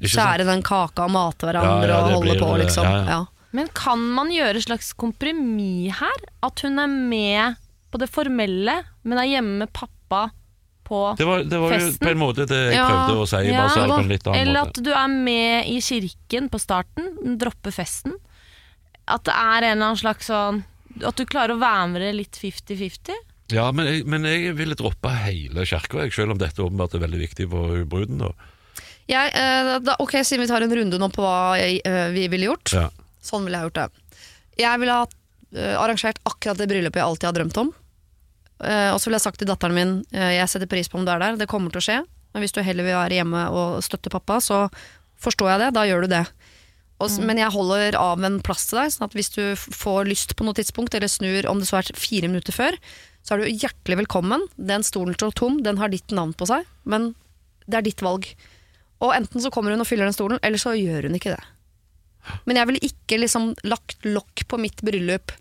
skjære 0.00 0.46
den 0.48 0.62
kaka 0.64 1.04
og 1.04 1.12
mate 1.12 1.44
hverandre 1.50 1.90
ja, 1.92 1.98
og 2.06 2.14
holde 2.14 2.30
blir- 2.30 2.40
på, 2.40 2.54
liksom. 2.62 2.88
ja, 2.88 3.02
ja. 3.02 3.18
Ja. 3.18 3.20
Men 3.52 3.68
kan 3.74 4.00
man 4.14 4.30
gjøre 4.30 4.60
et 4.60 4.64
slags 4.64 4.92
kompromiss 4.94 5.98
her? 5.98 6.22
At 6.46 6.62
hun 6.64 6.78
er 6.78 6.86
med 6.86 7.58
på 7.90 7.98
det 7.98 8.06
formelle, 8.08 8.76
men 9.02 9.18
er 9.18 9.26
hjemme 9.26 9.64
med 9.64 9.72
pappa 9.74 10.28
på 10.86 11.00
Det 11.18 11.26
var, 11.26 11.42
det 11.44 11.58
var 11.58 11.74
jo 11.74 11.90
på 11.98 12.10
en 12.12 12.20
måte 12.22 12.46
det 12.48 12.60
jeg 12.70 12.78
Ja, 12.78 12.86
prøvde 12.88 13.20
å 13.20 13.28
si, 13.28 13.42
Ja, 13.50 13.58
bare 13.60 13.74
sa 13.74 13.86
på 13.90 13.98
en 14.00 14.08
litt 14.14 14.26
annen 14.26 14.40
Eller 14.40 14.64
måte. 14.64 14.78
at 14.78 14.84
du 14.86 14.92
er 14.94 15.08
med 15.12 15.68
i 15.74 15.80
kirken 15.84 16.48
på 16.48 16.62
starten, 16.62 17.10
dropper 17.42 17.74
festen. 17.74 18.14
At 19.08 19.24
det 19.28 19.34
er 19.34 19.64
en 19.64 19.76
eller 19.76 19.86
annen 19.90 20.00
slags 20.00 20.28
sånn 20.30 20.62
At 21.06 21.16
du 21.16 21.24
klarer 21.28 21.54
å 21.54 21.60
være 21.60 21.88
med 21.92 22.02
det 22.04 22.10
litt 22.18 22.38
50-50. 22.40 23.16
Ja, 23.54 23.70
men 23.74 23.88
jeg, 23.88 24.04
men 24.10 24.26
jeg 24.28 24.54
ville 24.58 24.76
droppe 24.78 25.10
hele 25.24 25.64
kirka, 25.66 26.06
selv 26.14 26.34
om 26.34 26.40
dette 26.40 26.62
åpenbart 26.62 26.94
er 26.94 27.02
veldig 27.02 27.20
viktig 27.24 27.48
for 27.50 27.82
bruden. 27.90 28.22
da. 28.22 28.30
Ja, 29.10 29.24
eh, 29.26 29.72
da, 29.82 29.96
ok, 29.98 30.20
Siden 30.22 30.44
vi 30.44 30.50
tar 30.50 30.62
en 30.62 30.74
runde 30.76 30.98
nå 31.00 31.08
på 31.10 31.24
hva 31.24 31.56
jeg, 31.58 31.80
eh, 31.86 32.12
vi 32.14 32.28
ville 32.30 32.50
gjort. 32.52 32.74
Ja. 32.76 32.86
Sånn 33.22 33.46
ville 33.46 33.58
jeg 33.58 33.70
gjort 33.70 33.80
det. 33.80 34.22
Jeg 34.60 34.82
ville 34.82 34.98
ha 35.00 35.06
eh, 35.06 35.74
arrangert 35.80 36.20
akkurat 36.28 36.60
det 36.60 36.68
bryllupet 36.70 37.00
jeg 37.00 37.08
alltid 37.08 37.30
har 37.30 37.38
drømt 37.40 37.60
om. 37.64 37.72
Eh, 38.60 38.90
og 38.92 39.00
så 39.00 39.08
ville 39.08 39.18
jeg 39.18 39.26
sagt 39.26 39.40
til 39.42 39.50
datteren 39.50 39.74
min 39.74 39.92
eh, 40.12 40.36
jeg 40.36 40.52
setter 40.52 40.70
pris 40.70 40.90
på 40.90 41.00
om 41.00 41.06
du 41.06 41.10
er 41.14 41.22
der, 41.22 41.38
det 41.40 41.48
kommer 41.50 41.72
til 41.74 41.82
å 41.82 41.86
skje. 41.88 41.98
Men 42.30 42.44
hvis 42.44 42.54
du 42.54 42.62
heller 42.62 42.86
vil 42.86 42.98
være 42.98 43.18
hjemme 43.18 43.46
og 43.50 43.80
støtte 43.82 44.12
pappa, 44.12 44.38
så 44.44 44.66
forstår 45.20 45.54
jeg 45.54 45.62
det. 45.64 45.70
Da 45.74 45.86
gjør 45.88 46.06
du 46.06 46.12
det. 46.12 46.24
Og, 47.00 47.08
mm. 47.08 47.26
Men 47.30 47.40
jeg 47.40 47.54
holder 47.54 47.96
av 47.96 48.24
en 48.26 48.38
plass 48.44 48.66
til 48.68 48.82
deg, 48.82 48.92
sånn 48.92 49.06
at 49.08 49.16
hvis 49.16 49.32
du 49.32 49.42
får 49.56 50.10
lyst 50.10 50.36
på 50.36 50.44
noe 50.44 50.56
tidspunkt, 50.56 50.94
eller 50.96 51.10
snur 51.10 51.48
om 51.48 51.62
det 51.62 51.68
så 51.70 51.80
er 51.80 51.92
fire 51.96 52.28
minutter 52.28 52.54
før, 52.54 52.76
så 53.24 53.34
er 53.34 53.42
du 53.42 53.62
hjertelig 53.64 54.02
velkommen. 54.02 54.44
Den 54.56 54.84
stolen 54.86 55.16
står 55.16 55.34
tom, 55.38 55.60
den 55.64 55.80
har 55.80 55.92
ditt 55.92 56.12
navn 56.14 56.34
på 56.36 56.48
seg, 56.50 56.68
men 56.84 57.12
det 57.66 57.80
er 57.80 57.86
ditt 57.88 58.04
valg. 58.04 58.28
Og 59.00 59.14
enten 59.16 59.40
så 59.40 59.52
kommer 59.52 59.72
hun 59.72 59.80
og 59.80 59.88
fyller 59.88 60.08
den 60.08 60.16
stolen, 60.16 60.40
eller 60.44 60.60
så 60.60 60.76
gjør 60.76 61.08
hun 61.08 61.16
ikke 61.16 61.34
det. 61.36 61.42
Men 62.44 62.60
jeg 62.60 62.68
ville 62.68 62.88
ikke 62.90 63.20
liksom 63.22 63.52
lagt 63.64 64.04
lokk 64.04 64.44
på 64.48 64.60
mitt 64.60 64.82
bryllup, 64.84 65.32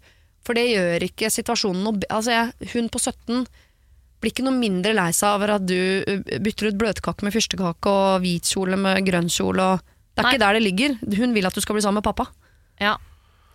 for 0.47 0.55
det 0.55 0.69
gjør 0.69 1.03
ikke 1.09 1.31
situasjonen 1.33 1.83
noe 1.83 2.07
Altså, 2.07 2.31
jeg, 2.31 2.69
hun 2.73 2.87
på 2.89 3.01
17 3.03 3.43
blir 4.19 4.31
ikke 4.31 4.45
noe 4.47 4.55
mindre 4.55 4.95
lei 4.95 5.11
seg 5.15 5.35
over 5.35 5.57
at 5.57 5.65
du 5.67 5.75
uh, 5.75 6.23
bytter 6.43 6.71
ut 6.71 6.79
bløtkake 6.79 7.25
med 7.25 7.35
fyrstekake 7.35 7.91
og 7.91 8.23
hvit 8.23 8.47
kjole 8.47 8.79
med 8.79 9.03
grønn 9.07 9.29
kjole 9.31 9.67
og 9.75 9.93
Det 10.19 10.25
er 10.25 10.27
Nei. 10.27 10.35
ikke 10.35 10.43
der 10.43 10.57
det 10.57 10.63
ligger. 10.65 10.95
Hun 11.21 11.33
vil 11.37 11.47
at 11.47 11.55
du 11.55 11.61
skal 11.63 11.77
bli 11.77 11.83
sammen 11.85 12.01
med 12.01 12.07
pappa. 12.09 12.25
Ja. 12.83 12.97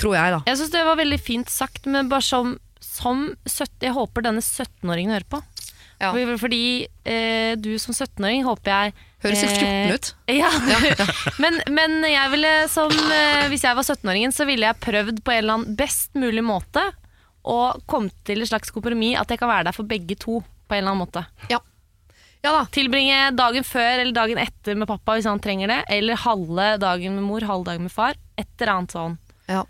Tror 0.01 0.17
jeg, 0.17 0.33
da. 0.33 0.39
Jeg 0.49 0.59
syns 0.59 0.73
det 0.73 0.85
var 0.89 0.97
veldig 0.99 1.19
fint 1.21 1.51
sagt, 1.53 1.85
men 1.87 2.09
bare 2.09 2.25
som, 2.25 2.57
som 2.81 3.27
70, 3.45 3.85
Jeg 3.85 3.93
håper 3.95 4.25
denne 4.25 4.41
17-åringen 4.41 5.13
hører 5.13 5.29
på. 5.29 5.43
Ja. 6.01 6.11
Fordi, 6.41 6.87
eh, 7.07 7.53
du 7.61 7.77
som 7.79 7.95
17-åring 7.95 8.43
håper 8.45 8.73
jeg 8.73 8.95
Høres 9.23 9.45
helt 9.45 9.63
eh, 9.63 9.93
14 9.93 9.95
ut. 9.95 10.09
Ja, 10.41 10.51
men, 11.41 11.61
men 11.71 12.01
jeg 12.03 12.33
ville 12.33 12.51
som 12.73 12.91
eh, 12.91 13.47
Hvis 13.53 13.63
jeg 13.65 13.79
var 13.79 13.87
17-åringen, 13.87 14.35
så 14.35 14.45
ville 14.49 14.67
jeg 14.67 14.81
prøvd 14.83 15.23
på 15.25 15.33
en 15.33 15.39
eller 15.45 15.59
annen 15.61 15.79
best 15.79 16.19
mulig 16.19 16.43
måte 16.45 16.83
å 17.45 17.77
komme 17.87 18.11
til 18.25 18.41
et 18.43 18.49
slags 18.51 18.73
kompromiss 18.73 19.21
at 19.21 19.31
jeg 19.31 19.41
kan 19.41 19.51
være 19.53 19.69
der 19.69 19.77
for 19.77 19.87
begge 19.89 20.17
to. 20.19 20.41
På 20.65 20.75
en 20.75 20.81
eller 20.83 20.95
annen 20.95 21.05
måte 21.05 21.25
Ja. 21.53 21.61
Ja 22.45 22.53
da. 22.53 22.63
Tilbringe 22.75 23.31
dagen 23.37 23.65
før 23.67 24.03
eller 24.03 24.15
dagen 24.17 24.41
etter 24.43 24.77
med 24.77 24.89
pappa 24.91 25.17
hvis 25.17 25.29
han 25.29 25.41
trenger 25.43 25.73
det. 25.73 25.81
Eller 25.97 26.21
halve 26.21 26.75
dagen 26.83 27.17
med 27.17 27.25
mor, 27.27 27.47
halve 27.49 27.71
dagen 27.73 27.89
med 27.89 27.95
far. 27.95 28.19
Et 28.37 28.49
eller 28.61 28.75
annet 28.77 28.97
sånn. 28.97 29.19
Ja. 29.49 29.65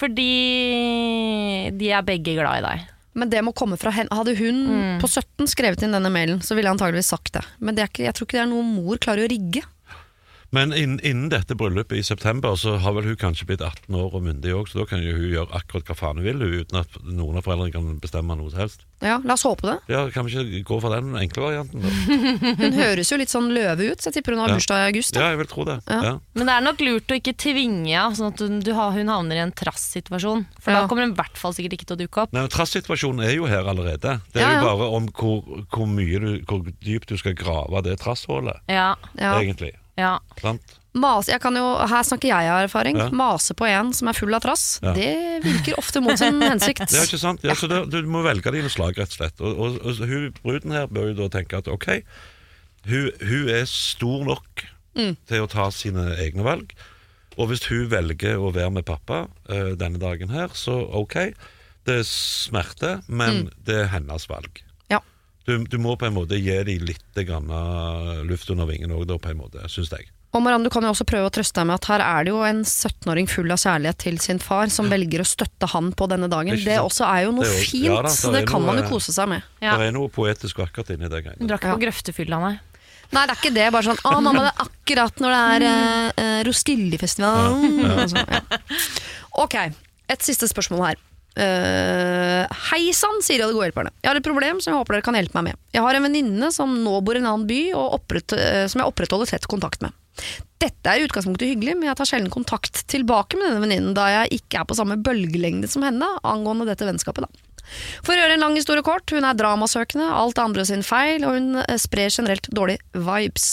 Fordi 0.00 0.30
de 1.76 1.92
er 1.92 2.06
begge 2.06 2.36
glad 2.38 2.60
i 2.60 2.66
deg. 2.66 2.88
Men 3.20 3.32
det 3.32 3.40
må 3.44 3.52
komme 3.56 3.76
fra 3.80 3.92
henne. 3.92 4.14
Hadde 4.14 4.36
hun 4.38 5.00
på 5.02 5.08
17 5.10 5.48
skrevet 5.50 5.82
inn 5.82 5.96
denne 5.96 6.12
mailen, 6.12 6.38
så 6.44 6.54
ville 6.54 6.70
jeg 6.70 6.76
antageligvis 6.78 7.10
sagt 7.10 7.34
det. 7.34 7.42
Men 7.58 7.76
det 7.76 7.88
ikke, 7.88 8.06
jeg 8.06 8.16
tror 8.16 8.28
ikke 8.28 8.38
det 8.38 8.44
er 8.44 8.52
noe 8.52 8.66
mor 8.68 9.00
klarer 9.02 9.26
å 9.26 9.32
rigge. 9.32 9.64
Men 10.52 10.72
innen, 10.74 10.98
innen 11.06 11.28
dette 11.30 11.54
bryllupet 11.54 11.98
i 12.00 12.02
september 12.02 12.56
så 12.58 12.72
har 12.82 12.92
vel 12.96 13.04
hun 13.06 13.16
kanskje 13.20 13.46
blitt 13.46 13.60
18 13.62 13.94
år 13.94 14.14
og 14.18 14.22
myndig 14.26 14.50
òg, 14.56 14.66
så 14.66 14.80
da 14.80 14.86
kan 14.90 14.98
jo 15.04 15.12
hun 15.14 15.28
gjøre 15.30 15.54
akkurat 15.54 15.86
hva 15.86 15.94
faen 15.94 16.18
hun 16.18 16.26
vil, 16.26 16.40
uten 16.64 16.80
at 16.80 16.96
noen 17.06 17.38
av 17.38 17.44
foreldrene 17.46 17.70
kan 17.72 18.00
bestemme 18.02 18.34
noe 18.34 18.50
som 18.50 18.58
helst. 18.64 18.82
Ja, 19.00 19.20
La 19.24 19.32
oss 19.38 19.44
håpe 19.46 19.62
det. 19.68 19.76
Ja, 19.88 20.02
Kan 20.10 20.26
vi 20.26 20.34
ikke 20.36 20.64
gå 20.66 20.80
for 20.82 20.90
den 20.92 21.14
enkle 21.16 21.44
varianten, 21.46 21.80
da? 21.80 21.92
Hun 22.64 22.74
høres 22.76 23.08
jo 23.12 23.16
litt 23.16 23.30
sånn 23.32 23.46
løve 23.54 23.92
ut, 23.92 24.02
så 24.02 24.10
jeg 24.10 24.18
tipper 24.18 24.34
hun 24.34 24.42
har 24.42 24.50
Ja. 24.52 24.58
bursdag 24.58 24.82
i 24.82 24.88
august. 24.90 25.16
Ja, 25.16 25.30
jeg 25.32 25.38
vil 25.40 25.48
tro 25.54 25.64
det. 25.64 25.78
Ja. 25.88 26.00
Ja. 26.04 26.12
Men 26.34 26.50
det 26.50 26.56
er 26.58 26.66
nok 26.66 26.82
lurt 26.84 27.14
å 27.14 27.16
ikke 27.22 27.36
tvinge 27.40 27.86
henne, 27.88 28.16
sånn 28.18 28.34
at 28.34 28.42
hun, 28.44 28.58
du, 28.66 28.72
har- 28.76 28.92
hun 28.92 29.08
havner 29.08 29.38
i 29.38 29.44
en 29.46 29.52
trass-situasjon. 29.56 30.44
For 30.60 30.74
Ja. 30.74 30.82
da 30.82 30.88
kommer 30.90 31.06
hun 31.06 31.14
i 31.14 31.20
hvert 31.22 31.38
fall 31.40 31.54
sikkert 31.56 31.78
ikke 31.78 31.86
til 31.92 31.96
å 31.96 32.00
dukke 32.02 32.24
opp. 32.26 32.32
Nei, 32.34 32.42
men 32.42 32.50
Trass-situasjonen 32.52 33.24
er 33.24 33.36
jo 33.38 33.46
her 33.46 33.64
allerede. 33.70 34.18
Det 34.34 34.42
er 34.42 34.44
Ja, 34.44 34.50
ja. 34.50 34.60
jo 34.60 34.66
bare 34.68 34.90
om 34.98 35.08
hvor, 35.14 35.64
hvor 35.72 35.86
mye 35.88 36.18
du, 36.20 36.30
hvor 36.44 36.60
dypt 36.82 37.08
du 37.08 37.16
skal 37.16 37.34
grave 37.38 37.82
det 37.86 38.00
trasshullet, 38.02 38.58
Ja, 38.68 38.96
Ja. 39.16 39.38
egentlig. 39.40 39.72
Ja. 40.00 40.16
Mas, 40.92 41.28
jeg 41.30 41.38
kan 41.38 41.54
jo, 41.54 41.62
her 41.86 42.02
snakker 42.02 42.26
jeg 42.32 42.48
av 42.50 42.64
erfaring. 42.64 42.96
Ja. 42.98 43.04
Mase 43.14 43.54
på 43.54 43.62
en 43.68 43.92
som 43.94 44.08
er 44.10 44.16
full 44.18 44.34
av 44.34 44.42
trass, 44.42 44.64
Ja. 44.82 44.90
det 44.96 45.12
virker 45.44 45.76
ofte 45.78 46.00
mot 46.02 46.18
sin 46.18 46.40
hensikt. 46.50 46.82
Det 46.90 46.98
er 46.98 47.06
ikke 47.06 47.20
sant? 47.22 47.44
Ja, 47.46 47.54
så 47.54 47.68
det, 47.70 47.84
Du 47.92 48.00
må 48.10 48.24
velge 48.26 48.50
dine 48.56 48.72
slag, 48.72 48.98
rett 48.98 49.12
og 49.14 49.18
slett. 49.20 49.38
Og, 49.44 49.54
og, 49.54 49.76
og 49.86 50.02
hun, 50.10 50.32
Bruden 50.42 50.74
her 50.74 50.88
bør 50.90 51.12
jo 51.12 51.14
da 51.22 51.28
tenke 51.36 51.60
at 51.62 51.70
ok, 51.70 51.86
hun, 52.90 53.10
hun 53.22 53.48
er 53.54 53.64
stor 53.70 54.24
nok 54.26 54.66
Mm. 54.98 55.12
til 55.30 55.44
å 55.44 55.46
ta 55.46 55.68
sine 55.70 56.02
egne 56.18 56.42
valg. 56.42 56.72
Og 57.38 57.46
hvis 57.52 57.62
hun 57.70 57.84
velger 57.92 58.40
å 58.42 58.48
være 58.52 58.72
med 58.74 58.84
pappa 58.88 59.20
uh, 59.46 59.70
denne 59.78 60.00
dagen 60.02 60.32
her, 60.34 60.50
så 60.58 60.74
ok. 60.98 61.14
Det 61.86 62.00
er 62.00 62.02
smerte, 62.08 62.96
men 63.06 63.46
det 63.64 63.76
er 63.84 63.92
hennes 63.94 64.26
valg. 64.28 64.58
Mm. 65.50 65.58
Ja. 65.58 65.66
Du, 65.66 65.76
du 65.76 65.82
må 65.82 65.96
på 65.98 66.06
en 66.06 66.14
måte 66.14 66.38
gi 66.38 66.56
dem 66.64 66.86
litt 66.86 67.20
grann 67.26 67.50
eh, 67.50 68.22
luft 68.28 68.50
under 68.50 68.66
vingen 68.70 68.90
òg, 68.94 69.10
på 69.20 69.30
en 69.32 69.38
måte, 69.42 69.66
syns 69.68 69.90
jeg. 69.90 70.08
Og 70.30 70.44
Marianne, 70.44 70.62
du 70.62 70.70
kan 70.70 70.84
jo 70.86 70.92
også 70.94 71.02
prøve 71.10 71.26
å 71.26 71.32
trøste 71.34 71.58
deg 71.58 71.66
med 71.66 71.74
at 71.80 71.86
her 71.90 72.00
er 72.06 72.24
det 72.24 72.30
jo 72.30 72.42
en 72.46 72.60
17-åring 72.62 73.26
full 73.26 73.50
av 73.50 73.58
kjærlighet 73.58 73.98
til 73.98 74.18
sin 74.22 74.38
far, 74.38 74.68
som 74.70 74.86
velger 74.86 75.24
å 75.24 75.26
støtte 75.26 75.66
han 75.72 75.88
på 75.98 76.06
denne 76.06 76.28
dagen. 76.30 76.54
Ikke 76.54 76.68
Det 76.70 76.76
også 76.78 77.02
er 77.08 77.24
jo 77.26 77.32
noe 77.34 77.42
Det 77.42 77.50
er 77.50 77.56
også, 77.58 77.70
fint, 77.72 77.84
ja 77.88 77.96
da, 78.06 78.12
så 78.14 78.30
det 78.30 78.44
det 78.44 78.48
kan 78.52 78.62
noe- 78.62 78.66
man 78.70 78.78
jo 78.78 78.84
kose 78.92 79.10
seg 79.16 79.26
med. 79.32 79.42
Ja. 79.60 79.74
Det 79.80 79.88
er 79.88 79.96
noe 79.96 80.08
poetisk 80.08 80.62
vakkert 80.62 80.92
inni 80.94 81.08
det 81.10 81.18
Hun 81.18 81.26
greiene. 81.32 81.48
drakk 81.50 81.66
ikke 81.66 81.74
på 81.74 81.82
grøftefylla, 81.82 82.38
nei. 82.46 82.54
Nei, 83.10 83.24
det 83.26 83.32
er 83.34 83.40
ikke 83.42 83.54
det. 83.58 83.66
Bare 83.74 83.82
sånn 83.82 83.98
'Å, 84.06 84.22
mamma, 84.22 84.42
det 84.46 84.52
er 84.54 84.62
akkurat 84.68 85.14
når 85.18 85.30
det 85.34 85.66
er 85.66 86.12
eh, 86.14 86.44
Roskildefestivalen'. 86.46 86.46
Roskilde-festivalen'. 86.46 88.22
og 88.22 88.30
ja. 88.30 88.40
Ok, 89.42 89.54
et 90.14 90.22
siste 90.22 90.46
spørsmål 90.46 90.86
her. 90.86 90.96
Uh, 91.38 92.42
Hei 92.70 92.90
sann, 92.96 93.20
sier 93.22 93.38
de 93.38 93.52
gode 93.52 93.68
hjelperne. 93.68 93.92
Jeg 94.02 94.10
har 94.10 94.18
et 94.18 94.26
problem 94.26 94.58
som 94.58 94.72
jeg 94.72 94.80
håper 94.80 94.96
dere 94.96 95.06
kan 95.06 95.18
hjelpe 95.18 95.38
meg 95.38 95.52
med. 95.52 95.60
Jeg 95.76 95.84
har 95.84 95.96
en 95.96 96.06
venninne 96.08 96.50
som 96.54 96.72
nå 96.84 96.96
bor 97.06 97.16
i 97.16 97.22
en 97.22 97.28
annen 97.30 97.48
by, 97.48 97.60
opprett, 97.78 98.34
uh, 98.34 98.66
som 98.70 98.82
jeg 98.82 98.90
opprettholder 98.90 99.30
tett 99.30 99.50
kontakt 99.50 99.84
med. 99.84 99.94
Dette 100.60 100.90
er 100.90 101.00
i 101.00 101.06
utgangspunktet 101.06 101.48
hyggelig, 101.48 101.76
men 101.78 101.88
jeg 101.88 101.96
tar 101.96 102.08
sjelden 102.08 102.32
kontakt 102.34 102.82
tilbake 102.90 103.38
med 103.38 103.48
denne 103.48 103.62
venninnen, 103.62 103.94
da 103.96 104.08
jeg 104.12 104.40
ikke 104.40 104.60
er 104.60 104.66
på 104.68 104.76
samme 104.76 104.98
bølgelengde 105.00 105.70
som 105.70 105.86
henne 105.86 106.08
angående 106.26 106.68
dette 106.68 106.88
vennskapet. 106.88 107.24
da. 107.24 107.46
For 108.02 108.14
å 108.14 108.18
gjøre 108.18 108.36
en 108.36 108.44
lang 108.44 108.56
historie 108.58 108.84
kort, 108.86 109.12
hun 109.14 109.26
er 109.26 109.38
dramasøkende, 109.38 110.08
alt 110.10 110.36
det 110.36 110.44
andre 110.44 110.66
sin 110.66 110.84
feil, 110.86 111.24
og 111.26 111.36
hun 111.38 111.62
eh, 111.62 111.78
sprer 111.80 112.12
generelt 112.12 112.50
dårlige 112.56 112.82
vibes. 113.06 113.48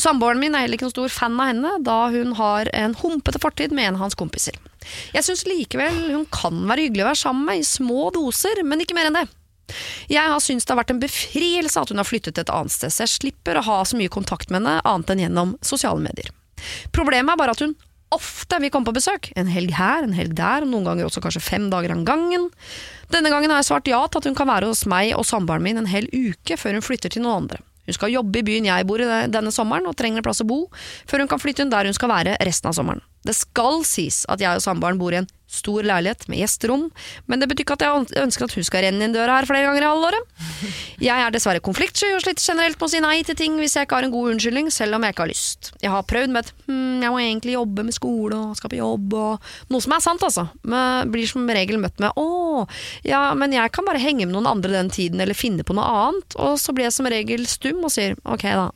Samboeren 0.00 0.42
min 0.42 0.56
er 0.56 0.66
heller 0.66 0.78
ikke 0.78 0.88
noen 0.88 0.96
stor 0.96 1.14
fan 1.14 1.38
av 1.38 1.52
henne, 1.52 1.74
da 1.86 1.98
hun 2.14 2.34
har 2.40 2.70
en 2.74 2.96
humpete 2.98 3.40
fortid 3.42 3.74
med 3.74 3.88
en 3.88 4.00
av 4.00 4.08
hans 4.08 4.18
kompiser. 4.18 4.58
Jeg 5.14 5.26
syns 5.26 5.46
likevel 5.48 5.96
hun 6.12 6.26
kan 6.32 6.60
være 6.68 6.88
hyggelig 6.88 7.06
å 7.06 7.10
være 7.12 7.22
sammen 7.22 7.48
med 7.48 7.62
i 7.62 7.66
små 7.68 8.10
doser, 8.14 8.62
men 8.66 8.84
ikke 8.84 8.96
mer 8.98 9.10
enn 9.10 9.18
det. 9.20 9.26
Jeg 10.12 10.28
har 10.28 10.42
syntes 10.44 10.66
det 10.66 10.74
har 10.74 10.82
vært 10.82 10.92
en 10.92 11.00
befrielse 11.02 11.80
at 11.80 11.90
hun 11.90 12.00
har 12.00 12.08
flyttet 12.08 12.38
et 12.40 12.52
annet 12.52 12.74
sted, 12.74 12.92
så 12.92 13.06
jeg 13.06 13.14
slipper 13.14 13.58
å 13.58 13.64
ha 13.64 13.80
så 13.88 13.96
mye 13.98 14.12
kontakt 14.12 14.52
med 14.52 14.60
henne 14.60 14.80
annet 14.84 15.14
enn 15.14 15.24
gjennom 15.24 15.56
sosiale 15.64 16.02
medier. 16.04 16.30
Problemet 16.94 17.32
er 17.32 17.40
bare 17.40 17.54
at 17.56 17.64
hun 17.64 17.74
ofte 18.14 18.58
vil 18.62 18.70
komme 18.70 18.88
på 18.88 18.96
besøk. 18.96 19.30
En 19.38 19.50
helg 19.50 19.74
her, 19.74 20.04
en 20.04 20.14
helg 20.14 20.36
der, 20.38 20.64
og 20.64 20.70
noen 20.70 20.86
ganger 20.86 21.08
også 21.08 21.22
kanskje 21.24 21.42
fem 21.42 21.68
dager 21.72 21.94
av 21.94 22.04
gangen. 22.06 22.50
Denne 23.12 23.32
gangen 23.32 23.50
har 23.50 23.62
jeg 23.62 23.70
svart 23.72 23.90
ja 23.90 24.02
til 24.06 24.20
at 24.20 24.28
hun 24.28 24.36
kan 24.38 24.50
være 24.50 24.70
hos 24.70 24.84
meg 24.90 25.14
og 25.18 25.26
samboeren 25.28 25.64
min 25.64 25.80
en 25.80 25.90
hel 25.90 26.06
uke 26.12 26.58
før 26.60 26.78
hun 26.78 26.84
flytter 26.84 27.12
til 27.12 27.24
noen 27.24 27.44
andre. 27.44 27.60
Hun 27.84 27.96
skal 27.96 28.14
jobbe 28.14 28.40
i 28.40 28.46
byen 28.46 28.68
jeg 28.68 28.86
bor 28.88 29.02
i 29.02 29.08
denne 29.28 29.52
sommeren 29.52 29.88
og 29.90 29.96
trenger 29.98 30.22
en 30.22 30.26
plass 30.26 30.40
å 30.44 30.48
bo, 30.48 30.62
før 31.10 31.24
hun 31.24 31.30
kan 31.32 31.42
flytte 31.42 31.64
inn 31.64 31.72
der 31.72 31.88
hun 31.88 31.96
skal 31.96 32.12
være 32.12 32.38
resten 32.46 32.70
av 32.70 32.78
sommeren. 32.78 33.02
Det 33.24 33.36
skal 33.36 33.80
sies 33.88 34.24
at 34.28 34.42
jeg 34.42 34.58
og 34.58 34.64
samboeren 34.64 35.00
bor 35.00 35.14
i 35.14 35.22
en 35.22 35.30
stor 35.54 35.86
leilighet 35.86 36.26
med 36.30 36.40
gjesterom, 36.40 36.88
men 37.30 37.40
det 37.40 37.48
betyr 37.50 37.64
ikke 37.64 37.76
at 37.76 37.84
jeg 37.84 38.24
ønsker 38.24 38.46
at 38.46 38.56
hun 38.56 38.66
skal 38.66 38.84
renne 38.86 39.06
inn 39.06 39.14
døra 39.14 39.38
her 39.38 39.48
flere 39.48 39.68
ganger 39.68 39.84
i 39.84 39.90
halvåret. 39.90 40.42
Jeg 41.04 41.14
er 41.14 41.34
dessverre 41.34 41.62
konfliktsky 41.64 42.10
og 42.14 42.24
sliter 42.24 42.42
generelt 42.42 42.78
med 42.78 42.88
å 42.88 42.90
si 42.92 43.02
nei 43.04 43.16
til 43.26 43.38
ting 43.38 43.56
hvis 43.60 43.76
jeg 43.78 43.86
ikke 43.86 43.98
har 44.00 44.08
en 44.08 44.14
god 44.14 44.34
unnskyldning, 44.34 44.70
selv 44.74 44.98
om 44.98 45.06
jeg 45.06 45.14
ikke 45.14 45.24
har 45.26 45.30
lyst. 45.30 45.72
Jeg 45.84 45.92
har 45.94 46.06
prøvd 46.10 46.34
med 46.34 46.42
et 46.42 46.52
hm, 46.66 47.02
jeg 47.04 47.14
må 47.14 47.22
egentlig 47.22 47.56
jobbe 47.56 47.86
med 47.86 47.96
skole 47.96 48.40
og 48.40 48.58
skal 48.58 48.72
på 48.72 48.80
jobb 48.80 49.18
og 49.20 49.50
noe 49.72 49.84
som 49.84 49.96
er 49.96 50.04
sant, 50.04 50.26
altså. 50.26 50.46
Men 50.66 51.12
blir 51.14 51.28
som 51.30 51.50
regel 51.58 51.80
møtt 51.82 52.00
med 52.02 52.16
å, 52.20 52.64
ja, 53.06 53.26
men 53.38 53.54
jeg 53.54 53.74
kan 53.74 53.86
bare 53.88 54.02
henge 54.02 54.26
med 54.26 54.34
noen 54.36 54.50
andre 54.56 54.74
den 54.74 54.92
tiden 54.94 55.22
eller 55.22 55.38
finne 55.38 55.66
på 55.66 55.76
noe 55.76 55.86
annet, 56.06 56.38
og 56.40 56.56
så 56.60 56.74
blir 56.74 56.88
jeg 56.88 56.98
som 56.98 57.10
regel 57.10 57.46
stum 57.50 57.84
og 57.84 57.94
sier 57.94 58.18
ok, 58.24 58.48
da. 58.48 58.70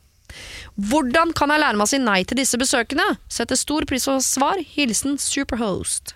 Hvordan 0.79 1.33
kan 1.35 1.49
jeg 1.51 1.59
lære 1.59 1.75
meg 1.75 1.83
å 1.87 1.91
si 1.91 1.97
nei 1.99 2.21
til 2.23 2.37
disse 2.39 2.55
besøkene? 2.61 3.17
Setter 3.27 3.57
stor 3.59 3.83
pris 3.89 4.05
på 4.07 4.15
svar. 4.23 4.61
Hilsen 4.75 5.17
Superhost. 5.19 6.13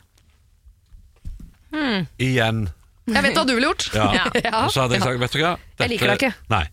Igjen. 2.21 2.67
Jeg 3.09 3.23
vet 3.25 3.35
hva 3.35 3.43
du 3.47 3.53
ville 3.57 3.67
gjort. 3.71 3.89
Ja. 3.97 4.07
Ja. 4.45 4.61
Så 4.71 4.83
hadde 4.85 4.95
jeg 4.99 5.03
sagt, 5.03 5.19
vet 5.19 5.33
du 5.35 5.41
hva 5.41 5.55
Jeg 5.81 5.91
liker 5.95 6.13
deg 6.13 6.21
ikke. 6.21 6.33
Nei. 6.53 6.63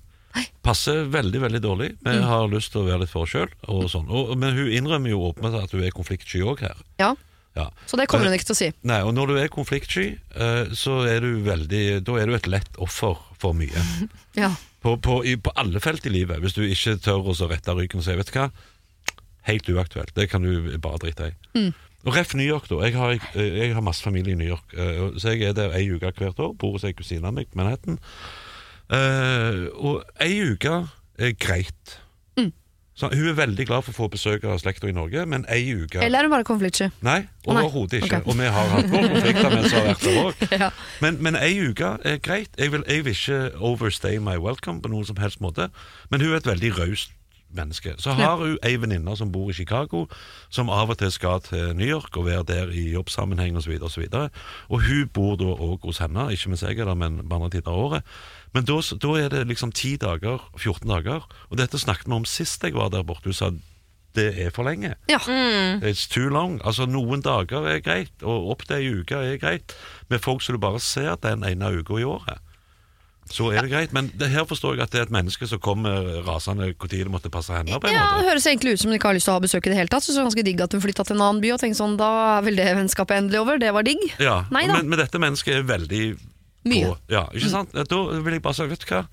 Passer 0.62 1.08
veldig 1.10 1.40
veldig 1.42 1.60
dårlig. 1.64 1.88
Vi 2.04 2.12
Mm. 2.20 2.26
har 2.28 2.46
lyst 2.52 2.70
til 2.72 2.82
å 2.82 2.86
være 2.86 3.00
litt 3.02 3.10
for 3.10 3.24
oss 3.26 3.32
sjøl. 3.32 3.50
Sånn. 3.90 4.06
Men 4.38 4.54
hun 4.54 4.68
innrømmer 4.70 5.10
jo 5.10 5.24
åpent 5.32 5.56
at 5.58 5.72
hun 5.74 5.82
er 5.82 5.90
konfliktsky 5.96 6.44
òg 6.46 6.60
her. 6.62 6.76
Ja, 7.00 7.14
Ja. 7.56 7.64
så 7.88 7.96
det 7.98 8.06
kommer 8.08 8.26
hun 8.30 8.34
ikke 8.36 8.46
til 8.52 8.54
å 8.54 8.60
si. 8.60 8.68
Nei, 8.86 9.00
og 9.02 9.14
når 9.16 9.26
du 9.32 9.36
er 9.40 9.48
konfliktsky, 9.50 10.04
eh, 10.36 10.70
så 10.76 11.00
er 11.10 11.18
du 11.24 11.40
veldig 11.42 12.04
Da 12.04 12.14
er 12.20 12.26
du 12.26 12.34
et 12.36 12.46
lett 12.46 12.76
offer 12.78 13.16
for 13.40 13.52
mye. 13.54 13.74
Ja. 14.38 14.52
På, 14.80 14.94
på, 14.96 15.18
i, 15.28 15.36
på 15.36 15.52
alle 15.60 15.80
felt 15.84 16.06
i 16.08 16.12
livet. 16.12 16.40
Hvis 16.40 16.54
du 16.56 16.62
ikke 16.64 16.96
tør 17.04 17.26
å 17.32 17.34
rette 17.50 17.74
ryggen 17.76 18.00
og 18.00 18.06
si 18.06 18.14
vet 18.16 18.30
du 18.32 18.38
hva, 18.38 18.46
helt 19.48 19.68
uaktuelt. 19.68 20.14
Det 20.16 20.28
kan 20.32 20.42
du 20.44 20.70
bare 20.80 21.00
drite 21.02 21.30
i. 21.30 21.34
Og 22.08 22.14
Ref 22.16 22.32
New 22.34 22.46
York, 22.48 22.64
da. 22.70 22.78
Jeg 22.86 22.94
har, 22.96 23.12
jeg 23.36 23.74
har 23.76 23.84
masse 23.84 24.00
familie 24.04 24.32
i 24.32 24.38
New 24.40 24.48
York. 24.48 24.72
eh, 24.72 25.02
Så 25.20 25.34
jeg 25.34 25.50
er 25.50 25.52
der 25.58 25.74
ei 25.76 25.84
uke 25.92 26.08
hvert 26.16 26.38
år. 26.40 26.54
Bor 26.56 26.72
hos 26.78 26.84
ei 26.88 26.94
kusine 26.96 27.28
av 27.28 27.34
meg 27.36 27.50
på 27.52 27.60
Manhattan. 27.60 27.98
Eh, 28.90 29.66
og 29.76 30.00
ei 30.24 30.38
uke 30.54 30.78
er 31.20 31.34
greit. 31.36 31.99
Så 33.00 33.08
hun 33.08 33.28
er 33.30 33.36
veldig 33.38 33.64
glad 33.64 33.84
for 33.86 33.94
å 33.94 33.96
få 33.96 34.08
besøk 34.12 34.42
av 34.44 34.58
slekta 34.60 34.88
i 34.90 34.92
Norge, 34.92 35.22
men 35.24 35.46
ei 35.48 35.62
uke 35.72 36.02
Eller 36.04 36.20
er 36.20 36.28
hun 36.28 36.34
bare 36.34 36.44
konfliktsky? 36.44 36.90
Nei, 37.06 37.22
overhodet 37.48 38.02
ikke. 38.02 38.18
Okay. 38.20 38.26
Og 38.28 38.36
vi 38.36 38.50
har 38.52 38.74
hatt 38.74 38.90
våre 38.92 39.12
konflikter 39.14 39.54
mens 39.54 39.70
vi 39.70 39.78
har 39.78 39.86
vært 39.88 40.04
der 40.04 40.18
òg. 40.24 40.42
Ja. 40.60 40.68
Men, 41.00 41.16
men 41.24 41.38
ei 41.40 41.54
uke 41.64 41.94
er 42.04 42.18
greit. 42.20 42.52
Jeg 42.60 42.74
vil, 42.74 42.84
jeg 42.84 43.06
vil 43.06 43.16
ikke 43.16 43.38
overstay 43.56 44.20
my 44.20 44.36
welcome 44.36 44.82
på 44.84 44.92
noen 44.92 45.08
som 45.08 45.16
helst 45.22 45.40
måte. 45.40 45.70
Men 46.12 46.20
hun 46.20 46.34
er 46.34 46.42
et 46.42 46.50
veldig 46.50 46.74
raust 46.76 47.16
menneske. 47.56 47.94
Så 47.98 48.14
har 48.18 48.36
hun 48.36 48.58
ei 48.66 48.76
venninne 48.80 49.16
som 49.16 49.32
bor 49.32 49.50
i 49.50 49.56
Chicago, 49.56 50.06
som 50.50 50.70
av 50.70 50.90
og 50.90 50.98
til 50.98 51.12
skal 51.12 51.40
til 51.44 51.74
New 51.76 51.88
York 51.88 52.16
og 52.16 52.26
være 52.26 52.44
der 52.48 52.74
i 52.74 52.90
jobbsammenheng 52.92 53.56
osv. 53.56 53.76
Og, 53.80 53.90
så 53.90 54.00
videre. 54.00 54.28
og 54.68 54.82
hun 54.86 55.08
bor 55.08 55.36
da 55.40 55.50
òg 55.54 55.86
hos 55.88 55.98
henne, 55.98 56.30
ikke 56.32 56.52
mens 56.52 56.62
jeg 56.62 56.78
er 56.78 56.84
der, 56.84 56.94
men 56.94 57.20
på 57.28 57.34
andre 57.34 57.50
tider 57.50 57.72
av 57.72 57.78
året. 57.78 58.14
Men 58.54 58.66
da, 58.66 58.80
da 59.02 59.16
er 59.18 59.28
det 59.28 59.46
liksom 59.46 59.72
10 59.72 59.96
dager, 60.02 60.46
14 60.58 60.88
dager. 60.88 61.26
Og 61.50 61.58
dette 61.58 61.78
snakket 61.78 62.08
vi 62.10 62.18
om 62.18 62.24
sist 62.26 62.64
jeg 62.64 62.74
var 62.74 62.90
der 62.90 63.06
borte. 63.06 63.30
Hun 63.30 63.36
sa 63.36 63.52
det 64.18 64.32
er 64.42 64.50
for 64.50 64.66
lenge. 64.66 64.94
Ja. 65.08 65.18
It's 65.86 66.08
too 66.10 66.28
long. 66.28 66.60
Altså 66.66 66.86
Noen 66.86 67.22
dager 67.22 67.68
er 67.70 67.78
greit, 67.78 68.12
og 68.22 68.50
opp 68.50 68.64
til 68.66 68.80
ei 68.80 68.88
uke 69.00 69.14
er 69.14 69.38
greit. 69.38 69.74
Med 70.10 70.18
folk 70.18 70.42
som 70.42 70.56
du 70.56 70.62
bare 70.62 70.80
ser 70.82 71.14
den 71.22 71.44
ene 71.46 71.70
uka 71.78 72.00
i 72.00 72.06
året. 72.06 72.42
Så 73.30 73.52
er 73.54 73.62
det 73.62 73.70
greit. 73.70 73.92
Men 73.94 74.08
det 74.18 74.28
her 74.32 74.42
forstår 74.44 74.74
jeg 74.74 74.82
at 74.82 74.90
det 74.90 74.98
er 75.00 75.06
et 75.06 75.12
menneske 75.14 75.46
som 75.46 75.60
kommer 75.62 76.22
rasende 76.26 76.72
når 76.74 76.88
det 76.90 77.06
måtte 77.14 77.30
passe 77.30 77.54
henne. 77.54 77.78
på 77.78 77.86
en 77.86 77.94
Ja, 77.94 78.06
måte 78.10 78.24
Det 78.24 78.28
høres 78.32 78.46
egentlig 78.50 78.72
ut 78.74 78.80
som 78.82 78.90
hun 78.90 78.98
ikke 78.98 79.06
har 79.12 79.14
lyst 79.14 79.28
til 79.28 79.32
å 79.34 79.38
ha 79.38 79.44
besøk 79.44 79.66
i 79.66 79.70
det 79.70 79.76
hele 79.78 79.88
tatt. 79.92 80.02
Så 80.02 80.12
det 80.12 80.18
er 80.18 80.26
ganske 80.28 80.44
digg 80.44 80.60
at 80.60 80.72
hun 80.74 80.80
flytta 80.82 81.04
til 81.06 81.16
en 81.16 81.22
annen 81.22 81.40
by 81.44 81.52
og 81.54 81.60
tenkte 81.62 81.78
sånn, 81.78 81.96
da 82.00 82.10
er 82.38 82.42
vel 82.42 82.56
det 82.58 82.66
vennskapet 82.74 83.16
endelig 83.22 83.40
over. 83.40 83.58
Det 83.62 83.72
var 83.72 83.82
digg. 83.86 84.02
Ja, 84.18 84.44
Nei 84.50 84.66
da. 84.66 84.74
men, 84.74 84.88
men 84.90 84.98
dette 84.98 85.18
mennesket 85.22 85.60
er 85.60 85.62
veldig 85.62 86.18
Mye. 86.66 86.90
på. 86.90 86.96
Ja, 87.08 87.26
ikke 87.32 87.50
sant? 87.54 87.70
Da 87.72 88.02
vil 88.20 88.32
jeg 88.34 88.42
bare 88.42 88.54
si, 88.58 88.66
vet 88.66 88.82
du 88.82 88.90
hva. 88.94 89.04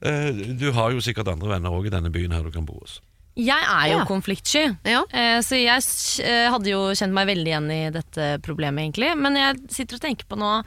Eh, 0.00 0.32
Du 0.56 0.72
har 0.72 0.90
jo 0.96 0.98
sikkert 1.04 1.28
andre 1.28 1.48
venner 1.48 1.70
òg 1.70 1.86
i 1.86 1.90
denne 1.92 2.10
byen 2.10 2.32
her 2.32 2.42
du 2.42 2.50
kan 2.50 2.64
bo 2.64 2.80
hos. 2.80 3.00
Jeg 3.38 3.54
er 3.62 3.92
jo 3.92 3.98
Ja. 3.98 4.04
konfliktsky, 4.04 4.64
Ja. 4.84 5.04
eh, 5.12 5.38
så 5.44 5.54
jeg 5.54 5.78
eh, 6.26 6.50
hadde 6.50 6.66
jo 6.72 6.88
kjent 6.90 7.12
meg 7.12 7.28
veldig 7.28 7.46
igjen 7.46 7.70
i 7.70 7.90
dette 7.90 8.40
problemet, 8.42 8.82
egentlig. 8.90 9.12
Men 9.16 9.36
jeg 9.36 9.60
sitter 9.70 9.94
og 9.94 10.00
tenker 10.02 10.24
på 10.26 10.36
nå 10.40 10.64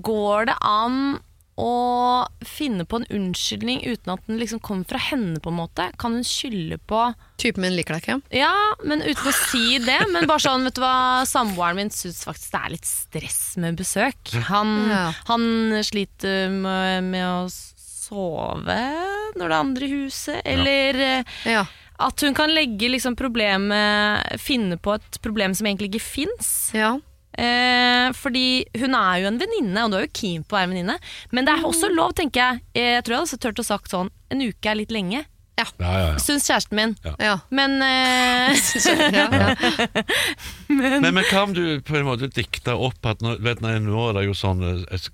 Går 0.00 0.46
det 0.46 0.54
an 0.62 1.18
å 1.60 2.26
finne 2.42 2.82
på 2.88 2.98
en 2.98 3.06
unnskyldning 3.14 3.84
uten 3.86 4.10
at 4.14 4.24
den 4.26 4.40
liksom 4.40 4.58
kommer 4.64 4.84
fra 4.90 4.98
henne, 4.98 5.38
på 5.40 5.52
en 5.52 5.58
måte? 5.60 5.86
Kan 6.00 6.16
hun 6.18 6.24
skylde 6.26 6.80
på 6.90 7.02
Typen 7.38 7.62
min 7.62 7.76
liker 7.76 7.94
deg 7.94 8.02
ikke. 8.02 8.16
Ja, 8.40 8.50
men 8.84 9.02
uten 9.04 9.28
å 9.30 9.34
si 9.36 9.78
det. 9.82 10.00
Men 10.10 10.26
bare 10.30 10.42
sånn, 10.42 10.64
vet 10.66 10.74
du 10.78 10.82
hva, 10.82 11.22
samboeren 11.28 11.76
min 11.78 11.90
syns 11.94 12.24
faktisk 12.26 12.52
det 12.54 12.60
er 12.64 12.74
litt 12.74 12.88
stress 12.90 13.40
med 13.62 13.78
besøk. 13.78 14.34
Han, 14.50 14.74
Ja. 14.90 15.04
han 15.30 15.46
sliter 15.86 16.50
med, 16.50 17.04
med 17.12 17.26
å 17.26 17.46
sove 17.50 18.80
når 19.34 19.48
det 19.48 19.54
er 19.54 19.58
andre 19.60 19.86
i 19.86 19.94
huset, 20.04 20.42
eller 20.46 20.98
ja. 21.00 21.22
Ja. 21.48 21.64
at 22.06 22.20
hun 22.26 22.34
kan 22.36 22.52
legge 22.54 22.90
liksom 22.92 23.16
problemet 23.18 24.38
Finne 24.42 24.76
på 24.78 24.94
et 24.98 25.18
problem 25.24 25.54
som 25.54 25.66
egentlig 25.66 25.92
ikke 25.94 26.06
fins. 26.06 26.52
ja. 26.74 26.96
Eh, 27.38 28.12
fordi 28.14 28.64
hun 28.78 28.94
er 28.94 29.20
jo 29.24 29.28
en 29.32 29.38
venninne, 29.42 29.84
og 29.84 29.90
du 29.90 29.96
er 29.98 30.04
jo 30.06 30.12
keen 30.14 30.42
på 30.46 30.54
å 30.54 30.60
være 30.60 30.70
venninne. 30.72 30.98
Men 31.34 31.44
det 31.48 31.54
er 31.56 31.64
også 31.66 31.90
lov, 31.94 32.12
tenker 32.14 32.40
jeg. 32.40 32.60
Jeg 32.78 33.04
tror 33.04 33.16
jeg 33.16 33.24
hadde 33.26 33.40
turt 33.42 33.58
å 33.62 33.64
sagt 33.66 33.90
sånn 33.90 34.10
En 34.30 34.42
uke 34.44 34.70
er 34.70 34.78
litt 34.78 34.92
lenge. 34.94 35.24
Ja, 35.54 35.64
ja, 35.78 35.90
ja. 36.02 36.14
Syns 36.18 36.48
kjæresten 36.50 36.74
min. 36.74 36.96
ja. 37.22 37.36
Men 37.54 37.76
eh, 37.82 38.54
ja, 39.14 39.28
ja. 39.42 39.54
Men, 40.68 41.04
men 41.14 41.22
hva 41.30 41.44
om 41.46 41.52
du 41.54 41.62
på 41.86 41.94
en 42.00 42.06
måte 42.08 42.26
dikter 42.34 42.74
opp 42.74 43.06
at 43.06 43.22
nå, 43.22 43.36
vet, 43.44 43.60
nei, 43.62 43.76
nå 43.82 44.08
er 44.08 44.16
det 44.18 44.24
jo 44.28 44.34
sånn 44.38 44.64
eh, 44.66 45.08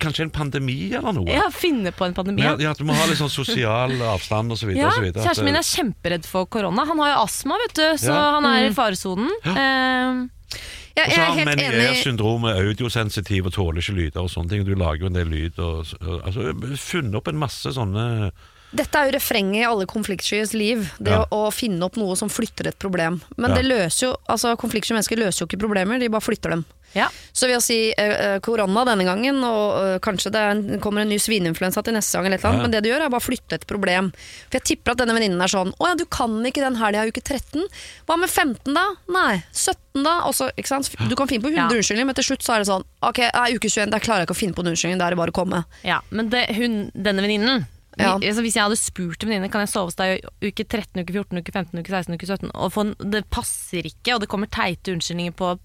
Kanskje 0.00 0.22
en 0.28 0.30
pandemi 0.30 0.76
eller 0.94 1.12
noe? 1.16 1.26
ja, 1.34 1.48
finne 1.50 1.90
på 1.90 2.06
en 2.06 2.14
pandemi. 2.14 2.44
Ja, 2.44 2.52
Ja. 2.54 2.68
ja, 2.70 2.74
du 2.78 2.84
må 2.86 2.94
ha 2.94 3.08
litt 3.10 3.18
sånn 3.18 3.32
sosial 3.32 3.96
avstand 4.12 4.54
osv. 4.54 4.70
Ja, 4.78 4.86
og 4.86 4.94
så 4.94 5.02
videre. 5.02 5.24
Kjæresten 5.26 5.48
min 5.50 5.58
er 5.58 5.66
kjemperedd 5.66 6.28
for 6.30 6.46
korona. 6.46 6.84
Han 6.86 7.00
har 7.02 7.10
jo 7.16 7.22
astma, 7.24 7.58
vet 7.64 7.74
du, 7.74 7.86
så 7.98 8.12
Ja. 8.14 8.20
han 8.36 8.46
er 8.46 8.68
i 8.68 8.70
faresonen. 8.76 9.32
Eh, 9.50 10.60
Jeg, 10.96 11.12
så 11.12 11.20
jeg 11.20 11.28
er 11.30 11.34
helt 11.38 11.48
enig. 11.50 11.66
Meniere-syndromet, 11.70 12.56
audiosensitiv 12.66 13.46
og 13.46 13.52
tåler 13.52 13.78
ikke 13.82 13.92
lyder 13.98 14.20
og 14.24 14.30
sånne 14.32 14.50
ting. 14.50 14.64
Du 14.66 14.74
lager 14.74 15.04
jo 15.04 15.06
en 15.06 15.14
del 15.14 15.28
lyd 15.30 15.58
og 15.58 15.86
og- 16.00 16.22
altså, 16.26 16.50
Funnet 16.76 17.14
opp 17.20 17.28
en 17.28 17.38
masse 17.38 17.72
sånne 17.76 18.30
Dette 18.72 18.94
er 19.00 19.08
jo 19.10 19.16
refrenget 19.18 19.62
i 19.62 19.66
alle 19.66 19.86
konfliktskyes 19.90 20.52
liv. 20.54 20.84
Det 20.98 21.10
Ja. 21.10 21.24
å, 21.30 21.46
å 21.48 21.52
finne 21.52 21.82
opp 21.82 21.96
noe 21.96 22.14
som 22.16 22.28
flytter 22.30 22.68
et 22.68 22.78
problem. 22.78 23.20
Men 23.36 23.50
Ja. 23.50 23.56
det 23.56 23.64
løser 23.66 24.00
jo, 24.08 24.16
altså 24.28 24.56
konfliktsky 24.56 24.94
mennesker 24.94 25.16
løser 25.18 25.40
jo 25.42 25.46
ikke 25.46 25.58
problemer, 25.66 25.98
de 25.98 26.08
bare 26.08 26.20
flytter 26.22 26.50
dem. 26.50 26.64
ja. 26.94 27.08
Så 27.32 27.46
ved 27.46 27.56
å 27.58 27.62
si 27.62 27.92
eh, 27.96 28.34
eh, 28.34 28.38
korona 28.40 28.84
denne 28.84 29.04
gangen, 29.06 29.42
og 29.44 29.94
eh, 29.94 29.98
kanskje 29.98 30.30
det 30.32 30.40
er 30.40 30.50
en, 30.50 30.80
kommer 30.80 31.02
en 31.02 31.08
ny 31.08 31.18
svineinfluensa 31.18 31.82
til 31.84 31.94
neste 31.94 32.12
gang, 32.18 32.26
eller 32.26 32.38
eller 32.38 32.48
annet, 32.50 32.58
Ja. 32.58 32.62
men 32.62 32.70
det 32.70 32.82
du 32.82 32.88
gjør 32.90 33.04
er 33.06 33.08
bare 33.10 33.20
å 33.20 33.28
flytte 33.28 33.52
et 33.54 33.66
problem. 33.66 34.12
For 34.50 34.58
jeg 34.58 34.64
tipper 34.64 34.92
at 34.92 34.98
denne 34.98 35.14
venninnen 35.14 35.40
er 35.42 35.46
sånn 35.50 35.72
Å 35.78 35.86
ja, 35.88 35.94
du 35.94 36.04
kan 36.06 36.30
ikke 36.46 36.62
den 36.62 36.76
helga 36.76 37.04
i 37.06 37.10
uke 37.10 37.22
13. 37.22 37.62
Hva 38.06 38.18
med 38.18 38.28
15, 38.30 38.74
da? 38.74 38.86
Nei. 39.08 39.42
17, 39.52 40.02
da? 40.04 40.20
Også, 40.26 40.50
ikke 40.56 40.66
sant? 40.68 40.90
Du 41.08 41.14
kan 41.16 41.26
finne 41.26 41.42
på 41.42 41.50
100 41.50 41.70
Ja. 41.74 41.78
unnskyldninger, 41.78 42.06
men 42.06 42.14
til 42.14 42.24
slutt 42.24 42.42
så 42.42 42.54
er 42.54 42.58
det 42.62 42.66
sånn 42.70 42.84
Ok, 43.02 43.18
nei, 43.18 43.54
uke 43.54 43.66
21, 43.70 43.90
der 43.90 43.98
klarer 44.00 44.18
jeg 44.22 44.26
ikke 44.28 44.38
å 44.38 44.42
finne 44.42 44.54
på 44.54 44.60
en 44.66 44.70
unnskyldning, 44.74 44.98
da 44.98 45.06
er 45.06 45.10
det 45.10 45.18
bare 45.18 45.30
å 45.30 45.38
komme. 45.42 45.64
ja. 45.84 46.00
Men 46.10 46.28
det, 46.30 46.50
hun, 46.56 46.90
denne 46.94 47.22
venninnen 47.22 47.66
Ja. 47.98 48.12
altså 48.14 48.42
Hvis 48.44 48.54
jeg 48.54 48.62
hadde 48.62 48.76
spurt 48.78 49.24
en 49.24 49.32
venninne 49.32 49.50
Kan 49.50 49.64
jeg 49.64 49.72
sove 49.72 49.88
hos 49.90 49.96
deg 49.98 50.20
i 50.22 50.50
uke 50.52 50.62
13, 50.62 51.02
uke 51.02 51.10
14, 51.16 51.40
uke 51.42 51.52
15, 51.52 51.80
uke 51.82 51.90
16, 51.90 52.14
uke 52.14 52.28
17 52.28 52.52
Og 52.54 52.70
få 52.72 52.84
en, 52.86 52.92
det 53.10 53.24
passer 53.34 53.88
ikke, 53.90 54.14
og 54.14 54.20
det 54.22 54.28
kommer 54.30 54.46
teite 54.46 54.94
unnskyldninger 54.94 55.34
på 55.34 55.56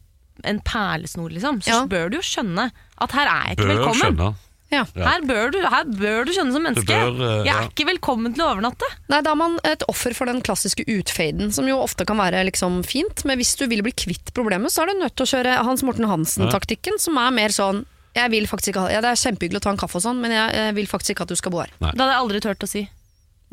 en 0.44 0.58
perlesnor, 0.68 1.30
liksom, 1.32 1.62
så 1.64 1.70
Ja. 1.70 1.86
bør 1.88 2.10
du 2.12 2.18
jo 2.18 2.24
skjønne 2.26 2.66
at 3.00 3.12
her 3.16 3.30
er 3.30 3.44
jeg 3.46 3.56
ikke 3.56 3.68
Bør 3.70 3.76
velkommen. 3.78 4.02
skjønne. 4.02 4.36
Ja. 4.74 4.82
Her, 4.98 5.22
bør 5.30 5.52
du, 5.54 5.60
her 5.62 5.86
bør 5.86 6.26
du 6.26 6.32
skjønne 6.36 6.52
som 6.58 6.64
menneske. 6.66 6.90
bør, 6.90 7.14
uh, 7.14 7.46
jeg 7.46 7.54
er 7.54 7.62
ja. 7.62 7.70
ikke 7.70 7.86
velkommen 7.88 8.34
til 8.36 8.44
å 8.44 8.50
overnatte. 8.56 8.90
Nei, 9.08 9.22
Da 9.22 9.32
er 9.32 9.40
man 9.40 9.60
et 9.64 9.86
offer 9.88 10.12
for 10.18 10.26
den 10.28 10.42
klassiske 10.44 10.84
utfaden, 10.92 11.54
som 11.56 11.70
jo 11.70 11.78
ofte 11.80 12.04
kan 12.10 12.18
være 12.20 12.42
liksom 12.50 12.82
fint. 12.84 13.24
Men 13.24 13.38
hvis 13.40 13.54
du 13.56 13.68
vil 13.72 13.86
bli 13.86 13.94
kvitt 13.96 14.34
problemet, 14.36 14.74
så 14.74 14.82
er 14.84 14.92
du 14.92 15.00
nødt 15.06 15.16
til 15.16 15.24
å 15.24 15.32
kjøre 15.38 15.56
Hans 15.64 15.84
Morten 15.88 16.10
Hansen-taktikken, 16.10 17.00
som 17.00 17.16
er 17.22 17.32
mer 17.32 17.54
sånn 17.56 17.86
jeg 18.16 18.32
vil 18.32 18.48
faktisk 18.48 18.72
ikke 18.74 18.84
ha, 18.86 18.92
ja, 18.96 19.02
Det 19.04 19.12
er 19.14 19.22
kjempehyggelig 19.22 19.60
å 19.62 19.66
ta 19.66 19.74
en 19.76 19.80
kaffe 19.82 20.00
og 20.00 20.06
sånn, 20.06 20.20
men 20.24 20.32
jeg, 20.36 20.54
jeg 20.56 20.76
vil 20.78 20.88
faktisk 20.92 21.16
ikke 21.16 21.26
at 21.28 21.34
du 21.34 21.40
skal 21.40 21.52
bo 21.56 21.64
her. 21.64 21.74
Nei. 21.84 21.92
Det 21.92 22.02
hadde 22.04 22.14
jeg 22.16 22.24
aldri 22.26 22.44
turt 22.46 22.64
å 22.68 22.70
si. 22.72 22.86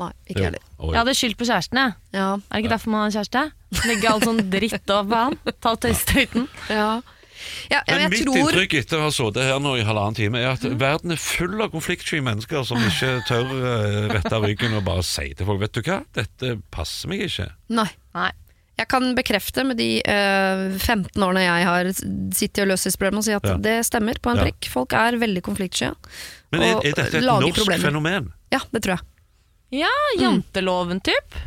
Nei, 0.01 0.11
ikke 0.27 0.39
Jo. 0.39 0.45
heller. 0.49 0.63
Oi. 0.79 0.91
Jeg 0.93 0.99
hadde 1.03 1.13
skyldt 1.19 1.37
på 1.39 1.45
kjæresten. 1.49 1.79
jeg. 1.83 1.93
Ja. 2.17 2.29
Er 2.33 2.55
det 2.55 2.63
ikke 2.63 2.71
derfor 2.73 2.93
man 2.95 3.03
har 3.05 3.13
kjæreste? 3.17 3.43
Legge 3.89 4.09
all 4.13 4.23
sånn 4.23 4.39
dritt 4.49 4.93
over 4.95 5.09
på 5.11 5.19
han. 5.27 5.37
Ta 5.61 5.75
tøystøyten. 5.83 6.47
Ja. 6.69 6.87
Ja, 7.67 7.81
Men 7.89 7.99
jeg 8.05 8.09
mitt 8.13 8.21
tror 8.23 8.37
inntrykk 8.39 8.73
etter 8.79 9.01
å 9.01 9.07
ha 9.09 9.11
sittet 9.11 9.43
her 9.49 9.57
nå 9.59 9.73
i 9.75 9.83
halvannen 9.83 10.15
time, 10.15 10.39
er 10.39 10.53
at 10.53 10.63
verden 10.79 11.11
er 11.11 11.19
full 11.19 11.59
av 11.61 11.73
konfliktsky 11.73 12.21
mennesker 12.23 12.63
som 12.63 12.79
ikke 12.87 13.09
tør 13.29 13.49
uh, 13.51 14.13
rette 14.13 14.39
ryggen 14.45 14.77
og 14.77 14.85
bare 14.87 15.03
si 15.03 15.25
til 15.35 15.49
folk 15.49 15.59
Vet 15.59 15.75
du 15.75 15.81
hva, 15.83 15.97
dette 16.15 16.53
passer 16.71 17.11
meg 17.11 17.25
ikke. 17.27 17.49
Nei. 17.75 17.89
Nei. 18.15 18.29
Jeg 18.83 18.89
kan 18.91 19.05
bekrefte 19.15 19.63
med 19.63 19.77
de 19.79 19.87
uh, 20.03 20.75
15 20.75 21.23
årene 21.23 21.43
jeg 21.45 21.67
har 21.69 21.89
sittet 22.35 22.65
og 22.65 22.71
løst 22.73 22.89
disse 22.89 22.99
problemene, 22.99 23.23
og 23.23 23.27
si 23.29 23.35
at 23.37 23.47
Ja. 23.47 23.55
det 23.63 23.77
stemmer 23.87 24.19
på 24.19 24.33
en 24.33 24.41
Ja. 24.41 24.47
prikk. 24.49 24.67
Folk 24.73 24.93
er 24.99 25.15
veldig 25.21 25.41
konfliktsky. 25.45 25.93
Men 26.51 26.61
er, 26.61 26.75
er 26.83 26.91
dette 26.91 27.17
et 27.21 27.23
norsk 27.23 27.55
problemer. 27.61 27.85
fenomen? 27.87 28.27
Ja, 28.51 28.59
det 28.75 28.83
tror 28.83 28.97
jeg. 28.97 29.07
Ja, 29.85 29.93
janteloven, 30.19 30.99
typ. 31.01 31.39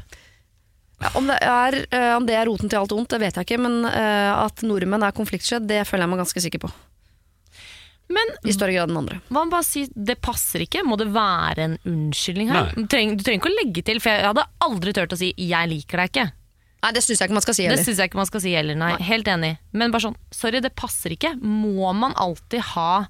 Ja, 1.03 1.11
om, 1.14 1.26
det 1.28 1.37
er, 1.45 1.76
uh, 1.93 2.16
om 2.16 2.24
det 2.26 2.34
er 2.39 2.47
roten 2.49 2.70
til 2.72 2.80
alt 2.80 2.93
ondt, 2.97 3.11
det 3.12 3.20
vet 3.20 3.37
jeg 3.37 3.45
ikke, 3.51 3.61
men 3.61 3.84
uh, 3.84 4.45
at 4.47 4.64
nordmenn 4.64 5.05
er 5.05 5.12
konfliktsky, 5.12 5.61
det 5.61 5.82
føler 5.87 6.07
jeg 6.07 6.12
meg 6.14 6.22
ganske 6.24 6.43
sikker 6.47 6.62
på. 6.64 6.72
Men 8.09 8.32
I 8.47 8.55
større 8.55 8.72
grad 8.72 8.89
enn 8.93 9.01
andre. 9.03 9.20
hva 9.28 9.43
om 9.43 9.51
bare 9.51 9.66
si 9.66 9.84
det 9.93 10.20
passer 10.22 10.62
ikke? 10.62 10.84
Må 10.87 10.97
det 10.97 11.09
være 11.12 11.64
en 11.66 11.76
unnskyldning 11.91 12.53
her? 12.55 12.72
Du 12.76 12.87
trenger, 12.87 13.18
du 13.18 13.24
trenger 13.26 13.43
ikke 13.43 13.51
å 13.51 13.57
legge 13.61 13.82
til, 13.84 13.99
for 14.01 14.14
jeg 14.14 14.28
hadde 14.30 14.45
aldri 14.62 14.93
turt 14.95 15.12
å 15.12 15.18
si 15.18 15.32
'jeg 15.37 15.68
liker 15.68 15.99
deg 15.99 16.12
ikke'. 16.12 16.32
Nei, 16.87 16.93
det 16.95 17.03
syns 17.03 17.18
jeg 17.18 17.26
ikke 17.28 17.34
man 17.41 17.43
skal 17.43 17.55
si 17.59 17.64
Det 17.66 17.72
heller. 17.74 17.95
jeg 17.99 18.11
ikke 18.11 18.20
man 18.20 18.26
skal 18.30 18.41
si 18.45 18.53
heller, 18.55 18.76
nei. 18.78 18.93
Helt 19.03 19.26
enig. 19.32 19.53
Men 19.74 19.91
bare 19.91 20.07
sånn, 20.07 20.16
sorry, 20.30 20.61
det 20.62 20.70
passer 20.78 21.11
ikke. 21.16 21.34
Må 21.43 21.91
man 21.99 22.14
alltid 22.14 22.62
ha 22.76 23.07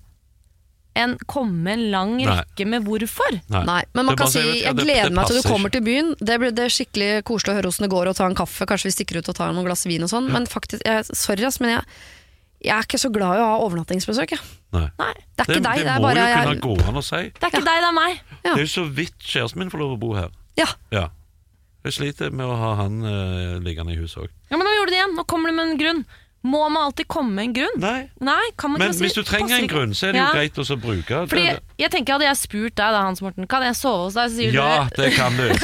en 0.97 1.18
komme 1.29 1.68
en 1.74 1.83
lang 1.93 2.14
Nei. 2.16 2.24
rekke 2.39 2.64
med 2.72 2.87
hvorfor? 2.87 3.35
Nei, 3.53 3.83
men 3.93 4.07
man 4.07 4.07
Det 4.07 4.14
er 4.14 4.22
kan 4.22 4.31
si 4.33 4.39
å 4.39 4.43
si, 4.43 4.49
vet 4.49 4.64
'jeg 4.64 4.77
det- 4.77 4.85
gleder 4.87 5.05
det 5.11 5.12
meg 5.12 5.27
til 5.27 5.37
du 5.37 5.43
passer 5.43 5.53
kommer 5.53 5.70
til 5.70 5.83
byen'. 5.83 6.14
Det 6.24 6.41
blir 6.41 6.55
det 6.57 6.70
skikkelig 6.72 7.22
koselig 7.22 7.53
å 7.53 7.57
høre 7.61 7.68
åssen 7.68 7.85
det 7.85 7.91
går 7.91 8.09
og 8.09 8.16
ta 8.16 8.24
en 8.24 8.35
kaffe. 8.35 8.64
Kanskje 8.66 8.85
vi 8.89 9.05
stikker 9.05 9.18
ut 9.18 9.29
og 9.29 9.35
tar 9.37 9.53
noen 9.53 9.64
glass 9.66 9.85
vin 9.85 10.03
og 10.03 10.09
sånn. 10.09 10.31
Men 10.33 10.47
faktisk, 10.47 10.81
jeg, 10.87 11.05
sorry 11.12 11.45
ass, 11.45 11.61
men 11.61 11.77
jeg, 11.77 11.85
jeg 12.64 12.79
er 12.79 12.83
ikke 12.83 12.99
så 12.99 13.12
glad 13.12 13.37
i 13.37 13.41
å 13.41 13.45
ha 13.45 13.59
overnattingsbesøk. 13.68 14.31
Jeg. 14.31 14.41
Nei. 14.72 14.89
Nei, 14.99 15.12
Det 15.37 15.45
er 15.49 15.53
ikke 15.53 15.62
deg, 15.62 15.85
det 15.85 15.87
er 15.87 15.99
må 15.99 16.03
bare 16.03 16.16
jo 16.16 16.33
kunne 16.33 16.55
jeg, 16.55 16.61
gå 16.62 16.89
an 16.89 16.95
å 16.95 17.05
si. 17.05 17.16
det 17.16 17.43
er 17.45 17.51
ikke 17.51 17.64
deg, 17.64 17.79
det 17.85 17.89
er 17.89 17.93
meg. 17.93 18.20
Ja. 18.43 18.55
Det 18.55 18.57
er 18.57 18.64
jo 18.64 18.72
så 18.81 18.95
vidt 18.95 19.18
kjæresten 19.20 19.57
min 19.57 19.68
får 19.70 19.79
lov 19.79 19.93
å 19.93 20.01
bo 20.01 20.14
her. 20.14 20.31
Ja, 20.57 20.66
Ja. 20.91 21.09
Jeg 21.87 21.95
sliter 22.01 22.32
med 22.34 22.47
å 22.51 22.55
ha 22.59 22.70
han 22.82 23.01
uh, 23.07 23.57
liggende 23.62 23.95
i 23.95 23.99
huset 24.01 24.24
òg. 24.26 24.30
Ja, 24.51 24.59
men 24.59 24.66
nå 24.66 24.72
gjorde 24.74 24.91
du 24.91 24.95
det 24.97 25.03
igjen. 25.03 25.16
Nå 25.18 25.24
kommer 25.30 25.53
du 25.53 25.57
med 25.59 25.70
en 25.72 25.78
grunn. 25.80 26.01
Må 26.47 26.61
man 26.70 26.84
alltid 26.87 27.09
komme 27.11 27.32
med 27.34 27.49
en 27.49 27.55
grunn? 27.57 27.78
Nei. 27.82 28.01
Nei, 28.22 28.43
kan 28.61 28.70
man 28.70 28.78
Men 28.78 28.93
bare 28.93 28.95
si 28.99 29.03
hvis 29.07 29.16
du 29.16 29.22
trenger 29.26 29.49
passer 29.49 29.59
en 29.59 29.64
ikke? 29.66 29.72
grunn, 29.74 29.95
så 29.99 30.07
er 30.07 30.12
det 30.14 30.20
jo 30.20 30.26
Ja. 30.26 30.32
greit 30.37 30.59
også 30.62 30.76
å 30.76 30.82
bruke 30.82 31.20
Fordi 31.32 31.43
det. 31.49 31.57
jeg 31.82 31.91
tenker 31.91 32.14
Hadde 32.14 32.26
jeg 32.28 32.39
spurt 32.39 32.74
deg 32.78 32.93
da, 32.95 33.01
Hans 33.03 33.22
Morten, 33.24 33.49
kan 33.51 33.64
jeg 33.66 33.74
sove 33.74 34.05
hos 34.05 34.14
deg, 34.14 34.30
så 34.30 34.37
sier 34.37 34.55
Ja, 34.55 34.84
du 34.87 35.01
det 35.03 35.09
kan 35.16 35.34
du. 35.34 35.49
Og 35.57 35.59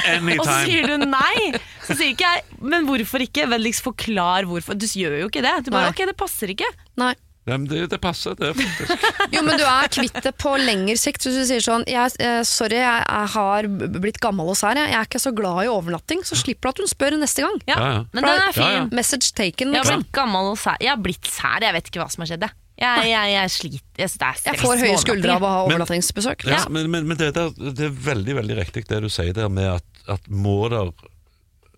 så 0.00 0.14
Anytime. 0.16 0.64
sier 0.64 0.86
du 0.88 1.04
nei! 1.04 1.50
Så 1.84 1.96
sier 1.98 2.14
ikke 2.14 2.30
jeg 2.32 2.60
Men 2.72 2.86
hvorfor 2.88 3.20
ikke? 3.26 3.44
Vennligst 3.52 3.84
forklar 3.84 4.48
hvorfor. 4.48 4.78
Du 4.80 4.86
gjør 4.88 5.18
jo 5.20 5.28
ikke 5.28 5.42
det. 5.44 5.52
Du 5.66 5.70
bare 5.74 5.90
Nei. 5.90 5.92
ok, 5.92 6.06
det 6.08 6.16
passer 6.16 6.54
ikke. 6.54 6.68
Nei. 6.96 7.12
Nei, 7.50 7.56
men 7.58 7.66
det, 7.70 7.80
det 7.90 7.98
passer, 8.02 8.36
det. 8.38 8.52
faktisk. 8.54 9.06
Jo, 9.34 9.42
men 9.46 9.58
du 9.58 9.64
er 9.66 9.90
kvitt 9.92 10.20
det 10.24 10.32
på 10.38 10.52
lengre 10.62 10.94
sikt. 11.00 11.26
Hvis 11.26 11.36
du 11.40 11.44
sier 11.50 11.64
sånn 11.64 11.84
jeg, 11.90 12.14
eh, 12.22 12.40
Sorry, 12.46 12.78
jeg, 12.78 13.02
jeg 13.04 13.32
har 13.34 13.68
blitt 14.00 14.20
gammel 14.22 14.48
hos 14.52 14.62
her. 14.66 14.78
Jeg. 14.78 14.92
jeg 14.94 15.00
er 15.02 15.10
ikke 15.10 15.22
så 15.26 15.34
glad 15.36 15.64
i 15.66 15.70
overnatting. 15.72 16.22
Så 16.26 16.38
slipper 16.38 16.70
du 16.70 16.74
at 16.76 16.82
hun 16.84 16.90
spør 16.94 17.18
neste 17.20 17.44
gang. 17.46 17.60
Ja, 17.68 17.78
Ja. 17.80 17.92
Men 18.14 18.26
den 18.30 18.40
er 18.46 18.54
fin. 18.56 18.64
Ja, 18.64 18.80
ja. 18.80 18.88
Message 18.94 19.32
taken, 19.34 19.74
Jeg 19.74 19.82
har 19.82 19.86
liksom. 19.90 20.02
blitt 20.06 20.14
gammel 20.22 20.52
og 20.54 20.58
sær. 20.62 20.78
Jeg 20.80 20.94
har 20.94 21.02
blitt 21.04 21.26
sær, 21.30 21.60
jeg 21.66 21.76
vet 21.76 21.90
ikke 21.92 22.02
hva 22.04 22.08
som 22.14 22.22
har 22.24 22.30
skjedd. 22.32 22.48
Jeg, 22.80 23.02
jeg, 23.04 23.10
jeg, 23.12 23.32
jeg 23.36 23.50
sliter. 23.52 24.00
Jeg, 24.00 24.10
det 24.16 24.26
er 24.30 24.38
Jeg 24.46 24.60
får 24.62 24.78
høye 24.86 24.98
skuldre 25.02 25.34
av 25.36 25.42
å 25.44 25.48
ha 25.50 25.56
Men- 25.60 25.74
overnattingsbesøk. 25.74 26.46
Ja, 26.48 26.62
men, 26.72 26.86
men, 26.94 27.08
men 27.10 27.18
det, 27.20 27.32
der, 27.36 27.50
det 27.76 27.90
er 27.90 27.96
veldig 28.06 28.36
veldig 28.40 28.56
riktig 28.62 28.86
det 28.88 29.02
du 29.04 29.10
sier 29.12 29.34
der 29.36 29.50
med 29.52 29.68
at, 29.74 30.04
at 30.16 30.30
må 30.32 30.54
der 30.72 30.88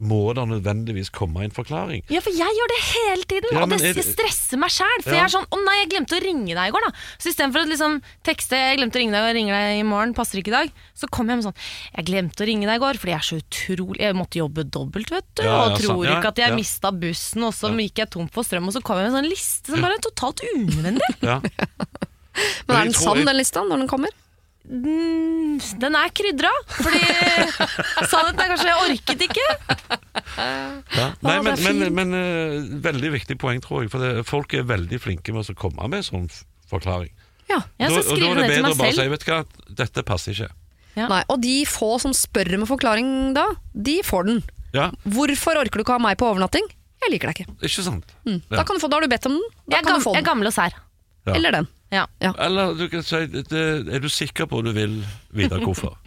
må 0.02 0.18
det 0.34 0.42
nødvendigvis 0.50 1.10
komme 1.14 1.44
en 1.46 1.52
forklaring. 1.54 2.02
Ja, 2.10 2.20
for 2.24 2.34
jeg 2.34 2.56
gjør 2.58 2.70
det 2.72 2.78
hele 2.88 3.26
tiden, 3.30 3.52
Ja, 3.54 3.62
og 3.62 3.70
det 3.70 3.92
er 3.92 4.02
stresser 4.02 4.58
meg 4.58 4.72
sjæl. 4.74 5.02
For 5.04 5.12
Ja. 5.14 5.22
jeg 5.22 5.24
er 5.28 5.34
sånn 5.38 5.46
'Å 5.46 5.58
nei, 5.64 5.76
jeg 5.82 5.90
glemte 5.94 6.18
å 6.18 6.22
ringe 6.24 6.54
deg 6.54 6.68
i 6.68 6.72
går', 6.74 6.86
da. 6.86 6.92
Så 7.18 7.30
istedenfor 7.30 7.62
å 7.62 7.68
liksom 7.70 8.02
tekste 8.24 8.56
'Jeg 8.58 8.78
glemte 8.78 8.98
å 8.98 9.02
ringe 9.02 9.12
deg 9.12 9.22
og 9.30 9.34
ringer 9.36 9.54
deg 9.54 9.78
i 9.78 9.88
morgen', 9.88 10.14
passer 10.14 10.38
ikke 10.42 10.48
i 10.48 10.58
dag, 10.58 10.72
så 10.94 11.06
kom 11.10 11.28
jeg 11.28 11.36
med 11.38 11.44
sånn 11.46 11.60
'Jeg 11.94 12.06
glemte 12.06 12.42
å 12.42 12.46
ringe 12.46 12.66
deg 12.66 12.76
i 12.76 12.84
går, 12.84 12.94
fordi 12.98 13.12
jeg 13.14 13.20
er 13.22 13.30
så 13.30 13.38
utrolig 13.38 14.00
Jeg 14.02 14.14
måtte 14.14 14.38
jobbe 14.42 14.64
dobbelt, 14.70 15.10
vet 15.10 15.24
du, 15.36 15.42
Ja, 15.44 15.48
ja, 15.50 15.64
og 15.72 15.78
tror 15.78 15.86
sant. 15.86 16.04
Ja, 16.04 16.18
ikke 16.20 16.28
at 16.28 16.36
jeg 16.36 16.48
ja. 16.50 16.56
mista 16.56 16.90
bussen, 16.90 17.42
og 17.44 17.52
så 17.54 17.70
gikk 17.70 17.94
jeg 17.94 18.10
tom 18.10 18.28
for 18.28 18.42
strøm, 18.42 18.66
og 18.66 18.72
så 18.74 18.82
kom 18.82 18.96
jeg 18.98 19.10
med 19.10 19.14
en 19.14 19.24
sånn 19.24 19.30
liste 19.30 19.66
som 19.70 19.80
bare 19.80 19.94
er 19.94 20.02
totalt 20.02 20.40
unødvendig. 20.54 21.22
Ja. 21.22 21.40
Men 22.66 22.76
er 22.76 22.84
den 22.84 22.92
sann, 22.94 23.24
den 23.24 23.36
lista, 23.36 23.60
når 23.60 23.78
den 23.84 23.88
kommer? 23.88 24.08
Mm, 24.62 25.58
den 25.82 25.96
er 25.98 26.12
krydra, 26.14 26.50
fordi 26.70 27.00
sannheten 28.12 28.40
er 28.44 28.52
kanskje 28.52 28.68
jeg 28.70 28.84
orket 28.86 29.24
ikke. 29.26 29.46
Ja. 30.96 31.08
Nei, 31.24 31.36
men, 31.42 31.50
er 31.52 31.64
men, 31.66 31.82
men 31.96 32.14
eh, 32.16 32.56
veldig 32.84 33.10
viktig 33.18 33.36
poeng, 33.42 33.60
tror 33.64 33.82
jeg. 33.84 33.92
For 33.92 34.02
det, 34.04 34.24
folk 34.28 34.54
er 34.56 34.66
veldig 34.68 35.00
flinke 35.02 35.34
med 35.34 35.50
å 35.50 35.56
komme 35.58 35.88
med 35.92 36.06
sånn 36.06 36.28
forklaring. 36.70 37.12
Ja. 37.50 37.60
Jeg 37.80 37.90
Da- 37.90 38.00
skal 38.00 38.02
og 38.02 38.08
da 38.08 38.16
skrive 38.16 38.30
er 38.30 38.34
det 38.34 38.42
det 38.42 38.54
til 38.54 38.62
bedre 38.62 38.72
å 38.72 38.78
bare 38.80 38.92
si 38.96 39.08
vet 39.12 39.24
du 39.26 39.32
hva, 39.32 39.40
dette 39.82 40.04
passer 40.08 40.36
ikke. 40.36 40.50
Ja. 40.94 41.08
Nei, 41.08 41.22
og 41.32 41.40
de 41.40 41.56
få 41.68 41.94
som 42.00 42.12
spør 42.16 42.52
med 42.60 42.68
forklaring 42.68 43.10
da, 43.36 43.46
de 43.74 43.98
får 44.04 44.26
den. 44.28 44.42
Ja, 44.72 44.90
Hvorfor 45.04 45.58
orker 45.60 45.80
du 45.80 45.84
ikke 45.84 45.98
ha 45.98 46.00
meg 46.00 46.16
på 46.20 46.28
overnatting? 46.30 46.64
Jeg 47.02 47.10
liker 47.16 47.32
deg 47.32 47.42
ikke. 47.42 47.54
ikke 47.66 47.82
sant? 47.84 48.12
Mm. 48.24 48.38
Ja. 48.46 48.56
Da, 48.60 48.64
kan 48.64 48.76
du 48.78 48.80
få, 48.80 48.88
da 48.88 48.96
har 49.00 49.04
du 49.04 49.10
bedt 49.10 49.26
om 49.26 49.32
den. 49.36 49.42
Da 49.66 49.76
Jeg 49.76 49.80
er, 49.80 49.84
kan 49.84 49.92
gam, 49.96 50.00
du 50.00 50.04
få 50.06 50.12
jeg 50.14 50.22
er 50.22 50.28
gammel 50.28 50.46
og 50.48 50.54
sær. 50.54 50.76
Ja. 51.26 51.34
Eller 51.38 51.50
den. 51.50 51.66
Ja. 51.92 52.06
Eller 52.40 52.74
du 52.74 52.88
kan 52.88 53.02
si 53.04 53.26
det, 53.26 53.52
Er 53.52 53.98
du 54.00 54.08
sikker 54.08 54.46
på 54.48 54.58
at 54.58 54.64
du 54.64 54.72
vil 54.72 55.02
vite 55.30 55.58
hvorfor? 55.60 55.98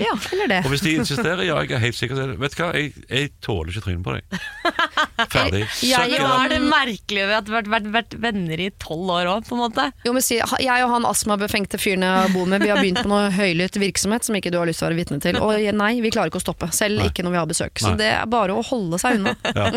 Ja, 0.00 0.12
eller 0.32 0.50
det. 0.50 0.60
Og 0.64 0.72
hvis 0.74 0.84
de 0.84 0.94
insisterer, 1.00 1.42
ja, 1.46 1.58
jeg 1.64 1.76
er 1.76 1.82
helt 1.82 1.98
sikker 1.98 2.16
på 2.16 2.22
det. 2.22 2.38
Vet 2.42 2.56
du 2.56 2.62
hva, 2.62 2.70
jeg, 2.76 2.92
jeg 3.08 3.30
tåler 3.44 3.72
ikke 3.72 3.84
trynet 3.86 4.04
på 4.06 4.16
deg. 4.16 4.40
Ferdig. 5.32 5.62
Jeg 5.86 6.12
i 6.12 6.18
er 6.20 6.52
det 6.52 6.60
merkelig 6.64 7.24
at 7.36 7.48
vi 7.48 7.56
har 7.56 7.68
vært, 7.70 7.88
vært, 7.94 8.16
venner 8.20 8.60
i 8.60 8.68
tolv 8.82 9.12
år 9.16 9.30
òg, 9.32 9.46
på 9.48 9.56
en 9.56 9.62
måte. 9.64 9.88
Jo, 10.06 10.12
men 10.16 10.24
si, 10.24 10.38
jeg 10.38 10.84
og 10.84 10.92
han 10.92 11.08
astmabefengte 11.08 11.80
fyren 11.80 12.04
jeg 12.06 12.32
bor 12.34 12.48
med, 12.50 12.64
vi 12.64 12.72
har 12.72 12.80
begynt 12.82 13.02
på 13.02 13.10
noe 13.10 13.30
høylytt 13.34 13.78
virksomhet 13.80 14.26
som 14.26 14.36
ikke 14.38 14.52
du 14.52 14.58
har 14.60 14.68
lyst 14.68 14.82
til 14.82 14.88
å 14.88 14.90
være 14.90 15.00
vitne 15.00 15.20
til. 15.24 15.40
Og 15.42 15.60
nei, 15.80 15.92
vi 16.04 16.12
klarer 16.14 16.32
ikke 16.32 16.40
å 16.42 16.44
stoppe. 16.44 16.68
Selv 16.76 17.00
Nei. 17.00 17.08
ikke 17.10 17.24
når 17.26 17.36
vi 17.36 17.40
har 17.40 17.50
besøk. 17.50 17.80
Så 17.80 17.92
Nei. 17.94 18.00
det 18.02 18.10
er 18.18 18.28
bare 18.30 18.56
å 18.56 18.64
holde 18.66 19.00
seg 19.00 19.20
unna. 19.20 19.34
Ja. 19.56 19.70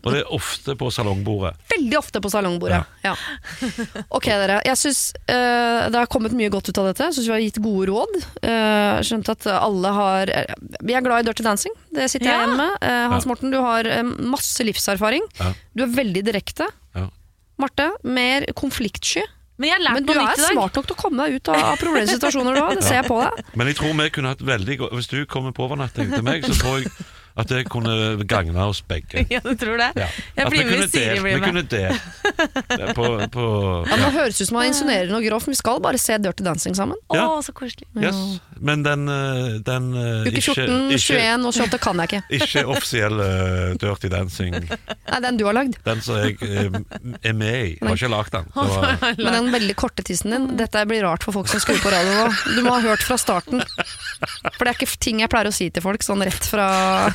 Og 0.00 0.08
det 0.12 0.22
er 0.22 0.32
ofte 0.36 0.76
på 0.78 0.90
salongbordet. 0.94 1.54
Veldig 1.72 1.98
ofte 1.98 2.22
på 2.22 2.30
salongbordet. 2.32 2.80
Ja. 3.04 3.14
Ok, 4.08 4.28
dere. 4.28 4.60
Jeg 4.66 4.78
syns 4.78 5.02
uh, 5.26 5.88
det 5.90 5.98
har 5.98 6.08
kommet 6.10 6.34
mye 6.36 6.50
godt 6.52 6.70
ut 6.70 6.80
av 6.80 6.90
dette. 6.90 7.08
Jeg 7.08 7.18
syns 7.18 7.28
vi 7.28 7.34
har 7.34 7.42
gitt 7.44 7.60
gode 7.62 7.88
råd. 7.90 8.16
Uh, 8.44 9.00
skjønt 9.06 9.30
at 9.32 9.39
alle 9.48 9.92
har 9.96 10.30
eh, 10.34 10.54
Vi 10.84 10.94
er 10.96 11.04
glad 11.04 11.24
i 11.24 11.28
Dirty 11.28 11.44
Dancing. 11.46 11.74
Det 11.94 12.10
sitter 12.12 12.28
jeg 12.30 12.38
igjen 12.42 12.56
med. 12.58 12.76
Eh, 12.82 13.08
Hans 13.12 13.24
Ja. 13.26 13.30
Morten, 13.32 13.52
du 13.54 13.58
har 13.62 13.88
eh, 13.88 14.02
masse 14.04 14.64
livserfaring. 14.66 15.24
Ja. 15.40 15.52
Du 15.76 15.84
er 15.86 15.92
veldig 15.94 16.24
direkte. 16.26 16.68
Ja. 16.96 17.06
Marte, 17.60 17.90
mer 18.04 18.46
konfliktsky. 18.58 19.24
Men 19.60 19.74
jeg 19.74 19.92
Men 19.92 20.06
du 20.08 20.14
er 20.16 20.38
smart 20.40 20.76
nok 20.78 20.86
til 20.88 20.96
å 20.96 21.00
komme 21.02 21.26
deg 21.26 21.36
ut 21.36 21.48
av, 21.52 21.62
av 21.74 21.80
problemsituasjoner 21.80 22.56
du 22.56 22.60
har. 22.64 22.74
Det 22.80 22.84
ser 22.86 23.02
jeg 23.02 23.08
på 23.10 23.18
deg. 23.20 23.42
Men 23.60 23.68
jeg 23.68 23.76
tror 23.76 23.96
vi 23.98 24.06
kunne 24.16 24.32
hatt 24.32 24.44
veldig 24.44 24.76
godt 24.80 24.94
Hvis 24.96 25.10
du 25.12 25.18
kommer 25.28 25.52
på 25.52 25.66
overnatting 25.66 26.14
til 26.14 26.24
meg, 26.24 26.46
så 26.48 26.56
tror 26.56 26.78
jeg 26.80 26.92
at 27.38 27.50
det 27.50 27.64
kunne 27.70 28.24
gagne 28.28 28.66
oss 28.66 28.82
begge. 28.86 29.26
Ja, 29.30 29.38
du 29.44 29.54
tror 29.54 29.78
det? 29.78 29.92
Ja. 29.94 30.08
Jeg 30.34 30.50
blir 30.50 30.64
vi 30.64 30.70
med 30.70 30.80
hvis 30.80 30.90
Siri 30.90 31.20
blir 31.22 31.38
med. 31.38 31.40
Vi 31.40 31.46
kunne 31.46 31.62
delt 31.70 32.96
på, 32.96 33.06
på 33.30 33.44
Ja, 33.86 33.98
nå 34.00 34.08
høres 34.14 34.38
det 34.38 34.46
ut 34.46 34.50
som 34.50 34.58
han 34.58 34.70
insinuerer 34.72 35.12
noe 35.12 35.22
grovt, 35.22 35.46
men 35.46 35.54
vi 35.54 35.60
skal 35.60 35.78
bare 35.84 36.00
se 36.02 36.16
Dirty 36.18 36.44
Dancing 36.46 36.74
sammen. 36.78 36.98
Å, 37.14 37.38
så 37.44 37.54
koselig. 37.54 37.86
Yes. 38.00 38.18
Men 38.58 38.82
den, 38.84 39.06
eh, 39.08 39.60
den 39.66 39.86
eh, 39.94 40.26
Uke 40.26 40.34
ikke, 40.40 40.56
14, 40.56 40.90
ikke, 40.96 41.20
21 41.20 41.46
og 41.46 41.54
28 41.54 41.80
kan 41.84 42.02
jeg 42.02 42.10
ikke. 42.10 42.22
ikke 42.40 42.64
offisiell 42.74 43.22
eh, 43.24 43.76
Dirty 43.80 44.10
Dancing, 44.12 44.58
Nei, 44.60 45.20
den 45.26 45.40
du 45.40 45.46
har 45.46 45.56
lagd. 45.56 45.78
den 45.86 46.02
som 46.04 46.18
jeg 46.20 46.36
er 46.42 47.36
med 47.36 47.54
i. 47.54 47.76
Jeg 47.78 47.86
har 47.86 48.00
ikke 48.00 48.12
lagd 48.12 48.34
den. 48.34 48.50
Var, 48.56 48.90
Men 49.22 49.38
den 49.38 49.52
veldig 49.54 49.76
korte 49.78 50.04
tissen 50.06 50.34
din, 50.34 50.50
dette 50.60 50.82
blir 50.90 51.06
rart 51.06 51.24
for 51.26 51.36
folk 51.36 51.50
som 51.52 51.62
skrur 51.62 51.78
på 51.82 51.94
radio 51.94 52.18
nå. 52.18 52.28
Du 52.56 52.62
må 52.66 52.74
ha 52.74 52.82
hørt 52.90 53.06
fra 53.06 53.18
starten. 53.20 53.62
For 54.56 54.66
det 54.66 54.72
er 54.72 54.76
ikke 54.76 54.90
ting 55.00 55.22
jeg 55.22 55.32
pleier 55.32 55.48
å 55.48 55.54
si 55.54 55.70
til 55.72 55.84
folk 55.84 56.04
sånn 56.04 56.24
rett 56.26 56.50
fra 56.50 56.68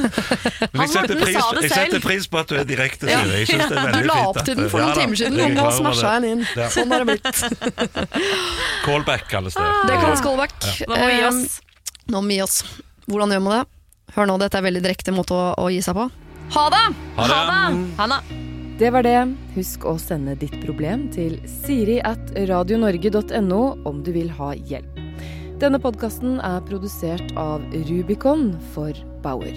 men 0.06 0.82
jeg 0.86 0.90
setter, 0.94 1.16
pris, 1.22 1.36
jeg 1.36 1.72
setter 1.74 2.02
pris 2.04 2.28
på 2.32 2.40
at 2.42 2.52
du 2.52 2.56
er 2.60 2.68
direkte. 2.70 3.10
Ja. 3.10 3.22
Siri. 3.24 3.40
Jeg 3.44 3.48
synes 3.52 3.70
det 3.72 3.78
er 3.78 3.90
veldig 3.90 4.00
fint. 4.00 4.06
Du 4.06 4.10
la 4.12 4.18
opp 4.30 4.40
til 4.46 4.60
den 4.60 4.70
for 4.72 4.84
noen 4.84 4.98
timer 5.00 5.22
siden, 5.22 5.40
og 5.46 5.56
nå 5.60 5.68
smasha 5.80 6.14
jeg 6.16 6.26
den 6.26 6.32
inn. 6.34 6.70
Sånn 6.76 6.94
har 6.96 7.06
det 7.06 7.08
blitt. 7.14 7.36
Callback 8.86 9.28
kalles 9.32 9.54
det. 9.58 9.70
Det 9.90 10.00
kalles 10.02 10.22
callback. 10.26 10.58
Da 10.86 10.92
må 10.96 11.06
vi 11.10 11.16
gi 11.20 11.26
oss. 11.30 11.44
Eh, 11.60 11.62
Nå 12.14 12.22
må 12.22 12.30
vi 12.30 12.36
gi 12.38 12.44
oss. 12.46 12.60
Hvordan 13.10 13.32
gjør 13.34 13.42
man 13.48 13.56
det? 13.60 13.64
Hør 14.16 14.28
nå, 14.30 14.36
dette 14.42 14.60
er 14.60 14.66
veldig 14.68 14.82
direkte 14.86 15.14
måte 15.16 15.34
å, 15.34 15.46
å 15.58 15.70
gi 15.74 15.80
seg 15.82 15.98
på. 15.98 16.06
Ha 16.56 16.66
det! 16.74 16.84
Ha 17.18 17.26
det. 17.32 17.80
Ha 17.98 18.06
det! 18.12 18.20
Det 18.78 18.90
var 18.92 19.06
det. 19.08 19.16
Husk 19.56 19.86
å 19.88 19.96
sende 20.02 20.36
ditt 20.38 20.54
problem 20.62 21.08
til 21.16 21.38
siri 21.48 21.98
at 22.06 22.34
radionorge.no 22.50 23.62
om 23.88 24.04
du 24.06 24.12
vil 24.16 24.30
ha 24.38 24.52
hjelp. 24.54 25.02
Denne 25.62 25.80
podkasten 25.80 26.38
er 26.44 26.60
produsert 26.68 27.32
av 27.40 27.64
Rubicon 27.88 28.50
for 28.76 28.92
Bauer. 29.24 29.56